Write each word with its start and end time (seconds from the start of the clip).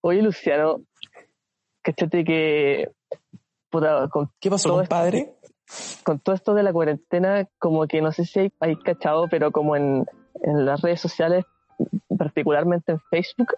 Oye, 0.00 0.22
Luciano, 0.22 0.80
cachate 1.82 2.24
que. 2.24 2.90
puta, 3.70 4.08
con 4.08 4.30
¿Qué 4.40 4.50
pasó, 4.50 4.68
todo 4.70 4.82
esto- 4.82 4.94
compadre? 4.94 5.34
con 6.04 6.18
todo 6.18 6.34
esto 6.34 6.54
de 6.54 6.62
la 6.62 6.72
cuarentena, 6.72 7.48
como 7.58 7.86
que 7.86 8.02
no 8.02 8.12
sé 8.12 8.24
si 8.26 8.40
hay, 8.40 8.52
hay 8.60 8.76
cachado, 8.76 9.28
pero 9.30 9.52
como 9.52 9.76
en, 9.76 10.04
en 10.42 10.66
las 10.66 10.82
redes 10.82 11.00
sociales, 11.00 11.44
particularmente 12.18 12.92
en 12.92 13.00
Facebook, 13.10 13.54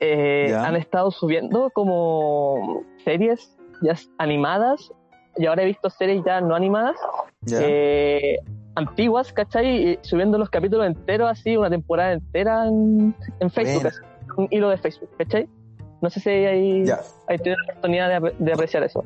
eh, 0.00 0.52
han 0.54 0.76
estado 0.76 1.10
subiendo 1.12 1.70
como 1.70 2.82
series 3.04 3.56
ya 3.82 3.94
animadas, 4.18 4.92
y 5.36 5.46
ahora 5.46 5.62
he 5.62 5.66
visto 5.66 5.88
series 5.88 6.22
ya 6.26 6.40
no 6.42 6.54
animadas, 6.54 6.96
eh, 7.50 8.38
antiguas, 8.74 9.32
¿cachai? 9.32 9.92
Y 9.92 9.98
subiendo 10.02 10.38
los 10.38 10.50
capítulos 10.50 10.86
enteros 10.86 11.30
así, 11.30 11.56
una 11.56 11.70
temporada 11.70 12.12
entera 12.12 12.66
en, 12.66 13.14
en 13.40 13.50
Facebook, 13.50 13.86
así, 13.88 13.98
un 14.36 14.48
hilo 14.50 14.68
de 14.70 14.78
Facebook, 14.78 15.10
¿cachai? 15.18 15.48
No 16.00 16.08
sé 16.10 16.20
si 16.20 16.30
hay, 16.30 16.84
hay 17.28 17.38
tenido 17.38 17.56
la 17.66 17.72
oportunidad 17.72 18.08
de, 18.08 18.16
apre- 18.16 18.36
de 18.38 18.52
apreciar 18.52 18.82
eso. 18.84 19.04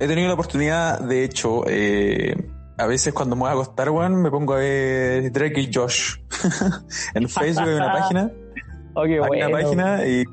He 0.00 0.06
tenido 0.06 0.28
la 0.28 0.34
oportunidad, 0.34 1.00
de 1.00 1.24
hecho, 1.24 1.62
eh, 1.68 2.34
a 2.76 2.86
veces 2.86 3.14
cuando 3.14 3.36
me 3.36 3.40
voy 3.42 3.50
a 3.50 3.52
acostar, 3.52 3.90
weón, 3.90 4.20
me 4.20 4.30
pongo 4.30 4.54
a 4.54 4.58
ver 4.58 5.30
Drake 5.32 5.60
y 5.60 5.70
Josh. 5.72 6.16
en 7.14 7.28
Facebook 7.28 7.68
hay 7.68 7.74
una 7.74 7.92
página, 7.92 8.30
Oh, 8.94 9.02
hay 9.02 9.18
bueno, 9.18 9.46
una 9.48 9.58
página 9.58 10.06
y, 10.06 10.24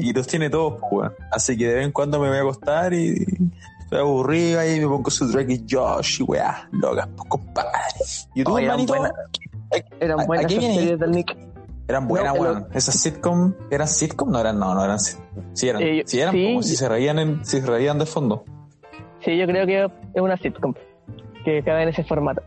y 0.00 0.12
los 0.12 0.26
tiene 0.26 0.48
todos, 0.50 0.80
pues, 0.80 0.90
weón. 0.92 1.12
Así 1.30 1.56
que 1.56 1.68
de 1.68 1.74
vez 1.74 1.84
en 1.86 1.92
cuando 1.92 2.18
me 2.18 2.28
voy 2.28 2.38
a 2.38 2.40
acostar 2.40 2.92
y 2.94 3.24
estoy 3.84 3.98
aburrido 4.00 4.60
ahí 4.60 4.80
me 4.80 4.86
pongo 4.88 5.10
su 5.10 5.26
Drake 5.30 5.52
y 5.54 5.64
Josh 5.68 6.20
y 6.20 6.24
weá, 6.24 6.68
locas, 6.72 7.08
pues, 7.16 7.28
compadre. 7.28 7.70
¿Y 8.34 8.42
tú, 8.44 8.54
Oye, 8.54 8.64
eran 8.66 8.80
hermanito? 8.80 8.94
buenas. 10.26 10.50
Series 10.50 10.98
del 10.98 11.10
Nick. 11.10 11.36
Eran 11.88 12.08
buenas, 12.08 12.34
No, 12.34 12.40
weón. 12.40 12.66
Esas 12.72 12.94
sitcom, 12.98 13.52
¿eran 13.70 13.86
sitcom? 13.88 14.30
No 14.30 14.40
eran, 14.40 14.58
no, 14.58 14.74
no 14.74 14.84
eran 14.84 14.98
sit- 14.98 15.20
Sí 15.52 15.68
eran, 15.68 15.82
Eh, 15.82 16.02
sí 16.06 16.18
eran 16.20 16.34
sí. 16.34 16.46
como 16.46 16.62
si 16.62 16.76
se 16.76 16.88
reían 16.88 17.18
en, 17.18 17.44
si 17.44 17.60
se 17.60 17.66
reían 17.66 17.98
de 17.98 18.06
fondo. 18.06 18.44
Sí, 19.24 19.36
yo 19.36 19.46
creo 19.46 19.66
que 19.66 19.84
es 20.14 20.20
una 20.22 20.36
sitcom 20.38 20.74
que 21.44 21.62
cabe 21.62 21.82
en 21.82 21.88
ese 21.90 22.02
formato. 22.04 22.42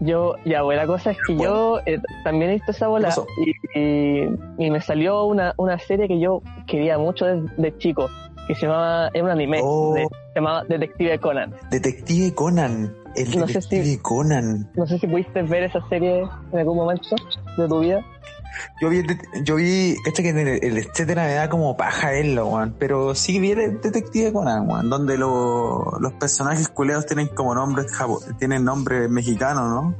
Yo, 0.00 0.36
ya, 0.44 0.62
bueno, 0.62 0.80
la 0.80 0.86
cosa 0.86 1.10
es 1.10 1.18
que 1.26 1.36
yo 1.36 1.80
eh, 1.84 2.00
también 2.24 2.50
he 2.50 2.54
visto 2.54 2.70
esa 2.70 2.88
bola 2.88 3.14
y, 3.44 3.78
y- 3.78 4.28
y 4.58 4.70
me 4.70 4.80
salió 4.80 5.24
una, 5.24 5.52
una 5.58 5.78
serie 5.78 6.08
que 6.08 6.18
yo 6.18 6.40
quería 6.66 6.96
mucho 6.98 7.26
desde 7.26 7.48
de 7.56 7.76
chico, 7.78 8.08
que 8.48 8.54
se 8.56 8.66
llamaba, 8.66 9.08
es 9.14 9.22
un 9.22 9.30
anime, 9.30 9.60
Oh. 9.62 9.94
de- 9.94 10.04
se 10.08 10.34
llamaba 10.40 10.64
Detective 10.64 11.18
Conan. 11.20 11.54
Detective 11.70 12.34
Conan, 12.34 12.94
el 13.14 13.24
No 13.38 13.46
sé 13.46 13.52
detective 13.54 13.84
si- 13.84 13.98
Conan. 13.98 14.70
No 14.74 14.86
sé 14.86 14.98
si 14.98 15.06
pudiste 15.06 15.42
ver 15.42 15.62
esa 15.64 15.86
serie 15.88 16.22
en 16.52 16.58
algún 16.58 16.76
momento 16.76 17.14
de 17.56 17.68
tu 17.68 17.78
vida. 17.80 18.00
Yo 18.80 18.88
vi, 18.88 19.02
yo 19.44 19.54
vi, 19.56 19.94
cacha 20.04 20.22
que 20.22 20.30
en 20.30 20.38
el, 20.38 20.48
el 20.64 20.78
etcétera 20.78 21.24
me 21.24 21.34
da 21.34 21.48
como 21.48 21.76
paja 21.76 22.10
verlo, 22.10 22.48
weón. 22.48 22.74
Pero 22.78 23.14
sí 23.14 23.38
vi 23.38 23.52
el 23.52 23.80
Detective 23.80 24.32
Conan, 24.32 24.68
weón, 24.68 24.90
donde 24.90 25.16
lo- 25.16 25.92
los 26.00 26.12
personajes 26.14 26.68
culeados 26.68 27.06
tienen 27.06 27.28
como 27.28 27.54
nombres 27.54 27.86
tienen 28.38 28.64
nombres 28.64 29.08
mexicanos, 29.10 29.68
¿no? 29.70 29.94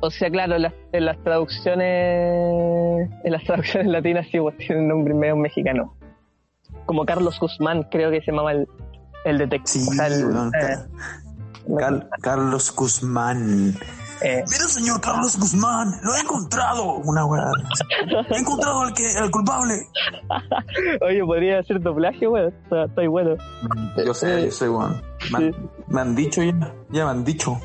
O 0.00 0.10
sea, 0.10 0.30
claro, 0.30 0.56
en 0.56 0.62
las, 0.62 0.74
en 0.92 1.04
las 1.06 1.16
traducciones 1.24 3.08
en 3.24 3.32
las 3.32 3.42
traducciones 3.44 3.88
latinas 3.90 4.26
sí 4.30 4.38
pues, 4.38 4.56
tienen 4.58 4.88
nombre 4.88 5.14
medio 5.14 5.36
mexicano. 5.36 5.94
Como 6.86 7.04
Carlos 7.04 7.38
Guzmán, 7.40 7.82
creo 7.90 8.10
que 8.10 8.20
se 8.22 8.30
llamaba 8.30 8.52
el, 8.52 8.66
el 9.24 9.38
detective. 9.38 9.84
Sí, 9.84 9.88
o 9.90 9.92
sea, 9.92 10.06
el- 10.06 10.24
weón, 10.26 10.52
eh, 10.54 12.06
Carlos 12.22 12.72
Guzmán. 12.74 13.74
eh, 14.22 14.44
Mira, 14.46 14.64
señor 14.68 15.00
Carlos 15.00 15.36
Guzmán, 15.38 15.94
lo 16.02 16.14
he 16.14 16.20
encontrado. 16.20 16.94
Una 17.04 17.24
weá. 17.26 17.50
He 18.30 18.38
encontrado 18.38 18.82
al 18.82 18.94
que, 18.94 19.04
al 19.18 19.30
culpable. 19.30 19.74
oye, 21.02 21.24
podría 21.24 21.58
hacer 21.58 21.80
doblaje, 21.80 22.26
bueno, 22.26 22.48
está- 22.48 22.84
estoy 22.84 23.08
bueno. 23.08 23.36
Yo 24.04 24.14
sé, 24.14 24.44
yo 24.46 24.50
sé, 24.52 24.68
weón. 24.68 25.02
Me, 25.32 25.38
han- 25.38 25.52
Sí. 25.52 25.58
me 25.88 26.00
han 26.00 26.14
dicho 26.14 26.42
ya, 26.42 26.52
ya 26.90 27.04
me 27.04 27.10
han 27.10 27.24
dicho. 27.24 27.60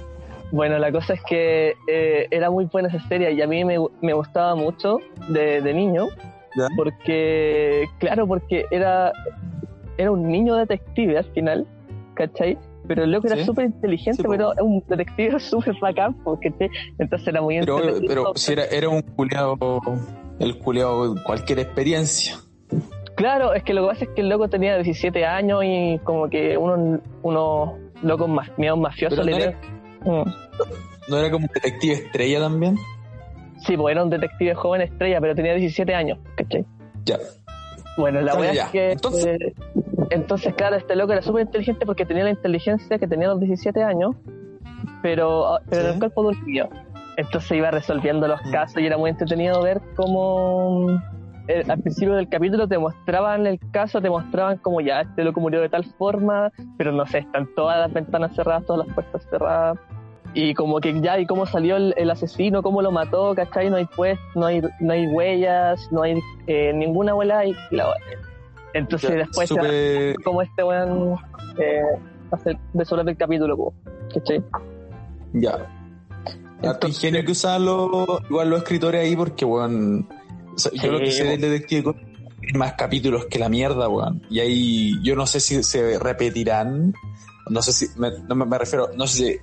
Bueno, 0.51 0.77
la 0.79 0.91
cosa 0.91 1.13
es 1.13 1.21
que 1.29 1.75
eh, 1.87 2.27
era 2.29 2.49
muy 2.49 2.65
buena 2.65 2.89
esa 2.89 3.07
serie 3.07 3.31
y 3.31 3.41
a 3.41 3.47
mí 3.47 3.63
me, 3.63 3.77
me 4.01 4.13
gustaba 4.13 4.53
mucho 4.55 4.97
de, 5.29 5.61
de 5.61 5.73
niño, 5.73 6.07
¿Ya? 6.55 6.67
porque, 6.75 7.87
claro, 7.99 8.27
porque 8.27 8.65
era, 8.71 9.11
era 9.97 10.11
un 10.11 10.27
niño 10.27 10.55
detective 10.55 11.17
al 11.17 11.25
final, 11.33 11.67
¿cachai? 12.15 12.57
Pero 12.87 13.03
el 13.03 13.11
loco 13.11 13.27
era 13.27 13.37
Sí. 13.37 13.45
súper 13.45 13.65
inteligente, 13.65 14.21
Sí, 14.23 14.27
pero 14.29 14.51
era 14.53 14.63
un 14.63 14.83
detective 14.87 15.39
súper 15.39 15.75
bacán, 15.79 16.13
porque 16.23 16.51
entonces 16.97 17.27
era 17.27 17.41
muy 17.41 17.59
Pero, 17.59 17.77
pero 18.07 18.31
si 18.35 18.53
era, 18.53 18.65
era 18.65 18.89
un 18.89 19.01
culeado, 19.01 19.79
el 20.39 20.57
culeado, 20.57 21.15
cualquier 21.23 21.59
experiencia. 21.59 22.35
Claro, 23.15 23.53
es 23.53 23.63
que 23.63 23.73
lo 23.73 23.83
que 23.83 23.87
pasa 23.89 24.03
es 24.05 24.09
que 24.11 24.21
el 24.21 24.29
loco 24.29 24.49
tenía 24.49 24.75
17 24.77 25.25
años 25.25 25.61
y 25.63 25.99
como 26.03 26.27
que 26.29 26.57
unos, 26.57 26.99
unos 27.21 27.69
locos 28.01 28.27
más, 28.29 28.49
medios 28.57 28.79
mafiosos 28.79 29.19
Pero 29.19 29.25
le 29.25 29.31
no 29.31 29.37
dieron- 29.37 29.81
Mm. 30.03 30.23
¿No 31.09 31.17
era 31.17 31.29
como 31.29 31.45
un 31.45 31.51
detective 31.53 31.93
estrella 31.93 32.39
también? 32.39 32.75
Sí, 33.65 33.77
pues 33.77 33.93
era 33.93 34.03
un 34.03 34.09
detective 34.09 34.55
joven 34.55 34.81
estrella, 34.81 35.19
pero 35.21 35.35
tenía 35.35 35.53
17 35.55 35.93
años, 35.95 36.17
¿cachai? 36.35 36.65
Ya. 37.05 37.17
Bueno, 37.97 38.21
la 38.21 38.33
ya. 38.53 38.63
es 38.65 38.69
que. 38.71 38.91
Entonces- 38.93 39.39
eh, 39.41 39.53
entonces, 40.09 40.53
claro, 40.55 40.75
este 40.75 40.95
loco 40.95 41.13
era 41.13 41.21
súper 41.21 41.43
inteligente 41.45 41.85
porque 41.85 42.05
tenía 42.05 42.23
la 42.23 42.31
inteligencia 42.31 42.97
que 42.97 43.07
tenía 43.07 43.27
a 43.27 43.31
los 43.31 43.39
17 43.39 43.83
años, 43.83 44.15
pero, 45.01 45.59
pero 45.69 45.81
Sí. 45.81 45.87
en 45.87 45.93
el 45.93 45.99
cuerpo 45.99 46.23
de 46.23 46.27
un 46.37 46.45
niño. 46.45 46.69
Entonces 47.17 47.51
iba 47.51 47.69
resolviendo 47.71 48.27
los 48.27 48.41
casos 48.51 48.81
y 48.81 48.85
era 48.85 48.97
muy 48.97 49.09
entretenido 49.09 49.61
ver 49.61 49.81
cómo. 49.95 50.87
eh, 51.47 51.63
al 51.67 51.79
principio 51.81 52.13
del 52.15 52.29
capítulo 52.29 52.67
te 52.67 52.77
mostraban 52.77 53.45
el 53.47 53.59
caso, 53.71 53.99
te 53.99 54.09
mostraban 54.09 54.57
como 54.59 54.79
ya 54.79 55.01
este 55.01 55.23
loco 55.23 55.41
murió 55.41 55.59
de 55.59 55.69
tal 55.69 55.83
forma, 55.83 56.51
pero 56.77 56.91
no 56.91 57.05
sé, 57.07 57.17
están 57.19 57.49
todas 57.55 57.79
las 57.79 57.91
ventanas 57.91 58.33
cerradas, 58.35 58.63
todas 58.65 58.85
las 58.85 58.95
puertas 58.95 59.25
cerradas. 59.29 59.77
Y 60.33 60.53
como 60.53 60.79
que 60.79 61.01
ya, 61.01 61.19
y 61.19 61.25
cómo 61.25 61.45
salió 61.45 61.75
el, 61.75 61.93
el 61.97 62.09
asesino, 62.09 62.63
cómo 62.63 62.81
lo 62.81 62.91
mató, 62.91 63.35
¿cachai? 63.35 63.69
No 63.69 63.75
hay 63.75 63.85
pues, 63.85 64.17
no 64.35 64.45
hay, 64.45 64.61
no 64.79 64.93
hay 64.93 65.07
huellas, 65.07 65.89
no 65.91 66.03
hay 66.03 66.19
eh, 66.47 66.71
ninguna 66.73 67.13
huella 67.13 67.43
y, 67.45 67.53
y 67.69 67.75
la 67.75 67.93
Entonces 68.73 69.09
Ya, 69.09 69.15
después 69.17 69.49
Súper- 69.49 70.15
como 70.23 70.41
este 70.41 70.63
weón 70.63 71.15
eh, 71.59 71.81
hace 72.31 72.51
el 72.71 73.17
capítulo, 73.17 73.73
¿cachai? 74.13 74.41
Ya. 75.33 75.67
Harto 76.63 76.87
ingenio 76.87 77.25
que 77.25 77.31
usaban 77.31 77.65
los, 77.65 77.89
igual 78.29 78.49
los 78.49 78.59
escritores 78.59 79.01
ahí 79.01 79.15
porque, 79.15 79.43
weón, 79.43 80.07
o 80.55 80.57
sea, 80.57 80.71
yo 80.73 80.91
lo 80.93 80.99
que 80.99 81.11
sé 81.11 81.25
del 81.25 81.41
detective 81.41 81.93
hay 82.41 82.57
más 82.57 82.73
capítulos 82.73 83.25
que 83.25 83.37
la 83.37 83.49
mierda, 83.49 83.89
weón. 83.89 84.21
Y 84.29 84.39
ahí 84.39 85.03
yo 85.03 85.15
no 85.15 85.25
sé 85.25 85.41
si 85.41 85.61
se 85.63 85.99
repetirán, 85.99 86.93
no 87.49 87.61
sé 87.61 87.73
si, 87.73 87.99
me, 87.99 88.11
no 88.29 88.35
me, 88.35 88.45
me 88.45 88.57
refiero, 88.57 88.89
no 88.95 89.07
sé 89.07 89.17
si 89.17 89.37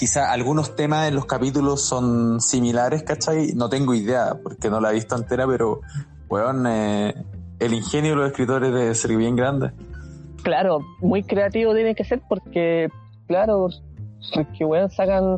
quizá 0.00 0.32
algunos 0.32 0.74
temas 0.76 1.08
en 1.08 1.14
los 1.14 1.26
capítulos 1.26 1.82
son 1.82 2.40
similares, 2.40 3.02
¿cachai? 3.02 3.52
No 3.54 3.68
tengo 3.68 3.92
idea 3.92 4.34
porque 4.42 4.70
no 4.70 4.80
la 4.80 4.90
he 4.90 4.94
visto 4.94 5.14
entera, 5.14 5.46
pero, 5.46 5.82
weón, 6.30 6.66
eh, 6.66 7.14
el 7.58 7.74
ingenio 7.74 8.12
de 8.12 8.16
los 8.16 8.30
escritores 8.30 8.72
debe 8.72 8.94
ser 8.94 9.14
bien 9.14 9.36
grande. 9.36 9.72
Claro, 10.42 10.78
muy 11.00 11.22
creativo 11.22 11.74
tiene 11.74 11.94
que 11.94 12.04
ser 12.04 12.22
porque, 12.26 12.88
claro, 13.28 13.68
porque 14.34 14.64
weón 14.64 14.88
sacan, 14.90 15.36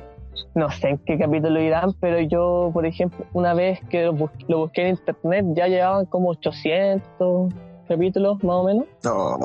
no 0.55 0.70
sé 0.70 0.91
en 0.91 0.99
qué 0.99 1.19
capítulo 1.19 1.61
irán, 1.61 1.93
pero 2.00 2.20
yo, 2.20 2.70
por 2.73 2.87
ejemplo, 2.87 3.26
una 3.32 3.55
vez 3.55 3.81
que 3.91 4.05
lo, 4.05 4.12
bus- 4.12 4.31
lo 4.47 4.58
busqué 4.58 4.82
en 4.82 4.91
internet 4.91 5.44
ya 5.56 5.67
llevaban 5.67 6.06
como 6.06 6.29
800 6.29 7.53
capítulos 7.88 8.43
más 8.44 8.56
o 8.56 8.64
menos. 8.64 8.87
No, 9.05 9.37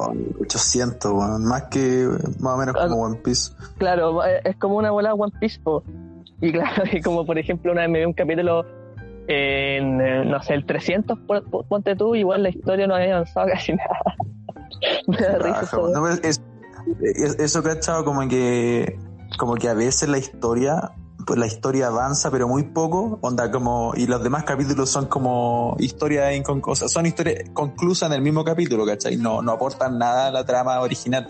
800, 0.41 1.11
weón, 1.11 1.43
más 1.45 1.63
que, 1.63 2.07
más 2.39 2.53
o 2.53 2.57
menos 2.57 2.75
como 2.75 3.01
One 3.03 3.17
Piece. 3.23 3.51
Claro, 3.77 4.23
es 4.23 4.55
como 4.57 4.75
una 4.77 4.91
bola 4.91 5.13
One 5.13 5.33
Piece, 5.39 5.59
po. 5.61 5.83
Y 6.41 6.51
claro, 6.51 6.83
y 6.91 7.01
como 7.01 7.25
por 7.25 7.37
ejemplo 7.37 7.71
una 7.71 7.81
vez 7.81 7.89
me 7.89 7.99
vi 7.99 8.05
un 8.05 8.13
capítulo 8.13 8.65
en, 9.27 9.99
eh, 10.01 10.23
no 10.25 10.41
sé, 10.41 10.53
el 10.53 10.65
300, 10.65 11.19
por- 11.19 11.43
por- 11.49 11.65
ponte 11.65 11.95
tú, 11.95 12.15
igual 12.15 12.43
la 12.43 12.49
historia 12.49 12.87
no 12.87 12.95
había 12.95 13.15
avanzado 13.15 13.47
casi 13.51 13.73
nada. 13.73 14.15
me 15.07 15.17
da 15.17 15.33
risa 15.37 15.39
Raja, 15.61 15.61
eso. 15.65 15.89
No, 15.89 16.07
es- 16.09 16.41
es- 17.01 17.55
echado 17.55 18.05
como 18.05 18.27
que 18.29 18.97
como 19.37 19.55
que 19.55 19.67
a 19.67 19.73
veces 19.73 20.07
la 20.07 20.17
historia 20.17 20.91
la 21.35 21.47
historia 21.47 21.87
avanza, 21.87 22.31
pero 22.31 22.47
muy 22.47 22.63
poco, 22.63 23.19
onda 23.21 23.51
como, 23.51 23.93
y 23.95 24.07
los 24.07 24.23
demás 24.23 24.43
capítulos 24.43 24.89
son 24.89 25.07
como 25.07 25.75
historias 25.79 26.35
inconclusas, 26.35 26.91
son 26.91 27.05
historias 27.05 27.49
conclusas 27.53 28.09
en 28.09 28.15
el 28.15 28.21
mismo 28.21 28.43
capítulo, 28.43 28.85
¿cachai? 28.85 29.17
No, 29.17 29.41
no 29.41 29.51
aportan 29.51 29.97
nada 29.97 30.27
a 30.27 30.31
la 30.31 30.45
trama 30.45 30.79
original. 30.79 31.29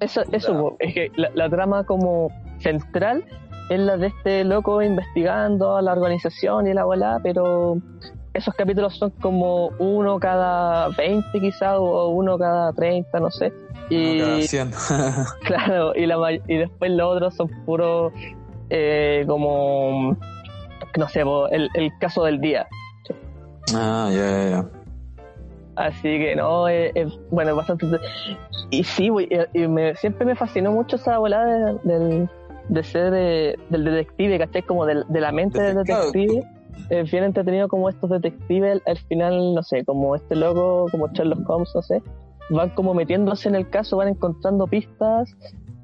Eso, 0.00 0.22
eso 0.32 0.76
es 0.78 0.94
que 0.94 1.12
la, 1.16 1.30
la 1.34 1.50
trama 1.50 1.84
como 1.84 2.30
central 2.60 3.24
es 3.68 3.78
la 3.78 3.96
de 3.96 4.08
este 4.08 4.44
loco 4.44 4.82
investigando 4.82 5.76
a 5.76 5.82
la 5.82 5.92
organización 5.92 6.66
y 6.66 6.74
la 6.74 6.84
bola, 6.84 7.20
pero 7.22 7.76
esos 8.34 8.54
capítulos 8.54 8.96
son 8.96 9.10
como 9.10 9.68
uno 9.78 10.18
cada 10.18 10.88
20 10.88 11.40
quizás 11.40 11.76
o 11.78 12.08
uno 12.08 12.38
cada 12.38 12.72
30, 12.72 13.20
no 13.20 13.30
sé. 13.30 13.52
Y, 13.90 14.18
No, 14.18 14.24
cada 14.24 14.40
100. 14.40 14.70
claro, 15.44 15.94
y, 15.94 16.06
la, 16.06 16.16
y 16.32 16.56
después 16.56 16.90
los 16.90 17.16
otros 17.16 17.34
son 17.34 17.48
puros 17.64 18.12
eh, 18.74 19.24
como, 19.26 20.16
no 20.98 21.08
sé, 21.08 21.22
el, 21.50 21.68
el 21.74 21.92
caso 21.98 22.24
del 22.24 22.40
día. 22.40 22.66
ah, 23.74 24.08
ya, 24.12 24.50
ya. 24.50 24.68
Así 25.76 26.02
que 26.18 26.34
no, 26.36 26.68
es, 26.68 26.92
es- 26.94 27.18
bueno, 27.30 27.50
es 27.50 27.56
bastante. 27.56 27.86
Y 28.70 28.82
sí, 28.84 29.08
güey, 29.08 29.28
y, 29.54 29.62
y 29.62 29.68
me, 29.68 29.94
siempre 29.96 30.24
me 30.26 30.34
fascinó 30.34 30.72
mucho 30.72 30.96
esa 30.96 31.18
volada 31.18 31.46
de, 31.74 31.78
del, 31.84 32.28
de 32.68 32.82
ser 32.82 33.12
eh, 33.14 33.56
del 33.70 33.84
detective, 33.84 34.38
¿cachai? 34.38 34.62
Como 34.62 34.84
del- 34.86 35.04
de, 35.08 35.20
la 35.20 35.32
mente 35.32 35.60
del 35.62 35.76
Detective. 35.76 36.26
detective. 36.26 36.48
Es 36.90 37.10
bien 37.10 37.24
entretenido 37.24 37.68
como 37.68 37.88
estos 37.88 38.08
detectives, 38.10 38.80
al 38.86 38.96
final, 38.98 39.54
no 39.54 39.62
sé, 39.62 39.84
como 39.84 40.14
este 40.16 40.34
loco, 40.36 40.86
como 40.90 41.08
Sherlock 41.08 41.48
Holmes, 41.48 41.70
no 41.74 41.82
sé, 41.82 42.02
van 42.50 42.70
como 42.70 42.92
metiéndose 42.94 43.48
en 43.48 43.54
el 43.54 43.68
caso, 43.70 43.96
van 43.98 44.08
encontrando 44.08 44.66
pistas 44.66 45.34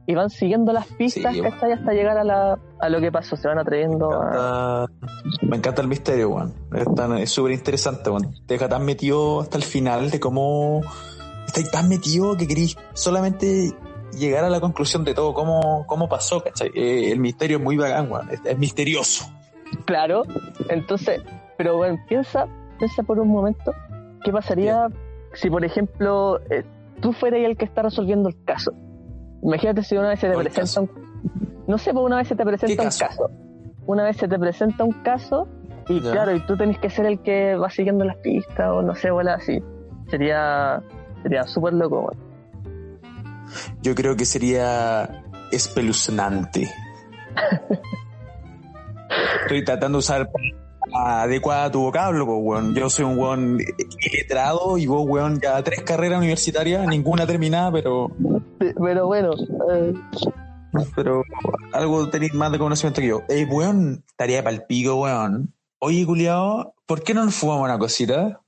y 0.08 0.14
van 0.14 0.30
siguiendo 0.30 0.72
las 0.72 0.86
pistas, 0.86 1.34
Sí, 1.34 1.42
¿cachai? 1.42 1.72
Hasta 1.72 1.92
llegar 1.92 2.16
a, 2.16 2.24
la, 2.24 2.58
a 2.80 2.88
lo 2.88 2.98
que 2.98 3.12
pasó, 3.12 3.36
se 3.36 3.46
van 3.46 3.58
atreviendo 3.58 4.10
a... 4.10 4.86
encanta- 4.86 5.46
me 5.46 5.56
encanta 5.58 5.82
el 5.82 5.88
misterio, 5.88 6.30
weón. 6.30 6.54
Es 7.18 7.30
súper 7.30 7.52
interesante, 7.52 8.08
weón. 8.08 8.32
Te 8.46 8.54
deja 8.54 8.70
tan 8.70 8.86
metido 8.86 9.42
hasta 9.42 9.58
el 9.58 9.64
final 9.64 10.10
de 10.10 10.18
cómo 10.18 10.80
estáis 11.46 11.70
tan 11.70 11.90
metido 11.90 12.38
que 12.38 12.46
queréis 12.48 12.78
solamente 12.94 13.70
llegar 14.18 14.44
a 14.44 14.48
la 14.48 14.60
conclusión 14.60 15.04
de 15.04 15.12
todo, 15.12 15.34
cómo, 15.34 15.84
cómo 15.86 16.08
pasó, 16.08 16.42
¿cachai? 16.42 16.70
Eh, 16.74 17.12
el 17.12 17.20
misterio 17.20 17.58
es 17.58 17.62
muy 17.62 17.76
bacán, 17.76 18.10
weón. 18.10 18.30
Es, 18.30 18.40
es 18.46 18.56
misterioso. 18.58 19.26
Claro, 19.84 20.22
entonces, 20.70 21.20
pero 21.58 21.76
bueno, 21.76 21.98
piensa, 22.08 22.46
piensa 22.78 23.02
por 23.02 23.18
un 23.20 23.28
momento, 23.28 23.74
¿qué 24.24 24.32
pasaría 24.32 24.88
si, 25.34 25.50
por 25.50 25.66
ejemplo, 25.66 26.40
eh, 26.50 26.64
tú 27.02 27.12
fueras 27.12 27.40
el 27.44 27.58
que 27.58 27.66
está 27.66 27.82
resolviendo 27.82 28.30
el 28.30 28.42
caso? 28.46 28.72
Imagínate 29.42 29.82
si 29.82 29.96
una 29.96 30.08
vez 30.10 30.20
se 30.20 30.28
te 30.28 30.34
¿Cuál 30.34 30.46
presenta 30.46 30.66
caso? 30.66 30.82
un... 30.82 31.64
No 31.66 31.78
sé, 31.78 31.92
pues 31.92 32.04
una 32.04 32.16
vez 32.16 32.28
se 32.28 32.36
te 32.36 32.44
presenta 32.44 32.82
¿Qué 32.82 32.88
un 32.88 32.98
caso? 32.98 33.30
Una 33.86 34.04
vez 34.04 34.16
se 34.16 34.28
te 34.28 34.38
presenta 34.38 34.84
un 34.84 34.92
caso 35.02 35.48
y 35.88 36.00
claro, 36.00 36.34
y 36.34 36.40
tú 36.40 36.56
tenés 36.56 36.78
que 36.78 36.90
ser 36.90 37.06
el 37.06 37.20
que 37.22 37.56
va 37.56 37.70
siguiendo 37.70 38.04
las 38.04 38.16
pistas 38.16 38.70
o 38.70 38.82
no 38.82 38.94
sé, 38.94 39.10
bola 39.10 39.34
así. 39.34 39.62
Sería 40.10 40.82
sería 41.22 41.44
súper 41.44 41.72
loco. 41.74 42.00
weón. 42.00 42.28
Yo 43.82 43.94
creo 43.94 44.14
que 44.16 44.24
sería 44.26 45.24
espeluznante. 45.50 46.68
Estoy 49.42 49.64
tratando 49.64 49.96
de 49.96 50.00
usar 50.00 50.30
adecuada 50.92 51.70
tu 51.70 51.80
vocablo, 51.82 52.26
pues, 52.26 52.38
weón. 52.42 52.74
Yo 52.74 52.90
soy 52.90 53.04
un 53.06 53.18
weón 53.18 53.58
letrado 54.12 54.76
y 54.78 54.86
vos, 54.86 55.04
weón, 55.08 55.40
ya 55.40 55.62
tres 55.62 55.82
carreras 55.82 56.18
universitarias, 56.18 56.86
ninguna 56.86 57.26
terminada, 57.26 57.72
pero, 57.72 58.10
Pero 58.80 59.06
bueno, 59.06 59.34
eh, 59.70 59.94
pero 60.94 61.22
algo 61.72 62.10
tenéis 62.10 62.34
más 62.34 62.52
de 62.52 62.58
conocimiento 62.58 63.00
que 63.00 63.06
yo. 63.06 63.22
Eh, 63.28 63.46
weón, 63.46 64.04
para 64.16 64.50
el 64.50 64.64
pico, 64.64 64.96
weón. 64.96 65.54
Oye, 65.78 66.04
culiao, 66.04 66.74
¿por 66.86 67.02
qué 67.02 67.14
no 67.14 67.24
nos 67.24 67.36
fumamos 67.36 67.64
una 67.64 67.78
cosita? 67.78 68.40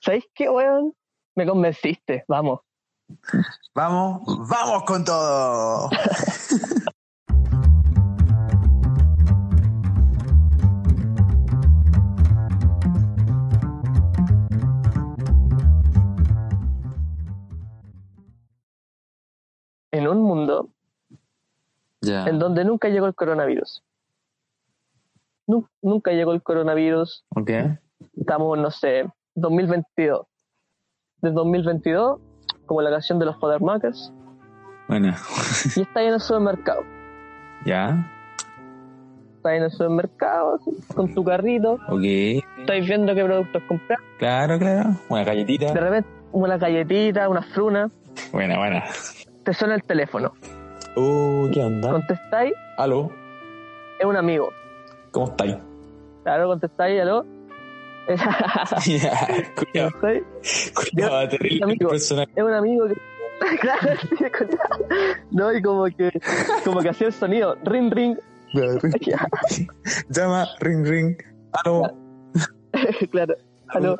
¿sabéis 0.00 0.24
qué, 0.34 0.48
weón? 0.48 0.94
Me 1.34 1.46
convenciste, 1.46 2.24
vamos. 2.28 2.60
Vamos, 3.74 4.22
vamos 4.48 4.84
con 4.84 5.04
todo. 5.04 5.90
En 19.92 20.08
un 20.08 20.22
mundo 20.22 20.68
en 22.02 22.38
donde 22.38 22.64
nunca 22.64 22.88
llegó 22.88 23.06
el 23.06 23.14
coronavirus. 23.14 23.82
Nu- 25.46 25.68
nunca 25.82 26.10
llegó 26.12 26.32
el 26.32 26.42
coronavirus. 26.42 27.24
Ok. 27.36 27.50
Estamos, 28.16 28.58
no 28.58 28.70
sé, 28.70 29.04
2022. 29.34 30.26
De 31.20 31.30
2022, 31.30 32.20
como 32.66 32.82
la 32.82 32.90
canción 32.90 33.18
de 33.20 33.26
los 33.26 33.36
Makers, 33.60 34.12
Bueno, 34.88 35.14
y 35.76 35.80
está 35.82 36.02
en 36.02 36.14
el 36.14 36.20
supermercado. 36.20 36.82
ya. 37.64 38.08
Está 39.36 39.50
ahí 39.50 39.56
en 39.58 39.64
el 39.64 39.70
supermercado, 39.72 40.58
con 40.94 41.14
tu 41.14 41.24
carrito, 41.24 41.74
Ok. 41.88 42.02
estáis 42.58 42.86
viendo 42.86 43.14
qué 43.14 43.24
productos 43.24 43.62
comprar. 43.68 43.98
Claro, 44.18 44.58
claro. 44.58 44.90
Una 45.08 45.20
De 45.20 45.26
galletita. 45.26 45.72
repente, 45.74 46.08
una 46.32 46.56
galletita, 46.56 47.28
una 47.28 47.42
fruna, 47.42 47.90
Buena, 48.32 48.58
buena. 48.58 48.84
Te 49.44 49.52
suena 49.54 49.74
el 49.74 49.82
teléfono. 49.82 50.32
Uh, 50.96 51.50
¿qué 51.52 51.62
onda? 51.62 51.90
Contestáis, 51.90 52.52
Aló, 52.76 53.10
es 53.98 54.04
un 54.06 54.16
amigo. 54.16 54.52
¿cómo 55.10 55.26
estáis? 55.28 55.56
Claro, 56.24 56.48
contestáis, 56.48 57.00
aló. 57.00 57.24
Ya, 58.86 59.38
cuidado, 59.54 59.92
cuidado, 60.74 61.28
terrible 61.28 61.64
amigo. 61.64 61.94
es 61.94 62.10
un 62.10 62.52
amigo 62.52 62.88
que 62.88 63.56
claro 63.60 63.96
sí, 64.00 64.24
escucha. 64.24 64.58
no 65.30 65.52
y 65.52 65.62
como 65.62 65.84
que 65.86 66.10
como 66.64 66.80
que 66.80 66.88
hacía 66.88 67.06
el 67.08 67.12
sonido 67.12 67.56
ring 67.64 67.92
ring 67.92 68.16
Llama, 70.08 70.48
ring, 70.60 70.84
ring. 70.84 71.16
Aló. 71.52 71.82
claro 73.10 73.34
aló 73.68 73.98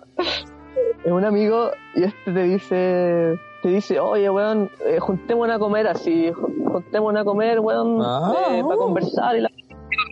es 1.05 1.13
un 1.13 1.25
amigo 1.25 1.71
y 1.95 2.03
este 2.05 2.33
te 2.33 2.43
dice 2.43 3.39
te 3.63 3.69
dice 3.69 4.01
oye 4.01 4.29
weón 4.29 4.71
eh, 4.87 4.99
juntémonos 4.99 5.57
a 5.57 5.59
comer 5.59 5.87
así 5.87 6.31
ju- 6.33 6.71
juntémonos 6.73 7.23
a 7.23 7.25
comer 7.25 7.61
weón 7.61 8.01
Ah. 8.03 8.33
eh, 8.51 8.63
para 8.63 8.77
conversar 8.77 9.37
y 9.37 9.41
la 9.41 9.49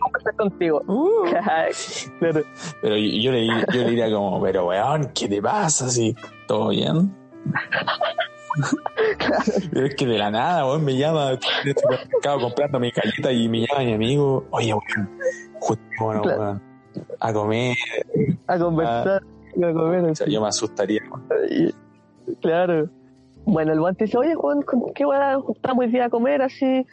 conversar 0.03 0.35
contigo 0.35 0.81
Uh. 0.87 1.23
claro 2.19 2.41
Pero 2.81 2.95
yo, 2.97 3.21
yo 3.21 3.31
le, 3.31 3.47
yo 3.47 3.81
le 3.83 3.89
diría 3.89 4.11
como, 4.11 4.41
pero 4.41 4.67
weón, 4.67 5.11
¿qué 5.13 5.27
te 5.27 5.41
pasa? 5.41 5.85
Así, 5.85 6.15
¿todo 6.47 6.69
bien? 6.69 7.13
Pero 9.71 9.85
es 9.87 9.95
que 9.95 10.05
de 10.05 10.17
la 10.17 10.29
nada, 10.29 10.65
weón, 10.65 10.83
me 10.83 10.95
llama, 10.97 11.31
el 11.31 11.39
supermercado 11.75 12.39
comprando 12.41 12.79
mi 12.79 12.91
galleta 12.91 13.31
y 13.31 13.47
me 13.47 13.61
llama 13.65 13.83
mi 13.83 13.93
amigo, 13.93 14.45
oye, 14.51 14.73
weón, 14.73 15.09
juntémonos, 15.59 16.21
Claro. 16.23 16.41
weón, 16.41 16.61
a 17.19 17.33
comer. 17.33 17.77
a 18.47 18.59
conversar 18.59 19.21
a 19.23 19.73
comer 19.73 20.05
O 20.05 20.15
sea, 20.15 20.27
yo 20.27 20.41
me 20.41 20.47
asustaría, 20.47 21.01
weón. 21.09 21.73
Claro. 22.41 22.89
Bueno, 23.45 23.73
el 23.73 23.79
guante 23.79 24.05
dice, 24.05 24.17
oye, 24.17 24.35
Juan, 24.35 24.61
¿con 24.61 24.93
¿qué 24.93 25.05
weá 25.05 25.35
juntamos 25.39 25.85
hoy 25.85 25.91
día 25.91 26.05
a 26.05 26.09
comer 26.09 26.41
así? 26.41 26.85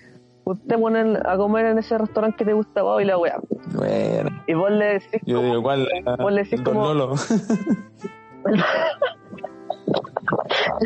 Juntémonos 0.45 1.01
en- 1.01 1.27
a 1.27 1.37
comer 1.37 1.67
en 1.67 1.79
ese 1.79 1.99
restaurante 1.99 2.39
que 2.39 2.45
te 2.47 2.53
gusta 2.55 2.83
vos 2.83 3.03
y 3.03 3.05
la 3.05 3.19
weá. 3.19 3.39
Bueno, 3.75 4.31
Y 4.47 4.55
vos 4.55 4.71
le 4.71 4.85
decís, 4.95 5.21
yo 5.27 5.43
digo, 5.43 5.55
igual, 5.57 5.87
Vos 6.19 6.33
le 6.33 6.43
decís 6.45 6.61
como- 6.63 6.85
Lolo. 6.95 7.15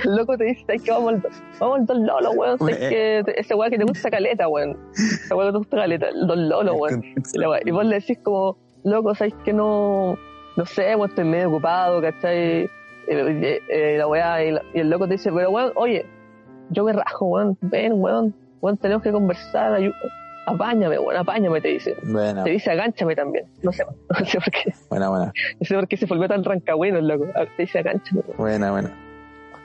el 0.05 0.17
loco 0.17 0.37
te 0.37 0.45
dice, 0.45 0.65
¿sabes 0.67 0.83
qué? 0.83 0.91
Vamos 0.91 1.13
al, 1.15 1.23
vamos 1.61 1.79
al 1.81 1.87
Don 1.87 2.07
Lolo, 2.07 2.31
weón. 2.33 2.59
¿Sabes 2.59 2.77
que 2.79 3.23
ese 3.37 3.55
weá 3.55 3.71
que 3.71 3.79
te 3.79 3.85
gusta 3.85 4.11
caleta, 4.11 4.49
weón? 4.49 4.77
Ese 4.95 5.35
weá 5.35 5.47
que 5.47 5.53
te 5.53 5.59
gusta 5.59 5.77
caleta, 5.77 6.09
el 6.09 6.27
Don 6.27 6.49
Lolo, 6.49 6.75
weón. 6.75 7.03
Y. 7.05 7.15
Y 7.69 7.71
vos 7.71 7.85
le 7.85 7.95
decís 7.97 8.19
como, 8.23 8.57
loco, 8.85 9.15
¿sabes 9.15 9.35
que 9.45 9.53
no? 9.53 10.17
No 10.57 10.67
sé, 10.67 10.95
weón, 10.97 11.09
estoy 11.11 11.25
medio 11.25 11.49
ocupado, 11.51 12.01
¿cachai? 12.01 12.69
Y, 13.09 13.15
y- 13.15 13.61
y 13.95 13.97
la 13.99 14.07
weá, 14.07 14.45
y, 14.45 14.51
la- 14.53 14.63
y 14.75 14.81
el 14.81 14.91
loco 14.91 15.07
te 15.07 15.15
dice, 15.15 15.31
pero 15.33 15.51
weón, 15.51 15.73
oye, 15.77 16.07
yo 16.71 16.85
me 16.85 16.93
rajo, 16.93 17.27
weón, 17.27 17.57
ven, 17.61 17.93
weón, 17.97 18.35
weón, 18.61 18.77
tenemos 18.79 19.03
que 19.03 19.11
conversar, 19.13 19.79
apáñame, 20.47 20.99
weón, 20.99 21.17
apáñame, 21.17 21.61
te 21.61 21.69
dice. 21.69 21.97
Buena, 22.05 22.45
Te 22.45 22.51
dice 22.51 22.71
agánchame 22.71 23.15
también, 23.17 23.47
no 23.63 23.73
sé, 23.73 23.85
no 24.09 24.25
sé 24.27 24.39
por 24.39 24.51
qué, 24.51 24.73
buena, 24.91 25.09
buena, 25.09 25.27
no 25.61 25.67
sé 25.67 25.75
por 25.75 25.89
qué 25.89 25.97
se 25.97 26.07
volvió 26.07 26.29
tan 26.29 26.45
rancagüino 26.45 26.99
el 26.99 27.09
loco, 27.09 27.27
Ah, 27.35 27.45
te 27.57 27.63
dice 27.63 27.79
agánchame, 27.81 28.21
weón. 28.27 28.37
buena, 28.39 28.71
buena. 28.71 28.91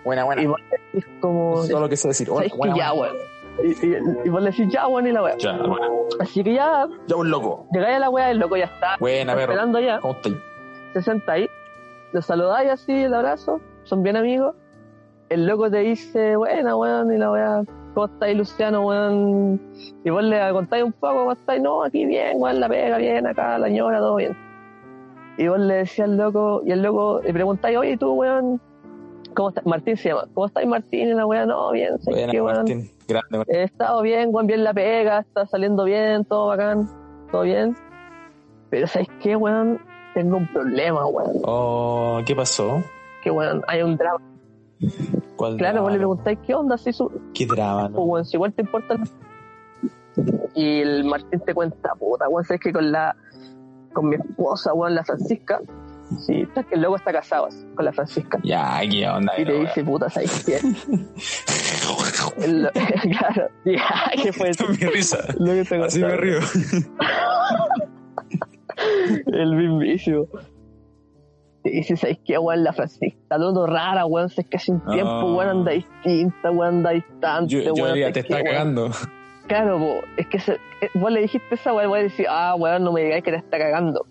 Buena, 0.06 0.22
Y 0.22 0.26
buena. 0.26 0.48
vos 0.50 0.60
le 0.72 0.78
decís 0.94 1.06
como, 1.20 1.68
Todo 1.68 1.80
lo 1.82 1.90
que 1.90 1.98
sé 1.98 2.08
decir. 2.08 2.28
¿sabes 2.28 2.56
Buena, 2.56 2.74
que 2.74 2.80
ya, 2.80 2.92
buena. 2.94 3.14
weón? 3.14 3.28
Y, 3.64 3.86
y, 3.86 3.98
y 4.26 4.30
vos 4.30 4.42
le 4.42 4.52
decís 4.52 4.68
ya, 4.72 4.88
weón, 4.88 5.06
y 5.08 5.12
la 5.12 5.22
weá. 5.24 5.36
Ya, 5.38 5.52
buena. 5.58 5.88
Así 6.22 6.44
que 6.44 6.54
ya, 6.54 6.88
Ya 7.08 7.16
un 7.18 7.30
loco. 7.30 7.68
llegáis 7.74 7.98
a 7.98 8.00
la 8.00 8.10
weá, 8.10 8.32
el 8.32 8.38
loco 8.38 8.56
ya 8.56 8.66
está, 8.66 8.96
Buena, 9.00 9.34
perro. 9.34 9.52
esperando 9.52 9.80
ya. 9.82 10.00
¿Cómo 10.00 10.14
estáis? 10.14 10.36
se 10.94 11.02
senta 11.02 11.34
ahí, 11.34 11.50
lo 12.14 12.22
saludáis 12.22 12.72
así, 12.72 12.94
el 12.94 13.14
abrazo, 13.14 13.60
son 13.84 14.04
bien 14.04 14.16
amigos. 14.16 14.56
El 15.30 15.46
loco 15.46 15.70
te 15.70 15.80
dice, 15.80 16.36
buena, 16.38 16.76
weón, 16.76 17.14
y 17.14 17.18
la 17.18 17.32
weá, 17.32 17.64
¿cómo 17.94 18.06
estáis, 18.06 18.38
Luciano, 18.38 18.88
weón? 18.88 19.62
Y 20.04 20.10
vos 20.10 20.24
le 20.24 20.52
contáis 20.52 20.84
un 20.86 20.94
poco, 20.94 21.16
¿cómo 21.16 21.32
estáis? 21.34 21.62
No, 21.62 21.84
aquí 21.84 22.06
bien, 22.06 22.38
weón, 22.40 22.60
la 22.62 22.70
pega 22.70 22.98
bien, 22.98 23.28
acá, 23.28 23.58
la 23.58 23.68
ñora, 23.68 24.00
todo 24.00 24.16
bien. 24.16 24.38
Y 25.38 25.48
vos 25.50 25.60
le 25.60 25.74
decías 25.76 26.08
al 26.08 26.18
loco, 26.18 26.62
y 26.66 26.72
el 26.72 26.82
loco 26.82 27.22
le 27.24 27.34
preguntáis, 27.34 27.78
oye, 27.78 27.98
tú, 27.98 28.14
weón, 28.14 28.62
¿cómo 29.36 29.50
estás? 29.50 29.66
Martín 29.66 29.98
se 29.98 30.10
llama, 30.10 30.24
¿cómo 30.34 30.46
estáis, 30.46 30.68
Martín? 30.68 31.10
Y 31.10 31.14
la 31.14 31.26
weón, 31.26 31.50
no, 31.50 31.72
bien, 31.72 32.00
¿sabes 32.00 32.20
Buena, 32.20 32.32
qué, 32.32 32.42
weón? 32.42 32.58
Martín. 32.58 32.92
Grande, 33.08 33.38
Martín. 33.38 33.56
He 33.56 33.64
estado 33.64 34.02
bien, 34.02 34.30
weón, 34.32 34.48
bien 34.48 34.64
la 34.64 34.74
pega, 34.74 35.20
está 35.20 35.46
saliendo 35.46 35.84
bien, 35.84 36.24
todo 36.24 36.48
bacán, 36.48 36.88
todo 37.32 37.42
bien. 37.42 37.76
Pero 38.70 38.88
¿sabes 38.88 39.10
qué, 39.22 39.36
weón? 39.36 39.80
Tengo 40.18 40.38
un 40.38 40.48
problema, 40.48 41.06
weón. 41.06 41.42
Oh, 41.44 42.22
¿qué 42.26 42.36
pasó? 42.36 42.84
Que, 43.22 43.30
weón, 43.30 43.62
hay 43.68 43.84
un 43.84 43.96
drama. 43.98 44.20
¿Cuál 45.36 45.58
Claro, 45.58 45.84
vos 45.84 45.92
le 45.92 46.00
drama? 46.00 46.16
preguntáis, 46.24 46.40
¿qué 46.44 46.56
onda? 46.56 46.76
Si 46.76 46.92
su... 46.92 47.12
¿Qué 47.36 47.46
drama? 47.46 47.82
pues, 47.84 47.92
no? 47.92 48.02
weón, 48.02 48.26
si 48.26 48.36
igual 48.36 48.52
te 48.52 48.64
importa. 48.64 48.96
Y 50.56 50.82
el 50.82 51.04
Martín 51.04 51.40
te 51.42 51.54
cuenta, 51.54 51.94
puta, 52.00 52.28
weón, 52.30 52.44
sabes 52.46 52.62
que 52.62 52.74
con 52.74 52.92
la 52.92 53.16
con 53.94 54.10
mi 54.10 54.16
esposa, 54.16 54.74
weón, 54.74 54.96
la 54.96 55.04
Francisca, 55.04 55.62
sí, 56.26 56.48
sabes 56.56 56.66
que 56.66 56.76
el 56.76 56.82
loco 56.82 56.96
está 56.96 57.12
casado 57.12 57.46
así, 57.46 57.64
con 57.76 57.86
la 57.86 57.94
Francisca. 57.94 58.40
Ya, 58.44 58.80
¿qué 58.90 59.08
onda? 59.08 59.34
Y 59.38 59.46
te 59.46 59.52
weón? 59.52 59.66
dice, 59.68 59.84
puta, 59.84 60.10
¿sabes 60.10 60.44
qué? 60.44 60.60
Claro, 62.38 63.50
ya, 63.66 64.12
¿qué 64.24 64.34
fue 64.34 64.50
eso? 64.50 64.68
mi 64.70 64.78
risa. 64.78 65.20
Lo 65.38 65.54
que 65.54 65.64
te 65.64 65.84
Así 65.84 66.00
me 66.00 66.18
río. 66.18 66.40
El 69.28 69.56
mismísimo. 69.56 70.28
Y 71.64 71.70
dice, 71.72 71.98
¿sabes 71.98 72.20
qué, 72.26 72.38
weón? 72.38 72.64
La 72.64 72.72
Francisca 72.74 73.38
todo 73.38 73.68
rara, 73.68 74.06
weón. 74.06 74.30
Es 74.36 74.46
que 74.48 74.58
hace 74.58 74.72
un 74.72 74.86
tiempo, 74.86 75.10
Ah. 75.12 75.26
weón, 75.36 75.50
anda 75.50 75.72
distinta, 75.72 76.52
weón, 76.52 76.76
anda 76.78 76.92
distante, 76.92 77.54
Yo, 77.54 77.62
yo 77.62 77.74
weón. 77.74 77.88
diría, 77.94 78.06
¿sabes 78.06 78.14
te 78.14 78.20
está 78.22 78.36
weón? 78.36 78.46
cagando. 78.46 78.90
Claro, 79.48 79.78
po, 79.80 79.96
es 80.18 80.28
que 80.28 80.40
se- 80.40 80.54
eh, 80.82 80.90
vos 80.94 81.12
le 81.12 81.22
dijiste 81.22 81.56
esa 81.56 81.72
voy 81.72 81.84
a 82.00 82.04
decir, 82.04 82.26
ah, 82.30 82.56
weón, 82.58 82.84
no 82.84 82.92
me 82.94 83.02
digáis 83.04 83.24
que 83.24 83.32
te 83.32 83.38
está 83.38 83.58
cagando. 83.58 84.06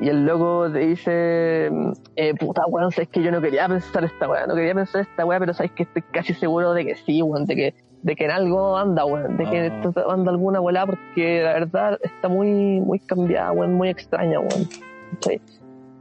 Y 0.00 0.08
el 0.08 0.24
loco 0.26 0.68
te 0.72 0.78
dice, 0.80 1.70
eh, 2.16 2.34
puta 2.34 2.62
weón, 2.66 2.90
sabes 2.90 3.08
que 3.08 3.22
yo 3.22 3.30
no 3.30 3.40
quería 3.40 3.68
pensar 3.68 4.02
esta 4.04 4.28
weá, 4.28 4.46
no 4.48 4.54
quería 4.56 4.74
pensar 4.74 5.02
esta 5.02 5.24
weá, 5.24 5.38
pero 5.38 5.52
sabes 5.54 5.70
que 5.72 5.84
estoy 5.84 6.02
casi 6.02 6.34
seguro 6.34 6.72
de 6.72 6.84
que 6.86 6.94
sí, 6.96 7.22
weón, 7.22 7.46
de 7.46 7.54
que, 7.54 7.74
de 8.02 8.16
que 8.16 8.24
en 8.24 8.30
algo 8.32 8.76
anda, 8.76 9.04
weón, 9.04 9.36
de 9.36 9.44
que 9.48 9.60
Ah. 9.60 9.66
esto 9.66 10.10
anda 10.10 10.30
alguna 10.32 10.60
weá, 10.60 10.86
porque 10.86 11.42
la 11.42 11.52
verdad 11.54 11.98
está 12.02 12.28
muy, 12.28 12.80
muy 12.80 12.98
cambiada, 12.98 13.52
weón, 13.52 13.74
muy 13.74 13.88
extraña, 13.88 14.40
weón. 14.40 14.68
¿cachai? 15.14 15.40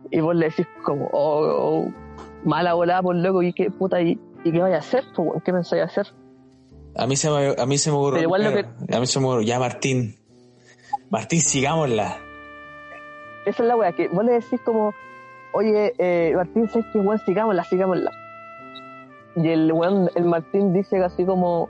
Y 0.09 0.19
vos 0.19 0.35
le 0.35 0.47
decís 0.47 0.67
como, 0.83 1.09
oh, 1.13 1.85
oh, 1.85 1.91
mala 2.43 2.73
volada 2.73 3.01
por 3.01 3.15
loco, 3.15 3.43
y 3.43 3.53
qué 3.53 3.69
puta, 3.71 4.01
y, 4.01 4.19
y 4.43 4.51
qué 4.51 4.59
vaya 4.59 4.77
a 4.77 4.79
hacer, 4.79 5.03
pues, 5.15 5.27
weón, 5.27 5.41
qué 5.41 5.53
pensáis 5.53 5.83
hacer. 5.83 6.07
A 6.97 7.07
mí 7.07 7.15
se 7.15 7.29
me, 7.29 7.55
a 7.57 7.65
mí 7.65 7.77
se 7.77 7.89
me 7.91 7.97
ocurrió. 7.97 8.27
Lo 8.27 8.35
A 8.35 8.99
mí 8.99 9.05
se 9.05 9.19
me 9.19 9.25
ocurrió. 9.27 9.41
Ya, 9.43 9.59
Martín. 9.59 10.15
Martín, 11.09 11.39
sigámosla. 11.39 12.17
Esa 13.45 13.63
es 13.63 13.67
la 13.67 13.75
weá, 13.75 13.91
que 13.93 14.07
vos 14.09 14.25
le 14.25 14.33
decís 14.33 14.59
como, 14.65 14.93
oye, 15.53 15.93
eh, 15.97 16.33
Martín, 16.35 16.67
¿sabes 16.69 16.87
qué, 16.91 16.99
weón? 16.99 17.19
Sigámosla, 17.19 17.63
sigámosla. 17.63 18.11
Y 19.35 19.47
el 19.47 19.71
weón, 19.71 20.09
el 20.15 20.25
Martín 20.25 20.73
dice 20.73 21.01
así 21.03 21.23
como, 21.25 21.69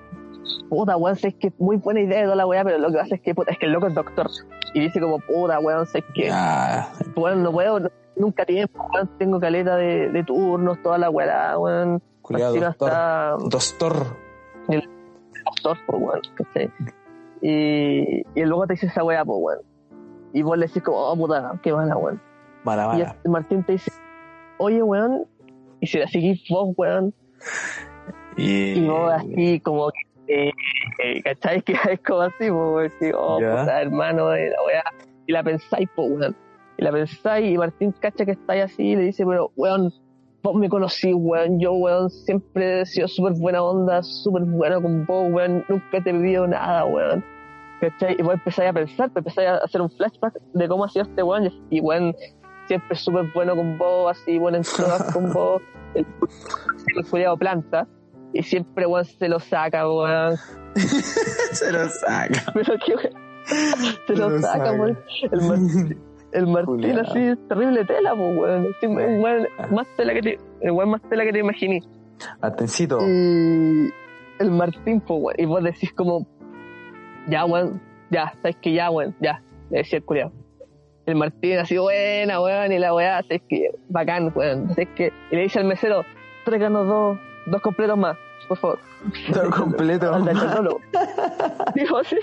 puta, 0.69 0.97
weón, 0.97 1.15
sabes 1.15 1.35
que 1.35 1.51
muy 1.59 1.77
buena 1.77 2.01
idea 2.01 2.19
de 2.19 2.23
toda 2.25 2.35
la 2.35 2.47
weá, 2.47 2.63
pero 2.63 2.77
lo 2.77 2.89
que 2.91 2.97
pasa 2.97 3.15
es 3.15 3.21
que, 3.21 3.35
puta, 3.35 3.51
es 3.51 3.57
que 3.59 3.65
el 3.67 3.71
loco 3.73 3.87
es 3.87 3.93
doctor. 3.95 4.29
Y 4.73 4.79
dice 4.81 4.99
como, 5.01 5.19
puta, 5.19 5.59
weón, 5.59 5.85
sabes 5.85 6.05
que, 6.13 6.25
Ya. 6.27 6.89
weón, 7.15 7.43
no 7.43 7.51
puedo, 7.51 7.89
nunca 8.15 8.45
tiempo, 8.45 8.85
weón, 8.93 9.09
tengo 9.17 9.39
caleta 9.39 9.75
de, 9.75 10.09
de 10.09 10.23
turnos, 10.23 10.81
toda 10.81 10.97
la 10.97 11.09
weá, 11.09 11.57
weón. 11.57 12.01
Cuidado, 12.21 12.53
doctor. 12.55 12.89
está 12.89 13.31
Doctor. 13.39 13.93
doctor, 15.45 15.77
pues, 15.87 16.01
weón, 16.01 16.21
¿cachai? 16.35 16.71
Y, 17.41 18.21
y 18.35 18.41
el 18.41 18.49
loco 18.49 18.67
te 18.67 18.73
dice 18.73 18.85
esa 18.87 19.03
weá, 19.03 19.25
pues, 19.25 19.37
weón. 19.41 19.59
Y 20.33 20.41
vos 20.43 20.57
le 20.57 20.67
decís 20.67 20.81
como, 20.83 20.97
oh, 20.97 21.17
puta, 21.17 21.59
qué 21.61 21.73
mala, 21.73 21.97
weón. 21.97 22.21
Mala, 22.63 22.83
Y 22.83 22.87
mala. 22.87 23.15
el 23.23 23.31
Martín 23.31 23.63
te 23.63 23.73
dice, 23.73 23.91
oye, 24.59 24.81
weón, 24.83 25.25
y 25.79 25.87
si 25.87 25.97
la 25.97 26.07
seguís 26.07 26.41
vos, 26.49 26.73
weón, 26.77 27.13
Y, 28.37 28.73
y 28.79 28.87
vos 28.87 29.11
así 29.13 29.59
como 29.59 29.89
que, 29.89 29.99
eh, 30.31 30.51
eh, 31.03 31.21
¿cachai? 31.23 31.61
Que 31.65 31.73
es 31.73 31.99
como 32.01 32.21
así, 32.21 32.49
pues, 32.49 32.93
así, 32.95 33.11
oh, 33.15 33.39
Ya. 33.41 33.51
puta, 33.51 33.81
hermano 33.81 34.29
de 34.29 34.49
la 34.49 34.63
weá, 34.65 34.83
y 35.27 35.31
la 35.31 35.43
pensáis, 35.43 35.89
pues, 35.95 36.09
weón, 36.09 36.35
y 36.77 36.83
la 36.83 36.91
pensáis, 36.91 37.53
y 37.53 37.57
Martín 37.57 37.93
cacha 37.99 38.25
que 38.25 38.31
estáis 38.31 38.63
así, 38.63 38.83
y 38.91 38.95
le 38.95 39.03
dice, 39.03 39.25
pero, 39.25 39.51
weón, 39.55 39.93
vos 40.43 40.55
me 40.55 40.69
conocí, 40.69 41.13
weón, 41.13 41.59
yo, 41.59 41.73
weón, 41.73 42.09
siempre 42.09 42.81
he 42.81 42.85
sido 42.85 43.07
súper 43.07 43.33
buena 43.33 43.61
onda, 43.61 44.01
súper 44.03 44.43
bueno 44.43 44.81
con 44.81 45.05
vos, 45.05 45.27
weón, 45.31 45.65
nunca 45.67 46.01
te 46.03 46.09
he 46.09 46.13
pedido 46.13 46.47
nada, 46.47 46.85
weón. 46.85 47.23
¿Cachai? 47.81 48.15
Y 48.19 48.21
vos 48.21 48.35
empezáis 48.35 48.69
a 48.69 48.73
pensar, 48.73 49.09
pues 49.09 49.25
empezáis 49.25 49.49
a 49.49 49.57
hacer 49.57 49.81
un 49.81 49.89
flashback 49.89 50.39
de 50.53 50.67
cómo 50.67 50.85
ha 50.85 50.89
sido 50.89 51.03
este 51.05 51.23
weón, 51.23 51.51
y 51.69 51.81
weón, 51.81 52.15
siempre 52.67 52.95
súper 52.95 53.25
bueno 53.33 53.55
con 53.55 53.77
vos, 53.77 54.11
así, 54.11 54.37
bueno 54.37 54.57
en 54.57 54.63
todas 54.63 55.11
con 55.13 55.29
vos, 55.33 55.61
el, 55.95 56.05
el 56.95 57.09
cuidado 57.09 57.37
planta, 57.37 57.87
y 58.33 58.43
siempre 58.43 58.85
weón 58.85 59.05
se 59.05 59.27
lo 59.27 59.39
saca, 59.39 59.87
weón, 59.87 60.37
se 60.75 61.71
lo 61.71 61.87
saca. 61.89 62.43
pero 62.53 62.75
que 62.85 62.95
weón, 62.95 63.13
se 64.07 64.15
lo 64.15 64.29
lo 64.29 64.39
saca, 64.39 64.71
weón. 64.73 64.97
El, 65.31 65.41
Mar- 65.41 65.95
el 66.33 66.47
Martín 66.47 66.99
así, 66.99 67.33
terrible 67.49 67.85
tela, 67.85 68.15
pues 68.15 68.37
weón, 68.37 69.21
weón 69.21 69.47
más 69.71 69.87
tela 69.97 70.13
que 70.13 70.21
te, 70.21 70.39
el 70.61 70.71
weón 70.71 70.89
más 70.91 71.01
tela 71.09 71.23
que 71.23 71.33
te 71.33 71.39
imaginé. 71.39 71.81
Atencito. 72.41 72.99
Y 73.01 73.89
el 74.39 74.51
Martín, 74.51 75.01
pues, 75.01 75.19
weón, 75.21 75.35
y 75.37 75.45
vos 75.45 75.63
decís 75.63 75.91
como, 75.93 76.25
ya, 77.27 77.45
weón, 77.45 77.81
ya, 78.09 78.33
sabes 78.41 78.55
que 78.61 78.73
ya, 78.73 78.89
weón, 78.91 79.15
ya, 79.19 79.41
le 79.69 79.79
decía 79.79 79.97
el 79.99 80.05
culiao. 80.05 80.31
El 81.07 81.15
Martín 81.15 81.57
así, 81.57 81.77
buena, 81.77 82.39
weón, 82.41 82.71
y 82.71 82.77
la 82.79 82.93
weá, 82.93 83.21
sabes 83.23 83.41
que, 83.49 83.71
bacán, 83.89 84.31
weón, 84.35 84.69
sabes 84.69 84.89
que, 84.95 85.11
y 85.31 85.35
le 85.35 85.41
dice 85.43 85.59
al 85.59 85.65
mesero, 85.65 86.03
tráiganos 86.45 86.87
dos, 86.87 87.17
dos 87.45 87.61
completos 87.61 87.97
más, 87.97 88.17
por 88.47 88.57
favor. 88.57 88.79
Todo 89.33 89.49
completo. 89.51 90.13
Anda, 90.13 90.33
chacolo. 90.33 90.77
Dijo 91.75 91.97
así, 91.97 92.17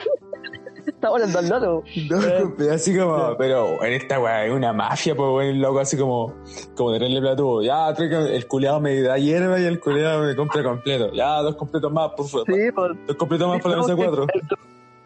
está 0.87 1.11
volando 1.11 1.39
al 1.39 1.49
loro. 1.49 1.83
No, 2.09 2.17
comple- 2.21 2.71
así 2.71 2.97
como, 2.97 3.37
pero 3.37 3.83
en 3.85 3.93
esta 3.95 4.21
weá 4.21 4.47
es 4.47 4.53
una 4.53 4.73
mafia, 4.73 5.15
pues 5.17 5.29
weón, 5.29 5.47
el 5.47 5.61
loco 5.61 5.81
así 5.81 5.97
como, 5.99 6.35
como 6.77 6.93
tenerle 6.93 7.21
plato, 7.21 7.63
ya, 7.63 7.91
el 7.91 8.47
culeado 8.47 8.81
me 8.81 9.01
da 9.03 9.19
hierba 9.19 9.59
y 9.61 9.65
el 9.65 9.81
culeado 9.81 10.25
me 10.25 10.37
compra 10.37 10.63
completo. 10.63 11.11
Ya, 11.13 11.43
dos 11.43 11.57
completos 11.57 11.93
más, 11.93 12.11
por 12.13 12.27
favor. 12.29 12.47
Sí, 12.47 12.73
por, 12.73 13.07
Dos 13.07 13.17
completos 13.17 13.49
más 13.49 13.61
para 13.63 13.77
la 13.77 13.83
mesa 13.83 13.97
cuatro. 13.97 14.27
El, 14.33 14.43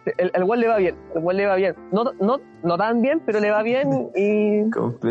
el, 0.04 0.30
el 0.34 0.60
le 0.60 0.68
va 0.68 0.76
bien, 0.78 0.96
el 1.14 1.22
weón 1.22 1.36
le 1.36 1.46
va 1.46 1.54
bien. 1.56 1.74
No, 1.92 2.04
no, 2.20 2.40
no 2.62 2.76
tan 2.76 3.02
bien, 3.02 3.20
pero 3.24 3.40
le 3.40 3.50
va 3.50 3.62
bien 3.62 4.10
y 4.16 4.62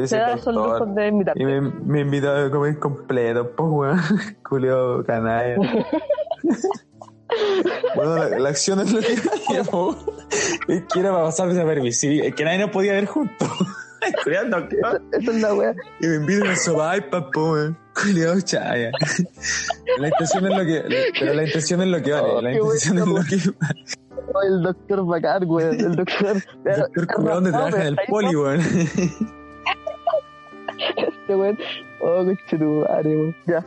se 0.07 0.17
da 0.17 0.33
esos 0.33 0.53
lujos 0.53 0.93
de 0.95 1.07
invitar. 1.07 1.39
Y 1.39 1.45
me, 1.45 1.61
me 1.61 2.01
invita 2.01 2.45
a 2.45 2.51
comer 2.51 2.77
completo, 2.79 3.51
pues 3.55 3.69
weón. 3.71 3.99
Culeado 4.47 5.03
canalla. 5.03 5.55
bueno, 7.95 8.17
la, 8.17 8.39
la 8.39 8.49
acción 8.49 8.79
es 8.81 8.91
lo 8.91 8.99
que 8.99 9.13
hacíamos. 9.13 9.97
Es 10.67 10.83
que 10.93 10.99
era 10.99 11.11
para 11.11 11.23
pasar 11.25 11.49
desapercibido. 11.49 12.25
Es 12.25 12.35
que 12.35 12.43
nadie 12.43 12.59
nos 12.59 12.71
podía 12.71 12.93
ver 12.93 13.05
juntos. 13.05 13.49
Culeado 14.23 14.49
doctor. 14.49 15.01
Esa 15.11 15.31
es 15.31 15.41
la 15.41 15.53
weá. 15.53 15.75
Y 15.99 16.07
me 16.07 16.15
invitan 16.15 16.47
a 16.47 16.55
sopa 16.55 16.97
y 16.97 17.01
papo, 17.01 17.53
weón. 17.53 17.77
Culeado 17.93 18.39
chaya. 18.41 18.91
La 19.99 20.07
intención 20.07 20.51
es 20.51 20.57
lo 20.57 20.65
que. 20.65 20.83
Pero 21.19 21.33
la 21.33 21.43
intención 21.43 21.81
es 21.81 21.87
lo 21.87 22.01
que 22.01 22.11
vale. 22.11 22.29
Oh, 22.29 22.41
La 22.41 22.53
intención 22.53 22.97
es 22.97 23.07
lo 23.07 23.23
que 23.23 23.37
vale. 23.59 23.83
El 24.43 24.61
doctor 24.63 25.05
bacán, 25.05 25.43
weón. 25.49 25.79
El 25.79 25.95
doctor. 25.95 26.37
El 26.65 26.79
doctor 26.79 27.07
culeado 27.07 27.35
donde 27.41 27.51
trabaja 27.51 27.81
en 27.81 27.87
el 27.87 27.97
poli, 28.07 28.35
weón. 28.35 28.59
Este 30.97 31.35
weón. 31.35 31.57
Oh, 32.01 32.23
coche 32.25 32.57
tu 32.57 32.65
madre, 32.87 33.15
weón. 33.17 33.35
Ya. 33.47 33.65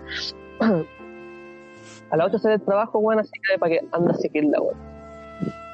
A 2.11 2.17
las 2.17 2.27
8 2.29 2.39
sale 2.39 2.55
el 2.57 2.63
trabajo, 2.63 2.99
weón, 2.99 3.21
así 3.21 3.31
que 3.49 3.59
para 3.59 3.73
que 3.73 3.81
anda 3.93 4.13
a 4.13 4.15
seguirla, 4.15 4.61
weón. 4.61 4.77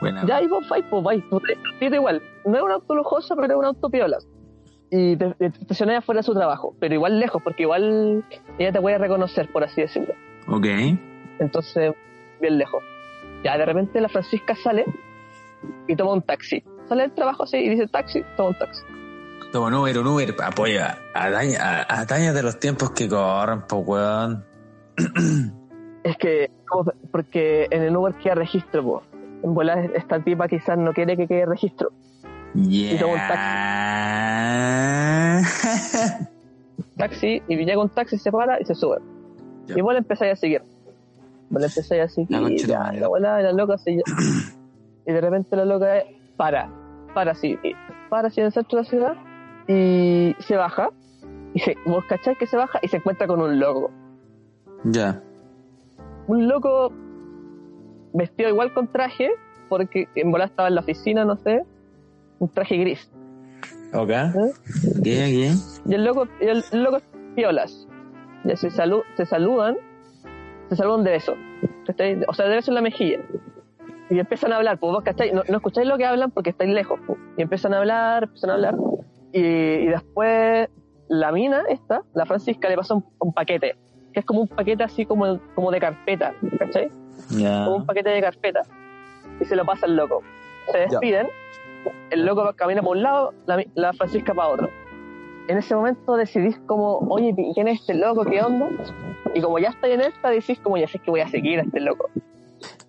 Bueno, 0.01 0.27
Ya, 0.27 0.41
y 0.43 0.47
vos 0.49 0.67
vais, 0.69 0.85
pues 0.89 1.03
vais. 1.03 1.23
Tú 1.29 1.41
te 1.41 1.89
te- 1.91 1.95
igual. 1.97 2.23
No 2.45 2.57
es 2.57 2.63
un 2.63 2.71
auto 2.71 2.95
lujoso, 2.95 3.37
pero 3.37 3.53
es 3.53 3.59
un 3.59 3.65
auto 3.67 3.91
piola. 3.91 4.19
Y 4.91 5.17
te, 5.17 5.35
te 5.35 5.47
estacionás 5.47 5.99
afuera 5.99 6.21
de 6.21 6.23
su 6.25 6.35
trabajo, 6.35 6.75
pero 6.81 6.95
igual 6.95 7.21
lejos, 7.21 7.41
porque 7.43 7.63
igual 7.63 8.25
ella 8.59 8.73
te 8.73 8.81
puede 8.81 8.99
reconocer, 8.99 9.49
por 9.53 9.63
así 9.63 9.83
decirlo. 9.83 10.15
ok. 10.49 10.67
Entonces, 11.39 11.93
bien 12.41 12.59
lejos. 12.59 12.83
Ya, 13.45 13.57
de 13.57 13.65
repente 13.65 14.01
la 14.01 14.09
Francisca 14.09 14.55
sale 14.55 14.85
y 15.87 15.97
toma 15.97 16.13
un 16.13 16.23
taxi. 16.23 16.63
Sale 16.89 17.03
del 17.03 17.13
trabajo 17.13 17.45
así 17.45 17.59
y 17.59 17.69
dice 17.69 17.87
taxi, 17.87 18.23
toma 18.37 18.51
un 18.51 18.59
taxi. 18.59 18.83
Toma 19.53 19.69
un 19.69 19.75
Uber, 19.75 19.99
un 19.99 20.07
Uber, 20.07 20.35
apoya. 20.43 20.99
Ataña, 21.15 22.33
de 22.33 22.43
los 22.43 22.59
tiempos 22.61 22.93
que 22.93 23.09
corren, 23.09 23.63
pues, 23.69 23.83
weón. 23.87 24.45
Es 26.03 26.17
que, 26.17 26.51
porque 27.13 27.67
en 27.71 27.83
el 27.83 27.95
Uber 27.95 28.15
queda 28.15 28.35
registro, 28.35 28.83
po. 28.83 29.03
En 29.43 29.53
bola 29.53 29.85
esta 29.95 30.19
tipa 30.19 30.49
quizás 30.49 30.79
no 30.79 30.95
quiere 30.95 31.15
que 31.15 31.29
quede 31.29 31.45
registro. 31.45 31.91
toma 32.99 33.13
un 33.13 33.21
Yeah. 35.41 35.43
Taxi, 36.97 37.43
y 37.49 37.57
llega 37.57 37.81
un 37.81 37.89
taxi, 37.89 38.19
se 38.19 38.33
para 38.33 38.61
y 38.61 38.65
se 38.65 38.75
sube. 38.75 38.99
Ya. 39.67 39.79
Y 39.79 39.81
vos 39.81 39.93
le 39.93 39.99
empezáis 40.01 40.33
a 40.33 40.37
seguir. 40.37 40.63
Me 41.51 41.61
la 41.61 41.67
empecé 41.67 41.99
La 41.99 42.07
tu 42.09 42.55
ya, 42.57 42.93
la 42.93 43.07
abuela, 43.07 43.41
y 43.41 43.43
la 43.43 43.53
loca 43.53 43.75
así, 43.75 44.01
y 45.07 45.13
de 45.13 45.21
repente 45.21 45.57
la 45.57 45.65
loca 45.65 45.93
para, 46.37 46.71
para 47.13 47.33
así, 47.33 47.59
para 48.09 48.29
así 48.29 48.41
en 48.41 48.47
el 48.47 48.53
centro 48.53 48.79
de 48.79 48.85
la 48.85 48.89
ciudad, 48.89 49.15
y 49.67 50.35
se 50.41 50.57
baja, 50.57 50.91
y 51.53 51.61
se, 51.61 51.77
vos 51.85 52.05
cacháis 52.09 52.39
que 52.39 52.47
se 52.47 52.57
baja 52.57 52.79
y 52.83 52.89
se 52.89 52.97
encuentra 52.99 53.27
con 53.27 53.41
un 53.43 53.59
loco. 53.59 53.91
Ya. 54.85 55.21
Un 56.29 56.49
loco 56.49 56.93
vestido 58.13 58.49
igual 58.49 58.73
con 58.73 58.87
traje, 58.89 59.31
porque 59.69 60.09
en 60.15 60.31
bola 60.31 60.45
estaba 60.45 60.69
en 60.69 60.77
la 60.77 60.81
oficina, 60.83 61.25
no 61.25 61.37
sé, 61.37 61.65
un 62.39 62.49
traje 62.49 62.77
gris. 62.77 63.11
Ok. 63.93 64.11
¿eh? 64.11 64.31
Ok, 64.35 64.45
ok. 64.99 65.87
Y 65.87 65.95
el 65.95 66.05
loco, 66.05 66.29
el, 66.41 66.63
loco 66.73 66.99
piolas. 67.35 67.87
Ya 68.45 68.57
se, 68.57 68.69
salu- 68.71 69.03
se 69.17 69.27
saludan, 69.27 69.77
se 70.71 70.77
saludan 70.77 71.05
de 71.05 71.11
beso. 71.11 71.37
¿cachai? 71.87 72.19
O 72.27 72.33
sea, 72.33 72.47
de 72.47 72.57
beso 72.57 72.71
en 72.71 72.77
la 72.77 72.81
mejilla. 72.81 73.19
Y 74.09 74.19
empiezan 74.19 74.53
a 74.53 74.57
hablar, 74.57 74.79
pues 74.79 74.93
vos 74.93 75.05
cachai, 75.05 75.33
no, 75.33 75.43
no 75.49 75.57
escucháis 75.57 75.87
lo 75.87 75.99
que 75.99 76.07
hablan 76.07 76.31
porque 76.31 76.51
estáis 76.51 76.71
lejos. 76.71 76.99
pues. 77.07 77.19
Y 77.37 77.43
empiezan 77.43 77.75
a 77.75 77.79
hablar, 77.79 78.25
empiezan 78.25 78.51
a 78.51 78.55
hablar. 78.55 78.77
Y, 79.33 79.41
y 79.41 79.87
después 79.87 80.69
la 81.09 81.33
mina, 81.33 81.65
esta, 81.69 82.03
la 82.15 82.25
Francisca, 82.27 82.69
le 82.69 82.77
pasa 82.77 82.95
un, 82.95 83.05
un 83.19 83.33
paquete. 83.33 83.77
Que 84.13 84.21
es 84.21 84.27
como 84.27 84.41
un 84.41 84.49
paquete 84.49 84.83
así 84.83 85.07
como, 85.07 85.39
como 85.55 85.71
de 85.71 85.79
carpeta, 85.79 86.35
¿cachai? 86.59 86.91
Como 87.67 87.77
un 87.77 87.87
paquete 87.87 88.11
de 88.11 88.21
carpeta 88.21 88.63
y 89.41 89.45
se 89.45 89.57
lo 89.57 89.65
pasa 89.65 89.87
al 89.87 89.97
loco. 89.97 90.23
Se 90.73 90.79
despiden, 90.79 91.29
el 92.11 92.25
loco 92.25 92.53
camina 92.55 92.83
por 92.83 92.97
un 92.97 93.03
lado, 93.03 93.35
la, 93.47 93.65
la 93.75 93.93
Francisca 93.93 94.35
para 94.35 94.49
otro. 94.49 94.69
En 95.51 95.59
ese 95.59 95.75
momento 95.75 96.15
decidís 96.15 96.57
como, 96.65 96.99
oye, 97.09 97.35
¿quién 97.55 97.67
es 97.67 97.81
este 97.81 97.95
loco? 97.95 98.25
¿Qué 98.25 98.41
onda? 98.41 98.69
Y 99.35 99.41
como 99.41 99.59
ya 99.59 99.71
estáis 99.71 99.95
en 99.95 100.03
esta, 100.03 100.31
decís 100.31 100.61
como, 100.61 100.77
ya 100.77 100.87
sé 100.87 101.01
que 101.01 101.11
voy 101.11 101.23
a 101.23 101.29
seguir 101.29 101.59
a 101.59 101.63
este 101.63 101.81
loco. 101.81 102.09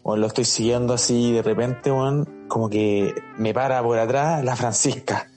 Bueno, 0.03 0.21
lo 0.21 0.27
estoy 0.27 0.45
siguiendo 0.45 0.93
así 0.93 1.31
de 1.31 1.41
repente, 1.41 1.91
weón, 1.91 2.45
como 2.47 2.69
que 2.69 3.15
me 3.37 3.51
para 3.51 3.81
por 3.81 3.97
atrás 3.97 4.43
la 4.43 4.55
Francisca. 4.55 5.27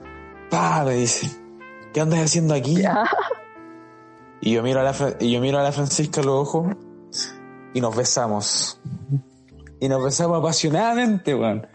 Pa, 0.50 0.84
me 0.84 0.96
dice, 0.96 1.34
¿qué 1.94 2.02
andas 2.02 2.20
haciendo 2.20 2.52
aquí? 2.52 2.82
Ya. 2.82 3.04
Y 4.42 4.52
yo 4.52 4.62
miro 4.62 4.80
a 4.80 4.82
la, 4.82 4.94
y 5.18 5.32
yo 5.32 5.40
miro 5.40 5.58
a 5.58 5.62
la 5.62 5.72
Francisca 5.72 6.20
a 6.20 6.24
los 6.24 6.34
ojos 6.34 6.76
y 7.72 7.80
nos 7.80 7.96
besamos. 7.96 8.78
Y 9.80 9.88
nos 9.88 10.04
besamos 10.04 10.40
apasionadamente, 10.40 11.34
weón. 11.34 11.66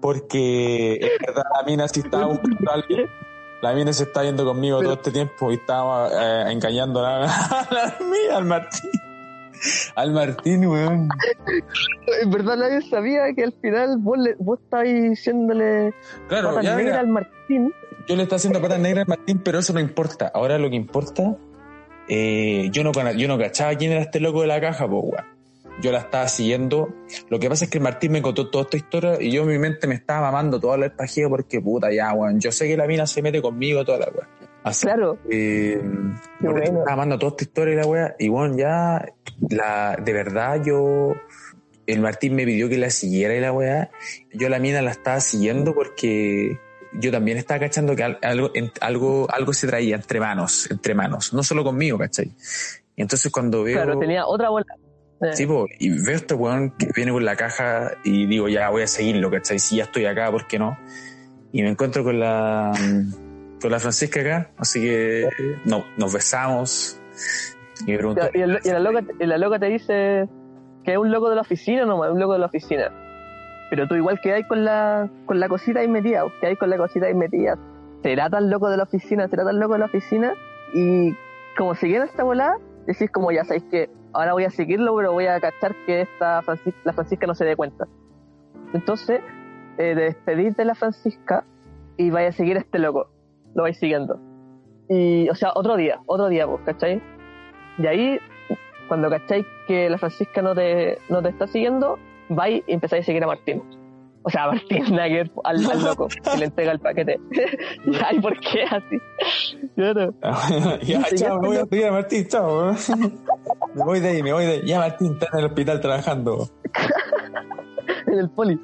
Porque 0.00 0.94
es 0.94 1.10
verdad, 1.26 1.44
la 1.60 1.66
mina 1.66 1.86
sí 1.88 2.00
estaba 2.00 2.28
buscando 2.28 2.70
a 2.70 2.74
alguien. 2.74 3.06
La 3.60 3.72
mina 3.72 3.92
se 3.92 4.04
está 4.04 4.22
yendo 4.22 4.44
conmigo 4.44 4.80
todo 4.80 4.94
este 4.94 5.10
tiempo 5.10 5.50
y 5.50 5.54
estaba 5.54 6.08
eh, 6.12 6.52
engañando 6.52 7.04
a 7.04 7.20
la, 7.20 7.96
mía, 8.00 8.36
al 8.36 8.44
Martín. 8.44 8.90
Al 9.96 10.12
Martín, 10.12 10.66
weón. 10.66 11.08
En 12.22 12.30
verdad 12.30 12.56
nadie 12.56 12.82
sabía 12.82 13.34
que 13.34 13.44
al 13.44 13.52
final 13.60 13.96
vos, 13.98 14.16
le, 14.18 14.36
vos 14.38 14.60
estabais 14.62 15.10
diciéndole 15.10 15.92
Claro, 16.28 16.54
patas 16.54 16.76
negras 16.76 16.98
al 16.98 17.08
Martín. 17.08 17.74
yo 18.06 18.16
le 18.16 18.22
estoy 18.22 18.36
haciendo 18.36 18.62
patas 18.62 18.78
negras 18.78 19.02
al 19.02 19.08
Martín, 19.08 19.40
pero 19.44 19.58
eso 19.58 19.72
no 19.72 19.80
importa. 19.80 20.30
Ahora 20.32 20.58
lo 20.58 20.70
que 20.70 20.76
importa, 20.76 21.36
eh, 22.08 22.68
yo, 22.70 22.84
no, 22.84 22.92
yo 23.12 23.26
no 23.26 23.38
cachaba 23.38 23.74
quién 23.74 23.90
era 23.90 24.02
este 24.02 24.20
loco 24.20 24.42
de 24.42 24.46
la 24.46 24.60
caja, 24.60 24.88
pues, 24.88 25.02
weón. 25.02 25.37
Yo 25.80 25.92
la 25.92 25.98
estaba 25.98 26.26
siguiendo. 26.28 26.92
Lo 27.28 27.38
que 27.38 27.48
pasa 27.48 27.64
es 27.66 27.70
que 27.70 27.78
el 27.78 27.84
Martín 27.84 28.12
me 28.12 28.20
contó 28.22 28.48
toda 28.50 28.64
esta 28.64 28.76
historia 28.76 29.20
y 29.22 29.30
yo 29.30 29.42
en 29.42 29.48
mi 29.48 29.58
mente 29.58 29.86
me 29.86 29.94
estaba 29.94 30.22
mamando 30.22 30.58
todo 30.58 30.74
el 30.74 30.90
pajeo 30.92 31.28
porque, 31.30 31.60
puta, 31.60 31.92
ya, 31.92 32.12
weón. 32.12 32.40
Yo 32.40 32.50
sé 32.50 32.66
que 32.66 32.76
la 32.76 32.86
mina 32.86 33.06
se 33.06 33.22
mete 33.22 33.40
conmigo 33.40 33.84
toda 33.84 33.98
la 34.00 34.06
weón. 34.06 34.26
Así 34.64 34.86
Claro, 34.86 35.18
eh, 35.30 35.80
bueno. 36.40 36.58
estaba 36.62 36.92
amando 36.92 37.18
toda 37.18 37.30
esta 37.30 37.44
historia 37.44 37.74
y 37.74 37.76
la 37.76 37.86
wea. 37.86 38.16
Y 38.18 38.28
bueno, 38.28 38.56
ya, 38.56 39.04
la, 39.50 39.96
de 40.02 40.12
verdad, 40.12 40.60
yo, 40.64 41.14
el 41.86 42.00
Martín 42.00 42.34
me 42.34 42.44
pidió 42.44 42.68
que 42.68 42.76
la 42.76 42.90
siguiera 42.90 43.34
y 43.36 43.40
la 43.40 43.52
wea. 43.52 43.90
Yo 44.34 44.48
la 44.48 44.58
mina 44.58 44.82
la 44.82 44.90
estaba 44.90 45.20
siguiendo 45.20 45.74
porque 45.74 46.58
yo 46.92 47.12
también 47.12 47.38
estaba 47.38 47.60
cachando 47.60 47.94
que 47.94 48.02
al- 48.02 48.18
algo, 48.22 48.50
en- 48.54 48.72
algo, 48.80 49.28
algo 49.30 49.52
se 49.52 49.68
traía 49.68 49.94
entre 49.94 50.18
manos, 50.18 50.68
entre 50.72 50.94
manos. 50.94 51.32
No 51.32 51.42
solo 51.44 51.62
conmigo, 51.62 51.96
¿cachai? 51.96 52.32
Y 52.96 53.02
entonces 53.02 53.30
cuando 53.30 53.62
veo. 53.62 53.76
claro, 53.76 53.98
tenía 53.98 54.26
otra 54.26 54.48
bola. 54.50 54.66
Sí, 55.32 55.46
po, 55.46 55.66
y 55.80 55.90
veo 55.90 56.14
este 56.14 56.34
weón 56.34 56.70
que 56.78 56.88
viene 56.94 57.10
con 57.12 57.24
la 57.24 57.34
caja 57.36 57.92
y 58.04 58.26
digo, 58.26 58.48
ya 58.48 58.70
voy 58.70 58.82
a 58.82 58.86
seguirlo, 58.86 59.30
¿cachai? 59.30 59.58
Si 59.58 59.76
ya 59.76 59.84
estoy 59.84 60.06
acá, 60.06 60.30
¿por 60.30 60.46
qué 60.46 60.58
no? 60.58 60.78
Y 61.52 61.62
me 61.62 61.70
encuentro 61.70 62.04
con 62.04 62.20
la 62.20 62.72
con 63.60 63.70
la 63.72 63.80
Francisca 63.80 64.20
acá, 64.20 64.50
así 64.56 64.80
que 64.80 65.28
no, 65.64 65.84
nos 65.96 66.12
besamos 66.12 67.00
y 67.86 67.92
me 67.92 67.98
Y, 68.34 68.40
el- 68.40 68.60
y 68.62 68.68
la 68.68 68.78
loca, 68.78 69.04
y 69.18 69.26
la 69.26 69.38
loca 69.38 69.58
te 69.58 69.66
dice 69.66 70.28
que 70.84 70.92
es 70.92 70.98
un 70.98 71.10
loco 71.10 71.28
de 71.28 71.34
la 71.34 71.40
oficina 71.42 71.84
nomás, 71.84 72.10
un 72.12 72.20
loco 72.20 72.34
de 72.34 72.38
la 72.38 72.46
oficina. 72.46 72.92
Pero 73.70 73.88
tú 73.88 73.96
igual 73.96 74.20
quedáis 74.22 74.46
con 74.46 74.64
la, 74.64 75.10
con 75.26 75.40
la 75.40 75.48
cosita 75.48 75.80
ahí 75.80 75.88
metida, 75.88 76.22
quedáis 76.40 76.58
con 76.58 76.70
la 76.70 76.76
cosita 76.76 77.06
ahí 77.06 77.14
metida. 77.14 77.58
¿Será 78.02 78.30
tan 78.30 78.48
loco 78.48 78.70
de 78.70 78.76
la 78.76 78.84
oficina? 78.84 79.26
¿Será 79.28 79.44
tan 79.44 79.58
loco 79.58 79.72
de 79.74 79.78
la 79.80 79.86
oficina? 79.86 80.32
Y 80.72 81.14
como 81.56 81.74
siguiendo 81.74 82.06
esta 82.06 82.22
volada, 82.22 82.56
decís 82.86 83.10
como 83.10 83.32
ya 83.32 83.44
sabéis 83.44 83.64
que 83.70 83.90
ahora 84.12 84.32
voy 84.32 84.44
a 84.44 84.50
seguirlo, 84.50 84.94
pero 84.96 85.12
voy 85.12 85.26
a 85.26 85.40
cachar 85.40 85.74
que 85.86 86.02
esta 86.02 86.42
la 86.84 86.92
Francisca 86.92 87.26
no 87.26 87.34
se 87.34 87.44
dé 87.44 87.56
cuenta. 87.56 87.86
Entonces, 88.72 89.20
eh, 89.78 89.94
de 89.94 90.50
de 90.50 90.64
la 90.64 90.74
Francisca 90.74 91.44
y 91.96 92.10
vaya 92.10 92.28
a 92.28 92.32
seguir 92.32 92.56
a 92.56 92.60
este 92.60 92.78
loco. 92.78 93.10
Lo 93.54 93.62
vais 93.64 93.78
siguiendo. 93.78 94.20
Y, 94.88 95.28
o 95.28 95.34
sea, 95.34 95.52
otro 95.54 95.76
día, 95.76 96.00
otro 96.06 96.28
día, 96.28 96.46
pues, 96.46 96.62
¿cachai? 96.64 97.02
Y 97.78 97.86
ahí, 97.86 98.18
cuando 98.88 99.10
cacháis 99.10 99.46
que 99.66 99.90
la 99.90 99.98
Francisca 99.98 100.40
no 100.42 100.54
te, 100.54 100.98
no 101.08 101.22
te 101.22 101.28
está 101.28 101.46
siguiendo, 101.46 101.98
vais 102.28 102.62
y 102.66 102.72
empezáis 102.72 103.02
a 103.02 103.06
seguir 103.06 103.24
a 103.24 103.26
Martín. 103.26 103.62
O 104.22 104.30
sea, 104.30 104.46
Martín 104.48 104.84
Nagger, 104.96 105.30
al, 105.44 105.70
al 105.70 105.84
loco, 105.84 106.08
que 106.08 106.38
le 106.38 106.44
entrega 106.46 106.72
el 106.72 106.80
paquete. 106.80 107.18
Ay, 108.06 108.20
¿por 108.20 108.38
qué 108.40 108.62
así? 108.64 108.98
Claro. 109.74 110.12
ya, 110.82 111.02
Sí, 111.04 111.16
chao, 111.16 111.28
ya 111.28 111.34
me 111.40 111.46
voy 111.46 111.56
a 111.56 111.60
despedir 111.60 111.86
a 111.86 111.92
Martín, 111.92 112.26
chao. 112.28 112.72
me 113.74 113.84
voy 113.84 114.00
de 114.00 114.08
ahí, 114.08 114.22
me 114.22 114.32
voy 114.32 114.44
de 114.44 114.52
ahí. 114.52 114.62
Ya 114.66 114.78
Martín 114.78 115.12
está 115.12 115.28
en 115.32 115.38
el 115.38 115.44
hospital 115.46 115.80
trabajando. 115.80 116.48
En 118.06 118.18
el 118.18 118.30
poli. 118.30 118.58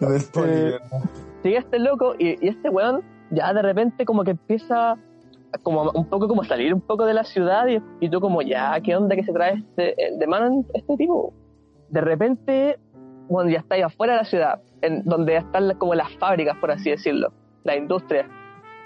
En 0.00 0.14
el 0.14 0.22
poli, 0.32 0.50
Eh, 0.52 0.78
Sigue 1.42 1.58
este 1.58 1.78
loco 1.78 2.14
y, 2.18 2.44
y 2.44 2.48
este 2.48 2.68
weón 2.68 3.02
ya 3.30 3.52
de 3.52 3.62
repente 3.62 4.04
como 4.04 4.24
que 4.24 4.32
empieza 4.32 4.96
como 5.62 5.90
un 5.90 6.06
poco 6.06 6.28
como 6.28 6.42
a 6.42 6.44
salir 6.44 6.74
un 6.74 6.80
poco 6.80 7.06
de 7.06 7.14
la 7.14 7.24
ciudad 7.24 7.66
y, 7.68 7.80
y 8.00 8.10
tú 8.10 8.20
como 8.20 8.42
ya, 8.42 8.78
¿qué 8.82 8.96
onda 8.96 9.14
que 9.16 9.24
se 9.24 9.32
trae 9.32 9.54
este, 9.54 9.94
de 10.18 10.26
mano 10.26 10.64
este 10.74 10.96
tipo? 10.96 11.32
De 11.88 12.00
repente, 12.00 12.78
bueno, 13.28 13.50
ya 13.50 13.58
está 13.58 13.74
ahí 13.74 13.82
afuera 13.82 14.14
de 14.14 14.18
la 14.20 14.24
ciudad, 14.24 14.60
en 14.82 15.04
donde 15.04 15.36
están 15.36 15.74
como 15.78 15.94
las 15.94 16.10
fábricas, 16.18 16.56
por 16.58 16.70
así 16.70 16.90
decirlo, 16.90 17.32
la 17.64 17.76
industria. 17.76 18.28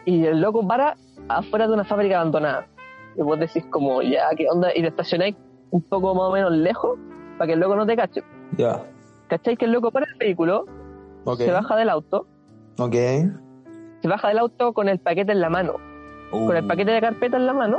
Y 0.04 0.24
el 0.26 0.40
loco 0.40 0.66
para 0.66 0.96
afuera 1.28 1.66
de 1.66 1.74
una 1.74 1.84
fábrica 1.84 2.16
abandonada. 2.20 2.66
Y 3.16 3.22
vos 3.22 3.38
decís 3.38 3.64
como, 3.70 4.02
ya, 4.02 4.28
¿qué 4.36 4.46
onda? 4.50 4.70
Y 4.74 4.80
te 4.82 4.88
estacionáis 4.88 5.36
un 5.70 5.82
poco 5.82 6.14
más 6.14 6.24
o 6.24 6.32
menos 6.32 6.52
lejos 6.52 6.98
para 7.38 7.46
que 7.48 7.52
el 7.54 7.60
loco 7.60 7.76
no 7.76 7.86
te 7.86 7.96
cache. 7.96 8.22
Ya. 8.56 8.82
¿Cacháis 9.28 9.58
que 9.58 9.64
el 9.66 9.72
loco 9.72 9.90
para 9.90 10.06
el 10.06 10.14
vehículo, 10.18 10.64
Ok. 11.24 11.38
se 11.38 11.50
baja 11.52 11.76
del 11.76 11.88
auto, 11.90 12.26
Ok. 12.78 12.94
se 12.94 14.08
baja 14.08 14.28
del 14.28 14.38
auto 14.38 14.72
con 14.72 14.88
el 14.88 14.98
paquete 14.98 15.32
en 15.32 15.40
la 15.40 15.50
mano, 15.50 15.74
con 16.30 16.56
el 16.56 16.64
Uh, 16.64 16.68
paquete 16.68 16.90
de 16.92 17.00
carpeta 17.00 17.36
en 17.36 17.46
la 17.46 17.52
mano, 17.52 17.78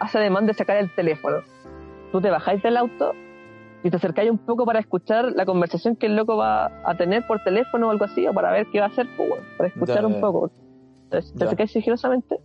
hace 0.00 0.18
ademán 0.18 0.46
de 0.46 0.54
sacar 0.54 0.76
el 0.78 0.90
teléfono. 0.94 1.38
Tú 2.12 2.20
te 2.20 2.30
bajáis 2.30 2.62
del 2.62 2.76
auto 2.76 3.12
y 3.86 3.90
te 3.90 3.98
acercáis 3.98 4.28
un 4.28 4.38
poco 4.38 4.66
para 4.66 4.80
escuchar 4.80 5.26
la 5.36 5.46
conversación 5.46 5.94
que 5.94 6.06
el 6.06 6.16
loco 6.16 6.36
va 6.36 6.72
a 6.84 6.96
tener 6.96 7.24
por 7.24 7.44
teléfono 7.44 7.86
o 7.86 7.90
algo 7.92 8.04
así, 8.04 8.26
o 8.26 8.34
para 8.34 8.50
ver 8.50 8.66
qué 8.72 8.80
va 8.80 8.86
a 8.86 8.88
hacer, 8.88 9.06
pues, 9.16 9.28
bueno, 9.28 9.44
para 9.56 9.68
escuchar 9.68 10.00
Ya, 10.00 10.06
un 10.08 10.20
poco. 10.20 10.50
Entonces, 11.04 11.32
te 11.34 11.44
acercáis 11.44 11.70
sigilosamente, 11.70 12.40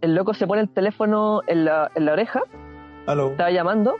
el 0.00 0.14
loco 0.14 0.32
se 0.32 0.46
pone 0.46 0.62
el 0.62 0.70
teléfono 0.70 1.42
en 1.46 1.66
la, 1.66 1.90
en 1.94 2.06
la 2.06 2.14
oreja, 2.14 2.44
Aló. 3.06 3.32
estaba 3.32 3.50
llamando, 3.50 3.96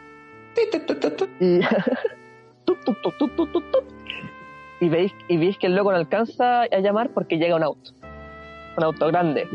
y 4.81 4.89
veis 4.89 5.13
y 5.29 5.37
veis 5.37 5.59
que 5.59 5.67
el 5.67 5.77
loco 5.77 5.91
no 5.91 5.99
alcanza 5.99 6.63
a 6.63 6.79
llamar 6.79 7.11
porque 7.11 7.37
llega 7.37 7.57
un 7.57 7.63
auto. 7.63 7.91
Un 8.79 8.85
auto 8.85 9.07
grande 9.09 9.47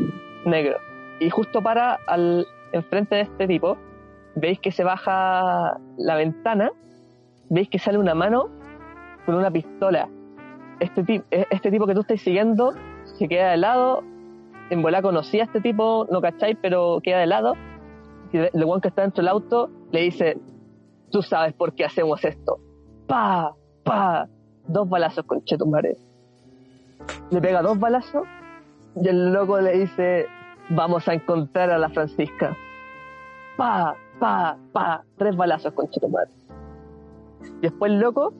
negro. 0.44 0.78
Y 1.18 1.28
justo 1.28 1.60
para 1.60 1.98
al 2.06 2.46
enfrente 2.70 3.16
de 3.16 3.22
este 3.22 3.48
tipo 3.48 3.78
veis 4.36 4.58
que 4.60 4.72
se 4.72 4.84
baja 4.84 5.78
la 5.96 6.16
ventana 6.16 6.72
veis 7.50 7.68
que 7.68 7.78
sale 7.78 7.98
una 7.98 8.14
mano 8.14 8.48
con 9.26 9.34
una 9.34 9.50
pistola 9.50 10.08
este 10.80 11.04
tipo 11.04 11.24
este 11.30 11.70
tipo 11.70 11.86
que 11.86 11.94
tú 11.94 12.00
estás 12.00 12.20
siguiendo 12.20 12.72
se 13.04 13.28
queda 13.28 13.50
de 13.50 13.56
lado 13.58 14.02
en 14.70 14.82
bola 14.82 15.02
conocía 15.02 15.42
a 15.42 15.46
este 15.46 15.60
tipo 15.60 16.06
no 16.10 16.20
cacháis 16.20 16.56
pero 16.60 17.00
queda 17.02 17.18
de 17.20 17.26
lado 17.26 17.54
y 18.32 18.38
el 18.38 18.64
guan 18.64 18.80
que 18.80 18.88
está 18.88 19.02
dentro 19.02 19.22
del 19.22 19.28
auto 19.28 19.70
le 19.92 20.00
dice 20.00 20.36
tú 21.14 21.22
sabes 21.22 21.54
por 21.54 21.76
qué 21.76 21.84
hacemos 21.84 22.24
esto. 22.24 22.58
Pa, 23.06 23.54
pa, 23.84 24.26
dos 24.66 24.88
balazos 24.88 25.24
con 25.24 25.44
Chetumare. 25.44 25.96
Le 27.30 27.40
pega 27.40 27.62
dos 27.62 27.78
balazos 27.78 28.26
y 28.96 29.06
el 29.06 29.32
loco 29.32 29.60
le 29.60 29.78
dice, 29.78 30.26
vamos 30.70 31.06
a 31.06 31.14
encontrar 31.14 31.70
a 31.70 31.78
la 31.78 31.88
Francisca. 31.88 32.56
Pa, 33.56 33.94
pa, 34.18 34.56
pa, 34.72 35.04
tres 35.16 35.36
balazos 35.36 35.72
con 35.72 35.88
Chetumare. 35.90 36.30
después 37.60 37.92
el 37.92 37.98
loco 37.98 38.32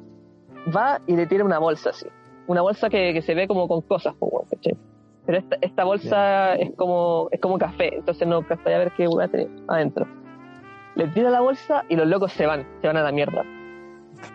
va 0.74 1.00
y 1.06 1.16
le 1.16 1.26
tira 1.26 1.44
una 1.44 1.58
bolsa 1.58 1.90
así. 1.90 2.06
Una 2.46 2.62
bolsa 2.62 2.88
que, 2.90 3.12
que 3.12 3.22
se 3.22 3.34
ve 3.34 3.48
como 3.48 3.68
con 3.68 3.80
cosas. 3.82 4.14
Pero 5.26 5.38
esta, 5.38 5.56
esta 5.62 5.84
bolsa 5.84 6.54
es 6.56 6.74
como 6.76 7.28
es 7.30 7.40
como 7.40 7.58
café, 7.58 7.96
entonces 7.96 8.28
no 8.28 8.38
a 8.38 8.64
ver 8.64 8.92
qué 8.96 9.08
weá 9.08 9.28
tiene 9.28 9.48
adentro. 9.68 10.06
Le 10.96 11.08
tira 11.08 11.30
la 11.30 11.40
bolsa 11.40 11.84
y 11.88 11.96
los 11.96 12.06
locos 12.06 12.32
se 12.32 12.46
van, 12.46 12.66
se 12.80 12.86
van 12.86 12.96
a 12.98 13.02
la 13.02 13.10
mierda. 13.10 13.42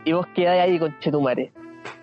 Y 0.03 0.13
vos 0.13 0.25
quedás 0.35 0.59
ahí 0.59 0.79
con 0.79 0.97
Chetumare. 0.99 1.53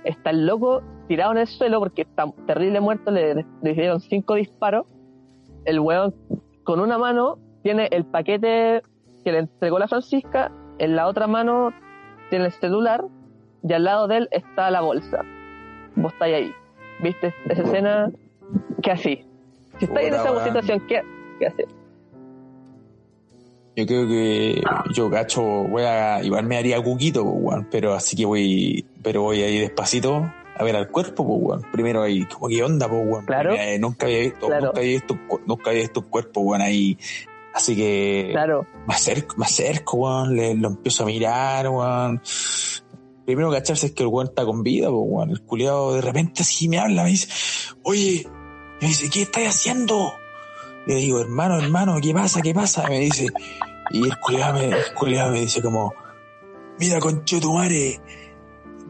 Está 0.04 0.30
el 0.30 0.46
loco 0.46 0.82
tirado 1.08 1.32
en 1.32 1.38
el 1.38 1.46
suelo 1.46 1.78
porque 1.80 2.02
está 2.02 2.26
terrible 2.46 2.80
muerto, 2.80 3.10
le, 3.10 3.34
le 3.34 3.74
dieron 3.74 4.00
cinco 4.00 4.34
disparos. 4.34 4.86
El 5.64 5.80
weón 5.80 6.14
con 6.62 6.80
una 6.80 6.96
mano 6.96 7.38
tiene 7.62 7.88
el 7.90 8.04
paquete 8.04 8.82
que 9.26 9.32
le 9.32 9.38
entregó 9.40 9.80
la 9.80 9.88
Francisca, 9.88 10.52
en 10.78 10.94
la 10.94 11.08
otra 11.08 11.26
mano 11.26 11.72
tiene 12.30 12.44
el 12.44 12.52
celular 12.52 13.04
y 13.68 13.72
al 13.72 13.82
lado 13.82 14.06
de 14.06 14.18
él 14.18 14.28
está 14.30 14.70
la 14.70 14.82
bolsa. 14.82 15.22
Vos 15.96 16.12
estáis 16.12 16.36
ahí. 16.36 16.52
¿Viste 17.00 17.34
esa 17.48 17.62
escena? 17.62 18.12
¿Qué 18.84 18.92
así? 18.92 19.24
Si 19.80 19.86
estáis 19.86 20.08
en 20.08 20.14
esa 20.14 20.44
situación, 20.44 20.86
¿qué, 20.86 21.02
qué 21.40 21.46
haces? 21.48 21.66
Yo 23.74 23.84
creo 23.84 24.06
que 24.06 24.62
yo 24.94 25.10
cacho, 25.10 25.42
voy 25.42 25.82
a, 25.82 26.22
igual 26.22 26.46
me 26.46 26.58
haría 26.58 26.80
cuquito, 26.80 27.24
weón, 27.24 27.66
pero 27.68 27.94
así 27.94 28.16
que 28.16 28.26
voy, 28.26 28.86
pero 29.02 29.22
voy 29.22 29.42
ahí 29.42 29.58
despacito 29.58 30.32
a 30.56 30.62
ver 30.62 30.76
al 30.76 30.88
cuerpo, 30.88 31.26
pues, 31.26 31.40
weón. 31.42 31.62
Primero 31.72 32.04
ahí, 32.04 32.24
como 32.26 32.46
qué 32.46 32.62
onda, 32.62 32.88
pues, 32.88 33.02
weón. 33.04 33.26
Claro. 33.26 33.50
Porque, 33.50 33.74
eh, 33.74 33.78
nunca 33.80 34.06
había 34.06 34.20
visto, 34.20 34.46
Claro. 34.46 34.66
nunca 34.66 34.78
había 34.78 34.92
visto, 34.92 35.18
nunca 35.46 35.70
había 35.70 35.82
visto 35.82 36.00
un 36.00 36.06
cuerpo, 36.10 36.40
weón, 36.42 36.62
ahí. 36.62 36.96
Así 37.56 37.74
que 37.74 38.28
Claro, 38.32 38.66
me 38.86 38.92
acerco, 38.94 39.34
me 39.38 39.46
acerco, 39.46 39.96
weón, 39.96 40.36
le, 40.36 40.54
lo 40.54 40.68
empiezo 40.68 41.04
a 41.04 41.06
mirar, 41.06 41.66
weón. 41.70 42.20
Primero 43.24 43.50
cacharse 43.50 43.86
es 43.86 43.92
que 43.92 44.02
el 44.02 44.10
weón 44.10 44.28
está 44.28 44.44
con 44.44 44.62
vida, 44.62 44.90
pues, 44.90 45.02
weón. 45.06 45.30
El 45.30 45.40
culiado 45.40 45.94
de 45.94 46.02
repente 46.02 46.42
así 46.42 46.68
me 46.68 46.78
habla, 46.78 47.04
me 47.04 47.08
dice, 47.08 47.28
oye, 47.82 48.28
me 48.78 48.88
dice, 48.88 49.08
¿qué 49.08 49.22
estás 49.22 49.44
haciendo? 49.46 50.12
Le 50.86 50.96
digo, 50.96 51.18
hermano, 51.18 51.58
hermano, 51.58 51.98
¿qué 52.02 52.12
pasa? 52.12 52.42
¿Qué 52.42 52.52
pasa? 52.52 52.86
Me 52.90 53.00
dice, 53.00 53.28
y 53.90 54.04
el 54.04 54.18
culiado 54.18 54.58
me, 54.58 54.66
el 54.66 54.94
culiao 54.94 55.30
me 55.30 55.40
dice 55.40 55.62
como, 55.62 55.94
mira, 56.78 57.00
conchetumare, 57.00 58.02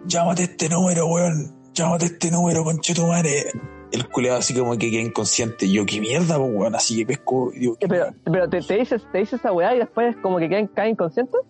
llámate 0.07 0.43
este 0.43 0.69
número, 0.69 1.07
weón, 1.07 1.55
llámate 1.73 2.07
este 2.07 2.33
número, 2.33 2.65
conchetumare. 2.65 3.45
El 3.93 4.09
culiado 4.09 4.39
así 4.39 4.53
como 4.55 4.77
que 4.77 4.91
queda 4.91 5.01
inconsciente. 5.03 5.71
Yo, 5.71 5.87
¿qué 5.87 6.01
mierda, 6.01 6.37
pues, 6.39 6.51
weón? 6.53 6.75
Así 6.75 6.97
que 6.99 7.07
pesco 7.07 7.53
y 7.55 7.61
digo, 7.61 7.77
Eh, 7.81 7.87
pero, 7.89 8.07
pero 8.25 8.49
te, 8.49 8.61
te 8.61 8.77
dices, 8.79 9.03
te 9.13 9.19
dices 9.19 9.39
esa 9.41 9.53
weá 9.53 9.75
y 9.75 9.79
después 9.79 10.17
como 10.23 10.39
que 10.39 10.49
caen, 10.49 10.67
caen 10.69 10.91
inconscientes. 10.93 11.41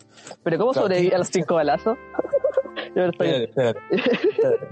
Pero 0.42 0.59
¿cómo 0.59 0.72
Claro, 0.72 0.87
sobreviví 0.88 1.12
a 1.14 1.18
los 1.18 1.29
cinco 1.29 1.55
balazos? 1.55 1.96
Yo 2.94 3.05
estoy- 3.05 3.29
Espérate, 3.29 3.44
espérate, 3.44 3.81
espérate. 4.31 4.66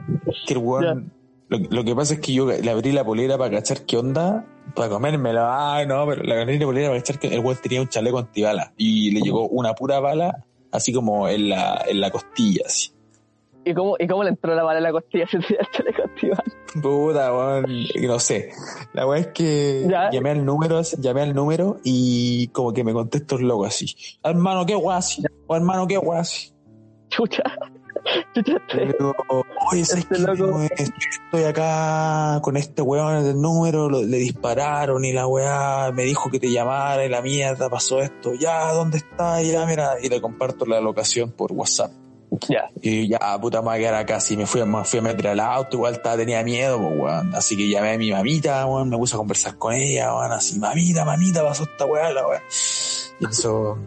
que 0.46 0.53
el 0.53 0.59
weón, 0.59 1.12
lo, 1.48 1.59
lo 1.59 1.85
que 1.85 1.94
pasa 1.94 2.14
es 2.14 2.20
que 2.20 2.33
yo 2.33 2.46
le 2.46 2.70
abrí 2.70 2.92
la 2.92 3.05
polera 3.05 3.37
para 3.38 3.50
cachar 3.50 3.83
qué 3.87 3.96
onda, 3.96 4.46
para 4.74 4.88
comérmela. 4.88 5.74
Ay, 5.77 5.87
no, 5.87 6.07
pero 6.07 6.22
la 6.22 6.42
abrí 6.42 6.59
la 6.59 6.66
polera 6.66 6.88
para 6.88 7.00
cachar 7.00 7.18
que 7.18 7.29
el 7.29 7.40
weón 7.40 7.59
tenía 7.62 7.81
un 7.81 7.88
chaleco 7.88 8.18
antibala 8.18 8.72
y 8.77 9.11
le 9.11 9.20
llegó 9.20 9.46
una 9.48 9.74
pura 9.74 10.00
bala, 10.00 10.44
así 10.70 10.92
como 10.92 11.29
en 11.29 11.48
la, 11.50 11.83
en 11.88 12.00
la 12.00 12.11
costilla, 12.11 12.62
así. 12.66 12.90
¿Y 13.64 13.74
cómo, 13.74 13.96
¿Y 13.98 14.07
cómo 14.07 14.22
le 14.24 14.31
entró 14.31 14.55
la 14.55 14.62
bala 14.62 14.79
en 14.79 14.85
la 14.85 14.92
costilla 14.92 15.27
si 15.31 15.38
tenía 15.38 15.61
el 15.61 15.70
chaleco 15.70 16.03
activado? 16.03 16.42
Puta, 16.83 17.33
weón, 17.33 17.66
no 18.07 18.18
sé. 18.18 18.50
La 18.92 19.07
weón 19.07 19.20
es 19.22 19.27
que 19.29 19.87
Ya. 19.88 20.11
llamé 20.11 20.31
al 20.31 20.44
número, 20.44 20.83
llamé 20.98 21.22
al 21.22 21.35
número 21.35 21.79
y 21.85 22.48
como 22.48 22.72
que 22.72 22.83
me 22.85 22.92
contestó 22.92 23.37
el 23.37 23.46
loco 23.46 23.64
así. 23.64 23.94
Hermano, 24.22 24.66
qué 24.66 24.74
guasi. 24.74 25.22
O 25.46 25.55
hermano, 25.57 25.87
qué 25.87 25.96
guasi. 25.96 26.53
Chucha. 27.09 27.42
Chucha, 28.35 28.59
digo, 28.87 29.14
oye, 29.70 29.85
¿sabes 29.85 30.05
Este 30.11 30.16
qué? 30.16 30.20
loco. 30.22 30.61
Estoy 30.61 31.44
acá 31.44 32.40
con 32.42 32.57
este 32.57 32.83
weón 32.83 33.24
del 33.24 33.40
número, 33.40 33.88
lo- 33.88 34.03
le 34.03 34.18
dispararon 34.18 35.05
y 35.05 35.12
la 35.12 35.27
weá 35.27 35.90
me 35.92 36.03
dijo 36.03 36.29
que 36.31 36.38
te 36.40 36.50
llamara 36.50 37.05
y 37.05 37.09
la 37.09 37.22
mierda 37.22 37.70
pasó 37.70 38.00
esto. 38.03 38.35
Ya, 38.35 38.72
¿dónde 38.72 38.98
está? 38.98 39.40
Ya, 39.42 39.64
mira. 39.64 39.92
Y 40.03 40.09
le 40.09 40.20
comparto 40.20 40.66
la 40.66 40.81
locación 40.81 41.31
por 41.31 41.53
WhatsApp. 41.53 41.92
Ya. 42.49 42.68
Y 42.81 43.09
ya, 43.09 43.18
puta, 43.40 43.61
me 43.61 43.66
voy 43.68 43.75
a 43.77 43.79
quedar 43.79 43.94
acá. 43.94 44.20
Si 44.20 44.37
me 44.37 44.47
fui, 44.47 44.61
a- 44.61 44.66
me 44.66 44.85
fui 44.85 44.99
a 44.99 45.03
meter 45.03 45.29
al 45.29 45.40
auto, 45.40 45.77
igual 45.77 45.94
estaba, 45.94 46.16
tenía 46.16 46.42
miedo, 46.42 46.79
pues, 46.79 46.99
weón. 46.99 47.35
Así 47.35 47.57
que 47.57 47.68
llamé 47.68 47.92
a 47.94 47.99
mi 47.99 48.11
mamita, 48.11 48.66
weón, 48.66 48.88
me 48.88 48.97
puse 48.97 49.14
a 49.14 49.18
conversar 49.18 49.57
con 49.59 49.73
ella, 49.75 50.14
weón, 50.14 50.33
así, 50.33 50.59
mamita, 50.59 51.05
mamita, 51.05 51.42
pasó 51.44 51.64
esta 51.64 51.85
weá, 51.87 52.12
la 52.12 52.27
weá. 52.27 52.42
Y 53.20 53.27
eso, 53.27 53.79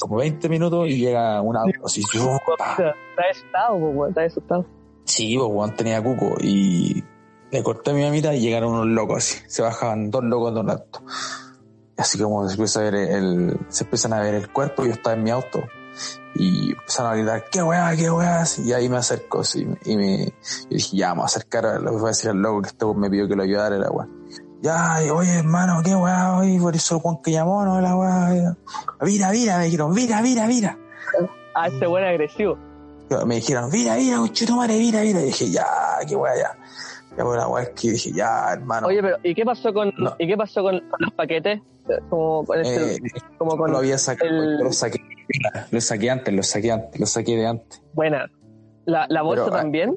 como 0.00 0.16
20 0.16 0.48
minutos 0.48 0.88
y 0.88 0.98
llega 0.98 1.40
un 1.42 1.56
auto, 1.56 1.86
así, 1.86 2.02
yo, 2.12 2.38
pa. 2.58 2.72
Está 2.72 3.22
asustado, 3.30 3.78
po, 3.80 3.86
weón, 3.88 4.08
está 4.10 4.22
asustado. 4.24 4.66
Sí, 5.04 5.36
pues 5.38 5.48
Juan 5.52 5.74
tenía 5.76 6.02
cuco 6.02 6.34
y 6.40 7.02
le 7.50 7.62
corté 7.62 7.90
a 7.92 7.94
mi 7.94 8.02
mamita 8.02 8.34
y 8.34 8.40
llegaron 8.40 8.72
unos 8.72 8.86
locos 8.86 9.18
así. 9.18 9.38
Se 9.48 9.62
bajaban 9.62 10.10
dos 10.10 10.24
locos 10.24 10.52
de 10.54 10.60
un 10.60 10.70
auto. 10.70 11.02
Así 11.96 12.18
como 12.18 12.46
se 12.48 12.54
empieza 12.54 12.80
a 12.80 12.82
ver 12.82 12.94
el, 12.94 13.56
se 13.68 13.84
empiezan 13.84 14.12
a 14.12 14.20
ver 14.20 14.34
el 14.34 14.52
cuerpo, 14.52 14.84
yo 14.84 14.92
estaba 14.92 15.14
en 15.16 15.22
mi 15.22 15.30
auto 15.30 15.62
y 16.38 16.72
empezaron 16.72 17.12
a 17.12 17.16
gritar, 17.16 17.44
qué 17.50 17.62
weá, 17.62 17.96
qué 17.96 18.10
weá, 18.10 18.44
y 18.64 18.72
ahí 18.72 18.88
me 18.88 18.96
acercó 18.96 19.42
y 19.84 19.96
me, 19.96 20.26
yo 20.26 20.32
dije, 20.70 20.96
ya, 20.96 21.08
vamos 21.08 21.24
a 21.24 21.26
acercar 21.26 21.80
que 21.80 21.90
voy 21.90 22.04
a 22.04 22.08
decir 22.08 22.30
al 22.30 22.38
loco 22.38 22.62
que 22.62 22.68
este 22.68 22.86
me 22.86 23.10
pidió 23.10 23.28
que 23.28 23.36
lo 23.36 23.42
ayudara 23.42 23.76
la 23.76 23.90
weá. 23.90 24.08
Ya, 24.62 25.04
y, 25.04 25.10
oye 25.10 25.38
hermano, 25.38 25.82
qué 25.84 25.94
weá, 25.94 26.38
oye, 26.38 26.58
por 26.60 26.74
eso 26.74 26.96
el 26.96 27.00
Juan 27.02 27.18
que 27.22 27.32
llamó, 27.32 27.64
no, 27.64 27.80
la 27.80 27.96
weá. 27.96 28.56
Mira, 29.02 29.30
mira, 29.30 29.58
me 29.58 29.64
dijeron, 29.64 29.92
mira, 29.92 30.22
mira, 30.22 30.46
mira. 30.46 30.78
Ah, 31.54 31.68
este 31.68 31.86
weón 31.86 32.04
es 32.04 32.10
agresivo. 32.10 32.58
Me 33.24 33.36
dijeron, 33.36 33.70
mira, 33.70 33.94
mira, 33.96 34.16
conchetumare, 34.16 34.78
mira, 34.78 35.00
mira. 35.02 35.20
Y 35.20 35.26
dije, 35.26 35.50
ya, 35.50 35.66
qué 36.06 36.16
weá, 36.16 36.36
ya. 36.36 36.58
Ya, 37.16 37.24
bueno, 37.24 37.40
la 37.40 37.48
weá 37.48 37.62
es 37.64 37.70
que 37.70 37.90
dije, 37.92 38.12
ya, 38.12 38.52
hermano. 38.52 38.86
Oye, 38.88 39.00
pero 39.02 39.16
¿y 39.22 39.34
qué 39.34 39.44
pasó 39.44 39.72
con 39.72 39.92
No. 39.96 40.14
y 40.18 40.26
qué 40.26 40.36
pasó 40.36 40.62
con 40.62 40.82
los 40.98 41.12
paquetes? 41.14 41.60
Como 42.10 42.44
con 42.44 42.60
este, 42.60 42.96
eh, 42.96 42.98
como 43.38 43.56
con 43.56 43.70
lo 43.70 43.78
había 43.78 43.96
sacado, 43.96 44.28
el- 44.30 44.58
lo 44.58 44.72
saqué, 44.72 44.98
lo 45.70 45.80
saqué 45.80 46.10
antes, 46.10 46.34
lo 46.34 46.42
saqué 46.42 46.72
antes, 46.72 47.00
lo 47.00 47.06
saqué 47.06 47.36
de 47.36 47.46
antes. 47.46 47.82
buena. 47.94 48.30
La, 48.86 49.06
la 49.08 49.22
bolsa 49.22 49.44
Pero, 49.46 49.56
ah, 49.56 49.60
también. 49.60 49.96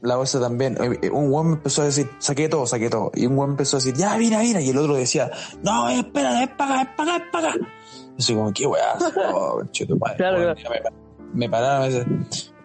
La 0.00 0.16
bolsa 0.16 0.40
también, 0.40 0.76
eh, 0.80 0.98
eh, 1.02 1.10
un 1.10 1.32
weón 1.32 1.48
me 1.48 1.52
empezó 1.54 1.82
a 1.82 1.86
decir, 1.86 2.08
saqué 2.18 2.48
todo, 2.48 2.66
saqué 2.66 2.88
todo. 2.90 3.10
Y 3.14 3.26
un 3.26 3.36
weón 3.38 3.50
empezó 3.50 3.76
a 3.76 3.80
decir, 3.80 3.94
ya, 3.94 4.16
mira, 4.16 4.38
mira. 4.40 4.60
Y 4.60 4.70
el 4.70 4.78
otro 4.78 4.94
decía, 4.94 5.30
no, 5.62 5.88
espera, 5.88 6.42
es 6.44 6.50
para 6.50 6.80
acá, 6.82 6.90
es 6.90 6.96
para 6.96 7.14
acá, 7.16 7.24
es 7.24 7.30
para 7.32 7.48
acá. 7.50 7.68
Y 8.16 8.22
soy 8.22 8.34
como, 8.36 8.52
qué 8.52 8.66
weá, 8.66 8.94
oh, 9.34 9.54
conchetumare, 9.56 10.16
Claro, 10.16 10.38
weón. 10.38 10.56
Ya 10.56 10.70
Me, 10.70 10.80
me 11.34 11.48
pararon, 11.48 11.92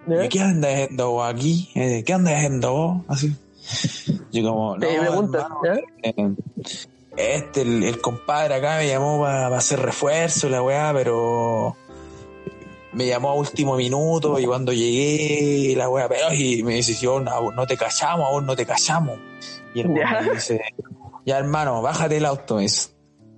¿eh? 0.10 0.26
¿Y 0.26 0.30
¿qué 0.30 0.40
andas 0.42 0.72
haciendo 0.74 1.24
aquí? 1.24 1.70
Eh, 1.76 2.04
¿Qué 2.06 2.14
andas 2.14 2.34
haciendo 2.36 2.72
vos? 2.74 3.02
Así. 3.08 3.36
Yo 4.32 4.44
como, 4.44 4.78
no, 4.78 4.80
preguntas, 4.80 5.44
hermano, 5.44 5.88
eh, 6.04 6.36
este, 7.16 7.62
el, 7.62 7.84
el 7.84 8.02
compadre 8.02 8.56
acá 8.56 8.78
me 8.78 8.88
llamó 8.88 9.22
para 9.22 9.56
hacer 9.56 9.80
refuerzo, 9.80 10.50
la 10.50 10.62
weá, 10.64 10.92
pero 10.94 11.76
me 12.94 13.08
llamó 13.08 13.30
a 13.30 13.34
último 13.36 13.76
minuto 13.76 14.40
y 14.40 14.46
cuando 14.46 14.72
llegué, 14.72 15.76
la 15.76 15.90
weá, 15.90 16.08
pero 16.08 16.34
y 16.34 16.64
me 16.64 16.76
dice, 16.76 16.94
yo 16.96 17.20
no, 17.20 17.52
no 17.52 17.68
te 17.68 17.78
callamos, 17.78 18.28
aún 18.28 18.46
no 18.46 18.56
te 18.56 18.66
callamos. 18.66 19.20
Y 19.74 19.82
el 19.82 19.94
Ya. 19.96 20.22
me 20.22 20.34
dice, 20.34 20.62
ya 21.26 21.38
hermano, 21.38 21.82
bájate 21.82 22.18
el 22.18 22.26
auto, 22.26 22.56
me 22.56 22.64
dice. 22.64 22.90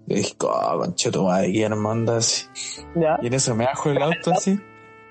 Le 0.08 0.18
dije, 0.18 0.36
oh, 0.42 0.78
concheto 0.80 1.24
madre, 1.24 1.52
¿qué 1.52 1.64
hermano 1.64 2.12
así? 2.14 2.46
Y 3.22 3.28
en 3.28 3.34
eso 3.34 3.56
me 3.56 3.66
bajo 3.66 3.90
el 3.90 4.02
auto 4.02 4.32
así. 4.32 4.60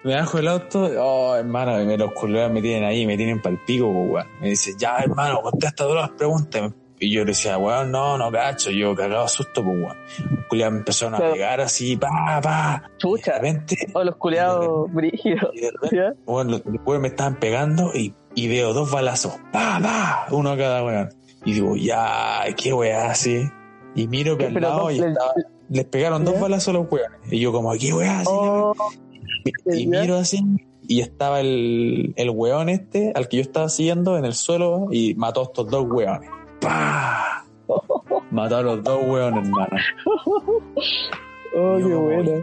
Me 0.05 0.15
bajo 0.15 0.39
el 0.39 0.49
auto, 0.49 0.91
oh 1.01 1.35
hermano, 1.35 1.81
y 1.81 1.87
me 1.87 1.97
los 1.97 2.13
culeros 2.13 2.53
me 2.53 2.61
tienen 2.61 2.85
ahí, 2.85 3.07
me 3.07 3.17
tienen 3.17 3.41
pa'l 3.41 3.59
pico, 3.67 3.87
weón. 3.89 4.27
Me 4.41 4.51
dice, 4.51 4.75
ya 4.79 4.99
hermano, 4.99 5.41
contesta 5.43 5.85
todas 5.85 6.09
las 6.09 6.11
preguntas. 6.11 6.73
Y 7.01 7.11
yo 7.11 7.21
le 7.23 7.29
decía, 7.33 7.57
weón, 7.59 7.91
no, 7.91 8.17
no 8.19 8.31
cacho, 8.31 8.71
yo 8.71 8.95
cagado 8.95 9.27
susto, 9.29 9.65
pues 9.65 9.77
weón. 9.79 9.97
Los 10.37 10.47
culeros 10.47 10.73
me 10.75 10.79
empezaron 10.81 11.15
a 11.15 11.19
pegar 11.33 11.61
así, 11.63 11.97
pa, 11.97 12.41
pa. 12.43 12.83
Y 12.85 12.91
de 12.91 12.97
Chucha. 12.99 13.33
repente, 13.35 13.77
O 13.95 14.05
los 14.05 14.17
culeados 14.17 14.93
brígidos. 14.93 15.51
y 15.55 15.61
de 15.63 15.71
repente, 15.73 15.97
¿Ya? 15.97 16.13
weón, 16.27 16.51
los 16.51 16.63
weones 16.85 17.01
me 17.03 17.09
estaban 17.09 17.37
pegando 17.41 17.91
y, 17.95 18.15
y 18.35 18.49
veo 18.49 18.75
dos 18.75 18.91
balazos, 18.91 19.33
pa, 19.53 19.81
pa, 19.83 20.27
uno 20.31 20.51
a 20.51 20.57
cada 20.59 20.85
weón. 20.85 21.09
Y 21.47 21.55
digo, 21.55 21.77
ya, 21.77 22.45
qué 22.57 22.73
weá 22.75 23.11
así. 23.11 23.43
Y 23.95 24.07
miro 24.09 24.37
que 24.37 24.47
al 24.47 24.55
lado 24.55 24.91
y 24.91 24.99
les- 24.99 25.13
estaba, 25.13 25.33
les 25.71 25.85
pegaron 25.87 26.25
dos 26.25 26.39
balazos 26.39 26.69
a 26.69 26.73
los 26.79 26.91
weones. 26.93 27.21
Y 27.31 27.41
yo 27.41 27.53
como, 27.53 27.73
qué 27.73 27.93
weá 27.93 28.21
así. 28.21 28.29
Oh, 28.31 28.75
Y 29.67 29.87
miro 29.87 30.17
así 30.17 30.41
y 30.87 31.01
estaba 31.01 31.41
el, 31.41 32.13
el 32.17 32.31
weón 32.31 32.69
este 32.69 33.13
al 33.15 33.29
que 33.29 33.39
yo 33.39 33.43
estaba 33.43 33.69
siguiendo 33.69 34.19
en 34.19 34.25
el 34.25 34.35
suelo 34.35 34.89
y 34.91 35.15
mató 35.15 35.41
a 35.41 35.45
estos 35.45 35.71
dos 35.71 35.87
weones. 35.89 36.29
¡Pah! 36.61 37.45
Mató 38.31 38.57
a 38.57 38.63
los 38.63 38.83
dos 38.83 39.03
weones, 39.05 39.47
hermano. 39.47 39.77
oh, 41.57 41.77
qué 41.79 41.95
bueno. 41.95 42.43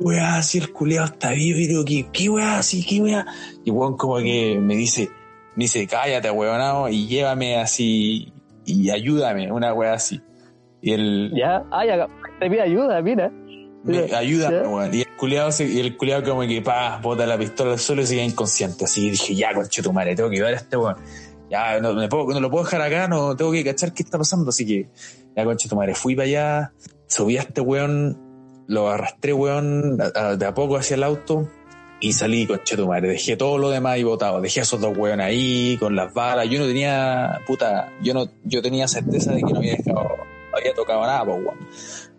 Weá, 0.00 0.38
así 0.38 0.58
el 0.58 0.72
culeado 0.72 1.06
está 1.06 1.30
vivo 1.30 1.58
y 1.58 1.66
digo, 1.68 1.84
¿qué, 1.84 2.06
qué 2.12 2.28
weá 2.28 2.58
así? 2.58 2.84
¿Qué 2.84 3.00
weá? 3.00 3.26
Y 3.64 3.70
weón 3.70 3.96
como 3.96 4.16
que 4.18 4.58
me 4.60 4.74
dice, 4.74 5.10
me 5.54 5.64
dice, 5.64 5.86
cállate, 5.86 6.30
weonado, 6.30 6.88
y 6.88 7.06
llévame 7.06 7.56
así 7.56 8.32
y 8.64 8.90
ayúdame, 8.90 9.52
una 9.52 9.72
weá 9.72 9.94
así. 9.94 10.20
Y 10.80 10.92
el, 10.92 11.32
Ya, 11.36 11.64
ah, 11.70 11.84
ya, 11.86 12.08
te 12.40 12.50
pide 12.50 12.62
ayuda, 12.62 13.00
mira. 13.00 13.30
Me, 13.84 14.14
ayúdame, 14.14 14.56
weón. 14.68 14.94
Y 14.94 15.00
el 15.02 15.08
culiado, 15.16 15.50
y 15.60 15.80
el 15.80 15.96
culiado 15.96 16.22
como 16.24 16.42
que, 16.42 16.62
pa, 16.62 16.98
bota 17.02 17.26
la 17.26 17.36
pistola 17.38 17.72
al 17.72 17.78
suelo 17.78 18.02
y 18.02 18.06
sigue 18.06 18.22
inconsciente. 18.24 18.84
Así 18.84 19.10
dije, 19.10 19.34
ya, 19.34 19.52
conche 19.54 19.82
tu 19.82 19.92
madre, 19.92 20.14
tengo 20.16 20.28
que 20.30 20.36
ayudar 20.36 20.54
a 20.54 20.56
este 20.56 20.76
weón. 20.76 20.96
Ya, 21.50 21.80
no, 21.80 21.92
me 21.94 22.08
puedo, 22.08 22.26
no 22.28 22.40
lo 22.40 22.50
puedo 22.50 22.64
dejar 22.64 22.80
acá, 22.82 23.08
no 23.08 23.36
tengo 23.36 23.52
que 23.52 23.62
cachar 23.64 23.92
qué 23.92 24.02
está 24.02 24.16
pasando. 24.18 24.48
Así 24.50 24.64
que, 24.66 24.88
ya, 25.36 25.44
conche 25.44 25.68
tu 25.68 25.76
madre, 25.76 25.94
fui 25.94 26.14
para 26.14 26.26
allá, 26.26 26.72
subí 27.06 27.36
a 27.36 27.42
este 27.42 27.60
weón, 27.60 28.64
lo 28.68 28.88
arrastré, 28.88 29.32
weón, 29.32 29.98
a- 30.00 30.18
a- 30.18 30.36
de 30.36 30.46
a 30.46 30.54
poco 30.54 30.76
hacia 30.76 30.94
el 30.94 31.02
auto. 31.02 31.48
Y 32.00 32.14
salí, 32.14 32.46
conche 32.48 32.76
tu 32.76 32.88
madre, 32.88 33.08
dejé 33.10 33.36
todo 33.36 33.58
lo 33.58 33.70
demás 33.70 33.92
ahí 33.92 34.02
botado, 34.02 34.40
dejé 34.40 34.58
a 34.58 34.62
esos 34.64 34.80
dos 34.80 34.96
weones 34.98 35.24
ahí, 35.24 35.76
con 35.78 35.94
las 35.94 36.12
balas, 36.12 36.48
yo 36.48 36.58
no 36.58 36.66
tenía, 36.66 37.38
puta, 37.46 37.92
yo 38.02 38.12
no, 38.12 38.26
yo 38.42 38.60
tenía 38.60 38.88
certeza 38.88 39.30
de 39.32 39.40
que 39.42 39.52
no 39.52 39.58
había 39.60 39.76
dejado, 39.76 40.08
había 40.56 40.74
tocado 40.74 41.00
nada, 41.02 41.24
pues 41.24 41.38
weón. 41.38 41.58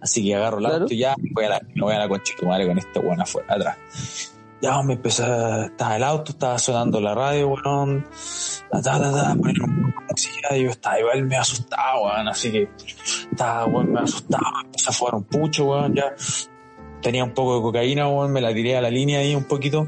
Así 0.01 0.23
que 0.23 0.35
agarro 0.35 0.57
el 0.57 0.65
Claro. 0.65 0.81
auto 0.83 0.93
y 0.93 0.97
ya, 0.97 1.15
voy 1.31 1.45
a 1.45 1.49
la, 1.49 1.61
me 1.73 1.81
voy 1.81 1.93
a 1.95 1.99
la 1.99 2.09
concha 2.09 2.33
tu 2.37 2.45
madre 2.45 2.67
con 2.67 2.77
este 2.77 2.99
weón 2.99 3.21
afuera, 3.21 3.53
atrás. 3.55 3.77
Ya 4.61 4.81
me 4.81 4.93
empezó, 4.93 5.25
a- 5.25 5.65
estaba 5.65 5.95
el 5.97 6.03
auto, 6.03 6.31
estaba 6.31 6.57
sonando 6.57 7.01
la 7.01 7.13
radio, 7.13 7.49
weón, 7.49 8.05
ta, 8.71 8.81
ta, 8.81 9.35
y 10.55 10.63
yo 10.63 10.69
estaba 10.69 10.99
igual 10.99 11.23
me 11.25 11.35
asustaba, 11.37 12.01
weón, 12.01 12.27
así 12.27 12.51
que 12.51 12.69
estaba, 13.31 13.65
weón, 13.65 13.91
me 13.91 13.99
asustaba, 14.01 14.61
empecé 14.63 14.89
a 14.89 14.93
fumar 14.93 15.15
un 15.15 15.23
pucho, 15.23 15.65
weón, 15.65 15.95
ya. 15.95 16.13
Tenía 17.01 17.25
un 17.25 17.33
poco 17.33 17.57
de 17.57 17.61
cocaína, 17.61 18.07
weón, 18.07 18.31
me 18.31 18.39
la 18.39 18.53
tiré 18.53 18.77
a 18.77 18.81
la 18.81 18.89
línea 18.89 19.19
ahí 19.19 19.35
un 19.35 19.43
poquito. 19.43 19.87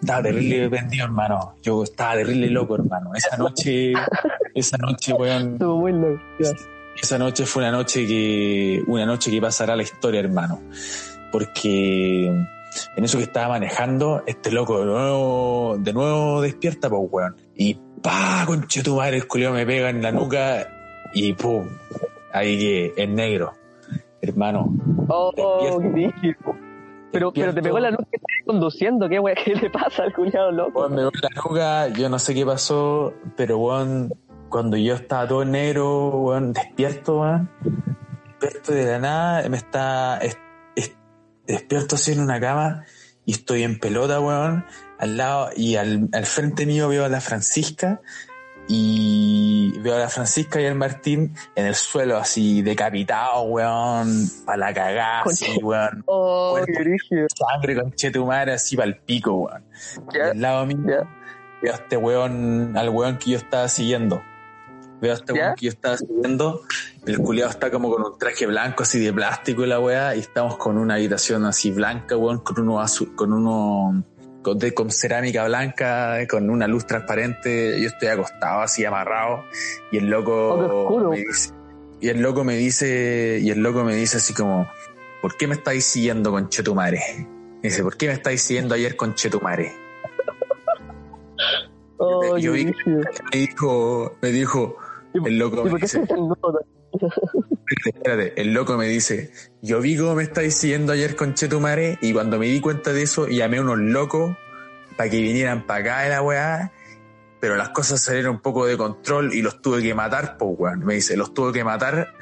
Estaba 0.00 0.22
terrible 0.22 0.68
vendido, 0.68 1.04
hermano. 1.06 1.56
Yo 1.62 1.82
estaba 1.82 2.12
terrible 2.14 2.46
loco, 2.48 2.76
hermano. 2.76 3.10
Esa 3.14 3.36
noche, 3.36 3.92
esa 4.54 4.76
noche, 4.76 5.12
weón, 5.14 5.54
Estuvo 5.54 5.78
muy 5.78 5.92
loco. 5.92 6.22
Esa 7.00 7.18
noche 7.18 7.46
fue 7.46 7.62
una 7.62 7.72
noche 7.72 8.06
que, 8.06 8.82
una 8.86 9.06
noche 9.06 9.30
que 9.30 9.40
pasará 9.40 9.76
la 9.76 9.82
historia, 9.82 10.20
hermano. 10.20 10.62
Porque 11.32 12.26
en 12.26 13.04
eso 13.04 13.18
que 13.18 13.24
estaba 13.24 13.48
manejando, 13.48 14.22
este 14.26 14.50
loco 14.50 14.80
de 14.80 14.86
nuevo, 14.86 15.76
de 15.78 15.92
nuevo 15.92 16.40
despierta, 16.40 16.88
pues, 16.88 17.02
weón. 17.10 17.36
Y 17.56 17.74
pa, 18.02 18.44
conche 18.46 18.82
tu 18.82 18.96
madre, 18.96 19.16
el 19.16 19.26
culiao 19.26 19.52
me 19.52 19.66
pega 19.66 19.90
en 19.90 20.02
la 20.02 20.12
nuca 20.12 20.68
y 21.12 21.32
pum, 21.32 21.68
ahí 22.32 22.58
que, 22.58 23.02
en 23.02 23.14
negro. 23.14 23.54
Hermano, 24.20 24.72
Oh, 25.08 25.32
Despierto. 25.80 26.56
Pero, 27.12 27.32
pero 27.32 27.54
te 27.54 27.62
pegó 27.62 27.78
la 27.78 27.90
luz 27.90 28.00
que 28.10 28.16
estás 28.16 28.36
conduciendo, 28.44 29.08
¿qué, 29.08 29.20
wey? 29.20 29.36
¿Qué 29.44 29.54
le 29.54 29.70
pasa 29.70 30.02
al 30.02 30.12
culiado 30.12 30.50
loco? 30.50 30.80
Weón, 30.80 30.92
me 30.92 30.96
pegó 30.98 31.10
en 31.14 31.20
la 31.22 31.42
nuca, 31.42 31.88
yo 31.88 32.08
no 32.08 32.18
sé 32.18 32.34
qué 32.34 32.44
pasó, 32.44 33.14
pero 33.36 33.58
weón, 33.58 34.12
cuando 34.54 34.76
yo 34.76 34.94
estaba 34.94 35.26
todo 35.26 35.44
negro, 35.44 36.10
weón, 36.10 36.52
despierto, 36.52 37.18
weón, 37.22 37.50
despierto 38.38 38.70
de 38.72 38.84
la 38.84 38.98
nada, 39.00 39.48
me 39.48 39.56
está, 39.56 40.18
es- 40.18 40.38
es- 40.76 40.94
despierto 41.44 41.96
así 41.96 42.12
en 42.12 42.20
una 42.20 42.38
cama 42.38 42.84
y 43.26 43.32
estoy 43.32 43.64
en 43.64 43.80
pelota, 43.80 44.20
weón, 44.20 44.64
al 45.00 45.16
lado, 45.16 45.50
y 45.56 45.74
al, 45.74 46.08
al 46.12 46.24
frente 46.24 46.66
mío 46.66 46.86
veo 46.88 47.04
a 47.04 47.08
la 47.08 47.20
Francisca, 47.20 48.00
y 48.68 49.76
veo 49.80 49.96
a 49.96 49.98
la 49.98 50.08
Francisca 50.08 50.60
y 50.60 50.66
al 50.66 50.76
Martín 50.76 51.34
en 51.56 51.66
el 51.66 51.74
suelo 51.74 52.16
así 52.16 52.62
decapitado, 52.62 53.42
weón, 53.42 54.28
para 54.46 54.56
la 54.58 54.72
cagada, 54.72 55.22
así, 55.22 55.58
weón, 55.64 56.04
Oh, 56.06 56.58
qué 56.64 57.26
sangre 57.34 57.74
con 57.74 57.92
chetumare 57.92 58.52
así 58.52 58.76
para 58.76 58.86
el 58.86 58.98
pico, 58.98 59.32
weón. 59.34 59.64
Al 60.30 60.40
lado 60.40 60.64
mío 60.64 60.78
veo 61.60 61.72
a 61.72 61.76
este 61.76 61.96
weón, 61.96 62.76
al 62.76 62.88
weón 62.90 63.18
que 63.18 63.32
yo 63.32 63.38
estaba 63.38 63.66
siguiendo. 63.68 64.22
Veo 65.00 65.12
a 65.12 65.16
este 65.16 65.32
que 65.56 65.66
yo 65.66 65.70
estaba 65.70 65.96
siguiendo. 65.96 66.62
El 67.06 67.18
culiado 67.18 67.50
está 67.50 67.70
como 67.70 67.90
con 67.90 68.02
un 68.04 68.16
traje 68.18 68.46
blanco 68.46 68.82
así 68.84 68.98
de 69.04 69.12
plástico 69.12 69.64
y 69.64 69.66
la 69.66 69.80
weá. 69.80 70.14
Y 70.16 70.20
estamos 70.20 70.56
con 70.56 70.78
una 70.78 70.94
habitación 70.94 71.44
así 71.44 71.70
blanca, 71.72 72.16
weón, 72.16 72.38
con 72.38 72.60
uno 72.60 72.80
azul, 72.80 73.14
con 73.14 73.32
uno 73.32 74.02
con, 74.42 74.58
de- 74.58 74.72
con 74.74 74.90
cerámica 74.90 75.44
blanca, 75.46 76.20
eh, 76.20 76.26
con 76.26 76.48
una 76.48 76.66
luz 76.66 76.86
transparente. 76.86 77.80
Yo 77.80 77.88
estoy 77.88 78.08
acostado 78.08 78.60
así 78.62 78.84
amarrado. 78.84 79.44
Y 79.90 79.98
el 79.98 80.04
Oh, 80.14 80.18
loco 80.18 80.84
oscuro. 80.84 81.10
me 81.10 81.16
dice, 81.18 81.50
y 82.00 82.08
el 82.08 82.20
loco 82.20 82.44
me 82.44 82.56
dice, 82.56 83.38
y 83.42 83.50
el 83.50 83.60
loco 83.62 83.84
me 83.84 83.94
dice 83.96 84.18
así 84.18 84.32
como, 84.34 84.66
¿por 85.22 85.36
qué 85.36 85.46
me 85.46 85.54
estáis 85.54 85.84
siguiendo 85.84 86.30
con 86.30 86.48
Chetumare? 86.48 87.00
Me 87.62 87.68
dice, 87.70 87.82
¿por 87.82 87.96
qué 87.96 88.06
me 88.08 88.12
estáis 88.14 88.42
siguiendo 88.42 88.74
ayer 88.74 88.96
con 88.96 89.14
Chetumare? 89.14 89.72
Oh, 91.96 92.36
Yo 92.36 92.52
vi-. 92.52 92.64
Me 92.66 93.38
dijo, 93.38 94.16
me 94.20 94.30
dijo, 94.30 94.60
¿Y 94.60 94.66
por- 94.74 94.83
el 95.14 95.38
loco 95.38 95.66
¿Y 95.66 95.70
me 95.70 95.80
dice, 95.80 96.02
espérate, 97.86 98.40
el 98.40 98.52
loco 98.52 98.76
me 98.76 98.86
dice, 98.88 99.30
yo 99.62 99.80
vi 99.80 99.96
cómo 99.96 100.14
me 100.16 100.24
estáis 100.24 100.54
siguiendo 100.54 100.92
ayer 100.92 101.16
con 101.16 101.34
Chetumare 101.34 101.98
y 102.00 102.12
cuando 102.12 102.38
me 102.38 102.46
di 102.46 102.60
cuenta 102.60 102.92
de 102.92 103.02
eso 103.02 103.28
llamé 103.28 103.58
a 103.58 103.60
unos 103.62 103.78
locos 103.78 104.36
para 104.96 105.10
que 105.10 105.20
vinieran 105.20 105.66
para 105.66 105.80
acá 105.80 106.00
de 106.02 106.10
la 106.10 106.22
weá, 106.22 106.72
pero 107.40 107.56
las 107.56 107.70
cosas 107.70 108.00
salieron 108.00 108.36
un 108.36 108.40
poco 108.40 108.66
de 108.66 108.76
control 108.76 109.34
y 109.34 109.42
los 109.42 109.60
tuve 109.60 109.82
que 109.82 109.94
matar, 109.94 110.36
pues 110.36 110.56
weón. 110.58 110.84
Me 110.84 110.94
dice, 110.94 111.16
los 111.16 111.32
tuve 111.34 111.52
que 111.52 111.64
matar 111.64 112.14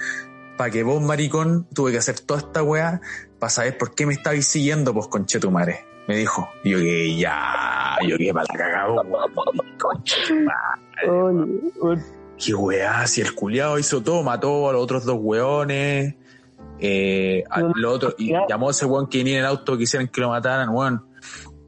para 0.56 0.70
que 0.70 0.82
vos, 0.82 1.02
maricón, 1.02 1.66
tuve 1.74 1.92
que 1.92 1.98
hacer 1.98 2.20
toda 2.20 2.40
esta 2.40 2.62
weá 2.62 3.00
para 3.38 3.50
saber 3.50 3.78
por 3.78 3.94
qué 3.94 4.06
me 4.06 4.14
estabais 4.14 4.46
siguiendo, 4.46 4.92
pues 4.92 5.08
con 5.08 5.26
Chetumare. 5.26 5.86
Me 6.08 6.16
dijo, 6.16 6.48
Y 6.64 6.70
yo 6.70 6.78
que 6.78 7.16
ya, 7.16 7.96
yo 8.06 8.16
que 8.18 8.32
para 8.34 8.46
la 8.52 8.58
cagada, 8.58 9.02
Qué 12.44 12.54
weá, 12.54 13.06
si 13.06 13.20
el 13.20 13.34
culiao 13.34 13.78
hizo 13.78 14.02
todo, 14.02 14.22
mató 14.22 14.68
a 14.68 14.72
los 14.72 14.82
otros 14.82 15.04
dos 15.04 15.18
weones. 15.20 16.14
Eh, 16.80 17.44
No, 17.76 17.90
otros, 17.90 18.16
y 18.18 18.32
llamó 18.48 18.68
a 18.68 18.70
ese 18.72 18.84
weón 18.84 19.08
que 19.08 19.18
venía 19.18 19.34
en 19.34 19.40
el 19.40 19.46
auto, 19.46 19.78
quisieran 19.78 20.08
que 20.08 20.20
lo 20.20 20.30
mataran, 20.30 20.70
weón. 20.70 21.04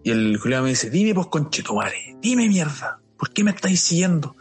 Y 0.03 0.11
el 0.11 0.39
culiao 0.41 0.63
me 0.63 0.71
dice, 0.71 0.91
dime 0.91 1.15
pues 1.15 1.29
conchetumare, 1.29 2.17
dime 2.21 2.49
mierda, 2.49 2.99
¿por 3.17 3.31
qué 3.31 3.45
me 3.45 3.53
estáis 3.53 3.81
siguiendo? 3.81 4.37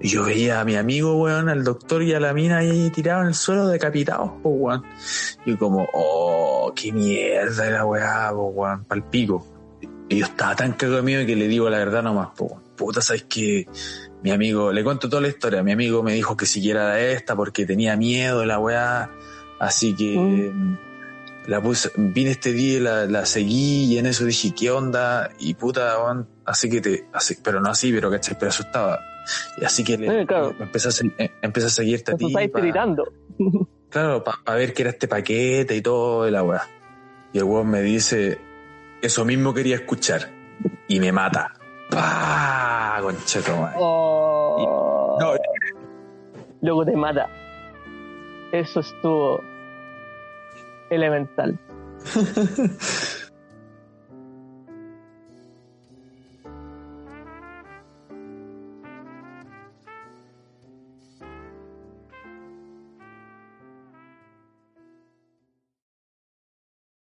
Y 0.00 0.08
yo 0.08 0.24
veía 0.24 0.60
a 0.60 0.64
mi 0.64 0.76
amigo, 0.76 1.16
weón, 1.16 1.48
al 1.48 1.62
doctor 1.62 2.02
y 2.02 2.14
a 2.14 2.20
la 2.20 2.32
mina 2.32 2.58
ahí 2.58 2.90
tirados 2.90 3.22
en 3.22 3.28
el 3.28 3.34
suelo 3.34 3.68
decapitados, 3.68 4.30
pues 4.42 4.54
weón. 4.58 4.82
Y 5.44 5.56
como, 5.56 5.86
oh, 5.92 6.72
qué 6.74 6.92
mierda 6.92 7.70
la 7.70 7.84
weá, 7.84 8.30
pues 8.32 8.48
weón, 8.54 8.84
pal 8.84 9.04
pico. 9.04 9.46
Y 10.08 10.18
yo 10.18 10.26
estaba 10.26 10.56
tan 10.56 10.72
cagado 10.72 11.02
miedo 11.02 11.26
que 11.26 11.36
le 11.36 11.48
digo 11.48 11.68
la 11.68 11.78
verdad 11.78 12.02
nomás, 12.02 12.28
pues 12.34 12.50
weón. 12.52 12.62
Puta, 12.76 13.00
¿sabes 13.00 13.24
qué? 13.26 13.66
Mi 14.22 14.30
amigo, 14.30 14.72
le 14.72 14.82
cuento 14.82 15.08
toda 15.08 15.22
la 15.22 15.28
historia, 15.28 15.62
mi 15.62 15.72
amigo 15.72 16.02
me 16.02 16.12
dijo 16.14 16.36
que 16.36 16.46
siguiera 16.46 16.98
esta 17.00 17.36
porque 17.36 17.64
tenía 17.66 17.96
miedo 17.96 18.40
de 18.40 18.46
la 18.46 18.58
weá, 18.58 19.10
así 19.60 19.94
que 19.94 20.16
Mm. 20.18 20.78
la 21.46 21.60
puse, 21.62 21.90
vine 21.96 22.30
este 22.30 22.52
día 22.52 22.76
y 22.78 22.80
la, 22.80 23.06
la 23.06 23.24
seguí 23.26 23.84
y 23.84 23.98
en 23.98 24.06
eso 24.06 24.24
dije, 24.24 24.52
¿qué 24.58 24.70
onda? 24.70 25.30
Y 25.38 25.54
puta, 25.54 25.96
weón, 26.02 26.28
así 26.44 26.68
que 26.68 26.80
te, 26.80 27.06
así, 27.12 27.36
pero 27.42 27.60
no 27.60 27.70
así, 27.70 27.92
pero 27.92 28.10
¿cachai? 28.10 28.36
Pero 28.38 28.48
asustaba. 28.50 29.00
Y 29.60 29.64
así 29.64 29.84
que 29.84 29.96
le, 29.98 30.22
Eh, 30.22 30.26
claro. 30.26 30.54
empecé 30.58 30.88
a, 30.88 31.06
eh, 31.22 31.30
empecé 31.42 31.66
a 31.66 31.70
seguirte 31.70 32.12
a 32.12 32.16
ti. 32.16 32.32
pa-. 32.32 32.40
Claro, 33.88 34.24
para 34.24 34.58
ver 34.58 34.74
qué 34.74 34.82
era 34.82 34.90
este 34.90 35.06
paquete 35.08 35.74
y 35.76 35.80
todo, 35.80 36.26
y 36.26 36.30
la 36.32 36.42
weá. 36.42 36.68
Y 37.32 37.38
el 37.38 37.44
weón 37.44 37.68
me 37.70 37.80
dice, 37.82 38.38
eso 39.00 39.24
mismo 39.24 39.54
quería 39.54 39.76
escuchar. 39.76 40.30
Y 40.88 40.98
me 41.00 41.12
mata. 41.12 41.52
¡Pah! 41.90 42.98
Concheto, 43.02 43.56
madre. 43.56 43.76
Oh, 43.78 45.16
No, 45.20 45.32
luego 46.62 46.84
te 46.84 46.96
mata. 46.96 47.28
Eso 48.52 48.80
estuvo 48.80 49.40
elemental. 50.90 51.58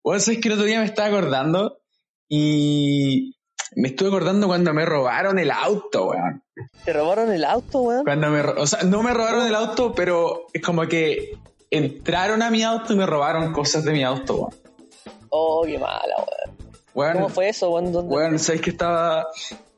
Bueno, 0.07 0.21
sabes 0.21 0.41
que 0.41 0.49
el 0.49 0.55
otro 0.55 0.67
día 0.67 0.79
me 0.79 0.85
estaba 0.85 1.09
acordando 1.09 1.79
y 2.29 3.36
me 3.77 3.89
estuve 3.89 4.09
acordando 4.09 4.47
cuando 4.49 4.75
me 4.75 4.85
robaron 4.85 5.39
el 5.39 5.51
auto, 5.53 6.09
weón. 6.09 6.43
¿Te 6.85 6.93
robaron 6.93 7.31
el 7.33 7.45
auto, 7.45 7.81
weón? 7.83 8.05
Cuando 8.05 8.31
me, 8.31 8.43
ro- 8.43 8.55
o 8.61 8.67
sea, 8.67 8.83
no 8.83 9.03
me 9.03 9.13
robaron 9.15 9.47
el 9.47 9.55
auto, 9.55 9.95
pero 9.95 10.47
es 10.53 10.63
como 10.63 10.83
que 10.89 11.39
entraron 11.71 12.43
a 12.43 12.51
mi 12.51 12.63
auto 12.63 12.93
y 12.93 12.97
me 12.97 13.07
robaron 13.07 13.53
cosas 13.53 13.85
de 13.85 13.93
mi 13.93 14.03
auto, 14.03 14.35
weón. 14.37 14.55
Oh, 15.31 15.63
qué 15.65 15.79
mala, 15.79 16.15
weón. 16.17 16.57
Weón, 16.95 17.13
¿Cómo 17.15 17.29
fue 17.29 17.49
eso, 17.51 17.71
weón? 17.71 17.93
¿Dónde- 17.93 18.13
Bueno, 18.15 18.39
sabes 18.39 18.61
que 18.63 18.71
estaba, 18.71 19.27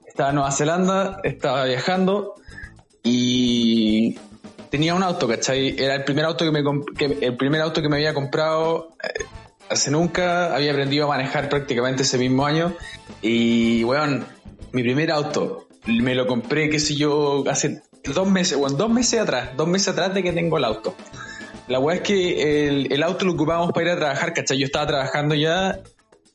estaba 0.07 0.29
en 0.31 0.35
Nueva 0.37 0.53
Zelanda, 0.53 1.21
estaba 1.25 1.65
viajando 1.65 2.35
y 3.03 4.17
tenía 4.71 4.95
un 4.95 5.03
auto, 5.03 5.27
¿cachai? 5.27 5.75
Era 5.79 5.95
el 5.97 6.05
primer 6.05 6.25
auto 6.25 6.45
que 6.45 6.51
me 6.53 6.63
que, 6.97 7.27
el 7.27 7.37
primer 7.37 7.61
auto 7.63 7.81
que 7.83 7.89
me 7.89 7.97
había 7.97 8.15
comprado 8.15 8.91
eh, 9.03 9.25
hace 9.71 9.91
nunca, 9.91 10.55
había 10.55 10.73
aprendido 10.73 11.07
a 11.07 11.09
manejar 11.09 11.49
prácticamente 11.49 12.03
ese 12.03 12.19
mismo 12.19 12.47
año 12.47 12.75
y 13.23 13.85
weón, 13.85 14.27
mi 14.73 14.83
primer 14.83 15.11
auto 15.11 15.69
me 15.87 16.15
lo 16.15 16.27
compré, 16.27 16.69
qué 16.69 16.79
sé 16.79 16.95
yo, 16.95 17.45
hace 17.49 17.83
dos 18.05 18.29
meses, 18.29 18.59
bueno, 18.59 18.77
dos 18.77 18.91
meses 18.91 19.21
atrás, 19.21 19.51
dos 19.57 19.69
meses 19.69 19.89
atrás 19.89 20.15
de 20.15 20.23
que 20.23 20.33
tengo 20.33 20.59
el 20.59 20.65
auto. 20.65 20.95
La 21.67 21.79
weá 21.79 21.97
es 21.97 22.03
que 22.03 22.69
el, 22.69 22.93
el 22.93 23.03
auto 23.03 23.27
lo 23.27 23.33
ocupábamos 23.33 23.73
para 23.73 23.87
ir 23.87 23.93
a 23.93 23.97
trabajar, 23.97 24.33
¿cachai? 24.33 24.59
Yo 24.59 24.67
estaba 24.67 24.87
trabajando 24.87 25.35
ya, 25.35 25.81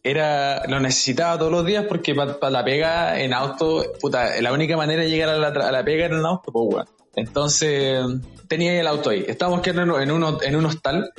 era, 0.04 0.68
lo 0.68 0.80
necesitaba 0.80 1.38
todos 1.40 1.52
los 1.52 1.66
días 1.66 1.86
porque 1.88 2.14
para 2.14 2.50
la 2.50 2.64
pega 2.64 3.20
en 3.20 3.34
auto, 3.34 3.84
puta, 4.00 4.40
la 4.42 4.54
única 4.54 4.78
manera 4.78 5.02
de 5.04 5.10
llegar 5.10 5.30
a 5.30 5.38
la, 5.38 5.48
a 5.48 5.72
la 5.72 5.84
pega 5.84 6.06
era 6.06 6.18
en 6.18 6.26
auto, 6.26 6.52
pues 6.52 6.76
weón. 6.76 6.86
Entonces, 7.16 8.04
tenía 8.48 8.80
el 8.80 8.88
auto 8.88 9.12
ahí. 9.12 9.24
Estábamos 9.28 9.62
quedando 9.62 10.00
en, 10.00 10.12
uno, 10.12 10.40
en 10.42 10.56
un 10.56 10.66
hostal. 10.66 11.12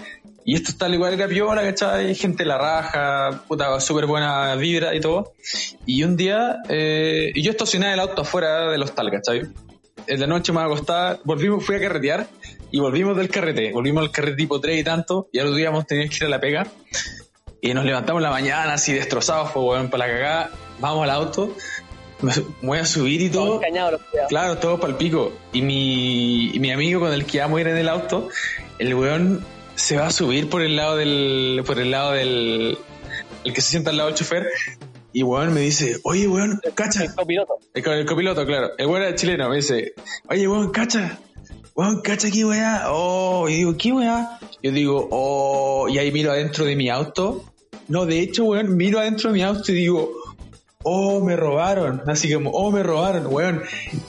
Y 0.44 0.54
esto 0.54 0.72
hostal 0.72 0.92
igual 0.92 1.14
era 1.14 1.26
piola, 1.26 1.62
¿cachai? 1.62 2.14
Gente 2.14 2.42
de 2.42 2.48
la 2.48 2.59
raja, 2.59 3.44
puta, 3.48 3.80
súper 3.80 4.07
buena 4.07 4.54
vibra 4.57 4.94
y 4.94 5.00
todo. 5.00 5.33
Y 5.87 6.02
un 6.02 6.16
día, 6.16 6.59
eh, 6.68 7.33
y 7.35 7.42
yo 7.42 7.50
estacioné 7.50 7.94
el 7.94 8.00
auto 8.00 8.22
afuera 8.22 8.70
del 8.70 8.83
hostal, 8.83 9.11
¿cachai? 9.11 9.42
En 10.07 10.20
la 10.20 10.26
noche 10.26 10.52
me 10.52 10.61
acostaba, 10.61 11.18
volvimos, 11.24 11.64
fui 11.64 11.76
a 11.76 11.80
carretear 11.80 12.26
y 12.70 12.78
volvimos 12.78 13.16
del 13.16 13.30
carrete. 13.30 13.72
Volvimos 13.72 14.02
al 14.02 14.11
carrete 14.11 14.37
tipo 14.37 14.61
3 14.61 14.80
y 14.80 14.85
tanto, 14.85 15.28
y 15.33 15.38
al 15.38 15.46
otro 15.46 15.57
día 15.57 15.68
hemos 15.68 15.87
tenido 15.87 16.11
que 16.11 16.16
ir 16.16 16.24
a 16.24 16.28
la 16.28 16.40
pega. 16.40 16.66
Y 17.62 17.72
nos 17.72 17.87
levantamos 17.87 18.20
en 18.20 18.24
la 18.24 18.30
mañana 18.30 18.74
así 18.74 18.92
destrozados, 18.92 19.50
pues, 19.52 19.64
weón, 19.64 19.88
para 19.88 20.07
la 20.07 20.12
cagada. 20.12 20.50
Vamos 20.78 21.04
al 21.04 21.11
auto, 21.11 21.57
me 22.20 22.33
voy 22.61 22.78
a 22.78 22.85
subir 22.85 23.22
y 23.22 23.30
todo. 23.30 23.61
Claro, 24.28 24.59
todo 24.59 24.78
para 24.78 24.92
el 24.92 24.98
pico. 24.98 25.33
Y 25.54 25.62
mi, 25.62 26.50
y 26.54 26.59
mi 26.59 26.70
amigo 26.70 27.00
con 27.00 27.14
el 27.14 27.24
que 27.24 27.40
vamos 27.40 27.57
a 27.57 27.61
ir 27.62 27.68
en 27.68 27.78
el 27.78 27.88
auto, 27.88 28.28
el 28.78 28.94
weón 28.94 29.42
se 29.74 29.96
va 29.96 30.06
a 30.06 30.10
subir 30.10 30.48
por 30.48 30.62
el 30.62 30.76
lado 30.76 30.96
del, 30.96 31.62
por 31.66 31.78
el 31.78 31.90
lado 31.90 32.12
del, 32.12 32.78
el 33.44 33.52
que 33.52 33.60
se 33.60 33.70
sienta 33.70 33.90
al 33.90 33.96
lado 33.96 34.08
del 34.10 34.18
chofer. 34.18 34.48
Y 35.12 35.22
weón 35.22 35.54
me 35.54 35.60
dice, 35.60 35.98
oye 36.02 36.26
weón, 36.26 36.60
cacha. 36.74 37.04
El 37.04 37.14
copiloto. 37.14 37.54
El, 37.72 37.84
co- 37.84 37.92
el 37.92 38.06
copiloto, 38.06 38.44
claro. 38.44 38.70
El 38.78 38.87
weón 38.87 39.02
era 39.02 39.14
chileno, 39.14 39.48
me 39.48 39.56
dice, 39.56 39.94
oye 40.28 40.48
weón, 40.48 40.70
cacha. 40.72 41.18
Weón, 41.76 42.00
cacha 42.02 42.28
aquí 42.28 42.44
weá. 42.44 42.84
Oh, 42.88 43.48
y 43.48 43.54
digo, 43.54 43.76
¿qué 43.76 43.92
weá? 43.92 44.38
Yo 44.62 44.72
digo, 44.72 45.08
oh, 45.10 45.88
y 45.88 45.98
ahí 45.98 46.10
miro 46.10 46.30
adentro 46.32 46.64
de 46.64 46.74
mi 46.76 46.88
auto. 46.88 47.44
No, 47.88 48.06
de 48.06 48.20
hecho, 48.20 48.44
weón, 48.44 48.76
miro 48.76 48.98
adentro 48.98 49.30
de 49.30 49.34
mi 49.34 49.42
auto 49.42 49.70
y 49.72 49.74
digo, 49.74 50.10
oh, 50.84 51.20
me 51.20 51.34
robaron. 51.36 52.02
Así 52.06 52.32
como, 52.32 52.50
oh, 52.50 52.70
me 52.70 52.82
robaron, 52.82 53.26
weón. 53.28 53.62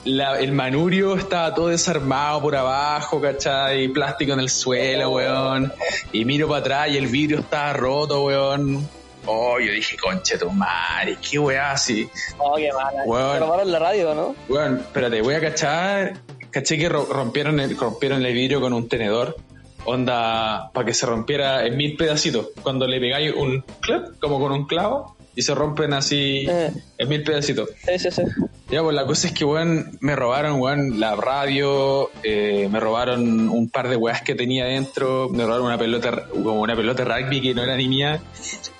La- 0.04 0.38
el 0.38 0.52
manurio 0.52 1.16
estaba 1.16 1.52
todo 1.54 1.68
desarmado 1.68 2.40
por 2.40 2.54
abajo, 2.54 3.20
¿cachai? 3.20 3.88
Plástico 3.88 4.32
en 4.34 4.40
el 4.40 4.48
suelo, 4.48 5.10
weón. 5.10 5.72
Y 6.12 6.24
miro 6.24 6.46
para 6.48 6.60
atrás 6.60 6.88
y 6.90 6.96
el 6.96 7.08
vidrio 7.08 7.40
estaba 7.40 7.72
roto, 7.72 8.24
weón. 8.24 8.88
Oh, 9.28 9.58
yo 9.58 9.72
dije, 9.72 9.96
conche 9.96 10.38
tu 10.38 10.48
madre, 10.50 11.18
qué 11.28 11.36
weá 11.38 11.72
así. 11.72 12.08
Oh, 12.38 12.54
qué 12.56 12.70
mala. 12.72 13.02
Weón. 13.04 13.32
Me 13.34 13.40
robaron 13.40 13.72
la 13.72 13.78
radio, 13.80 14.14
¿no? 14.14 14.36
Bueno, 14.48 14.76
espérate, 14.76 15.20
voy 15.20 15.34
a 15.34 15.40
cachar. 15.40 16.12
Caché 16.52 16.78
que 16.78 16.88
ro- 16.88 17.08
rompieron 17.10 17.58
el, 17.58 17.76
rompieron 17.76 18.24
el 18.24 18.32
vidrio 18.32 18.60
con 18.60 18.72
un 18.72 18.88
tenedor. 18.88 19.36
Onda, 19.84 20.70
para 20.72 20.86
que 20.86 20.94
se 20.94 21.06
rompiera 21.06 21.64
en 21.66 21.76
mil 21.76 21.96
pedacitos. 21.96 22.48
Cuando 22.62 22.86
le 22.86 22.98
pegáis 23.00 23.32
un 23.34 23.64
clap, 23.80 24.18
como 24.20 24.38
con 24.40 24.52
un 24.52 24.66
clavo, 24.66 25.15
y 25.36 25.42
se 25.42 25.54
rompen 25.54 25.92
así 25.92 26.46
Eh. 26.48 26.72
en 26.98 27.08
mil 27.08 27.22
pedacitos. 27.22 27.68
Sí, 27.86 27.98
sí, 27.98 28.10
sí. 28.10 28.22
Ya, 28.68 28.82
pues 28.82 28.96
la 28.96 29.06
cosa 29.06 29.28
es 29.28 29.32
que, 29.32 29.44
weón, 29.44 29.96
me 30.00 30.16
robaron, 30.16 30.58
weón, 30.60 30.98
la 30.98 31.14
radio, 31.14 32.10
eh, 32.24 32.68
me 32.68 32.80
robaron 32.80 33.48
un 33.48 33.70
par 33.70 33.88
de 33.88 33.94
weas 33.94 34.22
que 34.22 34.34
tenía 34.34 34.64
dentro, 34.64 35.28
me 35.28 35.44
robaron 35.44 35.66
una 35.66 35.78
pelota, 35.78 36.24
como 36.32 36.62
una 36.62 36.74
pelota 36.74 37.04
rugby 37.04 37.40
que 37.40 37.54
no 37.54 37.62
era 37.62 37.76
ni 37.76 37.86
mía, 37.86 38.20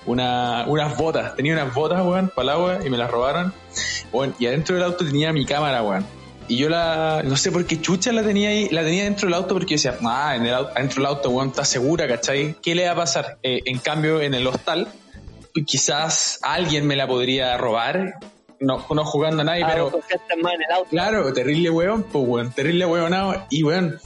una, 0.05 0.65
unas 0.67 0.97
botas, 0.97 1.35
tenía 1.35 1.53
unas 1.53 1.73
botas, 1.73 2.05
weón, 2.05 2.29
para 2.35 2.43
el 2.43 2.49
agua 2.49 2.79
y 2.85 2.89
me 2.89 2.97
las 2.97 3.09
robaron. 3.09 3.53
Weón, 4.11 4.35
y 4.39 4.47
adentro 4.47 4.75
del 4.75 4.83
auto 4.83 5.05
tenía 5.05 5.31
mi 5.31 5.45
cámara, 5.45 5.83
weón. 5.83 6.05
Y 6.49 6.55
yo 6.57 6.69
la, 6.69 7.23
no 7.25 7.35
sé 7.35 7.51
por 7.51 7.65
qué 7.65 7.79
chucha 7.81 8.11
la 8.13 8.23
tenía 8.23 8.49
ahí, 8.49 8.69
la 8.71 8.81
tenía 8.83 9.03
dentro 9.03 9.27
del 9.27 9.33
auto 9.35 9.53
porque 9.53 9.77
yo 9.77 9.89
decía, 9.89 9.97
ah, 10.09 10.33
en 10.35 10.45
el, 10.45 10.53
adentro 10.53 11.01
del 11.03 11.05
auto, 11.07 11.29
weón, 11.29 11.49
está 11.49 11.65
segura, 11.65 12.07
¿cachai? 12.07 12.55
¿Qué 12.61 12.73
le 12.73 12.85
va 12.85 12.91
a 12.93 12.95
pasar? 12.95 13.37
Eh, 13.43 13.61
en 13.65 13.79
cambio, 13.79 14.21
en 14.21 14.33
el 14.33 14.47
hostal, 14.47 14.87
quizás 15.65 16.39
alguien 16.43 16.85
me 16.87 16.95
la 16.95 17.07
podría 17.07 17.57
robar, 17.57 18.15
no, 18.59 18.85
no 18.89 19.05
jugando 19.05 19.41
a 19.41 19.45
nadie, 19.45 19.63
Ah, 19.63 19.69
pero... 19.71 19.89
Claro, 20.89 21.33
terrible 21.33 21.69
weón, 21.69 22.03
pues 22.03 22.25
weón, 22.27 22.51
terrible 22.51 22.85
weonado. 22.85 23.45
Y 23.49 23.63
weón, 23.63 23.99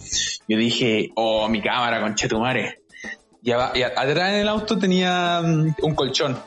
yo 0.48 0.58
dije, 0.58 1.12
oh, 1.16 1.48
mi 1.50 1.62
cámara, 1.62 2.02
conchetumare. 2.02 2.80
Y, 3.44 3.52
aba- 3.52 3.72
y 3.74 3.82
a- 3.82 3.88
atrás 3.88 4.30
en 4.34 4.36
el 4.42 4.48
auto 4.50 4.78
tenía 4.78 5.42
mm, 5.42 5.76
un 5.82 5.96
colchón. 5.96 6.38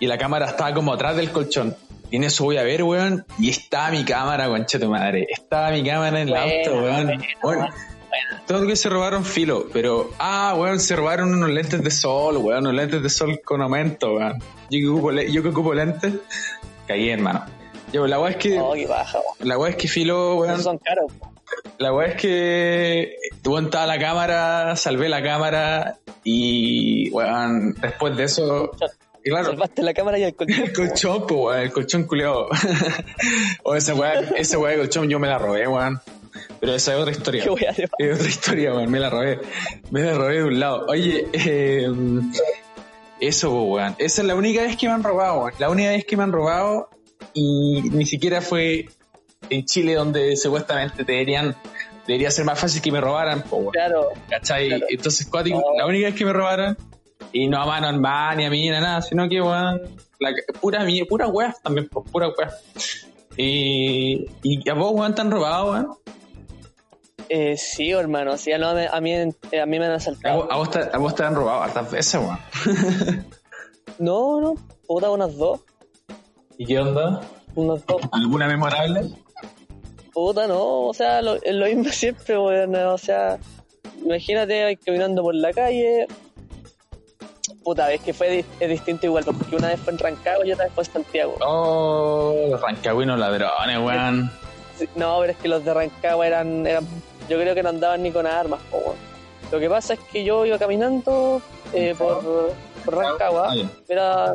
Y 0.00 0.06
la 0.06 0.18
cámara 0.18 0.46
estaba 0.46 0.74
como 0.74 0.92
atrás 0.92 1.16
del 1.16 1.30
colchón. 1.30 1.76
Y 2.10 2.16
en 2.16 2.24
eso 2.24 2.44
voy 2.44 2.58
a 2.58 2.62
ver, 2.62 2.82
weón, 2.82 3.24
y 3.38 3.48
estaba 3.50 3.90
mi 3.90 4.04
cámara, 4.04 4.48
conchetumare. 4.48 5.26
Estaba 5.30 5.70
mi 5.70 5.82
cámara 5.84 6.20
en 6.20 6.28
el 6.28 6.34
auto, 6.36 6.82
weón. 6.82 7.20
Weón, 8.30 8.42
todo 8.46 8.66
que 8.66 8.76
se 8.76 8.88
robaron 8.88 9.24
filo, 9.24 9.66
pero, 9.72 10.10
ah, 10.18 10.54
weón, 10.56 10.78
se 10.80 10.94
robaron 10.96 11.32
unos 11.34 11.50
lentes 11.50 11.82
de 11.82 11.90
sol, 11.90 12.36
weón, 12.38 12.60
unos 12.60 12.74
lentes 12.74 13.02
de 13.02 13.10
sol 13.10 13.40
con 13.44 13.60
aumento, 13.62 14.14
weón. 14.14 14.38
Yo 14.70 14.78
que 14.80 14.88
ocupo, 14.88 15.10
le- 15.12 15.32
yo 15.32 15.42
que 15.42 15.48
ocupo 15.48 15.74
lentes, 15.74 16.14
caí, 16.86 17.10
hermano. 17.10 17.44
Yo, 17.92 18.06
la 18.06 18.18
weá 18.20 18.30
es 18.30 18.36
que, 18.36 18.58
Oh, 18.60 18.74
baja. 18.88 19.18
weón. 19.18 19.48
la 19.48 19.58
weá 19.58 19.70
es 19.70 19.76
que 19.76 19.88
filo, 19.88 20.36
weón, 20.36 20.52
Esos 20.52 20.64
son 20.64 20.78
caros. 20.78 21.12
po. 21.18 21.30
la 21.78 21.92
weá 21.92 22.08
es 22.08 22.16
que 22.20 23.16
weón, 23.44 23.64
estaba 23.66 23.86
la 23.86 23.98
cámara, 23.98 24.76
salvé 24.76 25.08
la 25.08 25.22
cámara 25.22 25.98
y 26.24 27.10
weón, 27.10 27.74
después 27.80 28.16
de 28.16 28.24
eso, 28.24 28.70
y 29.26 29.30
claro, 29.30 29.46
Salvaste 29.46 29.82
la 29.82 29.94
cámara 29.94 30.18
y 30.18 30.24
el 30.24 30.34
colchón. 30.34 30.62
el 30.64 30.72
colchón, 30.72 31.26
pues 31.26 31.40
weón, 31.40 31.60
el 31.60 31.72
colchón 31.72 32.02
culeado. 32.04 32.48
o 33.62 33.74
esa 33.74 33.94
weá, 33.94 34.20
esa 34.36 34.58
weá 34.58 34.72
de 34.72 34.78
colchón 34.78 35.08
yo 35.08 35.18
me 35.18 35.28
la 35.28 35.38
robé, 35.38 35.66
weón. 35.68 36.00
Pero 36.60 36.74
esa 36.74 36.94
es 36.94 37.00
otra 37.00 37.12
historia. 37.12 37.44
Es 37.98 38.14
otra 38.16 38.28
historia, 38.28 38.74
weón, 38.74 38.90
me 38.90 39.00
la 39.00 39.10
robé. 39.10 39.40
Me 39.90 40.02
la 40.02 40.14
robé 40.14 40.34
de 40.38 40.44
un 40.44 40.60
lado. 40.60 40.86
Oye, 40.88 41.26
eh, 41.32 41.88
eso, 43.20 43.62
weón. 43.64 43.94
Esa 43.98 44.22
es 44.22 44.26
la 44.26 44.34
única 44.34 44.62
vez 44.62 44.76
que 44.76 44.86
me 44.86 44.92
han 44.94 45.02
robado, 45.02 45.40
weón. 45.44 45.52
La 45.58 45.70
única 45.70 45.90
vez 45.90 46.04
que 46.04 46.16
me 46.16 46.22
han 46.24 46.32
robado 46.32 46.88
y 47.32 47.82
ni 47.90 48.06
siquiera 48.06 48.40
fue 48.40 48.86
en 49.50 49.64
Chile 49.64 49.94
donde 49.94 50.36
supuestamente 50.36 51.04
deberían, 51.04 51.54
debería 52.06 52.30
ser 52.30 52.44
más 52.44 52.58
fácil 52.58 52.82
que 52.82 52.90
me 52.92 53.00
robaran, 53.00 53.42
po, 53.42 53.56
weón. 53.56 53.72
Claro. 53.72 54.08
¿Cachai? 54.28 54.68
Claro. 54.68 54.86
Entonces, 54.88 55.26
cuático, 55.26 55.62
la 55.76 55.86
única 55.86 56.06
vez 56.06 56.14
que 56.14 56.24
me 56.24 56.32
robaron, 56.32 56.76
y 57.32 57.48
no 57.48 57.60
a 57.60 57.66
mano 57.66 57.88
armada, 57.88 58.34
ni 58.34 58.44
a 58.44 58.50
mí, 58.50 58.62
ni 58.68 58.74
a 58.74 58.80
nada, 58.80 59.02
sino 59.02 59.28
que, 59.28 59.40
weón, 59.40 59.80
pura, 60.60 60.84
mía- 60.84 61.04
pura 61.08 61.26
weá 61.28 61.54
también, 61.62 61.88
po, 61.88 62.02
pura 62.04 62.28
weá. 62.28 62.50
Y, 63.36 64.26
y 64.42 64.68
a 64.70 64.74
vos, 64.74 64.92
weón, 64.94 65.14
te 65.14 65.20
han 65.20 65.30
robado, 65.30 65.72
weón. 65.72 65.88
Eh, 67.36 67.56
sí, 67.56 67.90
hermano. 67.90 68.36
Sí, 68.38 68.52
no, 68.60 68.68
a 68.68 69.00
mí, 69.00 69.12
eh, 69.12 69.60
a 69.60 69.66
mí 69.66 69.78
me 69.80 69.86
han 69.86 69.90
A 69.92 69.96
asaltado. 69.96 70.52
a 70.52 70.56
vos 70.56 70.70
te, 70.70 70.78
a 70.78 70.98
vos 70.98 71.14
te 71.16 71.24
han 71.24 71.34
robado 71.34 71.62
hartas 71.62 71.90
veces, 71.90 72.20
weón. 72.20 72.38
No, 73.98 74.40
no. 74.40 74.54
Puta, 74.86 75.10
unas 75.10 75.36
dos. 75.36 75.60
¿Y 76.58 76.64
qué 76.66 76.78
onda? 76.78 77.20
Unas 77.56 77.84
dos. 77.86 78.02
¿Alguna 78.12 78.46
memorable? 78.46 79.08
Puta, 80.12 80.46
no. 80.46 80.82
O 80.86 80.94
sea, 80.94 81.22
lo, 81.22 81.34
es 81.42 81.54
lo 81.54 81.66
mismo 81.66 81.84
siempre, 81.90 82.38
weón. 82.38 82.74
O 82.76 82.98
sea, 82.98 83.38
imagínate 84.04 84.78
caminando 84.84 85.22
por 85.22 85.34
la 85.34 85.52
calle. 85.52 86.06
Puta, 87.64 87.92
es 87.92 88.00
que 88.00 88.12
fue 88.14 88.30
di- 88.30 88.44
es 88.60 88.68
distinto 88.68 89.06
igual, 89.06 89.24
porque 89.24 89.56
una 89.56 89.68
vez 89.68 89.80
fue 89.80 89.92
en 89.92 89.98
Rancagua 89.98 90.46
y 90.46 90.52
otra 90.52 90.66
vez 90.66 90.74
fue 90.74 90.84
en 90.84 90.92
Santiago. 90.92 91.34
Oh, 91.44 92.34
los 92.50 92.60
rancagüinos 92.60 93.18
ladrones, 93.18 93.78
weón. 93.78 94.30
No, 94.96 95.18
pero 95.20 95.32
es 95.32 95.38
que 95.38 95.48
los 95.48 95.64
de 95.64 95.72
Rancagua 95.72 96.26
eran, 96.26 96.66
eran 96.66 96.84
yo 97.28 97.38
creo 97.38 97.54
que 97.54 97.62
no 97.62 97.70
andaban 97.70 98.02
ni 98.02 98.10
con 98.12 98.26
armas, 98.26 98.60
po. 98.70 98.94
Lo 99.52 99.60
que 99.60 99.68
pasa 99.68 99.94
es 99.94 100.00
que 100.00 100.24
yo 100.24 100.44
iba 100.46 100.58
caminando 100.58 101.40
eh, 101.72 101.94
por, 101.96 102.52
por 102.84 102.96
Rancagua, 102.96 103.52
Ah, 103.52 103.54
era, 103.88 104.34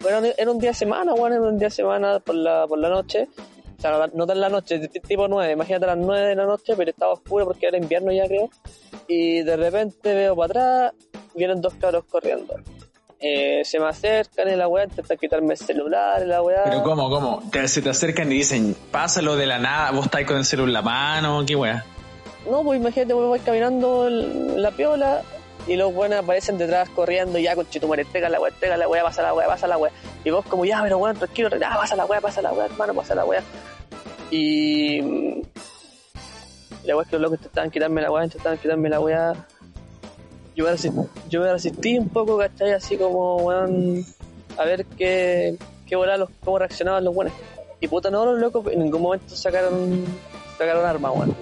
bueno, 0.00 0.28
era 0.36 0.50
un 0.50 0.58
día 0.58 0.70
de 0.70 0.74
semana, 0.74 1.14
weón, 1.14 1.32
era 1.32 1.42
un 1.42 1.58
día 1.58 1.68
de 1.68 1.74
semana 1.74 2.18
por 2.20 2.34
la, 2.34 2.66
por 2.66 2.78
la 2.78 2.88
noche, 2.88 3.28
o 3.78 3.80
sea, 3.80 4.08
no, 4.12 4.26
tan 4.26 4.40
la 4.40 4.48
noche, 4.48 4.78
tipo 4.88 5.28
9, 5.28 5.52
imagínate 5.52 5.84
a 5.86 5.94
las 5.94 5.98
9 6.04 6.28
de 6.28 6.34
la 6.34 6.44
noche, 6.46 6.74
pero 6.76 6.90
estaba 6.90 7.12
oscuro 7.12 7.46
porque 7.46 7.66
era 7.66 7.78
invierno 7.78 8.12
ya 8.12 8.26
creo, 8.26 8.50
y 9.08 9.42
de 9.42 9.56
repente 9.56 10.14
veo 10.14 10.36
para 10.36 10.46
atrás, 10.46 10.92
vienen 11.34 11.60
dos 11.60 11.74
cabros 11.80 12.04
corriendo. 12.10 12.54
Eh, 13.22 13.62
se 13.64 13.78
me 13.78 13.86
acercan 13.86 14.48
y 14.48 14.56
la 14.56 14.66
weá 14.66 14.84
intentan 14.84 15.18
quitarme 15.18 15.52
el 15.52 15.58
celular 15.58 16.22
y 16.22 16.26
la 16.26 16.42
weá. 16.42 16.64
Pero 16.64 16.82
¿cómo, 16.82 17.10
cómo? 17.10 17.42
Te- 17.52 17.68
se 17.68 17.82
te 17.82 17.90
acercan 17.90 18.32
y 18.32 18.36
dicen, 18.36 18.74
pásalo 18.90 19.36
de 19.36 19.46
la 19.46 19.58
nada, 19.58 19.90
vos 19.90 20.06
estáis 20.06 20.26
con 20.26 20.38
el 20.38 20.44
celular 20.46 20.68
en 20.68 20.72
la 20.72 20.82
mano, 20.82 21.44
qué 21.46 21.54
weá. 21.54 21.84
No, 22.48 22.62
pues 22.64 22.80
imagínate, 22.80 23.12
voy 23.12 23.38
caminando 23.40 24.08
la 24.08 24.70
piola 24.70 25.22
y 25.66 25.76
los 25.76 25.92
buenos 25.94 26.20
aparecen 26.20 26.58
detrás 26.58 26.88
corriendo 26.90 27.38
y 27.38 27.42
ya 27.42 27.54
con 27.54 27.68
chitumare, 27.68 28.04
pega 28.04 28.28
la 28.28 28.40
weá, 28.40 28.52
pega 28.58 28.76
la 28.76 28.88
weá, 28.88 29.02
pasa 29.02 29.22
la 29.22 29.34
weá, 29.34 29.46
pasa 29.46 29.66
la 29.66 29.76
weá. 29.78 29.92
Y 30.24 30.30
vos 30.30 30.44
como, 30.46 30.64
ya, 30.64 30.80
pero 30.82 30.98
weón, 30.98 31.16
tranquilo, 31.16 31.50
ya, 31.56 31.70
pasa 31.70 31.96
la 31.96 32.06
weá, 32.06 32.20
pasa 32.20 32.42
la 32.42 32.52
weá, 32.52 32.66
hermano, 32.66 32.94
pasa 32.94 33.14
la 33.14 33.24
weá. 33.24 33.42
Y... 34.30 35.42
La 36.84 36.96
weá 36.96 37.02
es 37.02 37.08
que 37.08 37.16
los 37.16 37.22
locos 37.22 37.38
intentaban 37.38 37.70
quitarme 37.70 38.00
la 38.00 38.10
weá, 38.10 38.24
intentaban 38.24 38.58
quitarme 38.58 38.88
la 38.88 39.00
weá. 39.00 39.46
Yo 40.56 40.64
me, 40.64 40.70
resistí, 40.72 41.94
yo 41.94 42.00
un 42.00 42.08
poco, 42.08 42.38
¿cachai? 42.38 42.72
Así 42.72 42.96
como, 42.96 43.36
weón, 43.36 44.04
a 44.56 44.64
ver 44.64 44.84
qué, 44.84 45.56
qué 45.86 45.96
volá 45.96 46.16
los, 46.16 46.30
cómo 46.44 46.58
reaccionaban 46.58 47.04
los 47.04 47.14
buenos. 47.14 47.34
Y 47.80 47.88
puta, 47.88 48.10
no, 48.10 48.24
los 48.24 48.38
locos 48.38 48.66
en 48.72 48.80
ningún 48.80 49.02
momento 49.02 49.36
sacaron, 49.36 50.04
sacaron 50.58 50.84
armas, 50.84 51.12
weón. 51.14 51.34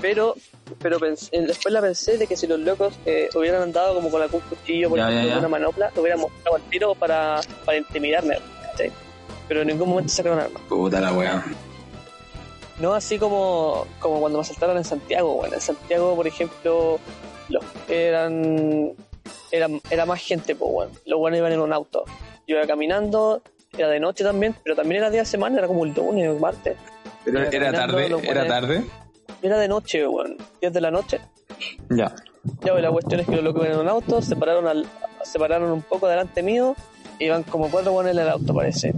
Pero 0.00 0.34
pero 0.84 1.00
pensé- 1.00 1.30
después 1.46 1.72
la 1.72 1.80
pensé 1.80 2.18
de 2.18 2.26
que 2.26 2.36
si 2.36 2.46
los 2.46 2.60
locos 2.60 2.92
eh, 3.06 3.30
hubieran 3.34 3.62
andado 3.62 3.94
como 3.94 4.10
con 4.10 4.20
algún 4.20 4.40
cuchillo, 4.42 4.90
por 4.90 4.98
Ya, 4.98 5.04
ejemplo, 5.08 5.22
ya, 5.22 5.28
ya. 5.28 5.34
con 5.36 5.38
una 5.46 5.48
manopla, 5.58 5.90
lo 5.96 6.02
hubieran 6.02 6.20
mostrado 6.20 6.56
al 6.56 6.62
tiro 6.64 6.94
para, 6.94 7.40
para 7.64 7.78
intimidarme. 7.78 8.36
Pero 9.48 9.62
en 9.62 9.68
ningún 9.68 9.88
momento 9.88 10.12
sacaron 10.12 10.40
armas. 10.40 10.62
Puta 10.68 11.00
la 11.00 11.12
weá. 11.14 11.42
No 12.78 12.92
así 12.92 13.18
como, 13.18 13.86
como 13.98 14.20
cuando 14.20 14.38
me 14.38 14.42
asaltaron 14.42 14.76
en 14.76 14.84
Santiago, 14.84 15.34
bueno, 15.36 15.54
en 15.54 15.60
Santiago, 15.60 16.14
por 16.16 16.26
ejemplo, 16.26 16.98
los 17.48 17.64
eran, 17.88 18.92
eran 19.52 19.80
era 19.90 20.04
más 20.06 20.20
gente, 20.20 20.54
pues 20.54 20.70
bueno, 20.72 20.92
los 21.06 21.18
buenos 21.18 21.38
iban 21.38 21.52
en 21.52 21.60
un 21.60 21.72
auto. 21.72 22.04
Yo 22.46 22.56
iba 22.56 22.66
caminando, 22.66 23.42
era 23.78 23.88
de 23.88 24.00
noche 24.00 24.22
también, 24.24 24.54
pero 24.62 24.76
también 24.76 24.98
era 25.00 25.10
día 25.10 25.20
de 25.20 25.26
semana, 25.26 25.58
era 25.58 25.66
como 25.66 25.84
el 25.84 25.94
lunes 25.94 26.28
o 26.28 26.32
el 26.32 26.40
martes. 26.40 26.76
Pero 27.24 27.38
era 27.40 27.50
caminando, 27.50 27.78
tarde, 27.78 28.06
era 28.06 28.16
buenos- 28.16 28.46
tarde. 28.48 28.84
Era 29.44 29.58
de 29.58 29.68
noche, 29.68 30.06
bueno, 30.06 30.36
10 30.60 30.72
de 30.72 30.80
la 30.80 30.90
noche. 30.90 31.20
Ya. 31.90 32.14
Ya, 32.64 32.72
pues, 32.72 32.82
la 32.82 32.90
cuestión 32.90 33.20
es 33.20 33.26
que 33.26 33.36
los 33.36 33.44
locos 33.44 33.66
en 33.66 33.78
un 33.78 33.88
auto, 33.88 34.22
se 34.22 34.36
pararon, 34.36 34.66
al, 34.66 34.86
se 35.22 35.38
pararon 35.38 35.70
un 35.70 35.82
poco 35.82 36.08
delante 36.08 36.42
mío, 36.42 36.74
iban 37.18 37.42
como 37.42 37.70
cuatro 37.70 37.92
buenos 37.92 38.12
en 38.12 38.18
el 38.20 38.28
auto, 38.30 38.54
parece. 38.54 38.94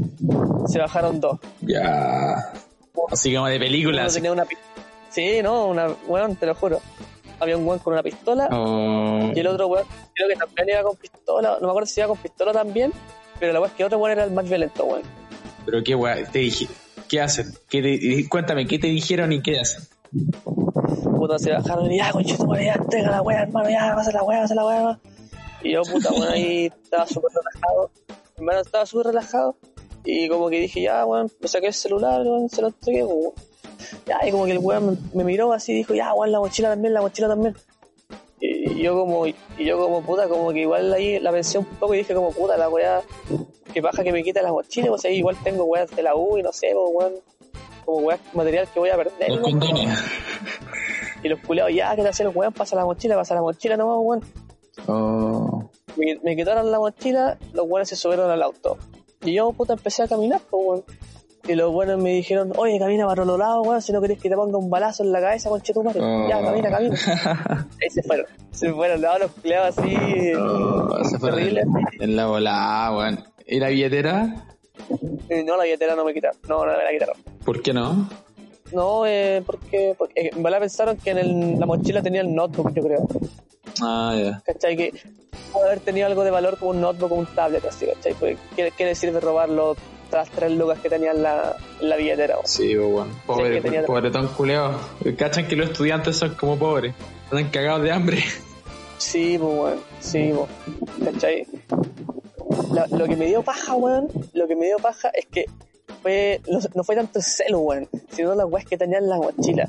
Se 0.69 0.79
bajaron 0.79 1.21
dos. 1.21 1.39
Ya. 1.63 2.53
Así 3.11 3.35
como 3.35 3.49
de 3.49 3.59
películas. 3.59 4.15
tenía 4.15 4.31
una 4.33 4.47
Sí, 5.11 5.41
no, 5.43 5.67
una, 5.67 5.89
weón, 6.07 6.37
te 6.37 6.47
lo 6.47 6.55
juro. 6.55 6.81
Había 7.41 7.57
un 7.57 7.67
weón 7.67 7.81
con 7.81 7.93
una 7.95 8.03
pistola 8.03 8.49
Oh. 8.53 9.31
y 9.35 9.39
el 9.41 9.47
otro 9.49 9.67
weón, 9.67 9.85
creo 10.15 10.29
que 10.29 10.37
también 10.37 10.69
iba 10.71 10.83
con 10.85 10.97
pistola, 10.97 11.59
no 11.61 11.67
me 11.67 11.71
acuerdo 11.71 11.87
si 11.87 12.01
iba 12.01 12.09
con 12.09 12.19
pistola 12.19 12.53
también, 12.53 12.93
pero 13.41 13.53
la 13.53 13.59
weón 13.61 13.71
es 13.73 13.77
que 13.77 13.83
el 13.83 13.87
otro 13.89 13.99
weón 13.99 14.13
era 14.13 14.25
el 14.25 14.31
más 14.31 14.49
violento, 14.49 14.85
weón. 14.85 15.03
Pero 15.65 15.83
qué 15.83 15.95
weá, 15.97 16.25
te 16.31 16.39
dije. 16.39 16.69
¿Qué 17.09 17.21
hacen? 17.21 17.47
¿Qué 17.69 17.83
te- 17.83 18.29
cuéntame, 18.29 18.67
¿qué 18.67 18.79
te 18.81 18.89
dijeron 18.89 19.33
y 19.33 19.41
qué 19.41 19.61
hacen? 19.61 19.85
Puta, 21.19 21.39
se 21.39 21.53
bajaron 21.53 21.91
y 21.91 21.99
ya, 21.99 22.13
conchito, 22.13 22.47
ya, 22.55 22.75
entrega 22.75 23.11
la 23.11 23.23
weá, 23.23 23.43
hermano, 23.43 23.71
ya, 23.71 23.95
pasa 23.95 24.13
la 24.13 24.23
weá, 24.23 24.43
pasa 24.43 24.55
la 24.55 24.67
weá. 24.67 25.01
Y 25.63 25.73
yo, 25.73 25.83
puta, 25.83 26.13
weón, 26.13 26.29
ahí 26.29 26.67
estaba 26.67 27.07
súper 27.07 27.31
relajado. 27.35 27.91
Hermano, 28.37 28.61
estaba 28.61 28.87
súper 28.87 29.07
relajado. 29.07 29.57
Y 30.05 30.29
como 30.29 30.49
que 30.49 30.61
dije, 30.61 30.83
ya, 30.83 31.05
weón, 31.05 31.31
me 31.41 31.49
saqué 31.49 31.69
el 31.69 31.75
celular, 31.75 32.23
weón, 32.23 32.49
se 32.49 32.63
lo 32.63 32.69
entregué, 32.69 33.05
weón. 33.05 33.33
Ya, 34.07 34.27
y 34.27 34.31
como 34.31 34.45
que 34.45 34.53
el 34.53 34.59
weón 34.59 34.99
me, 35.15 35.25
miró 35.25 35.53
así 35.53 35.73
y 35.73 35.77
dijo, 35.77 35.95
ya, 35.95 36.15
weón, 36.15 36.33
la 36.33 36.39
mochila 36.39 36.71
también, 36.71 36.95
la 36.95 37.01
mochila 37.01 37.29
también. 37.29 37.57
Y 38.41 38.83
yo 38.83 38.95
como, 38.95 39.27
y 39.27 39.35
yo 39.59 39.79
como 39.79 40.03
puta, 40.03 40.29
como 40.29 40.53
que 40.53 40.61
igual 40.61 40.93
ahí 40.93 41.19
la 41.19 41.33
pensé 41.33 41.59
un 41.59 41.65
poco 41.65 41.95
y 41.95 41.99
dije 41.99 42.15
como 42.15 42.31
puta, 42.31 42.57
la 42.57 42.69
weá, 42.69 43.03
que 43.73 43.81
baja 43.81 44.05
que 44.05 44.13
me 44.13 44.23
quita 44.23 44.43
la 44.43 44.53
mochila, 44.53 44.89
pues 44.89 45.05
ahí 45.07 45.17
igual 45.17 45.37
tengo 45.43 45.65
weas 45.65 45.91
de 45.91 46.03
la 46.03 46.15
U 46.15 46.37
y 46.39 46.43
no 46.43 46.53
sé, 46.53 46.73
pues 46.75 46.91
weón, 46.93 47.15
como 47.87 47.99
weas 48.07 48.21
material 48.35 48.69
que 48.73 48.81
voy 48.81 48.91
a 48.91 48.97
perder. 48.97 49.31
Los. 49.31 49.53
Y 51.23 51.29
los 51.29 51.41
culeados, 51.41 51.73
ya, 51.75 51.97
¿qué 51.97 52.03
te 52.03 52.09
hacen 52.09 52.27
los 52.27 52.37
weón? 52.37 52.53
Pasa 52.53 52.77
la 52.77 52.85
mochila, 52.85 53.17
pasa 53.17 53.35
la 53.35 53.41
mochila 53.41 53.77
nomás, 53.77 53.97
weón. 54.01 54.25
Oh. 54.87 55.71
Me, 55.97 56.19
me 56.23 56.37
quitaron 56.37 56.71
la 56.71 56.79
mochila, 56.79 57.39
los 57.53 57.67
weones 57.67 57.89
se 57.89 57.97
subieron 57.97 58.31
al 58.31 58.43
auto. 58.43 58.77
Y 59.23 59.35
yo, 59.35 59.51
puta, 59.53 59.73
empecé 59.73 60.03
a 60.03 60.09
caminar, 60.09 60.41
pues, 60.51 60.63
weón. 60.65 60.85
Y 61.49 61.55
los 61.55 61.73
buenos 61.73 62.03
me 62.03 62.11
dijeron, 62.11 62.53
oye, 62.57 62.79
camina 62.79 63.07
para 63.07 63.25
los 63.25 63.39
lados, 63.39 63.67
weón, 63.67 63.81
si 63.81 63.93
no 63.93 64.01
querés 64.01 64.21
que 64.21 64.29
te 64.29 64.37
ponga 64.37 64.59
un 64.59 64.69
balazo 64.69 65.05
en 65.05 65.13
la 65.13 65.21
cabeza, 65.21 65.49
conchetumare. 65.49 66.01
Oh. 66.01 66.29
Ya, 66.29 66.43
camina, 66.43 66.71
camina. 66.71 66.97
Ahí 67.83 67.91
se 67.91 68.03
fueron. 68.03 68.27
Se 68.51 68.73
fueron, 68.73 69.01
no, 69.01 69.19
los 69.19 69.31
culeados 69.33 69.79
así. 69.79 69.97
Oh, 70.35 71.05
se 71.05 71.19
fue 71.19 71.31
terrible. 71.31 71.63
en 72.01 72.17
la 72.17 72.27
volada, 72.27 72.97
weón. 72.97 73.25
¿Y 73.47 73.61
la 73.61 73.69
billetera? 73.69 74.45
No, 75.45 75.57
la 75.57 75.65
billetera 75.65 75.95
no 75.95 76.05
me 76.05 76.15
quitaron. 76.15 76.39
No, 76.49 76.65
no 76.65 76.73
me 76.77 76.85
la 76.85 76.91
quitaron. 76.91 77.17
¿Por 77.45 77.63
qué 77.63 77.73
no? 77.73 78.09
No, 78.73 79.07
eh, 79.07 79.43
porque, 79.47 79.95
porque 79.97 80.21
eh, 80.21 80.31
en 80.35 80.43
verdad 80.43 80.61
pensaron 80.61 80.97
que 80.97 81.11
en 81.11 81.19
el- 81.19 81.59
la 81.61 81.67
mochila 81.67 82.03
tenía 82.03 82.21
el 82.21 82.35
notebook, 82.35 82.73
yo 82.75 82.83
creo. 82.83 83.07
Ah, 83.83 84.15
ya. 84.17 84.43
¿Cachai? 84.45 84.77
Que 84.77 84.93
puede 85.53 85.67
haber 85.67 85.81
tenido 85.81 86.07
algo 86.07 86.25
de 86.25 86.31
valor 86.31 86.59
como 86.59 86.73
un 86.73 86.81
notebook 86.81 87.13
o 87.13 87.15
un 87.17 87.27
tablet, 87.27 87.65
así, 87.65 87.87
¿cachai? 87.87 88.15
Pues, 88.15 88.39
¿qué, 88.57 88.73
qué 88.77 88.85
le 88.85 88.95
sirve 88.95 89.21
robarlo 89.21 89.77
tras 90.11 90.29
tres 90.31 90.53
lucas 90.53 90.79
que 90.81 90.89
tenía 90.89 91.13
en 91.13 91.23
la, 91.23 91.57
en 91.81 91.89
la 91.89 91.97
billetera? 91.97 92.37
Sí, 92.45 92.75
pues, 92.75 92.87
weón. 92.89 93.09
Pobre, 93.27 93.61
tenía- 93.61 93.85
pobretón 93.87 94.29
culeado. 94.29 94.79
Cachan 95.17 95.47
que 95.47 95.57
los 95.57 95.71
estudiantes 95.71 96.17
son 96.17 96.35
como 96.35 96.57
pobres. 96.59 96.95
Están 97.25 97.49
cagados 97.51 97.83
de 97.83 97.93
hambre. 97.93 98.25
Sí, 98.99 99.37
pues, 99.39 99.53
weón. 99.59 99.81
Sí, 100.01 100.33
pues. 100.35 101.13
¿Cachai? 101.13 101.47
La- 102.73 102.87
lo 102.89 103.07
que 103.07 103.17
me 103.17 103.27
dio 103.27 103.43
paja, 103.43 103.75
weón, 103.75 104.09
lo 104.33 104.47
que 104.49 104.57
me 104.57 104.67
dio 104.67 104.77
paja 104.79 105.11
es 105.15 105.27
que 105.27 105.47
fue, 106.03 106.41
no, 106.49 106.59
no 106.75 106.85
fue 106.85 106.97
tanto 106.97 107.19
el 107.19 107.25
celo, 107.25 107.61
weón, 107.61 107.89
sino 108.11 108.35
las 108.35 108.47
weas 108.51 108.67
que 108.67 108.77
tenía 108.77 108.99
en 108.99 109.09
la 109.09 109.17
mochila. 109.17 109.67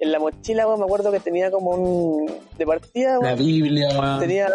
En 0.00 0.12
la 0.12 0.18
mochila, 0.18 0.66
weón, 0.66 0.78
me 0.80 0.84
acuerdo 0.86 1.10
que 1.12 1.20
tenía 1.20 1.50
como 1.50 1.70
un... 1.72 2.32
De 2.56 2.66
partida, 2.66 3.14
La 3.14 3.18
weón, 3.20 3.38
Biblia, 3.38 3.88
weón. 3.98 4.20
tenía 4.20 4.48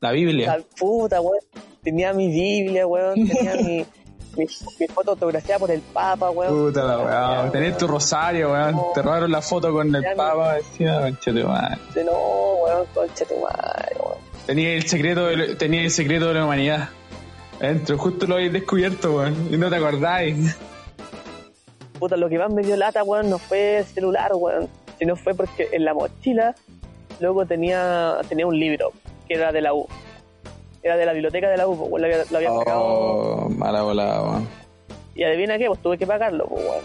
La 0.00 0.10
Biblia. 0.12 0.56
la 0.56 0.64
puta, 0.78 1.20
weón. 1.20 1.38
Tenía 1.82 2.12
mi 2.12 2.28
Biblia, 2.28 2.86
weón. 2.86 3.14
Tenía 3.28 3.54
mi, 3.56 3.84
mi, 4.36 4.46
mi 4.80 4.86
foto 4.88 5.12
autografiada 5.12 5.58
por 5.60 5.70
el 5.70 5.80
Papa, 5.80 6.30
weón. 6.30 6.66
Puta 6.66 6.84
la 6.84 6.98
weón. 6.98 7.52
Tenés 7.52 7.76
tu 7.76 7.86
rosario, 7.86 8.50
weón. 8.52 8.76
Te 8.94 9.02
robaron 9.02 9.30
la 9.30 9.40
foto 9.42 9.72
con 9.72 9.94
el 9.94 10.04
papa. 10.16 10.54
Decía, 10.54 11.00
conchete, 11.00 11.44
weón. 11.44 11.78
De 11.94 12.04
no, 12.04 12.12
weón, 12.64 12.86
concha 12.94 13.24
tu 13.24 13.34
madre, 13.40 13.96
weón. 14.00 14.18
Tenía 14.46 14.74
el 14.74 14.88
secreto 14.88 15.26
de, 15.26 15.54
tenía 15.54 15.82
el 15.82 15.90
secreto 15.92 16.26
de 16.28 16.34
la 16.34 16.44
humanidad. 16.44 16.88
Adentro, 17.62 17.96
justo 17.96 18.26
lo 18.26 18.34
habéis 18.34 18.52
descubierto, 18.52 19.14
weón. 19.16 19.48
Y 19.50 19.56
no 19.56 19.70
te 19.70 19.76
acordáis. 19.76 20.56
Puta, 21.98 22.16
lo 22.16 22.28
que 22.28 22.36
más 22.38 22.52
me 22.52 22.62
dio 22.62 22.76
lata, 22.76 23.04
weón, 23.04 23.30
no 23.30 23.38
fue 23.38 23.78
el 23.78 23.84
celular, 23.84 24.32
weón. 24.34 24.68
Sino 24.98 25.14
fue 25.16 25.34
porque 25.34 25.68
en 25.72 25.84
la 25.84 25.94
mochila, 25.94 26.54
luego 27.20 27.46
tenía, 27.46 28.16
tenía 28.28 28.46
un 28.46 28.58
libro, 28.58 28.92
que 29.28 29.34
era 29.34 29.52
de 29.52 29.60
la 29.60 29.74
U. 29.74 29.86
Era 30.82 30.96
de 30.96 31.06
la 31.06 31.12
biblioteca 31.12 31.48
de 31.48 31.56
la 31.56 31.68
U, 31.68 31.72
weón, 31.74 32.00
lo 32.02 32.06
había, 32.08 32.24
lo 32.30 32.36
había 32.36 32.50
pagado. 32.52 32.80
Oh, 32.82 33.48
mala 33.48 33.82
volada, 33.82 34.22
weón. 34.22 34.48
Y 35.14 35.22
adivina 35.22 35.56
qué, 35.56 35.66
pues 35.68 35.80
tuve 35.80 35.98
que 35.98 36.06
pagarlo, 36.06 36.46
pues, 36.46 36.64
weón. 36.64 36.84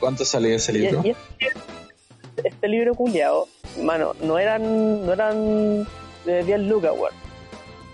¿Cuánto 0.00 0.24
salió 0.24 0.56
ese 0.56 0.72
Y, 0.72 0.78
libro? 0.78 1.02
y 1.04 1.10
este, 1.10 2.48
este 2.48 2.68
libro 2.68 2.94
culiado, 2.94 3.46
mano, 3.82 4.14
no 4.22 4.38
eran, 4.40 5.06
no 5.06 5.12
eran 5.12 5.86
de 6.24 6.42
10 6.44 6.60
lucas, 6.62 6.92
weón. 6.98 7.14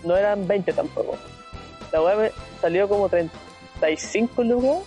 No 0.05 0.17
eran 0.17 0.49
20 0.49 0.73
tampoco. 0.73 1.17
La 1.93 2.01
weá 2.03 2.31
salió 2.61 2.89
como 2.89 3.09
35 3.09 4.43
lucas, 4.45 4.79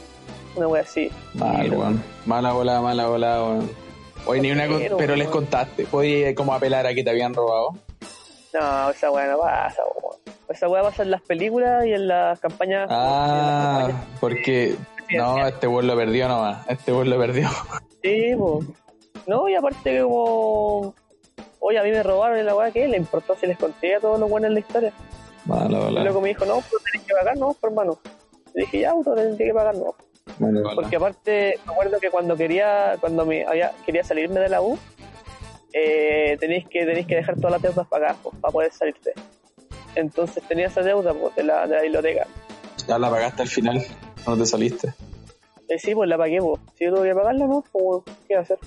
una 0.55 0.67
weá 0.67 0.81
así. 0.81 1.11
Mal, 1.33 1.69
weón. 1.71 2.03
Mala 2.25 2.53
volada, 2.53 2.81
mala 2.81 3.07
volada, 3.07 3.43
weón. 3.43 3.71
Oye, 4.25 4.41
ni 4.41 4.51
una 4.51 4.67
con- 4.67 4.81
Pero, 4.97 5.15
les 5.15 5.27
contaste. 5.27 5.85
Podía 5.85 6.33
como 6.33 6.53
apelar 6.53 6.87
a 6.87 6.93
que 6.93 7.03
te 7.03 7.09
habían 7.11 7.33
robado. 7.33 7.69
No, 8.53 8.89
esa 8.89 9.11
weá 9.11 9.27
no 9.27 9.37
pasa, 9.39 9.81
weón. 10.01 10.15
Esa 10.49 10.67
weá 10.67 10.81
pasa 10.83 11.03
en 11.03 11.11
las 11.11 11.21
películas 11.21 11.85
y 11.85 11.93
en 11.93 12.07
las 12.07 12.39
campañas. 12.39 12.89
en 12.89 12.95
las 12.97 12.99
Ah, 12.99 13.77
campañas 13.87 14.07
porque. 14.19 14.75
No, 15.15 15.45
este 15.47 15.67
weón 15.67 15.85
lo 15.87 15.95
perdió 15.95 16.27
nomás. 16.27 16.67
Este 16.67 16.91
weón 16.91 17.09
lo 17.09 17.17
perdió. 17.19 17.47
Sí, 18.01 18.33
po. 18.37 18.61
No, 19.27 19.49
y 19.49 19.55
aparte 19.55 19.77
que 19.91 20.01
como... 20.01 20.93
Oye, 21.59 21.79
a 21.79 21.83
mí 21.83 21.89
me 21.89 22.03
robaron 22.03 22.37
y 22.39 22.43
la 22.43 22.55
weá, 22.55 22.69
¿qué? 22.71 22.87
Le 22.87 22.97
importó 22.97 23.35
si 23.35 23.47
les 23.47 23.57
conté 23.57 23.95
a 23.95 23.99
todos 23.99 24.19
los 24.19 24.29
buenos 24.29 24.49
en 24.49 24.53
la 24.53 24.59
historia. 24.59 24.93
Mala 25.45 25.77
Y 25.77 25.83
volada. 25.83 26.03
luego 26.03 26.21
me 26.21 26.29
dijo, 26.29 26.45
no, 26.45 26.55
pues 26.55 26.83
tenés 26.91 27.07
que 27.07 27.13
pagar, 27.13 27.37
no, 27.37 27.47
pues, 27.47 27.63
hermano. 27.63 27.99
Le 28.53 28.61
dije, 28.63 28.79
ya, 28.81 28.93
pues 28.93 29.15
tenés 29.15 29.37
que 29.37 29.53
pagar, 29.53 29.75
no. 29.75 29.95
Porque 30.75 30.95
aparte, 30.95 31.59
me 31.65 31.71
acuerdo 31.73 31.99
que 31.99 32.09
cuando 32.09 32.35
quería, 32.35 32.97
cuando 32.99 33.25
me 33.25 33.45
había, 33.45 33.71
quería 33.85 34.03
salirme 34.03 34.39
de 34.39 34.49
la 34.49 34.61
U, 34.61 34.77
eh, 35.73 36.35
tenéis 36.39 36.65
que, 36.67 36.85
tenéis 36.85 37.05
que 37.05 37.15
dejar 37.15 37.35
todas 37.35 37.51
las 37.53 37.61
deudas 37.61 37.87
pagadas 37.87 38.17
pues, 38.23 38.35
para 38.39 38.51
poder 38.51 38.71
salirte. 38.73 39.13
Entonces 39.95 40.43
tenía 40.47 40.67
esa 40.67 40.81
deuda 40.81 41.13
pues, 41.13 41.35
de, 41.35 41.43
la, 41.43 41.67
de 41.67 41.75
la 41.75 41.81
biblioteca. 41.81 42.27
Ya 42.87 42.97
la 42.99 43.09
pagaste 43.09 43.43
al 43.43 43.47
final. 43.47 43.83
No 44.27 44.35
te 44.37 44.45
saliste. 44.45 44.93
Y 45.69 45.79
sí, 45.79 45.93
pues 45.95 46.09
la 46.09 46.17
pagué, 46.17 46.39
pues. 46.39 46.59
Si 46.75 46.85
yo 46.85 46.93
tuve 46.95 47.09
que 47.09 47.15
pagarla, 47.15 47.45
¿no? 47.47 47.63
Pues, 47.71 48.03
¿qué 48.27 48.33
iba 48.33 48.39
a 48.39 48.43
hacer? 48.43 48.57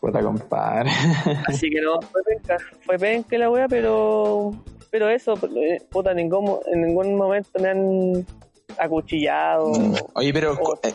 Puta 0.00 0.20
compadre. 0.22 0.90
Así 1.46 1.68
que 1.70 1.80
no, 1.80 2.00
fue 2.00 2.22
penca. 2.22 2.56
Fue 2.84 2.98
penca 2.98 3.36
la 3.38 3.50
wea, 3.50 3.68
pero. 3.68 4.52
Pero 4.90 5.08
eso, 5.08 5.34
eh, 5.56 5.82
puta, 5.90 6.14
ningún, 6.14 6.58
en 6.72 6.82
ningún 6.82 7.16
momento 7.16 7.50
me 7.60 7.68
han 7.68 8.26
acuchillado 8.78 9.72
Oye, 10.14 10.32
pero 10.32 10.52
o 10.52 10.74
eh, 10.82 10.94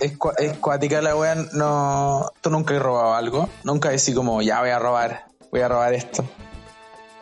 es, 0.00 0.18
cua- 0.18 0.34
es 0.38 0.56
cuática 0.58 1.00
la 1.00 1.14
weá. 1.16 1.34
No, 1.54 2.26
¿Tú 2.40 2.50
nunca 2.50 2.74
has 2.74 2.82
robado 2.82 3.14
algo? 3.14 3.48
Nunca 3.64 3.90
decís 3.90 4.14
como, 4.14 4.42
ya 4.42 4.60
voy 4.60 4.70
a 4.70 4.78
robar. 4.78 5.24
Voy 5.50 5.60
a 5.60 5.68
robar 5.68 5.94
esto. 5.94 6.24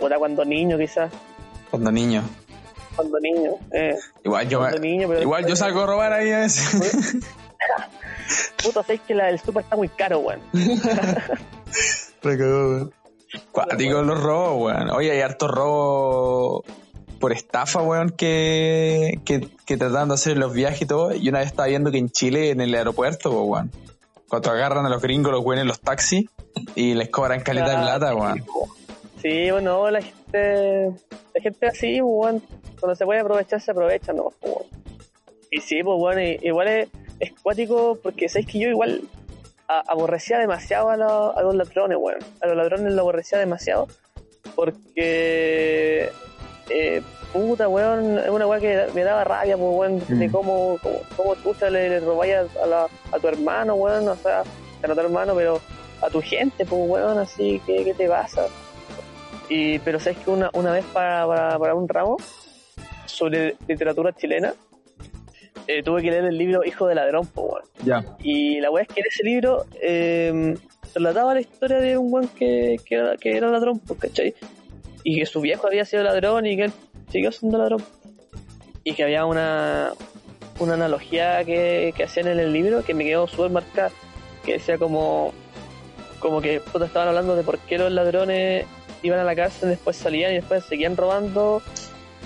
Puta, 0.00 0.16
cuando 0.18 0.44
niño, 0.44 0.76
quizás. 0.78 1.10
Cuando 1.70 1.90
niño. 1.92 2.22
Cuando 2.96 3.18
niño. 3.20 3.52
Eh. 3.72 3.96
Igual 4.24 4.48
yo, 4.48 4.58
Cuando 4.60 4.80
me- 4.80 4.86
niño, 4.88 5.08
pero 5.08 5.22
igual 5.22 5.46
yo 5.46 5.54
salgo 5.56 5.82
a 5.82 5.86
robar 5.86 6.12
ahí 6.12 6.30
a 6.32 6.38
veces. 6.40 7.16
Puta, 8.62 8.82
sabes 8.82 9.00
que 9.02 9.14
la 9.14 9.26
del 9.26 9.38
super 9.40 9.62
está 9.62 9.76
muy 9.76 9.88
caro, 9.88 10.18
weón. 10.20 10.40
Recagó, 12.22 12.68
weón. 12.68 12.92
Cuático 13.52 14.02
los 14.02 14.22
robos, 14.22 14.72
weón. 14.72 14.90
Oye, 14.90 15.10
hay 15.10 15.20
harto 15.20 15.48
robo 15.48 16.64
por 17.20 17.32
estafa, 17.32 17.82
weón, 17.82 18.10
que, 18.10 19.20
que, 19.24 19.48
que 19.66 19.76
tratan 19.76 20.08
de 20.08 20.14
hacer 20.14 20.38
los 20.38 20.52
viajes 20.52 20.82
y 20.82 20.86
todo. 20.86 21.14
Y 21.14 21.28
una 21.28 21.40
vez 21.40 21.48
estaba 21.48 21.68
viendo 21.68 21.90
que 21.90 21.98
en 21.98 22.10
Chile, 22.10 22.50
en 22.50 22.60
el 22.60 22.74
aeropuerto, 22.74 23.30
weón, 23.42 23.70
cuando 24.28 24.50
agarran 24.50 24.86
a 24.86 24.88
los 24.88 25.02
gringos, 25.02 25.32
los 25.32 25.58
en 25.58 25.66
los 25.66 25.80
taxis 25.80 26.28
y 26.74 26.94
les 26.94 27.08
cobran 27.10 27.40
calidad 27.40 27.70
de 27.70 27.82
plata, 27.82 28.14
weón. 28.14 28.44
Sí, 29.20 29.50
bueno, 29.50 29.90
la 29.90 30.00
gente, 30.00 30.92
la 31.34 31.42
gente 31.42 31.66
así, 31.66 32.00
weón, 32.00 32.42
cuando 32.78 32.94
se 32.94 33.04
puede 33.04 33.20
aprovechar, 33.20 33.60
se 33.60 33.70
aprovecha, 33.70 34.12
¿no? 34.12 34.32
Weón. 34.42 34.64
Y 35.50 35.60
sí, 35.60 35.82
pues 35.82 35.98
bueno, 35.98 36.20
igual 36.42 36.68
es, 36.68 36.88
es 37.20 37.32
cuático 37.42 37.98
porque 38.02 38.28
sabéis 38.28 38.48
que 38.48 38.58
yo 38.60 38.68
igual 38.68 39.02
a- 39.68 39.82
aborrecía 39.86 40.38
demasiado 40.38 40.90
a, 40.90 40.96
la- 40.96 41.30
a 41.30 41.42
los 41.42 41.54
ladrones, 41.54 41.98
weón. 42.00 42.18
A 42.40 42.46
los 42.46 42.56
ladrones 42.56 42.92
lo 42.92 43.02
aborrecía 43.02 43.38
demasiado 43.38 43.86
porque, 44.56 46.10
eh, 46.70 47.02
puta, 47.32 47.68
weón, 47.68 48.18
es 48.18 48.28
una 48.30 48.46
weá 48.46 48.60
que 48.60 48.86
me 48.94 49.04
daba 49.04 49.24
rabia, 49.24 49.56
pues, 49.56 49.70
weón, 49.76 49.98
de 50.08 50.28
Mm. 50.28 50.32
cómo, 50.32 50.78
cómo, 50.82 50.98
cómo 51.16 51.34
tú 51.36 51.54
le, 51.70 51.88
le 51.90 52.00
robáis 52.00 52.34
a, 52.62 52.66
la- 52.66 52.86
a 53.12 53.18
tu 53.18 53.28
hermano, 53.28 53.74
weón, 53.74 54.08
o 54.08 54.16
sea, 54.16 54.42
no 54.86 54.92
a 54.92 54.94
tu 54.94 55.00
hermano, 55.00 55.34
pero 55.34 55.60
a 56.00 56.08
tu 56.08 56.20
gente, 56.22 56.64
pues, 56.64 56.80
weón, 56.90 57.18
así, 57.18 57.60
¿qué, 57.66 57.84
qué 57.84 57.94
te 57.94 58.08
pasa? 58.08 58.46
Y, 59.48 59.78
pero 59.80 59.98
sabes 59.98 60.18
que 60.18 60.30
una, 60.30 60.50
una 60.52 60.72
vez 60.72 60.84
para, 60.92 61.26
para, 61.26 61.58
para 61.58 61.74
un 61.74 61.88
ramo 61.88 62.16
sobre 63.06 63.56
literatura 63.66 64.12
chilena, 64.12 64.54
eh, 65.68 65.82
tuve 65.82 66.00
que 66.00 66.10
leer 66.10 66.24
el 66.24 66.38
libro 66.38 66.64
Hijo 66.64 66.86
de 66.86 66.94
Ladrón, 66.94 67.28
weón. 67.36 67.62
Ya. 67.84 68.02
Y 68.20 68.58
la 68.58 68.70
weá 68.70 68.84
es 68.84 68.88
que 68.88 69.00
en 69.00 69.06
ese 69.06 69.22
libro 69.22 69.66
eh, 69.82 70.54
relataba 70.94 71.34
la 71.34 71.40
historia 71.40 71.78
de 71.78 71.98
un 71.98 72.10
weón 72.10 72.28
que, 72.28 72.76
que, 72.86 72.94
era, 72.94 73.16
que 73.18 73.36
era 73.36 73.50
ladrón, 73.50 73.78
pues, 73.80 74.00
¿cachai? 74.00 74.34
Y 75.04 75.18
que 75.18 75.26
su 75.26 75.42
viejo 75.42 75.66
había 75.66 75.84
sido 75.84 76.02
ladrón 76.02 76.46
y 76.46 76.56
que 76.56 76.64
él 76.64 76.72
siguió 77.12 77.30
siendo 77.32 77.58
ladrón. 77.58 77.84
Y 78.82 78.94
que 78.94 79.04
había 79.04 79.26
una, 79.26 79.92
una 80.58 80.74
analogía 80.74 81.44
que, 81.44 81.92
que 81.94 82.04
hacían 82.04 82.28
en 82.28 82.40
el 82.40 82.50
libro 82.50 82.82
que 82.82 82.94
me 82.94 83.04
quedó 83.04 83.28
súper 83.28 83.50
marcada, 83.50 83.90
que 84.46 84.54
decía 84.54 84.78
como, 84.78 85.34
como 86.18 86.40
que 86.40 86.60
puta, 86.60 86.86
estaban 86.86 87.08
hablando 87.08 87.36
de 87.36 87.42
por 87.42 87.58
qué 87.58 87.76
los 87.76 87.92
ladrones 87.92 88.64
iban 89.02 89.18
a 89.18 89.24
la 89.24 89.36
cárcel, 89.36 89.68
después 89.68 89.96
salían 89.96 90.32
y 90.32 90.36
después 90.36 90.64
seguían 90.64 90.96
robando, 90.96 91.62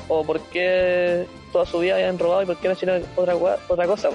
o 0.08 0.24
por 0.24 0.40
qué 0.40 1.26
toda 1.52 1.66
su 1.66 1.78
vida 1.78 1.94
habían 1.94 2.18
robado 2.18 2.42
y 2.42 2.46
por 2.46 2.56
qué 2.58 2.68
no 2.68 2.74
hicieron 2.74 3.04
otra, 3.16 3.34
otra 3.68 3.86
cosa. 3.86 4.10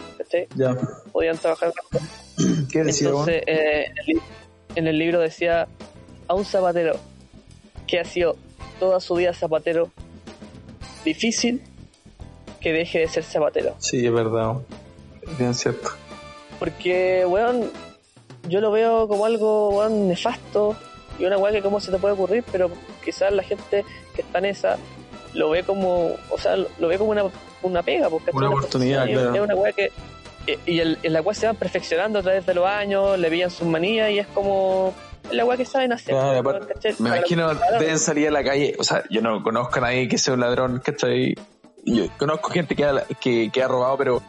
Podían 1.11 1.37
trabajar 1.37 1.73
¿Qué 2.71 2.83
decía, 2.83 3.09
entonces, 3.09 3.43
eh, 3.47 3.85
en 4.75 4.87
el 4.87 4.97
libro 4.97 5.19
decía 5.19 5.67
a 6.27 6.33
un 6.33 6.45
zapatero 6.45 6.97
que 7.87 7.99
ha 7.99 8.05
sido 8.05 8.35
toda 8.79 8.99
su 8.99 9.15
vida 9.15 9.33
zapatero, 9.33 9.91
difícil 11.03 11.63
que 12.59 12.73
deje 12.73 12.99
de 12.99 13.07
ser 13.07 13.23
zapatero. 13.23 13.75
Sí, 13.79 14.05
es 14.05 14.11
verdad. 14.11 14.49
weón. 14.49 14.65
Bien 15.37 15.53
cierto. 15.53 15.89
Porque, 16.59 17.25
weón, 17.25 17.71
yo 18.47 18.61
lo 18.61 18.71
veo 18.71 19.07
como 19.07 19.25
algo, 19.25 19.69
weón, 19.69 20.07
nefasto 20.07 20.75
y 21.19 21.25
una 21.25 21.37
weá 21.37 21.51
que 21.51 21.61
cómo 21.61 21.79
se 21.79 21.91
te 21.91 21.97
puede 21.97 22.13
ocurrir, 22.13 22.43
pero 22.51 22.69
quizás 23.03 23.31
la 23.31 23.43
gente 23.43 23.83
que 24.15 24.21
está 24.21 24.39
en 24.39 24.45
esa 24.45 24.77
lo 25.37 25.49
ve 25.51 25.63
como, 25.63 26.15
o 26.29 26.37
sea, 26.37 26.55
lo 26.55 26.87
ve 26.87 26.97
como 26.97 27.11
una, 27.11 27.23
una 27.61 27.83
pega, 27.83 28.09
porque 28.09 28.31
Una 28.33 28.49
oportunidad, 28.49 29.07
es, 29.07 29.13
claro. 29.17 29.35
es 29.35 29.41
una 29.41 29.55
weá 29.55 29.71
que 29.71 29.91
y- 30.47 30.71
y 30.75 30.79
el- 30.79 30.97
en 31.03 31.13
la 31.13 31.21
cual 31.21 31.35
se 31.35 31.45
van 31.45 31.55
perfeccionando 31.57 32.19
a 32.19 32.21
través 32.23 32.45
de 32.45 32.53
los 32.53 32.65
años, 32.65 33.19
le 33.19 33.29
pillan 33.29 33.51
sus 33.51 33.67
manías 33.67 34.09
y 34.11 34.19
es 34.19 34.27
como 34.27 34.93
la 35.31 35.43
weá 35.45 35.57
que 35.57 35.65
saben 35.65 35.91
hacer. 35.93 36.15
Me 36.99 37.09
imagino 37.09 37.53
deben 37.79 37.99
salir 37.99 38.29
a 38.29 38.31
la 38.31 38.43
calle, 38.43 38.75
o 38.79 38.83
sea, 38.83 39.03
yo 39.09 39.21
no 39.21 39.43
conozco 39.43 39.79
a 39.79 39.81
nadie 39.81 40.07
que 40.07 40.17
sea 40.17 40.33
un 40.33 40.39
ladrón, 40.39 40.81
¿cachai? 40.83 41.35
Yo 41.85 42.05
conozco 42.17 42.49
gente 42.49 42.75
que 42.75 42.85
ha, 42.85 43.03
que, 43.19 43.49
que 43.51 43.63
ha 43.63 43.67
robado, 43.67 43.97
pero 43.97 44.21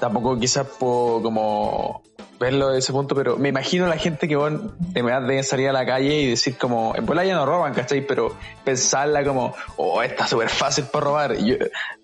tampoco 0.00 0.38
quizás 0.38 0.66
puedo 0.78 1.22
como 1.22 2.02
verlo 2.38 2.70
de 2.70 2.78
ese 2.78 2.92
punto, 2.92 3.14
pero 3.14 3.36
me 3.36 3.48
imagino 3.48 3.86
la 3.86 3.96
gente 3.96 4.28
que 4.28 4.36
bueno, 4.36 4.74
de 4.78 5.02
verdad 5.02 5.22
deben 5.22 5.44
salir 5.44 5.68
a 5.68 5.72
la 5.72 5.86
calle 5.86 6.20
y 6.20 6.30
decir 6.30 6.56
como, 6.56 6.94
en 6.96 7.06
bola 7.06 7.24
ya 7.24 7.34
no 7.34 7.46
roban, 7.46 7.74
¿cachai? 7.74 8.06
Pero 8.06 8.36
pensarla 8.64 9.24
como, 9.24 9.54
oh, 9.76 10.02
está 10.02 10.26
súper 10.26 10.48
fácil 10.48 10.84
para 10.84 11.04
robar. 11.04 11.36
Y 11.38 11.50
yo, 11.50 11.56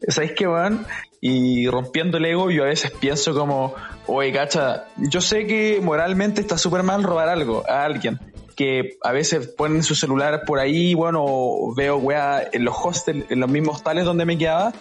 ¿Sabéis 0.08 0.32
qué, 0.32 0.46
weón? 0.46 0.86
Y 1.20 1.68
rompiendo 1.68 2.18
el 2.18 2.24
ego, 2.24 2.50
yo 2.50 2.64
a 2.64 2.66
veces 2.66 2.92
pienso 2.92 3.34
como, 3.34 3.74
oye, 4.06 4.32
cacha, 4.32 4.86
yo 4.96 5.20
sé 5.20 5.46
que 5.46 5.80
moralmente 5.82 6.40
está 6.40 6.56
súper 6.56 6.82
mal 6.82 7.02
robar 7.02 7.28
algo 7.28 7.62
a 7.68 7.84
alguien, 7.84 8.18
que 8.60 8.98
a 9.00 9.12
veces 9.12 9.46
ponen 9.46 9.82
su 9.82 9.94
celular 9.94 10.42
por 10.44 10.58
ahí, 10.58 10.92
bueno, 10.92 11.72
veo 11.74 11.96
weá 11.96 12.46
en 12.52 12.66
los 12.66 12.76
hostels, 12.76 13.24
en 13.30 13.40
los 13.40 13.48
mismos 13.48 13.82
tales 13.82 14.04
donde 14.04 14.26
me 14.26 14.36
quedaba, 14.36 14.74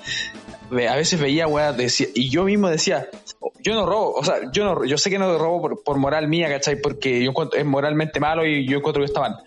a 0.70 0.96
veces 0.98 1.18
veía 1.18 1.48
weá, 1.48 1.72
decía, 1.72 2.08
y 2.14 2.30
yo 2.30 2.44
mismo 2.44 2.68
decía, 2.68 3.08
yo 3.64 3.76
no 3.76 3.86
robo, 3.86 4.16
o 4.16 4.26
sea, 4.26 4.52
yo 4.52 4.66
no, 4.66 4.84
yo 4.84 4.98
sé 4.98 5.10
que 5.10 5.18
no 5.18 5.38
robo 5.38 5.62
por, 5.62 5.82
por 5.82 5.98
moral 5.98 6.28
mía, 6.28 6.50
¿cachai? 6.50 6.76
Porque 6.82 7.24
yo 7.24 7.30
encuentro, 7.30 7.58
es 7.58 7.66
moralmente 7.66 8.20
malo 8.20 8.46
y 8.46 8.68
yo 8.68 8.80
encuentro 8.80 9.00
que 9.00 9.06
está 9.06 9.22
mal. 9.22 9.38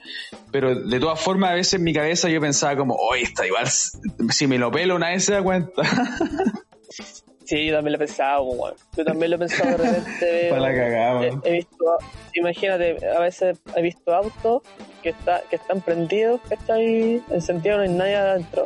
Pero 0.51 0.77
de 0.77 0.99
todas 0.99 1.21
formas, 1.21 1.51
a 1.51 1.55
veces 1.55 1.75
en 1.75 1.85
mi 1.85 1.93
cabeza 1.93 2.31
yo 2.31 2.41
pensaba 2.41 2.75
como, 2.75 2.95
oye, 2.95 3.25
está 3.25 3.47
igual, 3.47 3.67
si 3.69 4.47
me 4.47 4.57
lo 4.57 4.71
pelo 4.71 4.99
vez 4.99 5.27
se 5.27 5.35
da 5.35 5.43
cuenta. 5.43 5.83
Sí, 7.53 7.67
yo 7.67 7.75
también 7.75 7.93
lo 7.93 7.97
he 7.97 8.07
pensado, 8.07 8.43
weón. 8.45 8.75
Yo 8.97 9.05
también 9.05 9.31
lo 9.31 9.37
he 9.37 9.39
pensado 9.41 9.71
de 9.73 9.77
repente. 9.77 10.47
Pa' 10.51 10.59
la 10.59 10.75
cagada, 10.75 11.27
He, 11.45 11.53
visto, 11.53 11.99
imagínate, 12.33 12.97
a 13.15 13.21
veces 13.21 13.59
he 13.77 13.83
visto 13.83 14.15
autos 14.15 14.63
que, 15.03 15.11
está, 15.11 15.43
que 15.51 15.57
están 15.57 15.83
prendidos, 15.83 16.41
¿cachai? 16.49 17.21
Encendidos, 17.31 17.77
no 17.77 17.83
hay 17.83 17.89
nadie 17.91 18.17
adentro. 18.17 18.65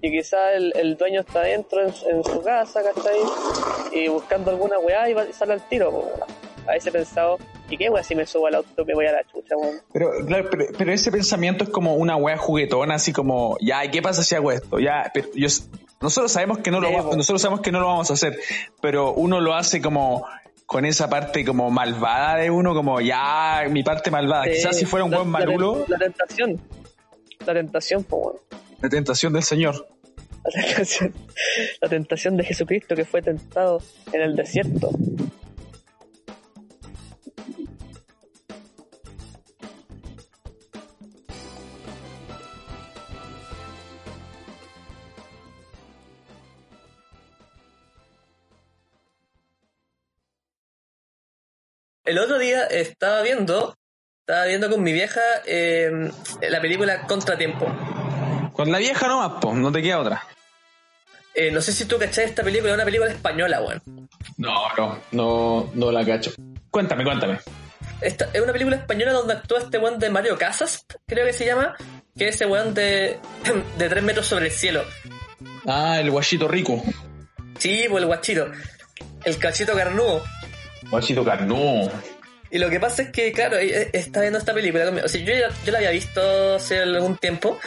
Y 0.00 0.10
quizás 0.10 0.54
el, 0.54 0.72
el 0.74 0.96
dueño 0.96 1.20
está 1.20 1.40
adentro 1.40 1.82
en, 1.82 1.92
su- 1.92 2.08
en 2.08 2.24
su 2.24 2.40
casa, 2.42 2.80
¿cachai? 2.82 3.18
Y 3.92 4.08
buscando 4.08 4.50
alguna 4.50 4.78
weá 4.78 5.10
y, 5.10 5.12
va, 5.12 5.24
y 5.26 5.32
sale 5.34 5.52
al 5.52 5.68
tiro. 5.68 6.10
A 6.66 6.72
veces 6.72 6.86
he 6.86 6.92
pensado, 6.92 7.38
¿y 7.68 7.76
qué 7.76 7.88
weá 7.90 8.02
si 8.04 8.14
me 8.14 8.24
subo 8.26 8.46
al 8.46 8.54
auto 8.54 8.84
me 8.84 8.94
voy 8.94 9.06
a 9.06 9.12
la 9.12 9.24
chucha, 9.24 9.56
weón? 9.56 9.76
Pero, 9.92 10.10
claro, 10.26 10.48
pero, 10.50 10.64
pero 10.78 10.92
ese 10.92 11.10
pensamiento 11.10 11.64
es 11.64 11.70
como 11.70 11.94
una 11.94 12.16
wea 12.16 12.36
juguetona, 12.38 12.94
así 12.94 13.12
como, 13.12 13.56
ya, 13.60 13.84
¿y 13.84 13.90
qué 13.90 14.00
pasa 14.02 14.22
si 14.22 14.34
hago 14.34 14.52
esto? 14.52 14.78
Ya, 14.78 15.10
pero 15.12 15.28
yo, 15.34 15.48
nosotros 16.00 16.30
sabemos 16.32 16.58
que 16.58 16.70
no 16.70 16.80
lo 16.80 16.88
Sí, 16.88 16.94
va- 16.94 17.02
po. 17.04 17.16
nosotros 17.16 17.42
sabemos 17.42 17.60
que 17.62 17.72
no 17.72 17.80
lo 17.80 17.86
vamos 17.86 18.10
a 18.10 18.14
hacer, 18.14 18.38
pero 18.80 19.12
uno 19.12 19.40
lo 19.40 19.54
hace 19.54 19.80
como 19.82 20.24
con 20.66 20.84
esa 20.84 21.10
parte 21.10 21.44
como 21.44 21.70
malvada 21.70 22.36
de 22.36 22.50
uno, 22.50 22.74
como 22.74 23.00
ya, 23.00 23.64
mi 23.68 23.82
parte 23.82 24.10
malvada. 24.10 24.44
Sí, 24.44 24.50
Quizás 24.52 24.76
si 24.76 24.84
fuera 24.86 25.04
un 25.04 25.10
la- 25.10 25.18
buen 25.18 25.28
malulo, 25.30 25.84
La, 25.88 25.98
tentación. 25.98 26.60
La 27.44 27.54
tentación, 27.54 28.04
pues, 28.04 28.22
weón. 28.24 28.36
la 28.80 28.88
tentación 28.88 29.32
del 29.32 29.42
Señor. 29.42 29.88
La 30.44 30.60
tentación, 30.64 31.14
la 31.80 31.88
tentación 31.88 32.36
de 32.36 32.42
Jesucristo 32.44 32.96
que 32.96 33.04
fue 33.04 33.22
tentado 33.22 33.80
en 34.12 34.22
el 34.22 34.34
desierto. 34.34 34.90
El 52.04 52.18
otro 52.18 52.38
día 52.38 52.64
estaba 52.64 53.22
viendo, 53.22 53.76
estaba 54.26 54.46
viendo 54.46 54.68
con 54.68 54.82
mi 54.82 54.92
vieja 54.92 55.20
eh, 55.46 56.10
la 56.50 56.60
película 56.60 57.02
Contratiempo. 57.06 57.66
Con 58.52 58.72
la 58.72 58.78
vieja 58.78 59.06
nomás, 59.06 59.40
po, 59.40 59.54
no 59.54 59.70
te 59.70 59.80
queda 59.80 60.00
otra. 60.00 60.24
Eh, 61.32 61.52
no 61.52 61.60
sé 61.60 61.72
si 61.72 61.84
tú 61.84 61.98
cachás 61.98 62.24
esta 62.24 62.42
película, 62.42 62.72
es 62.72 62.74
una 62.74 62.84
película 62.84 63.10
española, 63.10 63.62
weón. 63.62 64.08
No, 64.36 64.74
no, 64.76 64.98
no, 65.12 65.70
no 65.74 65.92
la 65.92 66.04
cacho. 66.04 66.32
Cuéntame, 66.70 67.04
cuéntame. 67.04 67.38
Esta 68.00 68.28
es 68.32 68.40
una 68.40 68.52
película 68.52 68.76
española 68.76 69.12
donde 69.12 69.34
actúa 69.34 69.60
este 69.60 69.78
weón 69.78 70.00
de 70.00 70.10
Mario 70.10 70.36
Casas, 70.36 70.84
creo 71.06 71.24
que 71.24 71.32
se 71.32 71.46
llama, 71.46 71.76
que 72.18 72.28
es 72.28 72.34
ese 72.34 72.46
weón 72.46 72.74
de, 72.74 73.20
de 73.78 73.88
3 73.88 74.02
metros 74.02 74.26
sobre 74.26 74.46
el 74.46 74.52
cielo. 74.52 74.84
Ah, 75.66 76.00
el 76.00 76.10
guachito 76.10 76.48
rico. 76.48 76.82
Sí, 77.58 77.86
pues 77.88 78.02
el 78.02 78.08
guachito. 78.08 78.50
El 79.24 79.38
cachito 79.38 79.74
carnudo. 79.74 80.24
Guachito 80.92 81.24
carnú. 81.24 81.90
Y 82.50 82.58
lo 82.58 82.68
que 82.68 82.78
pasa 82.78 83.00
es 83.00 83.08
que, 83.08 83.32
claro, 83.32 83.56
ella 83.56 83.88
está 83.94 84.20
viendo 84.20 84.38
esta 84.38 84.52
película 84.52 84.84
conmigo. 84.84 85.06
O 85.06 85.08
sea, 85.08 85.22
yo, 85.22 85.32
yo 85.64 85.72
la 85.72 85.78
había 85.78 85.90
visto 85.90 86.56
hace 86.56 86.80
algún 86.80 87.16
tiempo, 87.16 87.58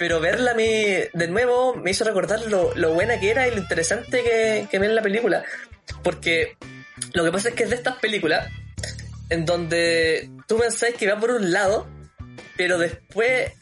pero 0.00 0.18
verla 0.18 0.52
mí 0.52 0.84
de 1.12 1.28
nuevo 1.28 1.76
me 1.76 1.92
hizo 1.92 2.02
recordar 2.02 2.40
lo, 2.48 2.74
lo 2.74 2.92
buena 2.92 3.20
que 3.20 3.30
era 3.30 3.46
y 3.46 3.52
lo 3.52 3.58
interesante 3.58 4.24
que, 4.24 4.66
que 4.68 4.76
en 4.78 4.94
la 4.96 5.00
película. 5.00 5.44
Porque 6.02 6.56
lo 7.12 7.22
que 7.22 7.30
pasa 7.30 7.50
es 7.50 7.54
que 7.54 7.62
es 7.62 7.70
de 7.70 7.76
estas 7.76 7.98
películas 7.98 8.48
en 9.30 9.44
donde 9.46 10.28
tú 10.48 10.58
pensás 10.58 10.92
que 10.94 11.08
va 11.08 11.20
por 11.20 11.30
un 11.30 11.52
lado, 11.52 11.86
pero 12.56 12.78
después, 12.78 13.52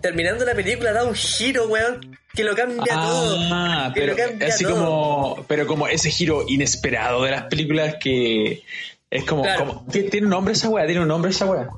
terminando 0.00 0.46
la 0.46 0.54
película, 0.54 0.92
da 0.92 1.04
un 1.04 1.14
giro, 1.14 1.68
weón, 1.68 2.16
que 2.34 2.44
lo 2.44 2.54
cambia 2.54 2.84
todo. 2.94 3.36
Ah, 3.52 3.90
Que 3.94 4.00
pero 4.00 4.12
lo 4.12 4.18
cambia 4.18 4.48
así 4.48 4.64
todo. 4.64 4.74
como, 4.74 5.44
pero 5.46 5.66
como 5.66 5.86
ese 5.88 6.10
giro 6.10 6.44
inesperado 6.48 7.22
de 7.24 7.30
las 7.30 7.44
películas 7.44 7.96
que 8.00 8.62
es 9.10 9.24
como, 9.24 9.42
Claro. 9.42 9.66
como- 9.66 9.86
¿tiene 9.92 10.22
un 10.22 10.30
nombre 10.30 10.54
esa 10.54 10.68
wea? 10.68 10.86
¿Tiene 10.86 11.00
un 11.02 11.08
nombre 11.08 11.30
esa 11.30 11.46
wea? 11.46 11.68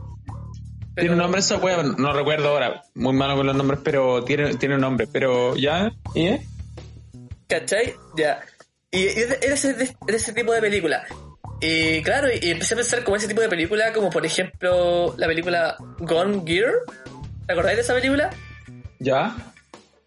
Tiene 0.95 1.11
un 1.11 1.19
nombre 1.19 1.41
esa 1.41 1.57
wea, 1.59 1.83
no 1.83 2.13
recuerdo 2.15 2.49
ahora, 2.49 2.83
muy 2.95 3.13
malo 3.13 3.37
con 3.37 3.47
los 3.47 3.55
nombres, 3.55 3.81
pero 3.85 4.25
tiene, 4.25 4.55
tiene 4.57 4.77
un 4.77 4.81
nombre, 4.81 5.07
pero 5.07 5.55
ya, 5.55 5.93
¿y? 6.15 6.27
eh? 6.29 6.47
¿Cachai? 7.49 7.95
Ya. 8.17 8.41
Y 8.91 9.05
es 9.07 9.29
de, 9.29 9.35
es 9.35 9.41
de 9.41 9.55
ese, 9.55 9.75
de 9.75 9.95
ese 10.17 10.33
tipo 10.33 10.53
de 10.53 10.61
película. 10.63 11.05
Y 11.61 12.03
claro, 12.03 12.29
y, 12.33 12.39
y 12.47 12.51
empecé 12.51 12.75
a 12.75 12.77
pensar 12.79 13.05
como 13.05 13.17
ese 13.17 13.29
tipo 13.29 13.41
de 13.43 13.49
película, 13.49 13.93
como 13.93 14.09
por 14.11 14.25
ejemplo 14.25 15.15
la 15.19 15.27
película 15.27 15.77
Gone 15.99 16.43
Gear. 16.47 16.73
¿Te 17.47 17.53
acordáis 17.53 17.77
de 17.77 17.83
esa 17.83 17.95
película? 17.95 18.31
¿Ya? 18.99 19.37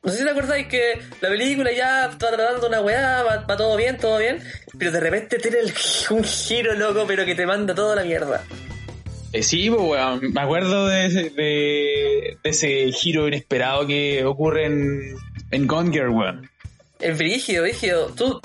No 0.02 0.12
sé 0.12 0.20
si 0.20 0.24
te 0.24 0.30
acordáis 0.30 0.68
que 0.68 0.93
la 1.20 1.30
película 1.30 1.72
ya 1.74 2.06
está 2.06 2.30
tratando 2.32 2.68
una 2.68 2.80
weá, 2.82 3.22
va, 3.24 3.38
va 3.45 3.58
todo 3.58 3.76
bien, 3.76 3.97
todo 3.97 4.18
bien, 4.18 4.41
pero 4.78 4.91
de 4.91 5.00
repente 5.02 5.38
tiene 5.39 5.60
el- 5.60 5.74
un 6.12 6.24
giro 6.24 6.74
loco, 6.74 7.04
pero 7.06 7.26
que 7.26 7.36
te 7.36 7.45
manda 7.45 7.76
toda 7.76 7.95
la 7.97 8.04
mierda. 8.04 8.43
Eh, 9.34 9.43
sí, 9.43 9.70
pues, 9.70 9.82
weón, 9.82 10.22
me 10.34 10.41
acuerdo 10.41 10.88
de 10.88 11.06
ese, 11.06 11.30
de, 11.32 12.38
de 12.41 12.50
ese 12.50 12.91
giro 12.93 13.28
inesperado 13.28 13.86
que 13.86 14.24
ocurre 14.26 14.66
en, 14.68 15.16
en 15.52 15.68
Gone 15.68 15.91
Girl, 15.91 16.10
weón. 16.10 16.50
Es 17.00 17.18
brígido, 17.18 17.64
brígido. 17.64 18.08
¿Tú 18.16 18.39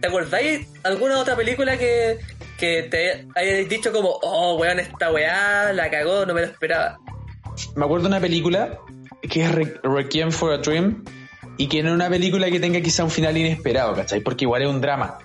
te 0.00 0.08
acordáis 0.08 0.68
alguna 0.84 1.18
otra 1.18 1.34
película 1.36 1.76
que, 1.78 2.18
que 2.58 2.82
te 2.84 3.26
hayas 3.34 3.68
dicho 3.68 3.90
como, 3.92 4.10
oh, 4.22 4.56
weón, 4.56 4.78
esta 4.78 5.10
weá 5.10 5.72
la 5.72 5.90
cagó, 5.90 6.24
no 6.26 6.34
me 6.34 6.42
lo 6.42 6.46
esperaba? 6.48 6.98
Me 7.74 7.84
acuerdo 7.86 8.04
de 8.04 8.08
una 8.10 8.20
película 8.20 8.78
que 9.22 9.42
es 9.44 9.52
Re- 9.52 9.80
Requiem 9.82 10.30
for 10.32 10.52
a 10.52 10.58
Dream 10.58 11.04
y 11.56 11.66
que 11.68 11.82
no 11.82 11.90
es 11.90 11.94
una 11.94 12.08
película 12.08 12.50
que 12.50 12.60
tenga 12.60 12.80
quizá 12.80 13.04
un 13.04 13.10
final 13.10 13.36
inesperado, 13.36 13.94
¿cachai? 13.94 14.20
Porque 14.20 14.44
igual 14.44 14.62
es 14.62 14.68
un 14.68 14.80
drama. 14.80 15.18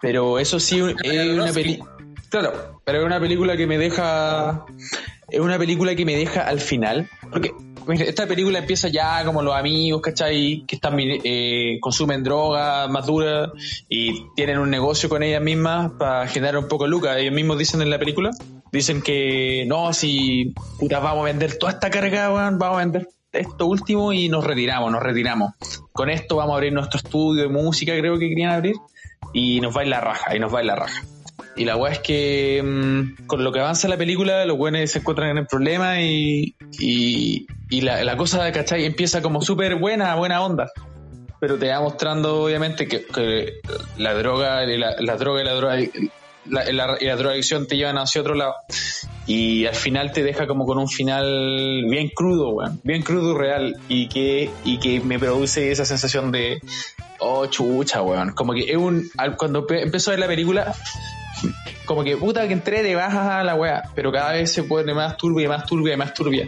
Pero 0.00 0.38
eso 0.38 0.60
sí, 0.60 0.82
es 1.02 1.30
una 1.30 1.52
película... 1.52 1.90
Claro, 2.30 2.80
pero 2.84 2.98
es 3.00 3.04
una 3.04 3.20
película 3.20 3.56
que 3.56 3.66
me 3.66 3.78
deja... 3.78 4.64
Es 5.28 5.40
una 5.40 5.58
película 5.58 5.94
que 5.94 6.04
me 6.04 6.16
deja 6.16 6.42
al 6.42 6.60
final. 6.60 7.08
Porque 7.30 7.52
esta 8.00 8.26
película 8.26 8.58
empieza 8.60 8.88
ya 8.88 9.22
como 9.24 9.42
los 9.42 9.54
amigos, 9.54 10.00
¿cachai? 10.00 10.64
Que 10.66 10.76
están 10.76 10.96
eh, 10.98 11.78
consumen 11.80 12.22
drogas 12.22 12.88
más 12.88 13.06
duras 13.06 13.50
y 13.88 14.26
tienen 14.36 14.58
un 14.58 14.70
negocio 14.70 15.08
con 15.08 15.22
ellas 15.22 15.42
mismas 15.42 15.92
para 15.98 16.26
generar 16.28 16.58
un 16.58 16.68
poco 16.68 16.84
de 16.84 16.90
lucas. 16.90 17.18
Ellos 17.18 17.34
mismos 17.34 17.58
dicen 17.58 17.82
en 17.82 17.90
la 17.90 17.98
película, 17.98 18.30
dicen 18.72 19.02
que 19.02 19.64
no, 19.66 19.92
si 19.92 20.54
puta, 20.78 20.98
vamos 20.98 21.22
a 21.22 21.24
vender 21.26 21.58
toda 21.58 21.72
esta 21.72 21.90
carga, 21.90 22.32
weón, 22.32 22.58
vamos 22.58 22.76
a 22.76 22.80
vender 22.80 23.08
esto 23.34 23.66
último 23.66 24.12
y 24.12 24.28
nos 24.28 24.44
retiramos, 24.44 24.90
nos 24.90 25.02
retiramos. 25.02 25.52
Con 25.92 26.10
esto 26.10 26.36
vamos 26.36 26.52
a 26.52 26.56
abrir 26.56 26.72
nuestro 26.72 26.98
estudio 26.98 27.42
de 27.42 27.48
música, 27.48 27.96
creo 27.98 28.18
que 28.18 28.28
querían 28.28 28.52
abrir, 28.52 28.76
y 29.32 29.60
nos 29.60 29.76
va 29.76 29.82
ir 29.82 29.88
la 29.88 30.00
raja, 30.00 30.34
y 30.34 30.38
nos 30.38 30.54
va 30.54 30.60
ir 30.60 30.66
la 30.66 30.76
raja. 30.76 31.02
Y 31.56 31.64
la 31.64 31.76
weá 31.76 31.92
es 31.92 31.98
que 32.00 32.62
mm, 32.64 33.26
con 33.26 33.44
lo 33.44 33.52
que 33.52 33.60
avanza 33.60 33.86
la 33.88 33.96
película, 33.96 34.44
los 34.44 34.56
buenos 34.56 34.90
se 34.90 34.98
encuentran 34.98 35.30
en 35.30 35.38
el 35.38 35.46
problema 35.46 36.00
y, 36.00 36.56
y, 36.78 37.80
la, 37.80 38.02
la 38.02 38.16
cosa, 38.16 38.50
¿cachai? 38.50 38.84
Empieza 38.84 39.22
como 39.22 39.40
súper 39.40 39.76
buena, 39.76 40.14
buena 40.16 40.42
onda. 40.42 40.70
Pero 41.40 41.56
te 41.58 41.68
va 41.68 41.80
mostrando, 41.80 42.42
obviamente, 42.42 42.88
que, 42.88 43.60
la 43.98 44.14
droga, 44.14 44.64
la 44.66 45.16
droga 45.16 45.42
y 45.42 45.44
la 45.44 45.54
droga 45.54 45.76
la, 46.46 46.64
la- 46.72 46.96
y 47.00 47.06
la 47.06 47.16
drogadicción 47.16 47.66
te 47.66 47.76
llevan 47.76 47.98
hacia 47.98 48.20
otro 48.20 48.34
lado. 48.34 48.54
Y 49.26 49.64
al 49.66 49.74
final 49.74 50.12
te 50.12 50.22
deja 50.22 50.46
como 50.46 50.66
con 50.66 50.78
un 50.78 50.88
final 50.88 51.84
bien 51.88 52.10
crudo, 52.14 52.50
weón. 52.50 52.80
Bien 52.84 53.02
crudo, 53.02 53.36
real. 53.36 53.76
Y 53.88 54.08
que, 54.08 54.50
y 54.64 54.78
que 54.78 55.00
me 55.00 55.18
produce 55.18 55.70
esa 55.72 55.84
sensación 55.86 56.30
de, 56.30 56.60
oh, 57.20 57.46
chucha, 57.46 58.02
weón. 58.02 58.32
Como 58.34 58.52
que 58.52 58.70
es 58.70 58.76
un, 58.76 59.10
cuando 59.38 59.66
pe- 59.66 59.82
empezó 59.82 60.10
a 60.10 60.12
ver 60.12 60.20
la 60.20 60.26
película, 60.26 60.74
como 61.86 62.04
que 62.04 62.16
puta 62.16 62.46
que 62.46 62.52
entré 62.52 62.82
de 62.82 62.94
baja 62.94 63.40
a 63.40 63.44
la 63.44 63.54
weá, 63.54 63.82
pero 63.94 64.12
cada 64.12 64.32
vez 64.32 64.52
se 64.52 64.62
pone 64.64 64.92
más 64.94 65.16
turbia, 65.16 65.48
más 65.48 65.64
turbia, 65.66 65.96
más 65.96 66.12
turbia. 66.14 66.46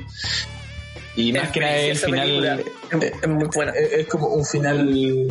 Y 1.17 1.33
más 1.33 1.45
Es 1.45 1.51
que 1.51 1.61
nada 1.61 1.77
el 1.79 1.97
final. 1.97 2.65
Es, 3.01 3.13
es 3.23 3.29
muy 3.29 3.49
buena. 3.55 3.73
es 3.73 4.07
como 4.07 4.27
un 4.29 4.45
final 4.45 5.27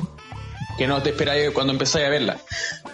que 0.77 0.87
no 0.87 1.01
te 1.01 1.11
esperáis 1.11 1.51
cuando 1.51 1.73
empezáis 1.73 2.05
a 2.05 2.09
verla. 2.09 2.37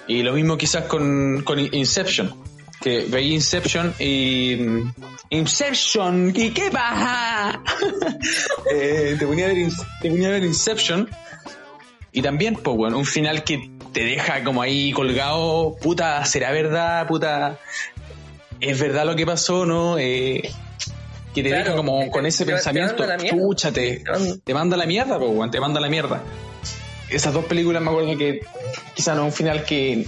Y 0.08 0.24
lo 0.24 0.34
mismo 0.34 0.58
quizás 0.58 0.86
con, 0.86 1.42
con 1.44 1.60
Inception. 1.60 2.34
Que 2.82 3.06
veis 3.08 3.32
Inception 3.34 3.94
y... 4.00 4.56
mm, 4.60 4.94
Inception, 5.30 6.34
¿y 6.36 6.50
qué 6.52 6.70
pasa? 6.72 7.62
Eh, 8.74 9.16
te, 9.20 9.26
ponía 9.28 9.46
a 9.46 9.50
ver, 9.50 9.68
te 10.02 10.10
ponía 10.10 10.28
a 10.30 10.32
ver 10.32 10.44
Inception 10.44 11.10
y 12.14 12.22
también, 12.22 12.56
pues 12.56 12.76
bueno, 12.78 12.98
un 12.98 13.06
final 13.06 13.44
que 13.44 13.70
te 13.94 14.04
deja 14.04 14.44
como 14.44 14.62
ahí 14.62 14.92
colgado, 14.94 15.76
puta, 15.82 16.24
¿será 16.26 16.52
verdad? 16.52 17.06
Puta, 17.08 17.58
¿es 18.60 18.80
verdad 18.80 19.06
lo 19.06 19.16
que 19.16 19.26
pasó? 19.26 19.66
¿No? 19.66 19.98
Eh, 20.00 20.50
que 21.34 21.44
te 21.44 21.50
Claro, 21.50 21.64
deja 21.66 21.76
como 21.78 22.00
te- 22.00 22.12
con 22.12 22.26
ese 22.26 22.44
te- 22.46 22.52
te 22.52 22.56
pensamiento, 22.56 23.06
la 23.06 23.18
mierda. 23.18 23.38
pucha, 23.38 23.72
te, 23.72 24.04
Te 24.44 24.54
manda- 24.54 24.76
te 24.76 24.80
la 24.80 24.86
mierda, 24.86 25.20
pues, 25.20 25.52
te 25.52 25.60
manda 25.60 25.80
la 25.80 25.90
mierda. 25.90 26.22
Esas 27.12 27.34
dos 27.34 27.46
películas 27.46 27.82
me 27.82 27.90
acuerdo 27.90 28.18
que 28.18 28.42
quizá 28.96 29.14
no 29.14 29.22
es 29.22 29.28
un 29.28 29.34
final 29.34 29.64
que 29.64 30.06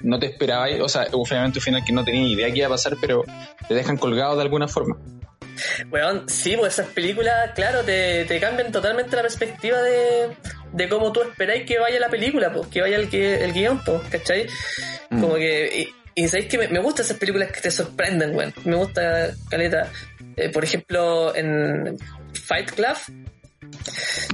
no 0.00 0.18
te 0.18 0.26
esperabas, 0.26 0.70
o 0.80 0.88
sea, 0.88 1.06
obviamente 1.12 1.58
un 1.58 1.62
final 1.62 1.84
que 1.84 1.92
no 1.92 2.04
tenía 2.04 2.28
idea 2.28 2.50
que 2.50 2.58
iba 2.58 2.66
a 2.66 2.70
pasar, 2.70 2.96
pero 3.00 3.24
te 3.68 3.74
dejan 3.74 3.96
colgado 3.96 4.36
de 4.36 4.42
alguna 4.42 4.68
forma. 4.68 4.96
Weón, 5.90 6.28
sí, 6.28 6.56
pues 6.56 6.74
esas 6.74 6.88
películas, 6.88 7.52
claro, 7.54 7.82
te, 7.82 8.24
te 8.24 8.40
cambian 8.40 8.72
totalmente 8.72 9.14
la 9.14 9.22
perspectiva 9.22 9.80
de, 9.82 10.36
de 10.72 10.88
cómo 10.88 11.12
tú 11.12 11.22
esperáis 11.22 11.64
que 11.66 11.78
vaya 11.78 12.00
la 12.00 12.08
película, 12.08 12.52
pues, 12.52 12.68
que 12.68 12.80
vaya 12.80 12.96
el, 12.96 13.14
el 13.14 13.52
guion, 13.52 13.82
pues, 13.84 14.02
¿cachai? 14.10 14.46
Mm. 15.10 15.20
Como 15.20 15.34
que. 15.34 15.92
Y, 16.14 16.22
y 16.22 16.28
sabéis 16.28 16.48
que 16.48 16.58
me, 16.58 16.68
me 16.68 16.80
gustan 16.80 17.04
esas 17.04 17.18
películas 17.18 17.52
que 17.52 17.60
te 17.60 17.70
sorprenden, 17.70 18.34
weón. 18.34 18.52
Me 18.64 18.76
gusta, 18.76 19.30
Caleta. 19.48 19.90
Eh, 20.36 20.48
por 20.48 20.64
ejemplo, 20.64 21.34
en 21.34 21.98
Fight 22.32 22.70
Club. 22.72 22.96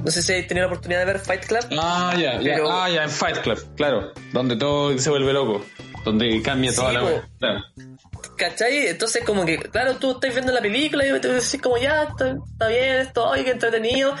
No 0.03 0.11
sé 0.11 0.21
si 0.21 0.31
habéis 0.31 0.47
tenido 0.47 0.67
la 0.67 0.73
oportunidad 0.73 0.99
de 0.99 1.05
ver 1.05 1.19
Fight 1.19 1.45
Club. 1.45 1.65
Ah, 1.79 2.15
ya, 2.19 2.39
Pero- 2.41 2.71
ah, 2.71 2.89
ya, 2.89 3.03
en 3.03 3.09
Fight 3.09 3.37
Club, 3.39 3.75
claro, 3.75 4.11
donde 4.33 4.55
todo 4.55 4.97
se 4.97 5.09
vuelve 5.09 5.33
loco, 5.33 5.65
donde 6.05 6.41
cambia 6.41 6.73
toda 6.73 6.89
Sí, 6.89 6.93
la 6.95 7.03
wea. 7.03 7.29
Claro. 7.39 7.59
¿Cachai? 8.37 8.87
Entonces 8.87 9.23
como 9.25 9.45
que, 9.45 9.57
claro, 9.57 9.95
tú 9.97 10.11
estás 10.11 10.33
viendo 10.33 10.51
la 10.51 10.61
película 10.61 11.05
y 11.05 11.19
te 11.19 11.27
decís 11.27 11.59
como, 11.61 11.77
ya, 11.77 12.03
está, 12.03 12.29
está 12.51 12.67
bien 12.67 12.97
esto, 12.99 13.31
ay, 13.31 13.43
qué 13.43 13.51
entretenido. 13.51 14.13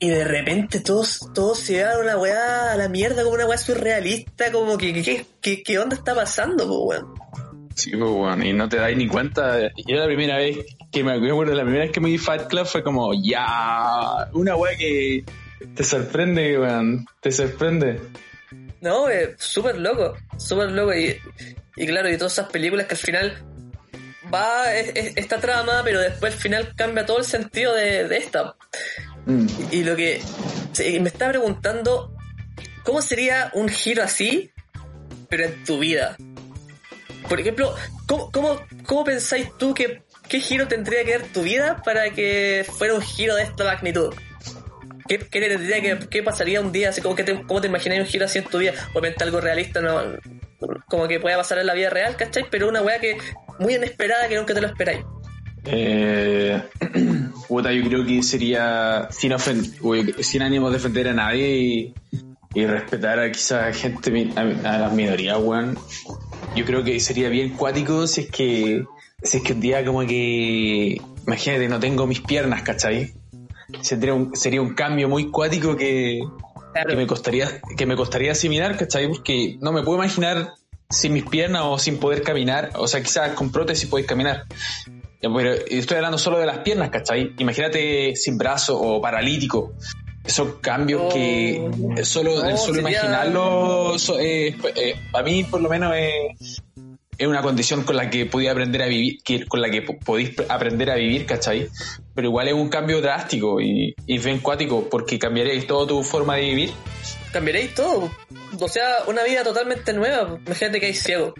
Y 0.00 0.08
de 0.08 0.24
repente 0.24 0.80
todos, 0.80 1.20
todos 1.34 1.58
se 1.60 1.74
llevan 1.74 2.00
una 2.00 2.18
weá 2.18 2.72
a 2.72 2.76
la 2.76 2.88
mierda 2.88 3.22
como 3.22 3.36
una 3.36 3.46
weá 3.46 3.56
surrealista, 3.56 4.50
como 4.50 4.76
que, 4.76 4.92
¿qué, 5.02 5.24
qué, 5.40 5.62
qué 5.62 5.78
onda 5.78 5.94
está 5.94 6.14
pasando, 6.14 6.66
po, 6.66 6.80
weón? 6.86 7.13
Sí, 7.74 7.90
pues, 7.90 8.10
bueno, 8.10 8.44
y 8.44 8.52
no 8.52 8.68
te 8.68 8.76
dais 8.76 8.96
ni 8.96 9.08
cuenta. 9.08 9.58
Yo 9.86 9.96
la 9.96 10.06
primera 10.06 10.36
vez 10.36 10.58
que 10.92 11.02
me 11.02 11.12
acuerdo, 11.12 11.54
la 11.54 11.62
primera 11.62 11.84
vez 11.84 11.92
que 11.92 12.00
me 12.00 12.08
di 12.08 12.18
Fight 12.18 12.46
Club 12.46 12.66
fue 12.66 12.82
como, 12.82 13.12
ya, 13.22 14.28
una 14.32 14.54
wea 14.56 14.76
que 14.76 15.24
te 15.74 15.82
sorprende, 15.84 16.58
weón, 16.58 17.06
te 17.20 17.32
sorprende. 17.32 18.00
No, 18.80 19.08
eh, 19.08 19.34
súper 19.38 19.78
loco, 19.78 20.14
súper 20.38 20.70
loco. 20.70 20.94
Y, 20.94 21.16
y 21.76 21.86
claro, 21.86 22.08
y 22.10 22.16
todas 22.16 22.34
esas 22.34 22.50
películas 22.50 22.86
que 22.86 22.94
al 22.94 23.00
final 23.00 23.42
va 24.32 24.72
es- 24.74 24.92
es- 24.94 25.16
esta 25.16 25.40
trama, 25.40 25.80
pero 25.84 26.00
después 26.00 26.34
al 26.34 26.38
final 26.40 26.74
cambia 26.76 27.04
todo 27.06 27.18
el 27.18 27.24
sentido 27.24 27.74
de, 27.74 28.06
de 28.06 28.16
esta. 28.18 28.54
Mm. 29.26 29.46
Y 29.72 29.82
lo 29.84 29.96
que 29.96 30.20
me 31.00 31.08
está 31.08 31.28
preguntando, 31.28 32.14
¿cómo 32.84 33.02
sería 33.02 33.50
un 33.54 33.68
giro 33.68 34.02
así, 34.02 34.52
pero 35.28 35.44
en 35.46 35.64
tu 35.64 35.78
vida? 35.78 36.16
Por 37.28 37.40
ejemplo, 37.40 37.74
¿cómo, 38.06 38.30
cómo, 38.86 39.04
pensáis 39.04 39.48
tú 39.58 39.74
que 39.74 40.02
qué 40.28 40.40
giro 40.40 40.68
tendría 40.68 41.04
que 41.04 41.18
dar 41.18 41.28
tu 41.28 41.42
vida 41.42 41.82
para 41.84 42.10
que 42.10 42.66
fuera 42.78 42.94
un 42.94 43.02
giro 43.02 43.34
de 43.34 43.42
esta 43.44 43.64
magnitud? 43.64 44.14
¿Qué, 45.08 45.18
qué 45.18 45.40
te 45.40 45.48
tendría 45.48 45.80
que, 45.82 46.08
qué 46.08 46.22
pasaría 46.22 46.60
un 46.60 46.72
día 46.72 46.88
así? 46.90 47.00
¿Cómo, 47.02 47.14
te, 47.14 47.42
¿Cómo 47.42 47.60
te 47.60 47.68
imagináis 47.68 48.00
un 48.02 48.06
giro 48.06 48.24
así 48.24 48.38
en 48.38 48.44
tu 48.44 48.58
vida? 48.58 48.72
Obviamente 48.92 49.24
algo 49.24 49.40
realista, 49.40 49.80
no, 49.80 50.00
como 50.88 51.08
que 51.08 51.20
pueda 51.20 51.36
pasar 51.36 51.58
en 51.58 51.66
la 51.66 51.74
vida 51.74 51.90
real, 51.90 52.16
¿cachai? 52.16 52.44
Pero 52.50 52.68
una 52.68 52.80
weá 52.82 52.98
que 53.00 53.18
muy 53.58 53.74
inesperada 53.74 54.28
que 54.28 54.36
nunca 54.36 54.54
te 54.54 54.60
lo 54.60 54.66
esperáis. 54.68 55.00
Eh, 55.66 56.62
puta, 57.48 57.72
yo 57.72 57.82
creo 57.88 58.04
que 58.06 58.22
sería 58.22 59.08
sin, 59.10 59.32
ofen- 59.32 60.22
sin 60.22 60.42
ánimo 60.42 60.70
de 60.70 60.76
defender 60.76 61.08
a 61.08 61.14
nadie 61.14 61.48
y, 61.56 61.94
y 62.54 62.66
respetar 62.66 63.18
a 63.18 63.30
quizás 63.32 63.76
gente, 63.76 64.10
mi- 64.10 64.32
a, 64.36 64.40
a 64.42 64.78
las 64.78 64.92
minorías, 64.92 65.38
weón. 65.40 65.78
Yo 66.54 66.64
creo 66.64 66.84
que 66.84 67.00
sería 67.00 67.28
bien 67.28 67.56
cuático 67.56 68.06
si 68.06 68.22
es 68.22 68.30
que, 68.30 68.84
si 69.22 69.38
es 69.38 69.42
que 69.42 69.52
un 69.54 69.60
día 69.60 69.84
como 69.84 70.00
que, 70.06 71.00
imagínate, 71.26 71.68
no 71.68 71.80
tengo 71.80 72.06
mis 72.06 72.20
piernas, 72.20 72.62
¿cachai? 72.62 73.12
Sería 73.80 74.14
un, 74.14 74.36
sería 74.36 74.62
un 74.62 74.74
cambio 74.74 75.08
muy 75.08 75.30
cuático 75.30 75.76
que, 75.76 76.20
Claro. 76.72 76.90
que 76.90 76.96
me 76.96 77.06
costaría, 77.06 77.60
que 77.76 77.86
me 77.86 77.94
costaría 77.96 78.32
asimilar, 78.32 78.76
¿cachai? 78.76 79.06
Porque 79.08 79.56
no 79.60 79.70
me 79.72 79.82
puedo 79.82 79.98
imaginar 79.98 80.54
sin 80.90 81.12
mis 81.12 81.24
piernas 81.24 81.62
o 81.64 81.78
sin 81.78 81.98
poder 81.98 82.22
caminar, 82.22 82.70
o 82.74 82.86
sea, 82.88 83.00
quizás 83.02 83.30
con 83.30 83.50
prótesis 83.52 83.88
podéis 83.88 84.08
caminar. 84.08 84.44
Pero 85.20 85.52
estoy 85.68 85.96
hablando 85.96 86.18
solo 86.18 86.38
de 86.38 86.46
las 86.46 86.58
piernas, 86.58 86.90
¿cachai? 86.90 87.32
Imagínate 87.38 88.14
sin 88.16 88.36
brazo 88.38 88.78
o 88.80 89.00
paralítico. 89.00 89.72
Esos 90.24 90.54
cambios 90.60 91.02
Oh. 91.04 91.08
que 91.10 92.04
solo, 92.04 92.42
No, 92.42 92.48
el 92.48 92.56
solo 92.58 92.74
sería- 92.82 92.98
imaginarlo, 93.00 93.98
so- 93.98 94.18
eh, 94.18 94.56
eh, 94.74 94.94
para 95.12 95.24
mí 95.24 95.44
por 95.44 95.60
lo 95.60 95.68
menos 95.68 95.94
es, 95.96 96.62
es 97.18 97.26
una 97.28 97.42
condición 97.42 97.82
con 97.84 97.96
la 97.96 98.08
que 98.10 98.24
podía 98.26 98.52
aprender 98.52 98.82
a 98.82 98.86
vivir, 98.86 99.18
que, 99.22 99.44
con 99.46 99.60
la 99.60 99.70
que 99.70 99.82
po- 99.82 99.98
podéis 99.98 100.32
aprender 100.48 100.90
a 100.90 100.94
vivir, 100.96 101.26
¿cachai? 101.26 101.68
Pero 102.14 102.28
igual 102.28 102.48
es 102.48 102.54
un 102.54 102.68
cambio 102.70 103.00
drástico 103.02 103.60
y, 103.60 103.94
y 104.06 104.18
bien 104.18 104.38
cuático 104.40 104.88
porque 104.90 105.18
cambiaréis 105.18 105.66
toda 105.66 105.86
tu 105.86 106.02
forma 106.02 106.36
de 106.36 106.42
vivir. 106.42 106.72
cambiaréis 107.32 107.74
todo. 107.74 108.10
O 108.60 108.68
sea, 108.68 108.84
una 109.08 109.24
vida 109.24 109.42
totalmente 109.44 109.92
nueva. 109.92 110.38
Imagínate 110.46 110.80
que 110.80 110.86
hay 110.86 110.94
ciego. 110.94 111.34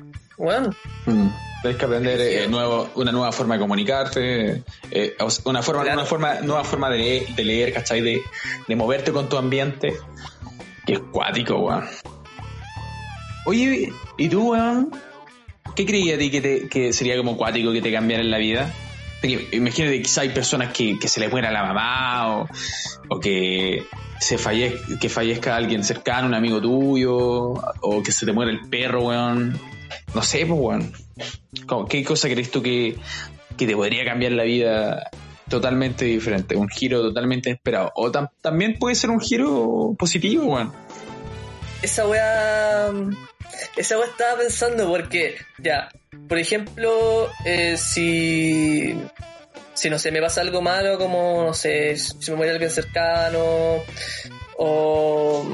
Mm. 1.07 1.29
Tienes 1.65 1.79
que 1.79 1.87
aprender 1.87 2.21
eh, 2.21 2.47
nuevo, 2.47 2.91
una 2.95 3.11
nueva 3.11 3.33
forma 3.33 3.55
de 3.55 3.61
comunicarte, 3.61 4.63
eh, 4.91 5.17
una 5.47 5.63
forma, 5.63 5.83
Claro. 5.83 6.01
una 6.01 6.05
forma, 6.05 6.35
nueva 6.43 6.63
forma 6.63 6.91
de 6.91 6.99
leer, 6.99 7.29
de 7.29 7.43
leer 7.43 7.73
¿cachai? 7.73 8.03
De, 8.03 8.21
de 8.69 8.77
moverte 8.77 9.13
con 9.13 9.31
tu 9.31 9.39
ambiente. 9.39 9.95
Que 10.85 10.93
es 10.93 10.99
cuático, 11.11 11.57
weón. 11.61 11.87
Oye, 13.47 13.91
¿y 14.19 14.29
tú, 14.29 14.51
weón? 14.51 14.91
¿Qué 15.75 15.87
creías 15.87 16.17
a 16.17 16.19
ti 16.19 16.31
que, 16.31 16.43
te, 16.43 16.69
que 16.69 16.93
sería 16.93 17.17
como 17.17 17.39
cuático 17.39 17.73
que 17.73 17.81
te 17.81 17.91
cambiara 17.91 18.23
en 18.23 18.31
la 18.31 18.37
vida? 18.37 18.71
Porque 19.23 19.49
imagínate 19.53 19.97
que 19.97 20.03
quizá 20.03 20.21
hay 20.21 20.29
personas 20.29 20.71
que, 20.71 20.99
que 20.99 21.09
se 21.09 21.19
les 21.19 21.31
muera 21.31 21.51
la 21.51 21.65
mamá 21.65 22.41
o, 22.41 22.49
o 23.09 23.21
que 23.21 23.87
se 24.21 24.37
que 25.01 25.09
fallezca 25.09 25.57
alguien 25.57 25.83
cercano, 25.83 26.29
un 26.29 26.35
amigo 26.35 26.61
tuyo, 26.61 27.25
o 27.25 28.03
que 28.05 28.13
se 28.13 28.27
te 28.27 28.33
muera 28.33 28.51
el 28.51 28.69
perro, 28.69 29.05
weón. 29.05 29.59
No 30.15 30.21
sé, 30.21 30.45
pues, 30.45 30.61
weón. 30.61 31.04
¿Cómo- 31.67 31.87
¿Qué 31.87 32.05
cosa 32.05 32.29
crees 32.29 32.51
tú 32.51 32.63
que, 32.63 32.97
que 33.57 33.67
te 33.67 33.75
podría 33.75 34.05
cambiar 34.05 34.33
la 34.33 34.45
vida 34.45 35.11
totalmente 35.49 36.05
diferente? 36.05 36.57
Un 36.57 36.69
giro 36.69 37.01
totalmente 37.03 37.51
esperado. 37.51 37.93
O 37.95 38.11
tam- 38.11 38.31
también 38.41 38.79
puede 38.79 38.95
ser 38.95 39.11
un 39.11 39.21
giro 39.21 39.95
positivo, 39.99 40.45
weón. 40.47 40.73
esa 41.83 42.07
weá. 42.07 42.91
Esa 43.77 43.99
weá 43.99 44.09
estaba 44.09 44.39
pensando 44.39 44.89
porque, 44.89 45.37
ya, 45.59 45.89
por 46.29 46.39
ejemplo, 46.39 47.29
eh, 47.45 47.77
si. 47.77 48.99
Si 49.75 49.91
no 49.91 49.99
sé, 49.99 50.13
me 50.13 50.21
pasa 50.21 50.41
algo 50.41 50.63
malo, 50.63 50.99
como, 50.99 51.45
no 51.47 51.53
sé, 51.55 51.97
si 51.97 52.31
me 52.31 52.37
muere 52.37 52.53
alguien 52.53 52.71
cercano, 52.71 53.83
o. 54.57 55.45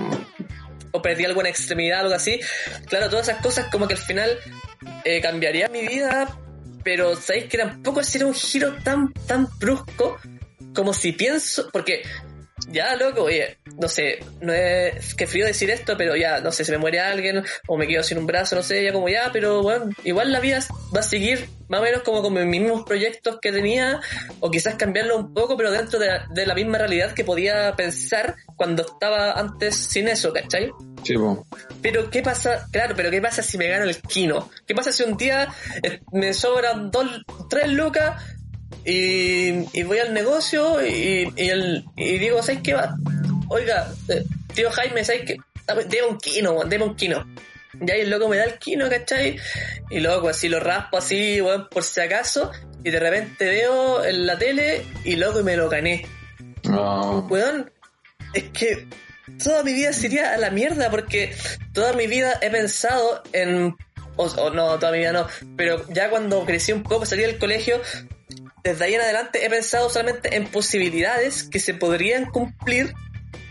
o 0.92 1.02
perdí 1.02 1.24
alguna 1.24 1.48
extremidad, 1.48 2.00
algo 2.00 2.14
así. 2.14 2.38
Claro, 2.86 3.08
todas 3.11 3.28
esas 3.28 3.42
cosas, 3.42 3.66
como 3.70 3.86
que 3.88 3.94
al 3.94 4.00
final 4.00 4.30
eh, 5.05 5.20
cambiaría 5.20 5.68
mi 5.68 5.86
vida, 5.86 6.36
pero 6.82 7.16
sabéis 7.16 7.46
que 7.46 7.59
tampoco 7.59 8.03
sería 8.03 8.26
un 8.26 8.34
giro 8.34 8.74
tan, 8.82 9.12
tan 9.26 9.48
brusco 9.59 10.18
como 10.74 10.92
si 10.92 11.12
pienso, 11.12 11.68
porque 11.72 12.03
ya, 12.68 12.94
loco, 12.94 13.24
oye, 13.24 13.59
no 13.80 13.88
sé, 13.88 14.18
no 14.40 14.53
es 14.53 15.14
que 15.14 15.26
frío 15.26 15.46
decir 15.46 15.70
esto, 15.70 15.96
pero 15.96 16.16
ya, 16.16 16.40
no 16.40 16.53
sé, 16.53 16.64
se 16.64 16.72
me 16.72 16.78
muere 16.78 17.01
alguien 17.01 17.42
o 17.66 17.76
me 17.76 17.86
quedo 17.86 18.03
sin 18.03 18.18
un 18.18 18.26
brazo, 18.26 18.57
no 18.57 18.62
sé, 18.62 18.84
ya 18.84 18.92
como 18.92 19.09
ya, 19.09 19.30
pero 19.32 19.62
bueno, 19.62 19.90
igual 20.05 20.30
la 20.30 20.40
vida 20.40 20.61
va 20.94 21.01
a 21.01 21.05
seguir 21.05 21.48
más 21.68 21.80
o 21.80 21.82
menos 21.82 22.03
como 22.03 22.22
con 22.22 22.34
mis 22.34 22.44
mismos 22.44 22.84
proyectos 22.84 23.38
que 23.40 23.53
tenía, 23.53 24.01
o 24.40 24.51
quizás 24.51 24.74
cambiarlo 24.74 25.16
un 25.16 25.34
poco, 25.34 25.57
pero 25.57 25.70
dentro 25.70 25.98
de, 25.98 26.09
de 26.30 26.46
la 26.46 26.55
misma 26.55 26.78
realidad 26.78 27.12
que 27.12 27.24
podía 27.24 27.74
pensar 27.76 28.36
cuando 28.57 28.82
estaba 28.82 29.32
antes 29.32 29.76
sin 29.76 30.09
eso, 30.09 30.32
¿cachai? 30.32 30.70
Sí, 31.03 31.14
po. 31.14 31.46
Pero 31.82 32.11
¿qué 32.11 32.22
pasa? 32.22 32.66
Claro, 32.70 32.94
pero 32.96 33.11
¿qué 33.11 33.20
pasa 33.20 33.42
si 33.42 33.57
me 33.59 33.68
gano 33.68 33.84
el 33.84 33.96
kino? 34.03 34.51
¿Qué 34.66 34.74
pasa 34.74 34.92
si 34.92 35.03
un 35.03 35.16
día 35.16 35.48
eh, 35.82 36.01
me 36.12 36.34
sobran 36.34 36.90
dos, 36.90 37.07
tres 37.48 37.68
lucas 37.72 38.22
y, 38.84 39.78
y 39.78 39.82
voy 39.82 39.98
al 39.98 40.12
negocio 40.12 40.84
y, 40.84 41.32
y, 41.36 41.48
el, 41.48 41.84
y 41.96 42.18
digo, 42.18 42.42
¿sabes 42.42 42.61
qué 42.62 42.74
va? 42.74 42.94
Oiga, 43.48 43.92
eh, 44.09 44.24
tío 44.55 44.70
Jaime, 44.70 45.05
¿sabes 45.05 45.22
qué? 45.26 45.36
Deme 45.88 46.09
un 46.09 46.18
kino, 46.18 46.64
deme 46.64 46.84
un 46.84 46.96
kino. 46.96 47.24
Y 47.80 47.90
el 47.90 48.11
loco 48.11 48.28
me 48.28 48.36
da 48.36 48.44
el 48.44 48.59
kino, 48.59 48.88
¿cachai? 48.90 49.38
Y 49.90 50.01
luego 50.01 50.28
así 50.28 50.48
lo 50.48 50.61
raspo 50.61 50.98
así, 50.98 51.40
weón, 51.40 51.68
por 51.70 51.84
si 51.84 52.01
acaso. 52.01 52.51
Y 52.84 52.90
de 52.90 52.98
repente 52.98 53.48
veo 53.48 54.05
en 54.05 54.26
la 54.26 54.36
tele 54.38 54.84
y 55.05 55.16
loco 55.16 55.42
me 55.42 55.57
lo 55.57 55.68
gané. 55.68 56.05
No. 56.64 57.26
Weón, 57.30 57.70
es 58.34 58.44
que 58.51 58.88
toda 59.42 59.62
mi 59.62 59.72
vida 59.72 59.92
sería 59.92 60.34
a 60.34 60.36
la 60.38 60.50
mierda 60.50 60.90
porque 60.90 61.34
toda 61.72 61.92
mi 61.92 62.06
vida 62.06 62.38
he 62.40 62.50
pensado 62.50 63.22
en... 63.32 63.74
O, 64.16 64.24
o 64.26 64.50
no, 64.50 64.78
toda 64.78 64.92
mi 64.92 64.98
vida 64.98 65.12
no, 65.12 65.26
pero 65.56 65.84
ya 65.88 66.10
cuando 66.10 66.44
crecí 66.44 66.72
un 66.72 66.82
poco, 66.82 67.06
salí 67.06 67.22
del 67.22 67.38
colegio, 67.38 67.80
desde 68.62 68.84
ahí 68.84 68.94
en 68.94 69.00
adelante 69.00 69.46
he 69.46 69.48
pensado 69.48 69.88
solamente 69.88 70.36
en 70.36 70.46
posibilidades 70.48 71.44
que 71.44 71.58
se 71.58 71.72
podrían 71.72 72.26
cumplir 72.26 72.92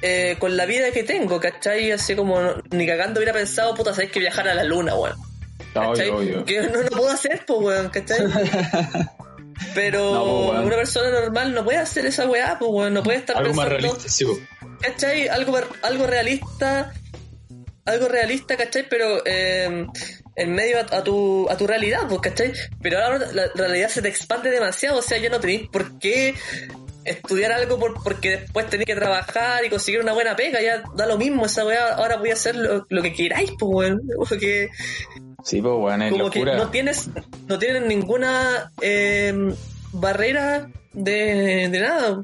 eh, 0.03 0.35
con 0.37 0.55
la 0.57 0.65
vida 0.65 0.91
que 0.91 1.03
tengo, 1.03 1.39
¿cachai? 1.39 1.91
Así 1.91 2.15
como 2.15 2.39
no- 2.39 2.61
ni 2.71 2.85
cagando 2.85 3.19
hubiera 3.19 3.33
pensado, 3.33 3.73
puta, 3.73 3.93
sabes 3.95 4.11
que 4.11 4.19
viajar 4.19 4.47
a 4.47 4.53
la 4.53 4.63
luna, 4.63 4.93
weón. 4.95 5.17
¿cachai? 5.73 6.09
Obvio, 6.09 6.17
obvio. 6.39 6.45
Que 6.45 6.61
no, 6.61 6.83
no 6.83 6.89
puedo 6.89 7.09
hacer, 7.09 7.43
pues, 7.47 7.59
weón, 7.61 7.89
¿cachai? 7.89 8.19
Pero 9.75 10.13
No, 10.13 10.47
pues, 10.51 10.65
una 10.65 10.75
persona 10.75 11.09
normal 11.19 11.53
no 11.53 11.63
puede 11.63 11.79
hacer 11.79 12.05
esa 12.05 12.27
weá, 12.27 12.57
pues, 12.59 12.71
weón, 12.71 12.93
no 12.93 13.03
puede 13.03 13.17
estar 13.19 13.37
Algo 13.37 13.53
más 13.53 13.67
pensando... 13.67 13.87
realista, 13.95 14.09
sí, 14.09 14.25
po. 14.25 14.37
¿Cachai? 14.81 15.27
Algo, 15.27 15.57
algo 15.81 16.07
realista, 16.07 16.93
algo 17.85 18.07
realista, 18.07 18.57
¿cachai? 18.57 18.85
Pero 18.89 19.21
eh, 19.25 19.85
en 20.35 20.53
medio 20.53 20.77
a, 20.79 20.97
a 20.97 21.03
tu, 21.03 21.47
a 21.49 21.57
tu 21.57 21.67
realidad, 21.67 22.01
pues, 22.07 22.21
¿cachai? 22.21 22.53
Pero 22.81 22.99
ahora 22.99 23.27
la 23.33 23.47
realidad 23.55 23.89
se 23.89 24.01
te 24.01 24.09
expande 24.09 24.49
demasiado, 24.49 24.99
o 24.99 25.01
sea, 25.01 25.17
ya 25.17 25.29
no 25.29 25.39
tenéis 25.39 25.67
por 25.69 25.97
qué 25.99 26.35
estudiar 27.05 27.51
algo 27.51 27.79
por, 27.79 28.03
porque 28.03 28.31
después 28.31 28.69
tenéis 28.69 28.85
que 28.85 28.95
trabajar 28.95 29.65
y 29.65 29.69
conseguir 29.69 30.01
una 30.01 30.13
buena 30.13 30.35
pega, 30.35 30.61
ya 30.61 30.83
da 30.95 31.07
lo 31.07 31.17
mismo 31.17 31.45
esa 31.45 31.65
weá, 31.65 31.95
ahora 31.95 32.17
voy 32.17 32.29
a 32.29 32.33
hacer 32.33 32.55
lo, 32.55 32.85
lo 32.87 33.01
que 33.01 33.13
queráis, 33.13 33.51
pues, 33.57 33.71
weón. 33.91 34.01
Porque 34.29 34.69
Sí, 35.43 35.61
pues, 35.61 35.73
weón, 35.77 36.01
es 36.01 36.11
como 36.11 36.29
que 36.29 36.39
locura. 36.39 36.57
no 36.57 36.69
tienes, 36.69 37.09
no 37.47 37.57
tienes 37.57 37.83
ninguna 37.83 38.71
eh, 38.81 39.33
barrera 39.93 40.69
de, 40.93 41.69
de 41.71 41.79
nada. 41.79 42.19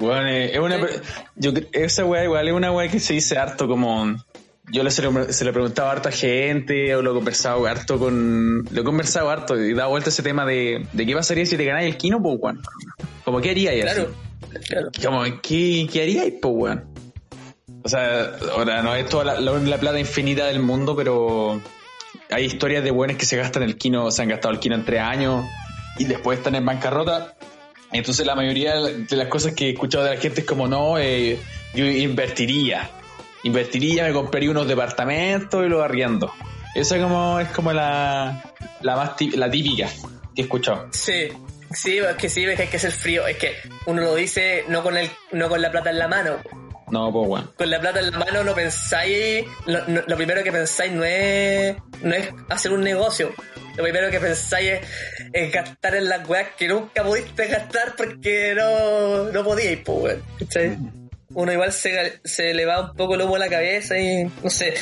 Bueno, 0.00 0.26
eh, 0.28 0.52
es 0.52 0.58
una, 0.58 0.78
yo, 1.36 1.52
esa 1.72 2.04
weá 2.04 2.24
igual 2.24 2.48
es 2.48 2.54
una 2.54 2.72
weá 2.72 2.88
que 2.90 2.98
se 3.00 3.14
dice 3.14 3.38
harto 3.38 3.68
como... 3.68 4.16
Yo 4.72 4.84
le, 4.84 4.90
se, 4.92 5.02
lo, 5.02 5.12
preguntaba 5.52 5.90
harto 5.90 6.08
a 6.10 6.12
gente 6.12 6.94
o 6.94 7.02
lo 7.02 7.10
he 7.10 7.14
conversado 7.14 7.66
harto 7.66 7.98
con... 7.98 8.64
Lo 8.70 8.80
he 8.80 8.84
conversado 8.84 9.28
harto 9.28 9.58
y 9.60 9.74
dado 9.74 9.90
vuelta 9.90 10.10
ese 10.10 10.22
tema 10.22 10.46
de, 10.46 10.86
de 10.92 11.06
qué 11.06 11.14
pasaría 11.14 11.44
si 11.44 11.56
te 11.56 11.64
ganáis 11.64 11.88
el 11.92 11.96
kino, 11.98 12.22
pues, 12.22 12.36
weón. 12.40 12.62
Como, 13.24 13.40
¿qué 13.40 13.50
haríais? 13.50 13.84
así? 13.84 13.94
Claro, 13.94 14.14
claro. 14.68 14.90
Como, 15.04 15.40
¿qué, 15.42 15.88
qué 15.92 16.02
haríais, 16.02 16.34
pues, 16.40 16.54
weón? 16.56 16.84
O 17.82 17.88
sea, 17.88 18.30
ahora 18.52 18.80
no 18.82 18.94
es 18.94 19.08
toda 19.08 19.24
la, 19.24 19.40
la- 19.40 19.58
la 19.58 19.78
plata 19.78 19.98
infinita 19.98 20.46
del 20.46 20.60
mundo, 20.60 20.94
pero 20.94 21.60
hay 22.30 22.44
historias 22.44 22.84
de 22.84 22.92
buenos 22.92 23.16
que 23.16 23.26
se 23.26 23.36
gastan 23.36 23.64
el 23.64 23.76
kino, 23.76 24.10
se 24.12 24.22
han 24.22 24.28
gastado 24.28 24.54
el 24.54 24.60
kino 24.60 24.76
en 24.76 24.84
tres 24.84 25.00
años 25.00 25.46
y 25.98 26.04
después 26.04 26.38
están 26.38 26.54
en 26.54 26.64
bancarrota. 26.64 27.34
Entonces 27.92 28.24
la 28.26 28.34
mayoría 28.34 28.74
de 28.76 29.16
las 29.16 29.28
cosas 29.28 29.52
que 29.54 29.66
he 29.66 29.70
escuchado 29.70 30.04
de 30.04 30.14
la 30.14 30.20
gente 30.20 30.40
es 30.42 30.46
como, 30.46 30.68
no, 30.68 30.98
eh, 30.98 31.38
yo 31.74 31.84
invertiría. 31.84 32.90
Invertiría, 33.42 34.04
me 34.04 34.12
compraría 34.12 34.50
unos 34.50 34.68
departamentos 34.68 35.64
y 35.64 35.68
los 35.68 35.82
arriendo. 35.82 36.32
Esa 36.74 37.00
como, 37.00 37.40
es 37.40 37.48
como 37.48 37.72
la, 37.72 38.42
la 38.82 38.96
más 38.96 39.16
tí- 39.16 39.30
la 39.36 39.50
típica 39.50 39.88
que 40.34 40.42
he 40.42 40.44
escuchado. 40.44 40.86
Sí, 40.92 41.28
sí, 41.72 41.98
es 41.98 42.16
que 42.16 42.28
sí, 42.28 42.44
es 42.44 42.56
que 42.56 42.62
hay 42.62 42.68
que 42.68 42.78
ser 42.78 42.92
frío. 42.92 43.26
Es 43.26 43.38
que 43.38 43.54
uno 43.86 44.02
lo 44.02 44.14
dice 44.14 44.64
no 44.68 44.82
con 44.82 44.96
el, 44.96 45.10
no 45.32 45.48
con 45.48 45.60
la 45.60 45.70
plata 45.70 45.90
en 45.90 45.98
la 45.98 46.06
mano. 46.06 46.36
No, 46.90 47.12
pues, 47.12 47.28
weón. 47.28 47.52
Con 47.56 47.70
la 47.70 47.80
plata 47.80 48.00
en 48.00 48.10
la 48.10 48.18
mano 48.18 48.44
no 48.44 48.54
pensáis, 48.54 49.46
lo, 49.66 49.86
no- 49.88 50.02
lo 50.06 50.16
primero 50.16 50.42
que 50.42 50.52
pensáis 50.52 50.92
no 50.92 51.04
es, 51.04 51.76
no 52.02 52.14
es 52.14 52.28
hacer 52.48 52.72
un 52.72 52.82
negocio. 52.82 53.32
Lo 53.76 53.82
primero 53.84 54.10
que 54.10 54.18
pensáis 54.20 54.70
es, 54.72 54.80
es 55.32 55.52
gastar 55.52 55.94
en 55.94 56.08
las 56.08 56.28
weas 56.28 56.48
que 56.58 56.68
nunca 56.68 57.02
pudiste 57.04 57.46
gastar 57.46 57.94
porque 57.96 58.54
no, 58.56 59.24
no 59.32 59.44
podíais, 59.44 59.78
pues, 59.84 59.98
weón. 60.02 60.22
¿cachai? 60.38 60.76
Uno 61.32 61.52
igual 61.52 61.72
se, 61.72 62.20
se 62.24 62.52
le 62.54 62.66
va 62.66 62.80
un 62.90 62.96
poco 62.96 63.14
el 63.14 63.22
humo 63.22 63.36
a 63.36 63.38
la 63.38 63.48
cabeza 63.48 63.96
y 63.96 64.24
no 64.42 64.50
sé. 64.50 64.74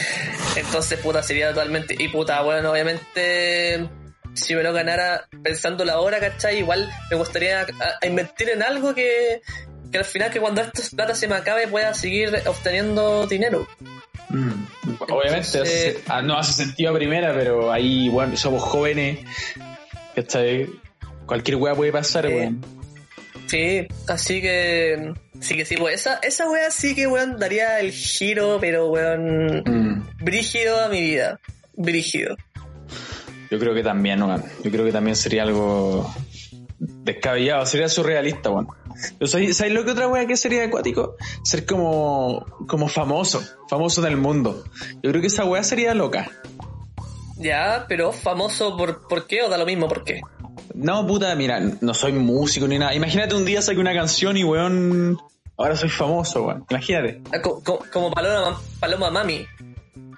Entonces, 0.57 0.99
puta, 1.01 1.23
sería 1.23 1.51
totalmente. 1.51 1.95
Y 1.99 2.09
puta, 2.09 2.41
bueno, 2.41 2.73
obviamente, 2.73 3.87
si 4.35 4.55
me 4.55 4.63
lo 4.63 4.73
ganara 4.73 5.29
pensando 5.43 5.85
la 5.85 6.01
hora, 6.01 6.19
¿cachai? 6.21 6.59
Igual 6.61 6.89
me 7.11 7.17
gustaría 7.19 7.61
a- 7.61 7.67
a 8.01 8.07
invertir 8.07 8.49
en 8.49 8.63
algo 8.63 8.95
que, 8.95 9.43
que 9.91 9.99
al 9.99 10.05
final, 10.05 10.31
que 10.31 10.41
cuando 10.41 10.61
esto 10.63 10.83
plata 10.97 11.15
se 11.15 11.29
me 11.29 11.35
acabe, 11.37 11.67
pueda 11.69 11.95
seguir 11.95 12.31
obteniendo 12.47 13.27
dinero. 13.27 13.67
Obviamente 14.31 15.47
Entonces- 15.59 15.97
hace- 15.97 16.05
ah, 16.09 16.23
no 16.23 16.39
hace 16.39 16.53
sentido 16.53 16.91
a 16.91 16.95
primera, 16.95 17.33
pero 17.35 17.73
ahí, 17.73 18.09
bueno, 18.09 18.37
somos 18.37 18.63
jóvenes. 18.63 19.21
¿Cachai? 20.15 20.69
Cualquier 21.27 21.57
weá 21.57 21.75
puede 21.75 21.93
pasar, 21.93 22.27
Eh, 22.27 22.35
weón. 22.37 22.65
Sí, 23.47 23.87
así 24.09 24.43
que. 24.43 25.13
Sí 25.41 25.55
que 25.57 25.65
sí, 25.65 25.77
pues 25.77 26.01
esa, 26.01 26.19
esa 26.23 26.51
wea 26.51 26.71
sí 26.71 26.95
que, 26.95 27.07
weón, 27.07 27.39
daría 27.39 27.79
el 27.81 27.93
giro, 27.93 28.59
pero, 28.61 28.89
weón, 28.89 29.63
Mm, 29.65 30.07
brígido 30.25 30.81
a 30.85 30.89
mi 30.89 31.01
vida. 31.01 31.39
Brígido. 31.75 32.37
yo 33.51 33.59
creo 33.59 33.73
que 33.73 33.83
también, 33.83 34.23
weón. 34.23 34.45
Yo 34.63 34.71
creo 34.71 34.85
que 34.85 34.93
también 34.93 35.17
sería 35.17 35.45
algo 35.45 36.13
descabellado, 36.79 37.65
sería 37.65 37.89
surrealista, 37.89 38.51
weón. 38.51 38.69
¿Sabes 39.27 39.57
sabes 39.57 39.73
lo 39.73 39.85
que 39.85 39.93
otra 39.93 40.09
weá 40.09 40.27
que 40.27 40.37
sería 40.37 40.65
acuático? 40.65 41.17
Ser 41.45 41.65
como, 41.67 42.45
como 42.67 42.89
famoso, 42.89 43.43
famoso 43.69 44.05
en 44.05 44.13
el 44.13 44.17
mundo. 44.19 44.65
Yo 45.03 45.11
creo 45.11 45.21
que 45.21 45.29
esa 45.29 45.45
weá 45.45 45.63
sería 45.63 45.95
loca. 45.95 46.31
Ya, 47.37 47.85
pero 47.89 48.13
famoso 48.13 48.77
por, 48.77 49.07
¿por 49.07 49.27
qué 49.27 49.43
o 49.43 49.49
da 49.49 49.57
lo 49.59 49.67
mismo 49.67 49.89
por 49.89 50.03
qué? 50.05 50.21
No, 50.75 51.07
puta, 51.07 51.35
mira, 51.37 51.61
no 51.81 51.95
soy 51.95 52.13
músico 52.13 52.67
ni 52.67 52.79
nada. 52.79 52.95
Imagínate 52.95 53.35
un 53.35 53.45
día 53.45 53.63
saque 53.63 53.79
una 53.79 53.95
canción 53.95 54.37
y 54.37 54.45
weón, 54.45 55.19
ahora 55.57 55.77
soy 55.77 55.89
famoso, 55.89 56.45
weón. 56.47 56.65
Imagínate. 56.69 57.23
Ah, 57.33 57.41
co- 57.41 57.63
co- 57.63 57.85
Como, 57.93 58.11
Paloma, 58.11 58.61
Paloma 58.81 59.11
Mami. 59.11 59.47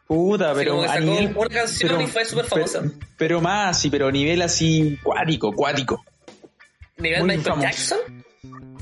Puta, 0.07 0.55
pero 0.55 0.73
como 0.73 0.83
que 0.83 0.89
a 0.89 0.93
sacó 0.95 1.05
nivel. 1.05 1.37
una 1.37 1.49
canción 1.49 1.91
pero- 1.93 2.03
y 2.03 2.07
fue 2.07 2.25
súper 2.25 2.45
famosa. 2.47 2.81
Pero, 2.81 2.95
pero 3.17 3.41
más, 3.41 3.79
sí, 3.79 3.91
pero 3.91 4.11
nivel 4.11 4.43
así 4.43 4.99
cuático, 5.03 5.53
cuático. 5.53 6.03
¿Nivel 6.97 7.21
muy 7.21 7.37
Michael 7.37 7.45
famoso. 7.45 7.63
Jackson? 7.69 7.99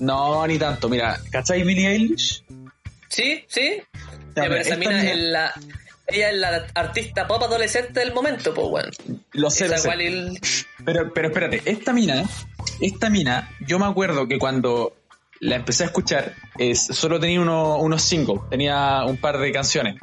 No, 0.01 0.47
ni 0.47 0.59
tanto. 0.59 0.89
Mira, 0.89 1.21
¿cachai 1.31 1.63
Billie 1.65 1.89
Eilish? 1.89 2.45
Sí, 3.09 3.45
sí. 3.49 3.83
Pero 4.35 4.57
esa 4.57 4.77
mina 4.77 5.03
es 5.11 5.19
la... 5.19 5.53
Ella 6.11 6.31
es 6.31 6.37
la 6.39 6.67
artista 6.75 7.27
pop 7.27 7.43
adolescente 7.43 8.01
del 8.01 8.15
momento, 8.15 8.55
pues, 8.55 8.67
weón. 8.71 8.91
Lo 9.33 9.51
sé, 9.51 9.69
lo 9.69 9.77
sé. 9.77 9.91
el- 9.93 10.39
Pero, 10.83 11.13
pero 11.13 11.29
espérate, 11.29 11.61
esta 11.67 11.93
mina, 11.93 12.25
esta 12.81 13.11
mina, 13.11 13.51
yo 13.67 13.79
me 13.79 13.85
acuerdo 13.85 14.27
que 14.27 14.39
cuando 14.39 14.95
la 15.41 15.57
empecé 15.57 15.83
a 15.83 15.87
escuchar, 15.87 16.35
es, 16.57 16.83
solo 16.87 17.21
tenía 17.21 17.41
uno- 17.43 17.77
unos 17.77 18.01
singles, 18.03 18.41
tenía 18.49 19.05
un 19.05 19.19
par 19.19 19.37
de 19.39 19.53
canciones. 19.53 19.97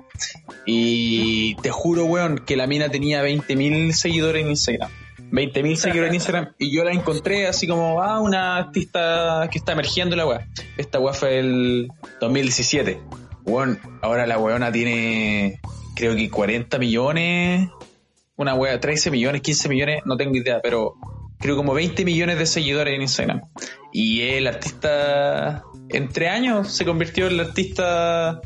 Y 0.67 1.55
te 1.55 1.71
juro, 1.71 2.05
weón, 2.05 2.37
que 2.37 2.55
la 2.55 2.67
mina 2.67 2.89
tenía 2.89 3.23
20.000 3.23 3.91
seguidores 3.93 4.43
en 4.43 4.51
Instagram. 4.51 4.91
20.000 5.35 5.75
seguidores 5.75 6.09
en 6.09 6.15
Instagram. 6.15 6.53
Y 6.57 6.75
yo 6.75 6.83
la 6.83 6.91
encontré 6.91 7.47
así 7.47 7.67
como, 7.67 8.01
ah, 8.01 8.21
una 8.21 8.57
artista 8.57 9.47
que 9.51 9.57
está 9.57 9.73
emergiendo 9.73 10.15
la 10.15 10.25
weá. 10.25 10.47
Esta 10.77 10.99
weá 10.99 11.13
fue 11.13 11.39
el 11.39 11.89
2017. 12.21 12.99
Weón, 13.43 13.79
ahora 14.01 14.25
la 14.25 14.39
weona 14.39 14.71
tiene, 14.71 15.59
creo 15.95 16.15
que 16.15 16.29
40 16.29 16.79
millones 16.79 17.69
una 18.37 18.53
wea, 18.53 18.79
13 18.79 19.11
millones, 19.11 19.41
15 19.41 19.69
millones, 19.69 20.01
no 20.05 20.17
tengo 20.17 20.35
idea, 20.35 20.59
pero 20.61 20.95
creo 21.39 21.55
como 21.55 21.73
20 21.73 22.03
millones 22.05 22.37
de 22.37 22.45
seguidores 22.45 22.93
en 22.93 23.01
Instagram. 23.01 23.41
Y 23.91 24.21
el 24.21 24.47
artista, 24.47 25.63
entre 25.89 26.27
años, 26.29 26.71
se 26.71 26.85
convirtió 26.85 27.27
en 27.27 27.37
la 27.37 27.43
artista 27.43 28.41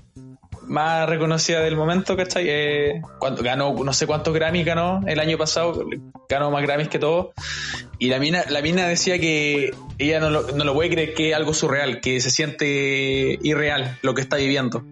más 0.69 1.09
reconocida 1.09 1.59
del 1.61 1.75
momento, 1.75 2.15
¿cachai? 2.15 2.45
Eh, 2.47 3.01
cuando 3.19 3.43
ganó, 3.43 3.73
no 3.83 3.91
sé 3.91 4.07
cuántos 4.07 4.33
Grammys 4.33 4.65
ganó 4.65 5.01
el 5.07 5.19
año 5.19 5.37
pasado, 5.37 5.85
ganó 6.29 6.51
más 6.51 6.61
Grammys 6.63 6.87
que 6.87 6.99
todo. 6.99 7.33
Y 7.97 8.07
la 8.09 8.19
mina, 8.19 8.45
la 8.49 8.61
mina 8.61 8.87
decía 8.87 9.19
que 9.19 9.73
ella 9.97 10.19
no 10.19 10.29
lo, 10.29 10.43
no 10.51 10.63
lo 10.63 10.73
puede 10.73 10.89
creer 10.91 11.13
que 11.13 11.31
es 11.31 11.35
algo 11.35 11.53
surreal, 11.53 11.99
que 11.99 12.21
se 12.21 12.29
siente 12.31 13.37
irreal 13.41 13.97
lo 14.01 14.13
que 14.13 14.21
está 14.21 14.37
viviendo. 14.37 14.85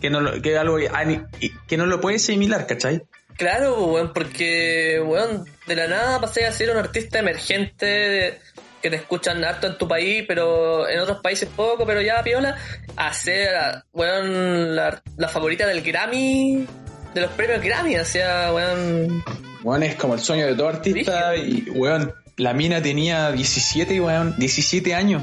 Que 0.00 0.10
no, 0.10 0.20
lo- 0.20 0.42
que 0.42 0.58
algo 0.58 0.76
que 0.76 1.76
no 1.76 1.86
lo 1.86 2.00
puede 2.00 2.16
asimilar, 2.16 2.66
¿cachai? 2.66 3.02
Claro, 3.36 3.84
weón, 3.86 4.12
porque, 4.12 5.00
weón, 5.02 5.46
de 5.66 5.76
la 5.76 5.86
nada 5.86 6.20
pasé 6.20 6.44
a 6.44 6.52
ser 6.52 6.70
un 6.70 6.76
artista 6.76 7.18
emergente 7.20 7.86
de- 7.86 8.38
que 8.82 8.90
te 8.90 8.96
escuchan 8.96 9.44
harto 9.44 9.66
en 9.66 9.76
tu 9.78 9.86
país, 9.86 10.24
pero 10.26 10.88
en 10.88 11.00
otros 11.00 11.18
países 11.22 11.48
poco, 11.54 11.84
pero 11.86 12.00
ya 12.00 12.22
piola, 12.22 12.56
a 12.96 13.12
ser, 13.14 13.54
a- 13.54 13.84
weón, 13.92 14.74
la, 14.76 15.02
la 15.16 15.28
favorita 15.28 15.66
del 15.66 15.82
Grammy, 15.82 16.66
de 17.14 17.20
los 17.20 17.30
premios 17.32 17.62
Grammy, 17.62 17.96
o 17.98 18.04
sea, 18.04 18.52
weón, 18.54 19.22
Weón, 19.62 19.82
es 19.82 19.94
como 19.96 20.14
el 20.14 20.20
sueño 20.20 20.46
de 20.46 20.54
todo 20.54 20.68
artista. 20.68 21.36
Y, 21.36 21.68
weón, 21.70 22.14
la 22.38 22.54
mina 22.54 22.80
tenía 22.80 23.30
17, 23.30 24.00
weón, 24.00 24.34
17 24.38 24.94
años. 24.94 25.22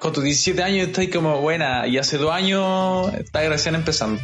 Con 0.00 0.12
tus 0.12 0.24
17 0.24 0.62
años 0.64 0.88
estás 0.88 1.06
como 1.12 1.40
buena. 1.40 1.86
Y 1.86 1.96
hace 1.98 2.18
dos 2.18 2.32
años 2.32 3.14
estás 3.14 3.48
recién 3.48 3.76
empezando. 3.76 4.20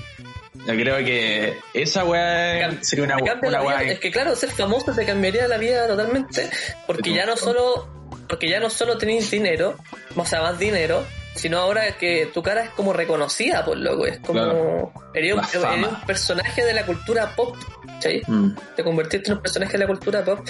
Yo 0.67 0.75
creo 0.75 0.99
que 1.05 1.57
esa 1.73 2.05
weá 2.05 2.71
sería 2.83 3.05
una, 3.05 3.17
una 3.17 3.63
weá. 3.63 3.83
Es 3.85 4.01
que 4.01 4.11
claro, 4.11 4.35
ser 4.35 4.51
famoso 4.51 4.93
te 4.93 5.05
cambiaría 5.07 5.47
la 5.49 5.57
vida 5.57 5.87
totalmente, 5.87 6.51
porque 6.87 7.13
ya 7.15 7.25
no 7.25 7.37
solo, 7.37 7.89
porque 8.33 8.49
ya 8.49 8.61
no 8.61 8.71
solo 8.71 8.97
tenéis 8.97 9.31
dinero, 9.31 9.77
o 10.17 10.25
sea, 10.25 10.41
más 10.41 10.59
dinero, 10.59 11.05
sino 11.35 11.59
ahora 11.59 11.99
que 11.99 12.31
tu 12.33 12.43
cara 12.43 12.65
es 12.65 12.71
como 12.71 12.95
reconocida, 12.95 13.63
por 13.63 13.77
loco, 13.77 14.07
es 14.07 14.21
como, 14.21 14.41
Claro. 14.41 14.93
eres, 15.13 15.35
un, 15.35 15.41
eres 15.41 15.89
personaje 16.07 16.65
de 16.65 16.73
la 16.73 16.87
cultura 16.87 17.37
pop, 17.37 17.55
¿sí? 18.01 18.23
Mm. 18.27 18.53
Te 18.75 18.83
convertiste 18.83 19.31
en 19.31 19.37
un 19.37 19.43
personaje 19.43 19.73
de 19.73 19.79
la 19.81 19.87
cultura 19.87 20.25
pop 20.25 20.49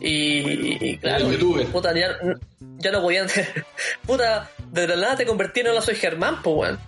y, 0.00 0.88
y 0.90 0.98
claro, 0.98 1.28
puta, 1.70 1.94
ya, 1.94 2.18
ya 2.78 2.90
no 2.90 3.00
podían 3.00 3.28
puta, 4.04 4.50
de 4.72 4.88
la 4.88 4.96
nada 4.96 5.16
te 5.16 5.24
convertí 5.24 5.60
en 5.60 5.68
Hola 5.68 5.82
Soy 5.82 5.94
Germán, 5.94 6.42
pues 6.42 6.56
weón. 6.56 6.80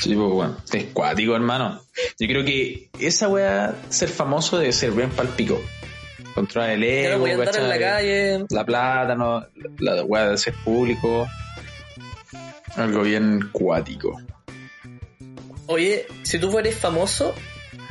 Sí, 0.00 0.16
pues, 0.16 0.32
weón. 0.32 0.56
Es 0.72 0.84
cuático, 0.86 1.36
hermano. 1.36 1.80
Yo 2.18 2.26
creo 2.26 2.44
que 2.44 2.90
esa 2.98 3.28
weá, 3.28 3.76
ser 3.88 4.08
famoso 4.08 4.58
debe 4.58 4.72
ser 4.72 4.90
bien 4.90 5.10
palpico. 5.10 5.62
Controlar 6.40 6.70
el 6.70 6.84
ego, 6.84 7.26
andar 7.26 7.54
en 7.54 7.68
la 7.68 7.78
calle, 7.78 8.44
la 8.48 8.64
plata, 8.64 9.14
no, 9.14 9.46
la 9.78 10.02
weá 10.04 10.30
de 10.30 10.38
ser 10.38 10.54
público. 10.64 11.28
Algo 12.76 13.02
bien 13.02 13.50
cuático. 13.52 14.18
Oye, 15.66 16.06
si 16.22 16.38
tú 16.38 16.50
fueras 16.50 16.76
famoso, 16.76 17.34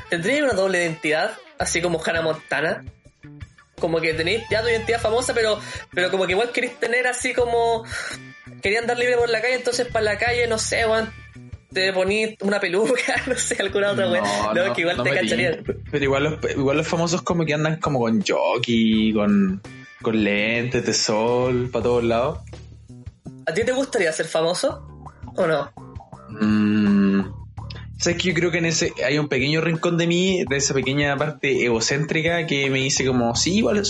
¿tendrías 0.10 0.41
una 0.41 0.54
doble 0.54 0.82
identidad? 0.82 1.34
Así 1.60 1.80
como 1.80 2.02
Hannah 2.04 2.24
Montana. 2.24 2.86
Como 3.80 4.02
que 4.02 4.16
tenéis 4.16 4.41
ya 4.50 4.64
tu 4.64 4.70
identidad 4.70 5.00
famosa, 5.00 5.36
pero, 5.36 5.60
pero 5.93 6.10
como 6.10 6.26
que 6.26 6.32
igual 6.32 6.52
queréis 6.52 6.80
tener 6.80 7.06
así 7.06 7.36
como. 7.36 7.86
Quería 8.64 8.80
andar 8.80 8.97
libre 8.97 9.16
por 9.16 9.30
la 9.30 9.41
calle, 9.41 9.58
entonces 9.58 9.86
para 9.86 10.06
la 10.06 10.18
calle, 10.18 10.47
no 10.47 10.58
sé, 10.58 10.88
weón. 10.88 11.14
Te 11.72 11.94
ponís 11.94 12.36
una 12.42 12.60
peluca, 12.60 13.16
no 13.28 13.36
sé, 13.36 13.58
alguna 13.60 13.92
otra 13.92 14.10
weón. 14.10 14.26
No, 14.56 14.64
es 14.64 14.72
que 14.72 14.82
igual 14.82 14.98
no 14.98 15.04
te 15.04 15.12
cacharían. 15.12 15.64
Pero 15.92 16.04
igual 16.04 16.24
los, 16.24 16.52
igual 16.52 16.78
los 16.78 16.88
famosos 16.88 17.22
como 17.22 17.46
que 17.46 17.54
andan 17.54 17.80
como 17.80 18.00
con 18.00 18.24
jockey, 18.26 19.14
con, 19.14 19.62
con 20.02 20.24
lentes 20.24 20.86
de 20.86 20.94
sol 20.94 21.70
para 21.72 21.84
todos 21.84 22.04
lados. 22.04 22.40
¿A 23.46 23.54
ti 23.54 23.64
te 23.64 23.72
gustaría 23.72 24.12
ser 24.12 24.28
famoso? 24.28 24.88
¿O 25.36 25.46
no? 25.46 25.72
Mm, 26.30 27.22
¿Sabes 28.00 28.22
que 28.22 28.30
yo 28.30 28.34
creo 28.34 28.50
que 28.50 28.60
en 28.60 28.66
ese 28.66 28.93
hay 29.06 29.18
un 29.18 29.28
pequeño 29.28 29.60
rincón 29.60 29.97
de 29.97 30.08
mí, 30.08 30.45
de 30.50 30.56
esa 30.56 30.74
pequeña 30.74 31.18
parte 31.18 31.66
egocéntrica 31.66 32.47
que 32.47 32.70
me 32.70 32.80
dice 32.80 33.06
como, 33.06 33.36
sí, 33.36 33.58
igual 33.58 33.84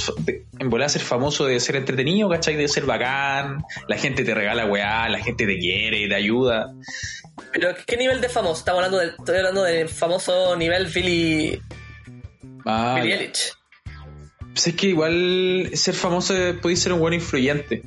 en 0.58 0.70
volar 0.72 0.90
ser 0.90 1.04
famoso 1.04 1.46
de 1.46 1.60
ser 1.60 1.76
entretenido, 1.76 2.28
¿cachai? 2.28 2.56
De 2.56 2.68
ser 2.68 2.86
bacán, 2.86 3.64
la 3.88 3.98
gente 3.98 4.24
te 4.24 4.34
regala 4.34 4.66
weá, 4.66 5.08
la 5.10 5.20
gente 5.20 5.46
te 5.46 5.60
quiere, 5.60 6.08
te 6.08 6.16
ayuda. 6.16 6.74
Pero 7.54 7.70
¿qué 7.86 7.98
nivel 7.98 8.20
de 8.20 8.30
famoso? 8.30 8.60
Estamos 8.60 8.80
hablando 8.80 8.98
del, 8.98 9.10
estoy 9.10 9.38
hablando 9.38 9.64
del 9.64 9.88
famoso 9.90 10.56
nivel 10.56 10.88
Billy, 10.88 11.62
Ah, 12.66 12.96
Billie 13.00 13.16
ya. 13.16 13.22
Eilish. 13.22 13.54
Pues 14.54 14.68
es 14.68 14.74
que 14.74 14.88
igual 14.88 15.70
ser 15.74 15.94
famoso 15.94 16.34
puede 16.62 16.76
ser 16.76 16.94
un 16.94 17.00
buen 17.00 17.14
influyente. 17.14 17.84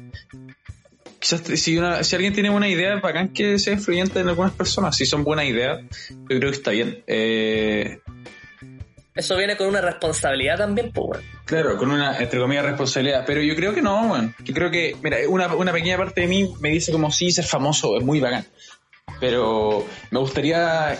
Quizás 1.22 1.40
si, 1.60 1.78
una- 1.78 2.02
si 2.02 2.16
alguien 2.16 2.32
tiene 2.34 2.50
buena 2.50 2.68
idea, 2.68 2.94
es 2.96 3.00
bacán 3.00 3.28
que 3.28 3.56
sea 3.60 3.74
influyente 3.74 4.18
en 4.18 4.28
algunas 4.28 4.52
personas. 4.52 4.96
Si 4.96 5.06
son 5.06 5.22
buenas 5.22 5.44
ideas, 5.46 5.80
yo 6.10 6.26
creo 6.38 6.50
que 6.50 6.56
está 6.56 6.72
bien. 6.72 7.04
Eh, 7.06 8.00
Eso 9.14 9.36
viene 9.36 9.56
con 9.56 9.68
una 9.68 9.80
responsabilidad 9.80 10.56
también, 10.58 10.90
pues, 10.92 11.06
weón. 11.10 11.24
claro, 11.44 11.76
con 11.76 11.90
una, 11.92 12.18
entre 12.18 12.40
comillas, 12.40 12.64
responsabilidad. 12.64 13.22
Pero 13.24 13.40
yo 13.40 13.54
creo 13.54 13.72
que 13.72 13.82
no, 13.82 14.10
weón. 14.12 14.34
Yo 14.42 14.52
creo 14.52 14.70
que, 14.70 14.96
mira, 15.02 15.18
una, 15.28 15.54
una 15.54 15.70
pequeña 15.72 15.96
parte 15.96 16.22
de 16.22 16.26
mí 16.26 16.52
me 16.60 16.70
dice 16.70 16.90
como, 16.90 17.10
sí, 17.12 17.30
ser 17.30 17.44
famoso 17.44 17.96
es 17.96 18.02
muy 18.04 18.18
bacán. 18.20 18.44
Pero 19.20 19.86
me 20.10 20.18
gustaría, 20.18 20.98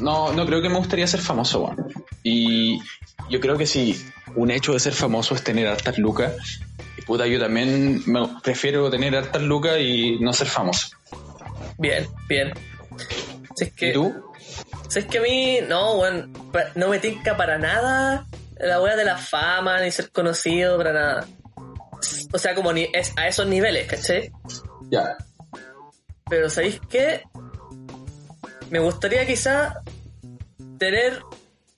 no, 0.00 0.32
no 0.34 0.44
creo 0.44 0.60
que 0.60 0.68
me 0.68 0.76
gustaría 0.76 1.06
ser 1.06 1.20
famoso, 1.20 1.60
weón. 1.64 1.92
Y 2.22 2.78
yo 3.30 3.40
creo 3.40 3.56
que 3.56 3.66
si 3.66 3.96
un 4.36 4.50
hecho 4.50 4.72
de 4.72 4.80
ser 4.80 4.92
famoso 4.92 5.34
es 5.34 5.42
tener 5.42 5.66
hartas 5.66 5.98
lucas, 5.98 6.60
y 6.98 7.02
puta, 7.02 7.26
yo 7.26 7.38
también 7.40 8.02
me 8.06 8.20
prefiero 8.42 8.90
tener 8.90 9.16
hartas 9.16 9.42
lucas 9.42 9.78
y 9.80 10.18
no 10.20 10.32
ser 10.32 10.46
famoso. 10.48 10.88
Bien, 11.78 12.06
bien. 12.28 12.52
Si 13.54 13.64
es 13.64 13.72
que, 13.72 13.90
¿Y 13.90 13.92
tú? 13.92 14.14
si 14.88 14.98
es 15.00 15.06
que 15.06 15.18
a 15.18 15.22
mí, 15.22 15.58
no, 15.68 16.00
pa- 16.52 16.70
no 16.74 16.88
me 16.88 16.98
tinca 16.98 17.36
para 17.36 17.58
nada 17.58 18.26
la 18.58 18.80
wea 18.80 18.96
de 18.96 19.04
la 19.04 19.18
fama, 19.18 19.80
ni 19.80 19.90
ser 19.90 20.10
conocido, 20.10 20.76
para 20.78 20.92
nada. 20.92 21.26
O 22.32 22.38
sea, 22.38 22.54
como 22.54 22.72
ni 22.72 22.88
es 22.92 23.12
a 23.16 23.26
esos 23.28 23.46
niveles, 23.46 23.86
¿cachai? 23.86 24.30
Ya. 24.90 25.16
Pero 26.28 26.48
¿sabéis 26.50 26.80
qué? 26.88 27.22
Me 28.70 28.78
gustaría 28.80 29.26
quizá 29.26 29.80
tener 30.78 31.22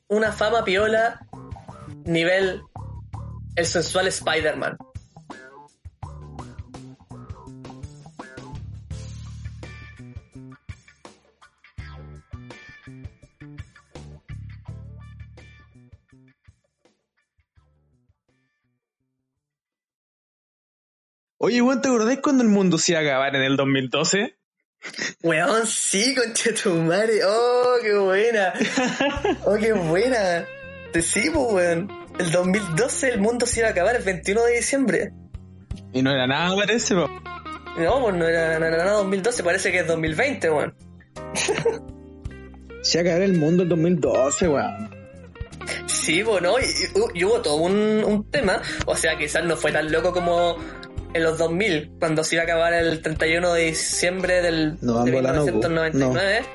una 0.09 0.33
fama 0.33 0.65
piola 0.65 1.21
nivel 2.09 2.63
el 3.57 3.67
sensual 3.67 4.07
Spider-Man. 4.09 4.77
Oye, 21.41 21.63
weón, 21.63 21.81
¿te 21.81 21.89
acordás 21.89 22.19
cuando 22.23 22.43
el 22.43 22.49
mundo 22.49 22.79
se 22.79 22.93
iba 22.93 23.01
a 23.01 23.05
acabar 23.05 23.37
en 23.37 23.43
el 23.43 23.57
2012? 23.57 24.37
Weón, 25.23 25.67
sí, 25.67 26.15
concha 26.15 26.51
tu 26.55 26.75
madre. 26.75 27.21
Oh, 27.25 27.77
qué 27.81 27.95
buena. 27.95 28.53
Oh, 29.45 29.57
qué 29.57 29.73
buena. 29.73 30.47
Te 30.93 31.03
pues, 31.03 31.33
weón. 31.35 31.98
El 32.19 32.31
2012 32.33 33.09
el 33.11 33.21
mundo 33.21 33.47
se 33.47 33.61
iba 33.61 33.69
a 33.69 33.73
acabar 33.73 33.97
el 33.97 34.03
21 34.03 34.43
de 34.45 34.57
diciembre. 34.57 35.12
Y 35.93 36.03
no 36.03 36.11
era 36.11 36.27
nada, 36.27 36.55
parece, 36.57 36.95
po. 36.95 37.09
No, 37.79 38.01
pues 38.03 38.14
no 38.16 38.27
era, 38.27 38.59
no 38.59 38.66
era 38.66 38.77
nada 38.79 38.93
2012, 38.99 39.43
parece 39.45 39.71
que 39.71 39.79
es 39.81 39.87
2020, 39.87 40.51
weón. 40.51 40.75
Se 42.83 42.99
iba 43.01 43.11
a 43.11 43.12
acabar 43.12 43.23
el 43.23 43.39
mundo 43.39 43.62
el 43.62 43.69
2012, 43.69 44.49
weón. 44.49 44.91
Sí, 45.87 46.23
bueno, 46.23 46.55
y, 46.59 46.64
y- 46.64 47.21
y 47.21 47.25
hubo 47.25 47.41
todo 47.43 47.57
un, 47.57 48.03
un 48.05 48.31
tema, 48.31 48.62
o 48.87 48.97
sea, 48.97 49.16
quizás 49.19 49.45
no 49.45 49.57
fue 49.57 49.71
tan 49.71 49.93
loco 49.93 50.12
como 50.12 50.57
en 51.12 51.23
los 51.23 51.39
2000, 51.39 51.93
cuando 52.01 52.25
se 52.25 52.37
iba 52.37 52.43
a 52.43 52.45
acabar 52.45 52.73
el 52.75 53.01
31 53.03 53.53
de 53.53 53.62
diciembre 53.66 54.43
del, 54.43 54.77
No, 54.81 55.05
de 55.05 55.11
Angola 55.11 55.33
no, 55.33 55.41
po. 55.47 55.53
1999. 55.53 56.47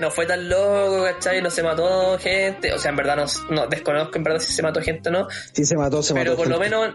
No. 0.00 0.10
fue 0.10 0.26
tan 0.26 0.48
loco, 0.48 1.04
¿cachai? 1.04 1.40
No 1.42 1.50
se 1.50 1.62
mató 1.62 2.18
gente, 2.18 2.72
o 2.72 2.78
sea, 2.78 2.90
en 2.90 2.96
verdad 2.96 3.16
no, 3.16 3.24
no 3.54 3.66
desconozco 3.66 4.16
en 4.16 4.24
verdad 4.24 4.40
si 4.40 4.52
se 4.52 4.62
mató 4.62 4.80
gente 4.82 5.08
o 5.08 5.12
no, 5.12 5.28
Sí, 5.52 5.64
se 5.64 5.76
mató, 5.76 6.02
se 6.02 6.14
pero 6.14 6.32
mató. 6.32 6.36
por 6.42 6.48
lo 6.48 6.58
menos, 6.58 6.94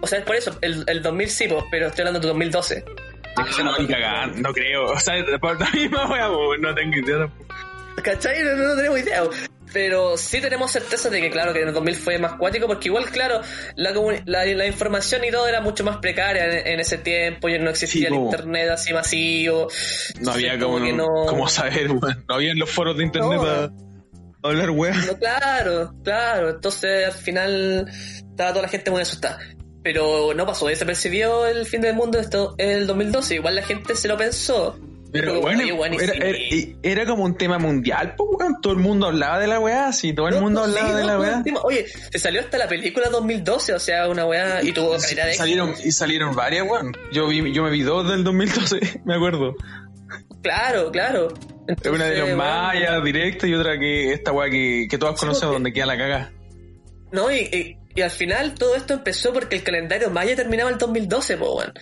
o 0.00 0.06
sea, 0.06 0.24
por 0.24 0.36
eso, 0.36 0.56
el, 0.60 0.84
el 0.86 1.02
2000 1.02 1.30
sí, 1.30 1.48
po, 1.48 1.64
pero 1.70 1.86
estoy 1.88 2.02
hablando 2.02 2.20
de 2.20 2.26
2012. 2.28 2.84
Ah, 3.36 3.46
no, 3.64 3.78
ni 3.78 3.86
cagando, 3.88 4.38
no 4.48 4.52
creo. 4.54 4.84
O 4.92 4.98
sea, 5.00 5.14
por 5.40 5.58
la 5.60 5.70
misma 5.70 6.10
wea, 6.10 6.28
no 6.60 6.74
tengo 6.74 6.96
idea 6.96 7.18
tampoco. 7.18 7.54
¿Cachai? 8.02 8.42
No, 8.44 8.54
no 8.56 8.76
tenemos 8.76 8.98
idea. 9.00 9.22
Pero 9.74 10.16
sí 10.16 10.40
tenemos 10.40 10.70
certeza 10.70 11.10
de 11.10 11.20
que, 11.20 11.30
claro, 11.30 11.52
que 11.52 11.60
en 11.60 11.68
el 11.68 11.74
2000 11.74 11.96
fue 11.96 12.18
más 12.18 12.34
cuático, 12.34 12.68
porque 12.68 12.88
igual, 12.88 13.06
claro, 13.10 13.40
la, 13.74 13.92
la, 14.24 14.46
la 14.46 14.66
información 14.66 15.24
y 15.24 15.32
todo 15.32 15.48
era 15.48 15.60
mucho 15.60 15.82
más 15.82 15.96
precaria 15.96 16.44
en, 16.60 16.66
en 16.74 16.80
ese 16.80 16.98
tiempo, 16.98 17.48
y 17.48 17.58
no 17.58 17.70
existía 17.70 18.08
Sí, 18.08 18.14
el 18.14 18.20
internet 18.20 18.70
así 18.70 18.92
masivo. 18.94 19.68
No 20.20 20.30
había 20.30 20.56
como, 20.60 20.80
que 20.80 20.92
no... 20.92 21.06
como 21.26 21.48
saber, 21.48 21.90
weón. 21.90 22.24
No 22.28 22.36
había 22.36 22.52
en 22.52 22.58
los 22.60 22.70
foros 22.70 22.96
de 22.96 23.02
internet 23.02 23.32
No. 23.32 23.42
para 23.42 23.70
hablar, 24.44 24.70
weón. 24.70 25.06
No, 25.06 25.18
claro, 25.18 25.92
claro. 26.04 26.50
Entonces, 26.50 27.06
al 27.06 27.12
final, 27.12 27.90
estaba 27.90 28.50
toda 28.50 28.62
la 28.62 28.68
gente 28.68 28.92
muy 28.92 29.02
asustada. 29.02 29.40
Pero 29.82 30.32
no 30.34 30.46
pasó, 30.46 30.68
desapercibió 30.68 31.46
el 31.46 31.66
fin 31.66 31.80
del 31.80 31.94
mundo 31.96 32.20
esto 32.20 32.54
el 32.58 32.86
2012. 32.86 33.34
Igual 33.34 33.56
la 33.56 33.62
gente 33.62 33.96
se 33.96 34.06
lo 34.06 34.16
pensó. 34.16 34.78
Pero 35.14 35.40
bueno, 35.40 35.62
era, 36.82 37.06
como 37.06 37.22
un 37.22 37.36
tema 37.36 37.56
mundial, 37.58 38.14
pues, 38.16 38.28
weón. 38.36 38.60
Todo 38.60 38.72
el 38.72 38.80
mundo 38.80 39.06
hablaba 39.06 39.38
de 39.38 39.46
la 39.46 39.60
weá, 39.60 39.92
sí, 39.92 40.12
todo 40.12 40.26
el 40.26 40.34
No, 40.34 40.40
mundo 40.40 40.64
hablaba 40.64 40.88
sí, 40.88 40.94
de 40.96 41.00
no, 41.02 41.06
la 41.06 41.20
weá. 41.20 41.44
Oye, 41.62 41.86
se 42.10 42.18
salió 42.18 42.40
hasta 42.40 42.58
la 42.58 42.66
película 42.66 43.08
2012, 43.10 43.74
o 43.74 43.78
sea, 43.78 44.08
una 44.08 44.26
weá, 44.26 44.60
y 44.64 44.72
tuvo 44.72 44.96
calidad 44.98 45.26
de 45.26 45.34
salieron, 45.34 45.72
y 45.84 45.92
salieron 45.92 46.34
varias, 46.34 46.66
weón. 46.68 46.92
Yo, 47.12 47.28
vi, 47.28 47.52
yo 47.52 47.62
me 47.62 47.70
vi 47.70 47.82
dos 47.82 48.08
del 48.10 48.24
2012, 48.24 49.02
me 49.04 49.14
acuerdo. 49.14 49.54
Claro, 50.42 50.90
claro. 50.90 51.28
Entonces, 51.68 51.92
una 51.92 52.06
de 52.06 52.16
los 52.18 52.26
weón, 52.26 52.38
mayas 52.38 53.04
directa 53.04 53.46
y 53.46 53.54
otra 53.54 53.78
que 53.78 54.12
esta 54.12 54.32
weá 54.32 54.50
que, 54.50 54.86
que 54.90 54.98
todas 54.98 55.18
conocemos 55.18 55.44
porque- 55.46 55.52
donde 55.54 55.72
queda 55.72 55.86
la 55.86 55.96
caga. 55.96 56.32
No, 57.12 57.30
y, 57.30 57.36
y, 57.36 57.76
y 57.94 58.00
al 58.02 58.10
final 58.10 58.54
todo 58.54 58.74
esto 58.74 58.94
empezó 58.94 59.32
porque 59.32 59.54
el 59.54 59.62
calendario 59.62 60.10
maya 60.10 60.34
terminaba 60.34 60.70
el 60.70 60.78
2012, 60.78 61.36
po, 61.36 61.58
weón. 61.58 61.72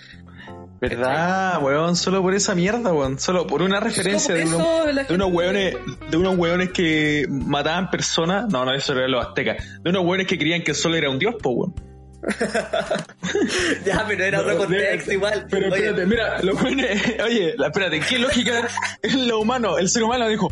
¿Verdad, 0.82 1.62
weón? 1.62 1.94
Solo 1.94 2.20
por 2.22 2.34
esa 2.34 2.56
mierda, 2.56 2.92
weón. 2.92 3.16
Solo 3.20 3.46
por 3.46 3.62
una 3.62 3.78
referencia 3.78 4.34
de 4.34 4.46
Solo 4.48 4.84
unos, 4.86 5.06
de 5.08 5.14
unos 5.14 5.32
weones, 5.32 5.76
de 6.10 6.16
unos 6.16 6.36
weones 6.36 6.70
que 6.72 7.24
mataban 7.30 7.88
personas. 7.88 8.48
No, 8.50 8.64
no, 8.64 8.74
eso 8.74 8.92
era 8.92 9.06
los 9.06 9.24
aztecas. 9.24 9.64
De 9.80 9.90
unos 9.90 10.04
weones 10.04 10.26
que 10.26 10.36
creían 10.36 10.62
que 10.64 10.72
el 10.72 10.76
sol 10.76 10.96
era 10.96 11.08
un 11.08 11.20
dios, 11.20 11.36
po, 11.40 11.50
weón. 11.50 11.74
Ya, 13.84 14.04
pero 14.06 14.24
era 14.24 14.40
otro 14.40 14.58
contexto 14.58 15.10
de- 15.10 15.16
igual. 15.16 15.46
Pero 15.50 15.66
Oye, 15.68 15.76
espérate, 15.76 16.06
mira, 16.06 16.42
los 16.42 16.60
weones, 16.62 17.14
oye, 17.24 17.54
la- 17.56 17.66
espérate, 17.68 18.00
¿qué 18.00 18.18
lógica 18.18 18.68
es 19.02 19.14
lo 19.14 19.40
humano? 19.40 19.78
El 19.78 19.88
ser 19.88 20.02
humano 20.02 20.28
dijo, 20.28 20.48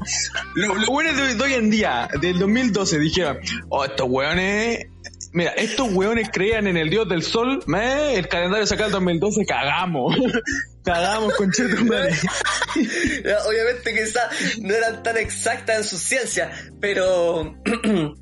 lo- 0.54 0.74
de, 0.74 1.34
de 1.34 1.42
hoy 1.42 1.54
en 1.54 1.70
día, 1.70 2.08
del 2.20 2.38
2012, 2.38 2.98
dijeron, 2.98 3.38
oh, 3.68 3.84
estos 3.84 4.06
weones, 4.08 4.86
mira, 5.32 5.50
estos 5.52 5.92
weones 5.92 6.28
creían 6.32 6.66
en 6.66 6.76
el 6.76 6.90
dios 6.90 7.08
del 7.08 7.22
sol, 7.22 7.62
me, 7.66 8.14
el 8.16 8.28
calendario 8.28 8.66
saca 8.66 8.86
el 8.86 8.92
2012, 8.92 9.44
cagamos. 9.46 10.16
cagamos 10.84 11.34
con 11.34 11.50
madre. 11.86 12.14
Obviamente 13.46 13.92
quizás 13.92 14.58
no 14.60 14.74
eran 14.74 15.02
tan 15.02 15.16
exactas 15.16 15.76
en 15.78 15.84
su 15.84 15.98
ciencia, 15.98 16.50
pero... 16.80 17.54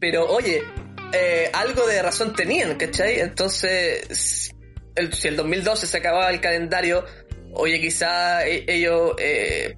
pero 0.00 0.26
oye, 0.26 0.62
eh, 1.12 1.50
algo 1.52 1.86
de 1.86 2.02
razón 2.02 2.34
tenían, 2.34 2.74
¿cachai? 2.76 3.20
Entonces, 3.20 4.52
el- 4.94 5.12
si 5.12 5.28
el 5.28 5.36
2012 5.36 5.86
se 5.86 5.96
acababa 5.98 6.30
el 6.30 6.40
calendario, 6.40 7.04
oye, 7.54 7.80
quizás 7.80 8.44
e- 8.44 8.64
ellos... 8.68 9.12
Eh, 9.18 9.76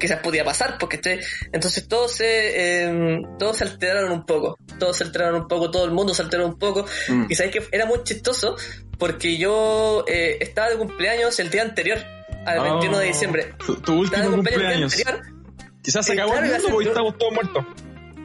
quizás 0.00 0.18
podía 0.20 0.42
pasar, 0.44 0.76
porque 0.80 0.96
¿cachai? 0.96 1.20
entonces 1.52 1.86
todos 1.86 2.12
se 2.12 2.86
eh, 2.86 3.22
todos 3.38 3.58
se 3.58 3.64
alteraron 3.64 4.10
un 4.10 4.26
poco, 4.26 4.56
todos 4.80 4.96
se 4.96 5.04
alteraron 5.04 5.42
un 5.42 5.46
poco, 5.48 5.70
todo 5.70 5.84
el 5.84 5.92
mundo 5.92 6.12
se 6.14 6.22
alteró 6.22 6.46
un 6.46 6.58
poco, 6.58 6.84
Mm. 7.08 7.26
y 7.28 7.34
sabes 7.36 7.52
que 7.52 7.62
era 7.70 7.86
muy 7.86 8.02
chistoso 8.02 8.56
porque 8.98 9.36
yo 9.38 10.04
eh, 10.08 10.38
estaba 10.40 10.70
de 10.70 10.76
cumpleaños 10.76 11.38
el 11.38 11.50
día 11.50 11.62
anterior, 11.62 11.98
al 12.46 12.60
21 12.62 12.98
de 12.98 13.04
Oh, 13.04 13.06
diciembre. 13.08 13.54
Tu, 13.64 13.76
tu 13.76 13.94
último 14.00 14.30
cumpleaños. 14.30 14.96
día 14.96 15.04
anterior, 15.08 15.34
Quizás 15.82 16.04
se 16.04 16.12
acabó 16.12 16.32
claro, 16.32 16.46
el 16.46 16.52
mundo 16.52 16.68
porque 16.72 16.88
estamos 16.88 17.18
todos 17.18 17.32
muertos. 17.32 17.64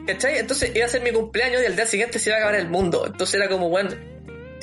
¿cachai? 0.06 0.38
Entonces 0.38 0.70
iba 0.74 0.84
a 0.86 0.88
ser 0.88 1.02
mi 1.02 1.10
cumpleaños 1.12 1.62
y 1.62 1.66
al 1.66 1.74
día 1.76 1.86
siguiente 1.86 2.18
se 2.18 2.28
iba 2.30 2.36
a 2.36 2.40
acabar 2.40 2.60
el 2.60 2.68
mundo. 2.68 3.04
Entonces 3.06 3.34
era 3.34 3.48
como, 3.48 3.68
bueno, 3.70 3.90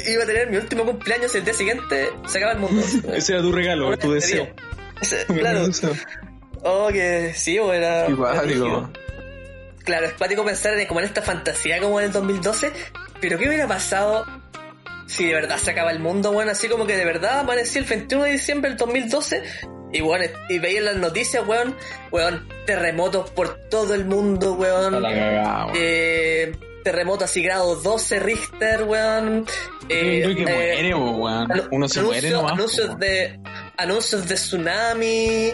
iba 0.07 0.23
a 0.23 0.25
tener 0.27 0.49
mi 0.49 0.57
último 0.57 0.85
cumpleaños 0.85 1.33
y 1.35 1.39
el 1.39 1.43
día 1.45 1.53
siguiente 1.53 2.09
se 2.27 2.37
acaba 2.37 2.53
el 2.53 2.59
mundo. 2.59 2.81
Ese 3.13 3.33
era 3.33 3.41
tu 3.41 3.51
regalo, 3.51 3.97
tu 3.97 4.11
deseo. 4.13 4.47
Claro. 5.27 5.65
Oh, 6.63 6.87
que 6.91 7.33
sí, 7.35 7.59
o 7.59 7.73
era... 7.73 8.05
Claro, 9.83 10.05
es 10.05 10.13
cuático 10.13 10.45
pensar 10.45 10.77
en 10.79 10.87
como 10.87 11.01
en 11.01 11.05
esta 11.07 11.21
fantasía 11.21 11.79
como 11.81 11.99
en 11.99 12.05
el 12.07 12.11
2012, 12.13 12.71
pero 13.19 13.37
¿qué 13.37 13.47
hubiera 13.47 13.67
pasado 13.67 14.25
si 15.07 15.25
de 15.27 15.33
verdad 15.33 15.57
se 15.57 15.71
acaba 15.71 15.91
el 15.91 15.99
mundo, 15.99 16.31
bueno, 16.31 16.51
así 16.51 16.69
como 16.69 16.85
que 16.87 16.95
de 16.95 17.03
verdad 17.05 17.41
amanecí 17.41 17.77
el 17.79 17.83
21 17.85 18.23
de 18.23 18.31
diciembre 18.31 18.69
del 18.69 18.77
2012 18.77 19.43
y 19.91 20.01
bueno, 20.01 20.25
y 20.49 20.57
veía 20.59 20.81
las 20.81 20.95
noticias, 20.95 21.45
weón, 21.45 21.75
weón, 22.11 22.47
terremotos 22.65 23.29
por 23.31 23.55
todo 23.69 23.93
el 23.93 24.05
mundo, 24.05 24.53
weón, 24.53 25.01
La 25.03 25.09
cagada, 25.13 25.65
weón. 25.65 25.77
eh, 25.77 26.55
terremoto 26.85 27.25
así 27.25 27.43
grado 27.43 27.75
12 27.75 28.19
Richter, 28.19 28.83
weón, 28.83 29.45
eh, 29.89 30.33
que 30.35 30.43
eh, 30.43 30.45
muere, 30.45 30.95
weón. 30.95 31.51
Uno 31.71 31.87
se 31.89 31.99
anuncios- 31.99 32.05
muere 32.05 32.29
nomás. 32.31 32.51
po, 32.53 32.55
anuncios 32.57 32.87
weón. 32.87 32.99
de 33.01 33.39
anuncios 33.77 34.27
de 34.27 34.35
tsunami 34.35 35.53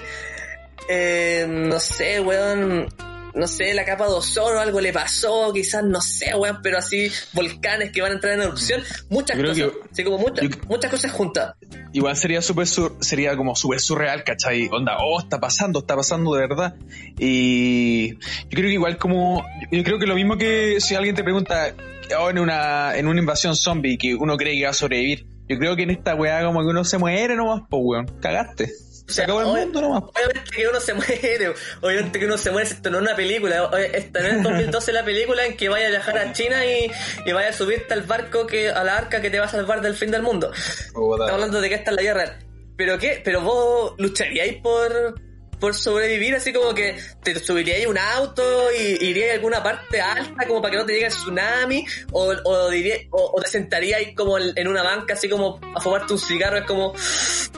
eh, 0.88 1.45
no 1.49 1.80
sé 1.80 2.19
weón 2.19 2.88
no 3.36 3.45
sé 3.47 3.73
la 3.75 3.86
capa 3.86 4.05
de 4.07 4.13
ozono 4.13 4.59
algo 4.59 4.82
le 4.82 4.91
pasó 4.91 5.51
quizás 5.53 5.84
no 5.84 6.01
sé 6.01 6.34
weón 6.36 6.59
pero 6.63 6.80
así 6.80 7.11
volcanes 7.34 7.91
que 7.91 8.01
van 8.01 8.11
a 8.11 8.15
entrar 8.15 8.34
en 8.34 8.41
erupción 8.41 8.82
muchas 9.09 9.38
cosas 9.38 9.55
que- 9.55 9.71
así 9.91 10.03
como 10.03 10.17
muchas 10.17 10.45
yo- 10.49 10.57
muchas 10.67 10.89
cosas 10.91 11.11
juntas 11.11 11.55
Igual 11.91 12.15
sería 12.17 12.41
súper 12.41 12.67
sur- 12.67 12.95
sería 12.99 13.36
como 13.36 13.55
súper 13.55 13.80
surreal, 13.80 14.23
¿cachai? 14.23 14.69
Onda, 14.71 14.97
oh, 15.01 15.19
está 15.19 15.39
pasando, 15.39 15.80
está 15.80 15.95
pasando 15.95 16.36
de 16.36 16.41
verdad. 16.47 16.75
Y 17.17 18.09
yo 18.13 18.17
creo 18.51 18.65
que 18.65 18.73
igual 18.73 18.97
como, 18.97 19.43
yo 19.71 19.84
creo 19.84 19.97
que 19.97 20.05
lo 20.05 20.13
mismo 20.13 20.38
que 20.38 20.80
si 20.82 20.93
alguien 20.93 21.15
te 21.15 21.23
pregunta, 21.23 21.73
oh, 22.19 22.30
en 22.30 22.38
una, 22.38 22.95
en 22.95 23.07
una 23.07 23.19
invasión 23.19 23.55
zombie 23.55 23.97
que 23.97 24.13
uno 24.13 24.38
cree 24.38 24.55
que 24.57 24.65
va 24.65 24.69
a 24.69 24.73
sobrevivir. 24.73 25.25
Yo 25.47 25.57
creo 25.57 25.75
que 25.75 25.82
en 25.82 25.89
esta 25.89 26.13
weá 26.13 26.43
como 26.45 26.59
que 26.61 26.67
uno 26.67 26.84
se 26.86 26.99
muere 26.99 27.36
nomás, 27.36 27.61
pues 27.67 27.82
weón. 27.84 28.05
Cagaste. 28.21 28.71
Se 29.10 29.16
sea, 29.16 29.24
acabó 29.26 29.41
el 29.41 29.66
mundo 29.66 29.82
nomás. 29.82 30.03
Obviamente 30.03 30.51
que 30.51 30.68
uno 30.68 30.80
se 30.80 30.93
muere, 30.95 31.53
obviamente 31.82 32.20
que 32.20 32.26
uno 32.26 32.38
se 32.38 32.51
muere, 32.51 32.70
esto 32.70 32.89
no 32.89 32.97
es 32.97 33.03
una 33.03 33.16
película, 33.16 33.70
Oye, 33.70 33.97
esta 33.97 34.22
no 34.22 34.28
es 34.28 34.43
2012 34.43 34.93
la 34.93 35.03
película 35.03 35.45
en 35.45 35.57
que 35.57 35.68
vaya 35.68 35.88
a 35.88 35.89
viajar 35.89 36.18
a 36.20 36.32
China 36.34 36.64
y, 36.66 36.91
y 37.26 37.32
vaya 37.32 37.49
a 37.49 37.53
subirte 37.53 37.93
al 37.93 38.03
barco 38.03 38.45
que, 38.45 38.70
a 38.70 38.84
la 38.84 38.97
arca 38.97 39.20
que 39.20 39.30
te 39.30 39.39
va 39.39 39.45
a 39.45 39.49
salvar 39.49 39.82
del 39.82 39.95
fin 39.95 40.12
del 40.12 40.22
mundo. 40.22 40.51
Estamos 40.53 41.30
hablando 41.30 41.60
de 41.60 41.70
que 41.70 41.76
esta 41.76 41.89
es 41.91 41.95
la 41.95 42.03
guerra. 42.03 42.39
¿Pero 42.78 42.97
qué? 42.97 43.22
¿Pero 43.26 43.41
vos 43.41 43.95
lucharíais 43.97 44.62
por, 44.62 45.20
por 45.60 45.76
sobrevivir? 45.76 46.36
Así 46.36 46.53
como 46.53 46.74
que 46.74 46.95
te 47.24 47.38
subiríais 47.39 47.86
a 47.86 47.89
un 47.89 47.97
auto 47.97 48.43
y 48.72 49.05
iríais 49.05 49.32
a 49.32 49.36
alguna 49.36 49.62
parte 49.64 50.01
alta 50.01 50.45
como 50.47 50.62
para 50.62 50.72
que 50.72 50.78
no 50.78 50.86
te 50.86 50.93
llegue 50.93 51.05
el 51.07 51.12
tsunami 51.12 51.86
o, 52.12 52.34
o, 52.43 52.72
diríais- 52.72 53.07
o, 53.12 53.39
te 53.41 53.49
sentaríais 53.49 54.16
como 54.16 54.38
en, 54.38 54.68
una 54.68 54.84
banca 54.84 55.14
así 55.14 55.28
como 55.30 55.60
a 55.76 55.82
fumarte 55.82 56.14
un 56.14 56.20
cigarro. 56.20 56.57
Es 56.57 56.66
como, 56.66 56.93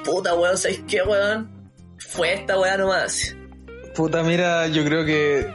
puta 0.03 0.33
weón, 0.35 0.57
¿sabéis 0.57 0.81
qué 0.87 1.01
weón? 1.03 1.71
Fue 1.99 2.33
esta 2.33 2.59
weá 2.59 2.77
nomás. 2.77 3.35
Puta, 3.95 4.23
mira, 4.23 4.67
yo 4.67 4.83
creo 4.83 5.05
que. 5.05 5.47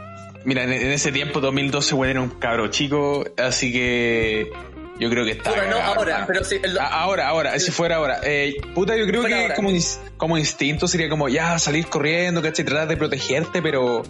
Mira, 0.45 0.63
en, 0.63 0.73
en 0.73 0.93
ese 0.93 1.11
tiempo, 1.11 1.41
2012, 1.41 1.95
weón, 1.95 2.11
era 2.11 2.21
un 2.21 2.31
cabro 2.31 2.69
chico, 2.69 3.25
así 3.37 3.73
que. 3.73 4.51
Yo 4.99 5.11
creo 5.11 5.25
que 5.25 5.33
está. 5.33 5.51
No 5.69 5.77
ahora, 5.77 6.25
pero 6.27 6.43
sí. 6.43 6.57
el- 6.63 6.79
Ahora, 6.79 7.29
ahora, 7.29 7.59
si 7.59 7.71
fuera 7.71 7.97
ahora. 7.97 8.21
Eh, 8.25 8.55
puta, 8.75 8.97
yo 8.97 9.07
creo 9.07 9.21
Fuera 9.23 9.37
que 9.37 9.43
ahora. 9.43 9.55
como, 9.55 9.71
ins- 9.71 9.99
como 10.17 10.39
instinto 10.39 10.89
sería 10.89 11.09
como 11.11 11.29
ya 11.29 11.59
salir 11.59 11.87
corriendo, 11.87 12.41
¿cachai? 12.41 12.65
Tratar 12.65 12.89
de 12.89 12.97
protegerte, 12.97 13.61
pero 13.61 14.03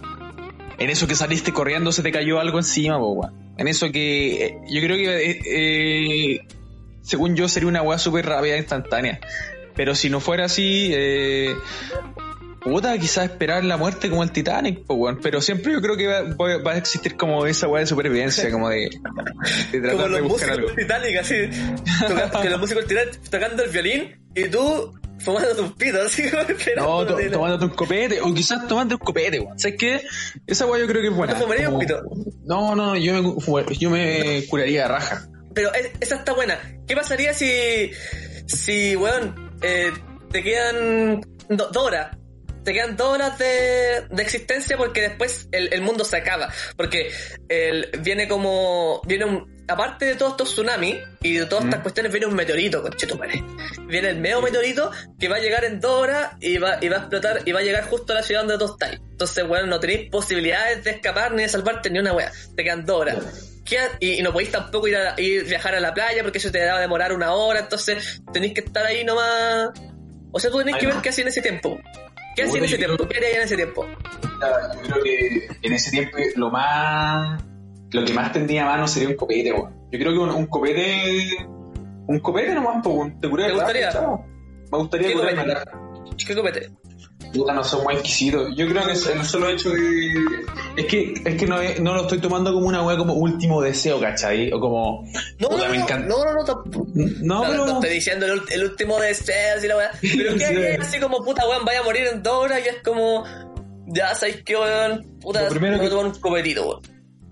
en 0.77 0.89
eso 0.89 1.05
que 1.07 1.15
saliste 1.15 1.51
corriendo 1.51 1.91
se 1.91 2.03
te 2.03 2.11
cayó 2.11 2.39
algo 2.39 2.57
encima, 2.59 2.97
weón. 2.97 3.33
En 3.57 3.67
eso 3.67 3.91
que 3.91 4.45
eh, 4.45 4.57
yo 4.69 4.81
creo 4.81 4.95
que, 4.95 5.39
eh, 6.35 6.39
según 7.01 7.35
yo, 7.35 7.47
sería 7.49 7.67
una 7.67 7.81
weá 7.81 7.97
súper 7.97 8.25
rápida 8.25 8.55
e 8.55 8.59
instantánea. 8.59 9.19
Pero 9.75 9.93
si 9.93 10.09
no 10.09 10.19
fuera 10.21 10.45
así, 10.45 10.91
eh, 10.93 11.53
puta, 12.61 12.97
quizás 12.97 13.25
esperar 13.25 13.63
la 13.63 13.77
muerte 13.77 14.09
como 14.09 14.23
el 14.23 14.31
Titanic, 14.31 14.83
po, 14.85 14.95
weón. 14.95 15.19
Pero 15.21 15.41
siempre 15.41 15.73
yo 15.73 15.81
creo 15.81 15.95
que 15.97 16.07
va, 16.07 16.21
va- 16.23 16.57
va 16.61 16.71
a 16.73 16.77
existir 16.77 17.15
como 17.15 17.45
esa 17.45 17.67
weá 17.67 17.81
de 17.81 17.87
supervivencia, 17.87 18.51
como 18.51 18.69
de, 18.69 18.89
de 19.71 19.79
tratar 19.81 19.91
como 19.91 20.03
de 20.15 20.21
los 20.21 20.29
buscar 20.29 20.49
músicos 20.49 20.71
algo. 20.71 20.75
Titanic, 20.75 21.17
así. 21.17 22.41
que 22.41 22.49
los 22.49 22.59
músicos 22.59 22.85
Titanic 22.85 23.19
tocando 23.29 23.63
el 23.63 23.69
violín 23.69 24.15
y 24.35 24.43
tú 24.49 24.93
fumándote 25.19 25.61
un 25.61 25.73
pito, 25.73 26.01
así 26.01 26.23
como 26.75 26.99
No, 27.01 27.05
to- 27.05 27.19
la- 27.19 27.31
tomándote 27.31 27.65
un 27.65 27.71
copete, 27.71 28.21
o 28.21 28.33
quizás 28.33 28.67
tomándote 28.67 28.95
un 29.01 29.05
copete, 29.05 29.39
weón. 29.39 29.57
¿Sabes 29.59 29.77
qué? 29.77 30.01
Esa 30.45 30.65
weá 30.65 30.79
yo 30.81 30.87
creo 30.87 31.01
que 31.01 31.07
es 31.09 31.15
buena. 31.15 31.33
¿No 31.33 31.39
fumarías 31.39 31.71
un 31.71 31.79
pito? 31.79 32.01
No, 32.45 32.75
no, 32.75 32.95
yo 32.95 33.13
me, 33.23 33.75
yo 33.77 33.89
me 33.89 34.43
curaría 34.49 34.83
de 34.83 34.87
raja. 34.87 35.27
Pero 35.53 35.73
es- 35.73 35.91
esa 36.01 36.15
está 36.15 36.33
buena. 36.33 36.59
¿Qué 36.87 36.95
pasaría 36.95 37.33
si, 37.33 37.91
si, 38.45 38.95
weón, 38.95 39.51
eh, 39.61 39.91
te 40.31 40.43
quedan 40.43 41.21
do- 41.49 41.69
dos 41.71 41.83
horas? 41.83 42.15
Te 42.67 42.73
quedan 42.73 42.97
dos 42.97 43.07
horas 43.13 43.37
de, 43.39 44.07
de 44.09 44.21
existencia 44.23 44.75
porque 44.75 44.99
después 44.99 45.47
el, 45.53 45.71
el 45.73 45.81
mundo 45.81 46.03
se 46.03 46.17
acaba. 46.17 46.49
Porque 46.75 47.09
el, 47.47 47.89
viene 48.01 48.27
como, 48.27 49.01
viene 49.05 49.23
un, 49.23 49.63
aparte 49.69 50.03
de 50.03 50.15
todos 50.15 50.33
estos 50.33 50.49
tsunamis 50.49 50.97
y 51.23 51.35
de 51.37 51.45
todas 51.45 51.63
estas 51.63 51.79
Mm. 51.79 51.83
cuestiones, 51.83 52.11
viene 52.11 52.27
un 52.27 52.35
meteorito, 52.35 52.81
conchetumare. 52.81 53.41
Viene 53.87 54.09
el 54.09 54.17
medio 54.17 54.41
meteorito 54.41 54.91
que 55.17 55.29
va 55.29 55.37
a 55.37 55.39
llegar 55.39 55.63
en 55.63 55.79
dos 55.79 55.93
horas 56.01 56.33
y 56.41 56.57
va, 56.57 56.77
y 56.81 56.89
va 56.89 56.97
a 56.97 56.99
explotar 56.99 57.41
y 57.45 57.53
va 57.53 57.61
a 57.61 57.63
llegar 57.63 57.85
justo 57.85 58.11
a 58.11 58.17
la 58.17 58.23
ciudad 58.23 58.41
donde 58.41 58.57
tú 58.57 58.69
estás. 58.73 58.99
Entonces, 59.11 59.45
weón, 59.47 59.69
no 59.69 59.79
tenéis 59.79 60.09
posibilidades 60.11 60.83
de 60.83 60.91
escapar 60.91 61.31
ni 61.31 61.43
de 61.43 61.47
salvarte 61.49 61.89
ni 61.89 61.99
una 61.99 62.11
wea. 62.11 62.33
Te 62.53 62.65
quedan 62.65 62.85
dos 62.85 62.99
horas. 62.99 63.17
¿Qué- 63.63 63.77
y, 64.01 64.19
y 64.19 64.21
no 64.23 64.33
podéis 64.33 64.51
tampoco 64.51 64.89
ir 64.89 64.97
a 64.97 65.15
ir 65.17 65.45
viajar 65.45 65.73
a 65.73 65.79
la 65.79 65.93
playa 65.93 66.21
porque 66.21 66.39
eso 66.39 66.51
te 66.51 66.65
va 66.65 66.75
a 66.77 66.81
demorar 66.81 67.13
una 67.13 67.31
hora, 67.33 67.61
entonces 67.61 68.21
tenéis 68.33 68.53
que 68.55 68.59
estar 68.59 68.85
ahí 68.85 69.05
nomás. 69.05 69.69
O 70.33 70.39
sea, 70.41 70.51
tú 70.51 70.57
tenés 70.59 70.75
que 70.75 70.85
ver 70.87 70.97
qué 71.01 71.07
hacía 71.09 71.21
en 71.23 71.29
ese 71.29 71.41
tiempo. 71.41 71.79
¿Qué 72.37 72.43
hacía 72.43 72.59
en 72.59 72.65
ese 72.65 72.77
tiempo? 72.77 73.07
¿Qué 73.07 73.17
haría 73.17 73.37
en 73.37 73.41
ese 73.41 73.55
tiempo? 73.55 73.85
Yo 74.75 74.81
creo 74.83 75.03
que 75.03 75.47
en 75.63 75.73
ese 75.73 75.89
tiempo 75.89 76.17
lo 76.35 76.51
más. 76.51 77.43
Lo 77.91 78.05
que 78.05 78.13
más 78.13 78.31
tendría 78.31 78.63
a 78.63 78.69
mano 78.69 78.87
sería 78.87 79.09
un 79.09 79.15
copete, 79.15 79.51
weón. 79.51 79.73
Yo 79.91 79.97
creo 79.97 80.11
que 80.11 80.19
un, 80.19 80.29
un 80.29 80.45
copete. 80.45 81.31
Un 82.05 82.19
copete 82.19 82.53
nomás, 82.53 82.83
po. 82.83 83.09
Te 83.19 83.27
curé 83.27 83.47
¿Te 83.47 83.53
gustaría? 83.53 83.89
Me 84.71 84.77
gustaría 84.77 85.07
¿Qué 85.07 85.13
copete? 85.15 85.45
¿Qué 86.27 86.35
copete? 86.35 86.71
Puta, 87.33 87.53
no 87.53 87.63
soy 87.63 87.83
muy 87.83 87.93
exquisito. 87.95 88.47
Yo 88.55 88.67
creo 88.67 88.85
que 88.85 88.93
es 88.93 89.05
el 89.07 89.23
solo 89.25 89.49
hecho 89.49 89.69
de. 89.69 90.13
Es 90.77 90.85
que, 90.85 91.13
es 91.25 91.35
que 91.35 91.45
no, 91.45 91.57
no 91.81 91.93
lo 91.95 92.01
estoy 92.01 92.19
tomando 92.19 92.53
como 92.53 92.67
una 92.67 92.83
weá 92.83 92.97
como 92.97 93.13
último 93.13 93.61
deseo, 93.61 93.99
¿cachai? 93.99 94.51
O 94.53 94.59
como. 94.59 95.03
No, 95.39 95.49
puta, 95.49 95.65
no, 95.65 95.69
me 95.71 95.77
encanta. 95.77 96.07
no, 96.07 96.23
no, 96.23 96.33
no, 96.33 96.43
tampoco. 96.45 96.87
No, 96.95 97.43
No, 97.43 97.49
pero. 97.49 97.65
no 97.65 97.73
estoy 97.73 97.89
diciendo 97.95 98.25
el, 98.25 98.41
el 98.49 98.63
último 98.63 98.99
deseo 98.99 99.57
así 99.57 99.67
la 99.67 99.77
weá. 99.77 99.91
Pero 100.01 100.31
Sí. 100.33 100.37
¿qué 100.39 100.45
haría 100.45 100.77
así 100.81 100.99
como 100.99 101.23
puta 101.23 101.47
weón, 101.47 101.65
vaya 101.65 101.79
a 101.81 101.83
morir 101.83 102.07
en 102.13 102.23
dos 102.23 102.33
horas 102.45 102.61
y 102.65 102.69
es 102.69 102.77
como. 102.83 103.23
Ya 103.87 104.13
sabéis 104.15 104.43
que 104.43 104.55
weón, 104.55 105.17
puta, 105.21 105.43
Lo 105.43 105.49
primero 105.49 105.79
que- 105.79 105.89
tomar 105.89 106.05
un 106.05 106.11
copetito, 106.19 106.67
weón. 106.67 106.81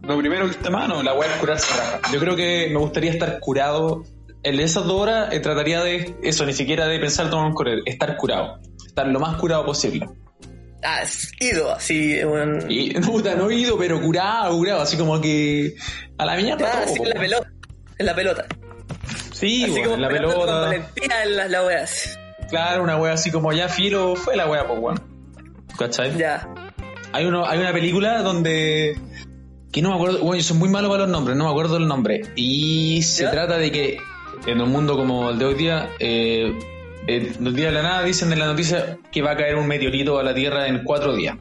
Lo 0.03 0.17
primero 0.19 0.45
que 0.45 0.51
está 0.51 0.69
mano, 0.69 1.01
la 1.01 1.13
weá 1.13 1.29
es 1.31 1.37
curarse 1.39 1.73
raja. 1.77 1.99
Yo 2.13 2.19
creo 2.19 2.35
que 2.35 2.69
me 2.71 2.77
gustaría 2.79 3.11
estar 3.11 3.39
curado. 3.39 4.03
En 4.43 4.59
esas 4.59 4.85
dos 4.85 5.01
horas 5.01 5.33
eh, 5.33 5.39
trataría 5.39 5.83
de. 5.83 6.15
Eso, 6.21 6.45
ni 6.45 6.53
siquiera 6.53 6.85
de 6.87 6.99
pensar 6.99 7.29
tomar 7.31 7.47
un 7.47 7.53
correr. 7.53 7.79
Estar 7.85 8.15
curado. 8.17 8.59
Estar 8.95 9.07
lo 9.09 9.19
más 9.19 9.35
curado 9.35 9.65
posible. 9.65 10.07
Ah, 10.81 11.01
es 11.03 11.29
ido, 11.41 11.69
así, 11.73 12.23
weón. 12.23 12.71
Y, 12.71 12.89
no, 12.93 13.07
puta, 13.07 13.35
no 13.35 13.49
he 13.49 13.55
ido, 13.55 13.77
pero 13.77 13.99
curado, 13.99 14.55
curado. 14.55 14.81
Así 14.83 14.95
como 14.95 15.19
que. 15.19 15.75
A 16.17 16.25
la 16.25 16.37
mierda 16.37 16.65
Ah, 16.65 16.71
todo. 16.85 16.93
así 16.93 17.01
en 17.03 17.09
la 17.09 17.19
pelota. 17.19 17.51
En 17.97 18.05
la 18.05 18.15
pelota. 18.15 18.45
Sí, 19.33 19.63
así 19.65 19.73
weón, 19.73 19.83
como 19.83 19.95
en 19.95 20.01
la 20.01 20.07
pelota. 20.07 20.75
en 20.75 21.35
las 21.35 21.51
la 21.51 21.63
weas. 21.65 22.19
Claro, 22.49 22.83
una 22.83 22.95
wea 22.95 23.11
así 23.13 23.31
como 23.31 23.51
ya 23.51 23.67
filo, 23.67 24.15
fue 24.15 24.37
la 24.37 24.47
wea, 24.49 24.65
pues 24.65 24.79
weón. 24.79 25.01
¿Cachai? 25.77 26.17
Ya. 26.17 26.47
Hay, 27.11 27.25
uno, 27.25 27.45
hay 27.45 27.59
una 27.59 27.73
película 27.73 28.21
donde. 28.21 28.97
Que 29.73 29.81
no 29.81 29.89
me 29.89 29.95
acuerdo, 29.95 30.19
bueno, 30.19 30.37
yo 30.37 30.43
soy 30.43 30.57
muy 30.57 30.69
malo 30.69 30.87
para 30.87 31.01
los 31.01 31.09
nombres, 31.09 31.35
no 31.35 31.43
me 31.43 31.49
acuerdo 31.49 31.75
el 31.75 31.85
nombre. 31.87 32.21
Y 32.37 33.01
se 33.01 33.23
¿Ya? 33.23 33.31
trata 33.31 33.57
de 33.57 33.73
que 33.73 33.97
en 34.47 34.61
un 34.61 34.71
mundo 34.71 34.95
como 34.95 35.31
el 35.31 35.37
de 35.37 35.45
hoy 35.45 35.53
día, 35.55 35.89
eh, 35.99 36.57
eh, 37.07 37.33
los 37.39 37.53
días 37.53 37.67
de 37.73 37.81
la 37.81 37.83
nada 37.83 38.03
dicen 38.03 38.31
en 38.33 38.39
la 38.39 38.45
noticia 38.47 38.97
que 39.11 39.21
va 39.21 39.31
a 39.31 39.37
caer 39.37 39.55
un 39.55 39.67
meteorito 39.67 40.17
a 40.19 40.23
la 40.23 40.33
Tierra 40.33 40.67
en 40.67 40.83
cuatro 40.83 41.15
días. 41.15 41.37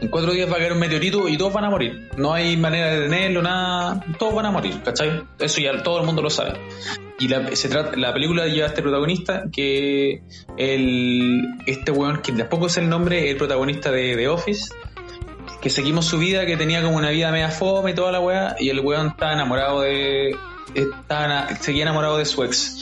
En 0.00 0.08
cuatro 0.08 0.32
días 0.32 0.50
va 0.50 0.56
a 0.56 0.58
caer 0.58 0.72
un 0.72 0.80
meteorito 0.80 1.28
y 1.28 1.36
todos 1.38 1.52
van 1.52 1.64
a 1.64 1.70
morir. 1.70 2.10
No 2.16 2.34
hay 2.34 2.56
manera 2.56 2.90
de 2.90 3.00
detenerlo, 3.00 3.42
nada. 3.42 4.04
Todos 4.18 4.34
van 4.34 4.46
a 4.46 4.50
morir, 4.50 4.82
¿cachai? 4.84 5.22
Eso 5.38 5.60
ya 5.60 5.82
todo 5.82 6.00
el 6.00 6.06
mundo 6.06 6.20
lo 6.20 6.30
sabe. 6.30 6.54
Y 7.18 7.28
la, 7.28 7.54
se 7.54 7.68
trata, 7.68 7.96
la 7.96 8.12
película 8.12 8.46
lleva 8.46 8.66
a 8.66 8.68
este 8.68 8.82
protagonista 8.82 9.44
que 9.52 10.20
el, 10.58 11.42
este 11.66 11.92
weón, 11.92 12.20
que 12.22 12.32
tampoco 12.32 12.66
es 12.66 12.76
el 12.76 12.88
nombre, 12.88 13.30
el 13.30 13.36
protagonista 13.36 13.90
de 13.92 14.16
The 14.16 14.28
Office, 14.28 14.74
que 15.62 15.70
seguimos 15.70 16.06
su 16.06 16.18
vida, 16.18 16.44
que 16.44 16.56
tenía 16.56 16.82
como 16.82 16.96
una 16.96 17.10
vida 17.10 17.30
media 17.30 17.50
fome 17.50 17.92
y 17.92 17.94
toda 17.94 18.10
la 18.12 18.20
weá, 18.20 18.56
y 18.58 18.68
el 18.68 18.80
weón 18.80 19.08
estaba 19.08 19.32
enamorado 19.32 19.80
de. 19.82 20.36
Ena- 20.74 21.56
seguía 21.60 21.82
enamorado 21.84 22.18
de 22.18 22.24
su 22.24 22.42
ex. 22.42 22.76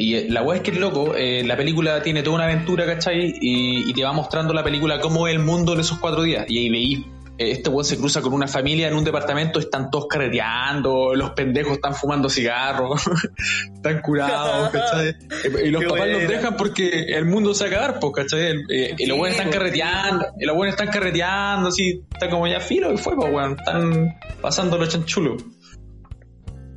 Y 0.00 0.14
eh, 0.14 0.26
la 0.30 0.42
weá 0.42 0.56
es 0.56 0.62
que 0.62 0.70
es 0.70 0.78
loco, 0.78 1.14
eh, 1.14 1.42
la 1.44 1.56
película 1.56 2.02
tiene 2.02 2.22
toda 2.22 2.36
una 2.36 2.44
aventura, 2.44 2.86
¿cachai? 2.86 3.34
Y, 3.40 3.90
y 3.90 3.92
te 3.92 4.02
va 4.02 4.12
mostrando 4.12 4.54
la 4.54 4.64
película 4.64 4.98
cómo 4.98 5.28
es 5.28 5.34
el 5.34 5.40
mundo 5.40 5.74
en 5.74 5.80
esos 5.80 5.98
cuatro 5.98 6.22
días. 6.22 6.46
Y 6.48 6.58
ahí 6.58 6.70
veí, 6.70 7.06
eh, 7.40 7.52
este 7.52 7.68
weón 7.68 7.84
se 7.84 7.98
cruza 7.98 8.22
con 8.22 8.32
una 8.32 8.48
familia 8.48 8.88
en 8.88 8.94
un 8.94 9.04
departamento, 9.04 9.58
están 9.58 9.90
todos 9.90 10.06
carreteando, 10.08 11.14
los 11.14 11.30
pendejos 11.30 11.74
están 11.74 11.94
fumando 11.94 12.30
cigarros, 12.30 13.02
están 13.74 14.00
curados, 14.00 14.70
¿cachai? 14.72 15.08
Eh, 15.08 15.16
Y 15.64 15.68
los 15.68 15.82
Qué 15.82 15.88
papás 15.88 16.08
los 16.08 16.28
dejan 16.28 16.56
porque 16.56 16.88
el 16.88 17.26
mundo 17.26 17.52
se 17.52 17.64
va 17.64 17.70
a 17.70 17.74
acabar, 17.74 18.00
pues, 18.00 18.12
¿cachai? 18.14 18.54
Y 18.96 19.04
los 19.04 19.18
weones 19.18 19.32
están 19.32 19.48
pues, 19.48 19.58
carreteando, 19.58 20.26
y 20.38 20.46
los 20.46 20.56
weones 20.56 20.74
están 20.74 20.88
carreteando, 20.88 21.68
así, 21.68 22.02
está 22.10 22.30
como 22.30 22.46
ya 22.46 22.60
filo 22.60 22.92
y 22.92 22.96
fue, 22.96 23.16
pues, 23.16 23.30
weón, 23.30 23.56
están 23.58 24.18
pasando 24.40 24.78
los 24.78 24.88
chanchulos. 24.88 25.42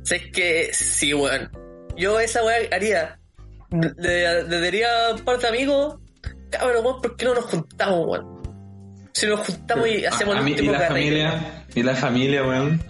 Sé 0.02 0.30
que 0.30 0.68
sí, 0.72 1.14
weón. 1.14 1.63
Yo 1.96 2.18
esa 2.20 2.42
weá 2.44 2.56
haría. 2.72 3.18
Le, 3.70 4.44
le 4.44 4.60
diría 4.60 5.08
a 5.08 5.14
un 5.14 5.20
par 5.20 5.38
de 5.38 5.48
amigos, 5.48 5.96
cabrón, 6.50 6.84
weón, 6.84 7.02
¿por 7.02 7.16
qué 7.16 7.24
no 7.24 7.34
nos 7.34 7.44
juntamos, 7.46 8.06
weón? 8.06 8.42
Si 9.12 9.26
nos 9.26 9.40
juntamos 9.40 9.88
y 9.88 10.04
hacemos 10.04 10.34
A- 10.34 10.38
a 10.38 10.40
el 10.40 10.44
mí- 10.44 10.50
y 10.52 10.54
último 10.54 10.72
la 10.72 10.80
familia, 10.88 11.64
y 11.74 11.82
la 11.82 11.94
familia, 11.96 12.42
weón. 12.46 12.82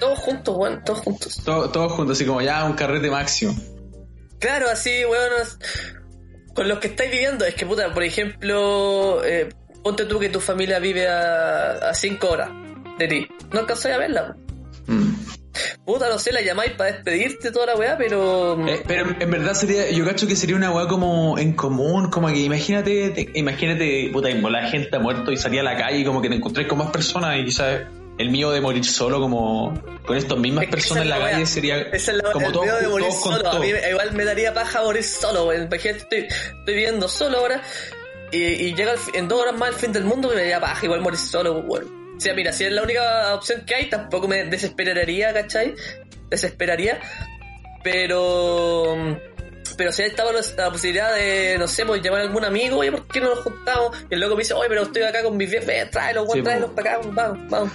Todos 0.00 0.18
juntos, 0.18 0.54
weón, 0.56 0.82
todos 0.84 1.00
juntos. 1.00 1.40
Todo- 1.44 1.70
todos 1.70 1.92
juntos, 1.92 2.16
así 2.16 2.26
como 2.26 2.40
ya 2.42 2.64
un 2.64 2.74
carrete 2.74 3.10
máximo. 3.10 3.54
Claro, 4.38 4.68
así, 4.70 4.90
weón, 5.04 5.30
con 6.54 6.68
los 6.68 6.78
que 6.78 6.88
estáis 6.88 7.10
viviendo, 7.10 7.44
es 7.44 7.54
que 7.54 7.66
puta, 7.66 7.92
por 7.92 8.02
ejemplo, 8.02 9.24
eh, 9.24 9.48
ponte 9.82 10.04
tú 10.04 10.18
que 10.20 10.28
tu 10.28 10.40
familia 10.40 10.78
vive 10.78 11.08
a, 11.08 11.72
a 11.90 11.94
cinco 11.94 12.30
horas 12.30 12.50
de 12.98 13.08
ti. 13.08 13.28
No 13.52 13.60
alcanzáis 13.60 13.94
a 13.94 13.98
verla. 13.98 14.36
Mm. 15.78 15.84
Puta, 15.84 16.08
no 16.08 16.18
sé, 16.18 16.32
la 16.32 16.40
llamáis 16.40 16.72
para 16.72 16.92
despedirte 16.92 17.50
toda 17.50 17.66
la 17.66 17.76
weá, 17.76 17.96
pero. 17.96 18.66
Eh, 18.66 18.82
pero 18.86 19.14
en 19.18 19.30
verdad 19.30 19.54
sería, 19.54 19.90
yo 19.90 20.04
cacho 20.04 20.26
que 20.26 20.36
sería 20.36 20.56
una 20.56 20.70
weá 20.70 20.86
como 20.88 21.38
en 21.38 21.52
común, 21.54 22.10
como 22.10 22.28
que 22.28 22.38
imagínate, 22.38 23.10
te- 23.10 23.30
imagínate, 23.34 24.10
puta, 24.12 24.30
en 24.30 24.42
la 24.50 24.66
gente 24.68 24.96
ha 24.96 25.00
muerto 25.00 25.30
y 25.32 25.36
salía 25.36 25.60
a 25.60 25.64
la 25.64 25.76
calle 25.76 25.98
y 25.98 26.04
como 26.04 26.22
que 26.22 26.28
te 26.28 26.36
encontrás 26.36 26.66
con 26.66 26.78
más 26.78 26.90
personas 26.90 27.36
y 27.38 27.44
quizás 27.44 27.82
el 28.16 28.30
mío 28.30 28.50
de 28.52 28.60
morir 28.60 28.84
solo 28.84 29.20
como 29.20 29.74
con 30.06 30.16
estas 30.16 30.38
mismas 30.38 30.64
Es 30.64 30.70
personas 30.70 31.02
en 31.02 31.10
la 31.10 31.18
calle 31.18 31.46
sería 31.46 31.78
es 31.78 32.06
la, 32.12 32.30
como 32.30 32.46
el 32.46 32.52
todos, 32.52 32.66
miedo 32.66 32.80
de 32.80 32.88
morir 32.88 33.08
todos 33.08 33.20
con 33.22 33.32
solo. 33.36 33.50
A 33.50 33.58
mí 33.58 33.72
igual 33.90 34.12
me 34.12 34.24
daría 34.24 34.54
paja 34.54 34.82
morir 34.82 35.02
solo, 35.02 35.46
weón. 35.46 35.64
Imagínate, 35.64 35.98
estoy, 35.98 36.18
estoy 36.20 36.74
viviendo 36.74 37.08
solo 37.08 37.38
ahora 37.38 37.60
y, 38.30 38.38
y 38.38 38.74
llega 38.74 38.92
el 38.92 38.98
en 39.14 39.26
dos 39.28 39.40
horas 39.42 39.56
más 39.56 39.70
el 39.70 39.74
fin 39.74 39.92
del 39.92 40.04
mundo 40.04 40.28
que 40.28 40.36
me 40.36 40.42
daría 40.42 40.60
paja 40.60 40.84
igual 40.86 41.00
morir 41.00 41.18
solo, 41.18 41.58
weón. 41.58 42.03
Sea, 42.24 42.34
mira, 42.34 42.52
si 42.52 42.64
es 42.64 42.72
la 42.72 42.82
única 42.82 43.34
opción 43.34 43.64
que 43.66 43.74
hay, 43.74 43.90
tampoco 43.90 44.26
me 44.28 44.44
desesperaría, 44.44 45.32
¿cachai? 45.34 45.74
Desesperaría. 46.30 46.98
Pero... 47.82 48.94
Pero 49.76 49.92
si 49.92 50.02
estaba 50.04 50.30
la 50.32 50.70
posibilidad 50.70 51.14
de, 51.14 51.56
no 51.58 51.66
sé, 51.66 51.84
pues 51.84 52.00
llamar 52.00 52.20
a 52.20 52.24
algún 52.24 52.44
amigo, 52.44 52.78
oye, 52.78 52.92
¿por 52.92 53.06
qué 53.08 53.20
no 53.20 53.34
nos 53.34 53.40
juntamos? 53.40 54.06
Y 54.08 54.14
el 54.14 54.20
loco 54.20 54.36
me 54.36 54.42
dice, 54.42 54.54
oye, 54.54 54.68
pero 54.68 54.82
estoy 54.82 55.02
acá 55.02 55.22
con 55.24 55.36
mis 55.36 55.50
viejos, 55.50 55.66
ven, 55.66 55.90
tráelos, 55.90 56.28
Sí, 56.32 56.42
tráelos 56.42 56.70
po. 56.70 56.76
para 56.76 56.92
acá, 56.94 57.08
vamos, 57.12 57.50
vamos. 57.50 57.72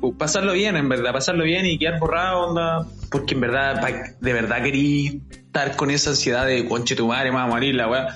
Uh, 0.00 0.16
pasarlo 0.16 0.52
bien, 0.52 0.76
en 0.76 0.88
verdad, 0.88 1.12
pasarlo 1.12 1.42
bien 1.44 1.66
y 1.66 1.76
quedar 1.78 1.98
borrado, 1.98 2.48
onda. 2.48 2.86
Porque 3.10 3.34
en 3.34 3.40
verdad, 3.40 3.80
pa- 3.80 4.14
de 4.20 4.32
verdad 4.32 4.62
querí 4.62 5.22
estar 5.30 5.74
con 5.76 5.90
esa 5.90 6.10
ansiedad 6.10 6.46
de 6.46 6.66
conche 6.68 6.94
tu 6.94 7.08
madre, 7.08 7.30
me 7.30 7.36
va 7.38 7.44
a 7.44 7.48
morir 7.48 7.74
la 7.74 7.88
weá. 7.88 8.14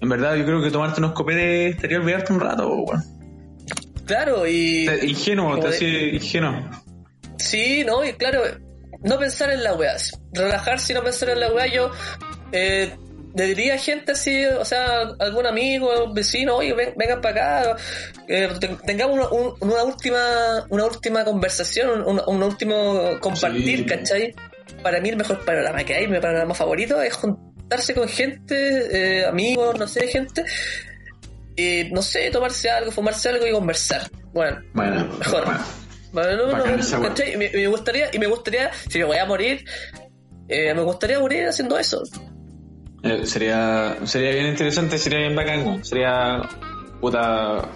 En 0.00 0.08
verdad, 0.08 0.34
yo 0.34 0.44
creo 0.44 0.60
que 0.60 0.70
tomarte 0.70 0.98
unos 1.00 1.12
copetes 1.12 1.76
estaría 1.76 1.98
olvidarte 1.98 2.32
un 2.32 2.40
rato, 2.40 2.68
weón. 2.68 3.19
Claro, 4.10 4.46
y... 4.46 4.88
Ingenuo, 5.02 5.58
te 5.60 5.68
hacía 5.68 5.88
ingenuo. 6.14 6.68
Sí, 7.38 7.84
no, 7.84 8.04
y 8.04 8.12
claro, 8.14 8.42
no 9.02 9.18
pensar 9.18 9.50
en 9.50 9.62
la 9.62 9.74
weá, 9.74 9.94
relajarse 10.32 10.92
y 10.92 10.96
no 10.96 11.02
pensar 11.04 11.28
en 11.30 11.40
la 11.40 11.52
weá, 11.52 11.66
yo 11.68 11.90
eh, 12.52 12.90
le 13.36 13.44
diría 13.46 13.74
a 13.74 13.78
gente 13.78 14.12
así, 14.12 14.44
o 14.44 14.64
sea, 14.64 15.02
algún 15.20 15.46
amigo, 15.46 16.12
vecino, 16.12 16.56
oye, 16.56 16.74
ven- 16.74 16.94
vengan 16.96 17.20
para 17.20 17.60
acá, 17.60 17.76
eh, 18.26 18.48
ten- 18.58 18.78
tengamos 18.84 19.14
una, 19.16 19.28
un- 19.28 19.54
una 19.60 19.84
última 19.84 20.66
una 20.70 20.84
última 20.86 21.24
conversación, 21.24 22.02
un, 22.04 22.20
un 22.26 22.42
último 22.42 23.18
compartir, 23.20 23.78
Sí. 23.78 23.84
¿cachai? 23.86 24.34
Para 24.82 25.00
mí 25.00 25.10
el 25.10 25.16
mejor 25.16 25.44
panorama 25.44 25.84
que 25.84 25.94
hay, 25.94 26.08
mi 26.08 26.18
panorama 26.18 26.54
favorito 26.54 27.00
es 27.00 27.14
juntarse 27.14 27.94
con 27.94 28.08
gente, 28.08 28.56
eh, 29.20 29.24
amigos, 29.24 29.78
no 29.78 29.86
sé, 29.86 30.08
gente, 30.08 30.44
no 31.92 32.02
sé, 32.02 32.30
tomarse 32.30 32.70
algo, 32.70 32.90
fumarse 32.90 33.28
algo 33.28 33.46
y 33.46 33.52
conversar. 33.52 34.10
Bueno, 34.32 34.60
Bueno, 34.74 35.06
Mejor. 35.18 35.44
bueno. 35.44 35.60
bueno, 36.12 36.46
no, 36.46 36.64
me, 36.66 37.48
me 37.48 37.66
gustaría, 37.68 38.10
y 38.12 38.18
me 38.18 38.26
gustaría, 38.26 38.70
si 38.88 38.98
me 38.98 39.04
voy 39.04 39.16
a 39.18 39.26
morir, 39.26 39.64
eh, 40.48 40.74
me 40.74 40.82
gustaría 40.82 41.18
morir 41.20 41.46
haciendo 41.46 41.78
eso. 41.78 42.02
Eh, 43.02 43.24
sería, 43.24 43.96
sería 44.04 44.32
bien 44.32 44.46
interesante, 44.46 44.98
sería 44.98 45.20
bien 45.20 45.36
bacán. 45.36 45.84
Sería 45.84 46.42
puta, 47.00 47.68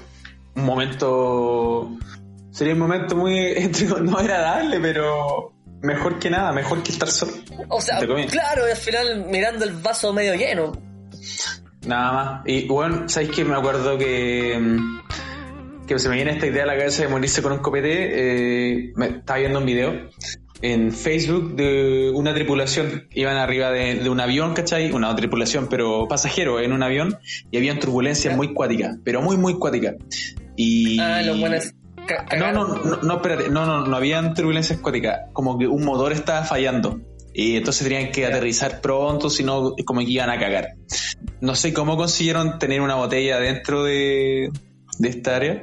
un 0.55 0.65
momento. 0.65 1.91
Sería 2.51 2.75
un 2.75 2.79
momento 2.81 3.17
muy 3.17 3.55
no 4.03 4.19
agradable, 4.19 4.79
pero 4.81 5.53
mejor 5.83 6.19
que 6.19 6.31
nada, 6.31 6.53
mejor 6.53 6.83
que 6.83 6.93
estar 6.93 7.09
solo. 7.09 7.33
O 7.69 7.81
sea, 7.81 7.99
claro, 7.99 8.69
y 8.69 8.71
al 8.71 8.77
final 8.77 9.25
mirando 9.27 9.65
el 9.65 9.73
vaso 9.73 10.13
medio 10.13 10.35
lleno. 10.35 10.73
Nada 11.87 12.13
más. 12.13 12.43
Y 12.47 12.67
bueno, 12.67 13.09
¿sabéis 13.09 13.33
que 13.33 13.45
me 13.45 13.55
acuerdo 13.55 13.99
que, 13.99 14.59
mm, 14.59 15.87
que 15.87 15.99
se 15.99 16.09
me 16.09 16.17
viene 16.17 16.33
esta 16.33 16.47
idea 16.47 16.63
a 16.65 16.67
la 16.67 16.77
cabeza 16.77 17.03
de 17.03 17.09
morirse 17.09 17.43
con 17.43 17.53
un 17.53 17.59
copete? 17.59 18.09
Eh, 18.89 18.93
me, 18.97 19.07
estaba 19.07 19.39
viendo 19.39 19.59
un 19.59 19.67
video 19.67 20.09
en 20.63 20.93
Facebook 20.93 21.57
de 21.57 22.11
una 22.15 22.33
tripulación. 22.35 23.07
Iban 23.13 23.37
arriba 23.37 23.71
de, 23.71 23.97
de 23.97 24.09
un 24.09 24.21
avión, 24.21 24.55
¿cachai? 24.55 24.91
Una 24.93 25.15
tripulación, 25.15 25.67
pero 25.69 26.09
pasajero 26.09 26.59
en 26.61 26.73
un 26.73 26.83
avión. 26.83 27.19
Y 27.51 27.59
habían 27.59 27.79
turbulencias 27.79 28.35
muy 28.37 28.55
cuáticas, 28.55 28.97
pero 29.05 29.21
muy, 29.21 29.37
muy 29.37 29.59
cuáticas. 29.59 29.97
Y... 30.57 30.99
Ah, 31.01 31.21
los 31.23 31.39
buenos. 31.39 31.73
ca- 32.07 32.27
No, 32.39 32.53
no, 32.53 32.67
no, 32.83 32.97
no, 33.03 33.15
espérate, 33.17 33.51
no, 33.51 33.67
no, 33.67 33.85
no 33.87 33.97
habían 33.97 34.33
turbulencias 34.35 34.79
acuáticas, 34.79 35.21
como 35.33 35.59
que 35.59 35.67
un 35.67 35.85
motor 35.85 36.13
estaba 36.13 36.45
fallando 36.45 37.01
y 37.35 37.57
entonces 37.57 37.87
tenían 37.87 38.13
que 38.13 38.25
aterrizar 38.27 38.81
pronto, 38.81 39.29
si 39.29 39.43
no, 39.43 39.75
como 39.85 40.01
que 40.01 40.07
iban 40.11 40.31
a 40.31 40.39
cagar. 40.39 40.77
No 41.41 41.55
sé 41.57 41.75
cómo 41.75 41.97
consiguieron 41.97 42.59
tener 42.59 42.81
una 42.81 42.95
botella 42.95 43.39
dentro 43.41 43.83
de, 43.85 44.51
de 44.99 45.09
esta 45.09 45.37
área, 45.37 45.61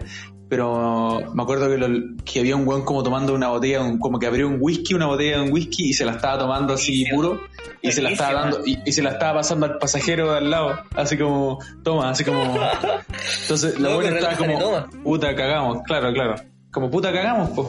pero 0.50 1.32
me 1.34 1.44
acuerdo 1.44 1.70
que, 1.70 1.78
lo- 1.78 2.16
que 2.26 2.42
había 2.42 2.58
un 2.58 2.68
weón 2.68 2.84
como 2.84 3.04
tomando 3.04 3.34
una 3.34 3.48
botella, 3.48 3.82
un- 3.82 4.00
como 4.00 4.20
que 4.20 4.28
abrió 4.28 4.48
un 4.50 4.58
whisky, 4.60 4.94
una 4.94 5.06
botella 5.06 5.38
de 5.38 5.44
un 5.44 5.54
whisky 5.54 5.90
y 5.90 5.94
se 5.94 6.04
la 6.04 6.12
estaba 6.12 6.38
tomando 6.38 6.74
así 6.74 7.06
puro 7.06 7.40
y 7.82 7.92
se 7.94 8.02
la 8.02 8.10
estaba 8.12 8.42
dando 8.42 8.62
y, 8.66 8.78
y 8.86 8.92
se 8.92 9.02
la 9.02 9.12
estaba 9.12 9.36
pasando 9.40 9.66
al 9.66 9.78
pasajero 9.78 10.30
de 10.34 10.38
al 10.40 10.50
lado, 10.52 10.78
así 10.94 11.18
como, 11.18 11.58
toma, 11.84 12.10
así 12.10 12.26
como... 12.26 12.44
Entonces 13.44 13.80
la 13.80 13.90
Loco, 13.92 14.02
buena 14.02 14.18
estaba 14.20 14.36
como, 14.36 14.90
puta, 15.04 15.34
cagamos, 15.36 15.84
claro, 15.86 16.12
claro. 16.14 16.36
Como 16.72 16.90
puta 16.92 17.12
cagamos, 17.14 17.50
pues. 17.56 17.68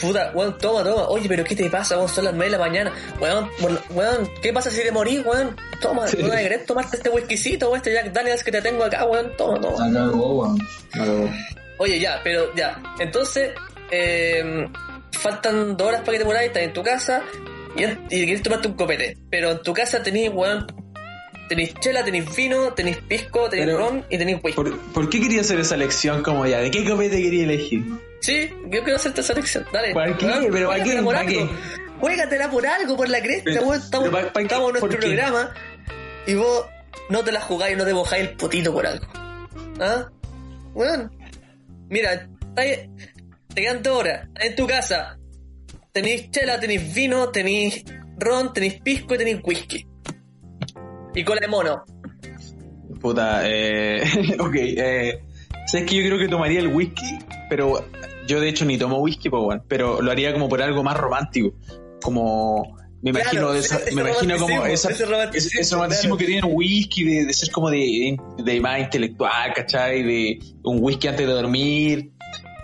Puta, 0.00 0.32
weón, 0.34 0.56
toma, 0.58 0.82
toma. 0.82 1.08
Oye, 1.08 1.28
pero 1.28 1.44
¿qué 1.44 1.54
te 1.54 1.68
pasa? 1.70 1.96
Weón, 1.96 2.08
son 2.08 2.24
las 2.24 2.34
9 2.34 2.50
de 2.50 2.58
la 2.58 2.64
mañana. 2.64 2.92
Weón, 3.20 3.48
weón, 3.90 4.28
¿qué 4.42 4.52
pasa 4.52 4.70
si 4.70 4.82
te 4.82 4.90
morís, 4.90 5.24
weón? 5.24 5.56
Toma, 5.80 6.06
Sí. 6.08 6.16
¿no 6.20 6.30
querés 6.30 6.66
tomarte 6.66 6.96
este 6.96 7.10
whiskycito 7.10 7.70
o 7.70 7.76
este 7.76 7.92
Jack 7.92 8.12
Daniels 8.12 8.42
que 8.42 8.50
te 8.52 8.60
tengo 8.62 8.84
acá, 8.84 9.04
weón? 9.06 9.36
Toma, 9.36 9.60
toma. 9.60 10.56
Oye, 11.78 11.98
ya, 12.00 12.20
pero 12.22 12.54
ya. 12.54 12.80
Entonces, 12.98 13.52
eh, 13.90 14.66
faltan 15.12 15.76
dos 15.76 15.88
horas 15.88 16.00
para 16.00 16.12
que 16.12 16.18
te 16.18 16.24
muráis, 16.24 16.48
estás 16.48 16.62
en 16.62 16.72
tu 16.72 16.82
casa 16.82 17.22
y, 17.76 17.84
y 17.84 18.26
querés 18.26 18.42
tomarte 18.42 18.68
un 18.68 18.74
copete. 18.74 19.16
Pero 19.30 19.50
en 19.52 19.62
tu 19.62 19.72
casa 19.72 20.02
tenéis, 20.02 20.30
weón, 20.32 20.66
tenéis 21.48 21.74
chela, 21.80 22.04
tenéis 22.04 22.34
vino, 22.34 22.72
tenéis 22.74 22.98
pisco, 22.98 23.48
tenéis 23.48 23.76
ron 23.76 24.04
y 24.08 24.18
tenéis 24.18 24.38
whisky. 24.42 24.56
¿Por, 24.56 24.78
por 24.92 25.10
qué 25.10 25.20
quería 25.20 25.40
hacer 25.40 25.58
esa 25.60 25.74
elección 25.74 26.22
como 26.22 26.46
ya? 26.46 26.58
¿De 26.60 26.70
qué 26.70 26.84
copete 26.88 27.20
quería 27.20 27.44
elegir? 27.44 27.84
Sí, 28.24 28.48
yo 28.70 28.82
quiero 28.82 28.96
hacerte 28.96 29.20
esa 29.20 29.34
elección. 29.34 29.66
Dale. 29.70 29.92
¿Para 29.92 30.16
qué? 30.16 30.24
Weón, 30.26 30.46
¿Pero 30.50 30.68
para 30.68 30.82
qué? 30.82 31.02
¿Para 31.04 31.20
algo. 31.20 31.50
Juégatela 32.00 32.50
por 32.50 32.66
algo, 32.66 32.96
por 32.96 33.08
la 33.10 33.20
cresta, 33.20 33.42
Pero-. 33.44 33.74
Estamos, 33.74 34.08
pero 34.08 34.12
¿para- 34.12 34.32
para 34.32 34.46
qué? 34.48 34.54
en 34.54 34.60
nuestro 34.62 34.80
¿Por 34.80 34.90
qué? 34.98 35.06
programa 35.06 35.54
y 36.26 36.34
vos 36.34 36.66
no 37.10 37.22
te 37.22 37.32
la 37.32 37.40
jugáis, 37.42 37.76
no 37.76 37.84
te 37.84 37.92
mojáis 37.92 38.28
el 38.30 38.36
potito 38.36 38.72
por 38.72 38.86
algo. 38.86 39.06
¿Ah? 39.78 40.06
Weón. 40.74 41.12
Mira, 41.90 42.26
te 42.56 42.88
quedan 43.54 43.82
dos 43.82 43.98
horas. 44.00 44.26
En 44.40 44.56
tu 44.56 44.66
casa 44.66 45.18
tenéis 45.92 46.30
chela, 46.30 46.58
tenéis 46.58 46.94
vino, 46.94 47.28
tenéis 47.28 47.84
ron, 48.18 48.54
tenéis 48.54 48.80
pisco 48.80 49.14
y 49.14 49.18
tenéis 49.18 49.40
whisky. 49.44 49.86
Y 51.14 51.24
cola 51.24 51.40
de 51.42 51.48
mono. 51.48 51.84
Puta, 53.02 53.42
eh. 53.44 54.02
ok, 54.38 54.54
eh. 54.56 55.22
¿Sabes 55.66 55.86
que 55.90 55.96
yo 55.96 56.04
creo 56.06 56.18
que 56.18 56.28
tomaría 56.28 56.60
el 56.60 56.68
whisky? 56.68 57.18
Pero 57.50 57.84
yo 58.26 58.40
de 58.40 58.48
hecho 58.48 58.64
ni 58.64 58.78
tomo 58.78 58.98
whisky, 58.98 59.28
pues 59.30 59.42
bueno, 59.42 59.62
pero 59.68 60.00
lo 60.02 60.10
haría 60.10 60.32
como 60.32 60.48
por 60.48 60.62
algo 60.62 60.82
más 60.82 60.96
romántico. 60.96 61.54
Como. 62.02 62.76
Me 63.02 63.10
Claro, 63.12 63.28
imagino, 63.28 63.52
de 63.52 63.58
esa- 63.60 63.76
ese 63.76 63.94
me 63.94 64.00
imagino 64.00 64.38
como 64.38 64.64
esa, 64.64 64.90
ese 64.90 65.04
romanticismo, 65.04 65.60
ese, 65.60 65.74
romanticismo 65.74 66.16
que 66.16 66.24
tiene 66.24 66.46
un 66.46 66.52
whisky, 66.54 67.04
de, 67.04 67.26
de 67.26 67.32
ser 67.34 67.50
como 67.50 67.68
de, 67.68 68.16
de 68.38 68.60
más 68.62 68.80
intelectual, 68.80 69.52
¿cachai? 69.54 70.02
De 70.02 70.38
un 70.62 70.78
whisky 70.82 71.08
antes 71.08 71.26
de 71.26 71.32
dormir, 71.34 72.12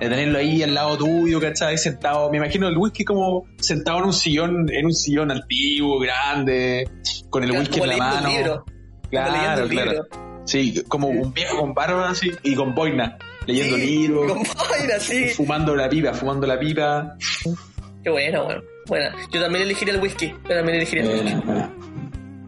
de 0.00 0.08
tenerlo 0.08 0.38
ahí 0.38 0.62
al 0.62 0.72
lado 0.72 0.96
tuyo, 0.96 1.38
¿cachai? 1.42 1.76
Sentado, 1.76 2.30
me 2.30 2.38
imagino 2.38 2.68
el 2.68 2.76
whisky 2.78 3.04
como 3.04 3.44
sentado 3.58 3.98
en 3.98 4.04
un 4.04 4.12
sillón, 4.14 4.66
en 4.72 4.86
un 4.86 4.94
sillón 4.94 5.30
antiguo, 5.30 5.98
grande, 5.98 6.88
con 7.28 7.44
el 7.44 7.50
Claro, 7.50 7.60
whisky 7.62 7.80
en 7.80 7.88
la 7.90 7.96
mano. 7.98 8.28
libro. 8.30 8.64
Claro, 9.10 9.68
claro. 9.68 10.06
Sí, 10.46 10.82
como 10.88 11.08
un 11.08 11.34
viejo 11.34 11.58
con 11.60 11.74
barba 11.74 12.08
así 12.08 12.30
y 12.44 12.54
con 12.54 12.74
boina, 12.74 13.18
leyendo 13.52 13.76
Sí, 13.76 13.82
libros, 13.86 14.32
sí. 15.00 15.28
fumando 15.36 15.74
la 15.76 15.88
pipa, 15.88 16.12
fumando 16.14 16.46
la 16.46 16.58
pipa. 16.58 17.16
Qué 18.02 18.10
bueno, 18.10 18.44
bueno. 18.44 18.62
Buena. 18.86 19.14
Yo 19.30 19.40
también 19.40 19.64
elegiría 19.64 19.94
el 19.94 20.00
whisky. 20.00 20.28
Yo 20.28 20.54
también 20.56 20.76
elegiría 20.76 21.04
el 21.04 21.10
whisky. 21.10 21.34
Buena, 21.34 21.44
buena. 21.44 21.70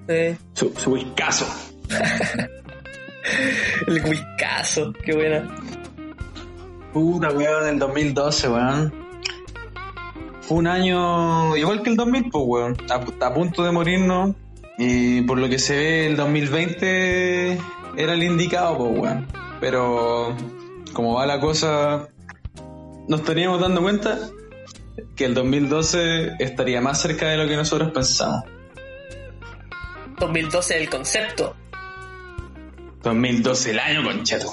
Eh, 0.09 0.37
Su, 0.55 0.73
su 0.77 0.91
whiskazo. 0.93 1.47
el 3.87 4.05
whiskazo. 4.05 4.93
Qué 5.05 5.15
buena. 5.15 5.49
Puta 6.93 7.31
weón, 7.31 7.65
del 7.67 7.79
2012, 7.79 8.49
weón. 8.49 8.93
Fue 10.41 10.57
un 10.59 10.67
año 10.67 11.57
igual 11.57 11.83
que 11.83 11.91
el 11.91 11.97
2000, 11.97 12.31
pues 12.31 12.45
weón. 12.47 12.77
A, 12.91 13.27
a 13.27 13.35
punto 13.35 13.63
de 13.65 13.73
morirnos. 13.73 14.35
Y 14.79 15.21
por 15.23 15.39
lo 15.39 15.49
que 15.49 15.59
se 15.59 15.77
ve, 15.77 16.07
el 16.07 16.17
2020 16.17 17.59
era 17.97 18.15
el 18.15 18.23
indicado, 18.23 18.79
pues 18.79 18.99
weón. 18.99 19.27
Pero 19.61 20.35
como 20.93 21.15
va 21.15 21.27
la 21.27 21.41
cosa, 21.41 22.09
nos 23.09 23.21
estaríamos 23.21 23.61
dando 23.61 23.83
cuenta 23.83 24.19
que 25.17 25.25
el 25.25 25.35
2012 25.35 26.37
estaría 26.39 26.81
más 26.81 27.01
cerca 27.01 27.29
de 27.29 27.37
lo 27.37 27.49
que 27.49 27.57
nosotros 27.57 27.93
pensamos. 27.93 28.45
2012 30.19 30.77
el 30.77 30.91
concepto. 30.91 31.57
2012, 33.03 33.71
el 33.73 33.79
año 33.81 34.05
concheto, 34.05 34.53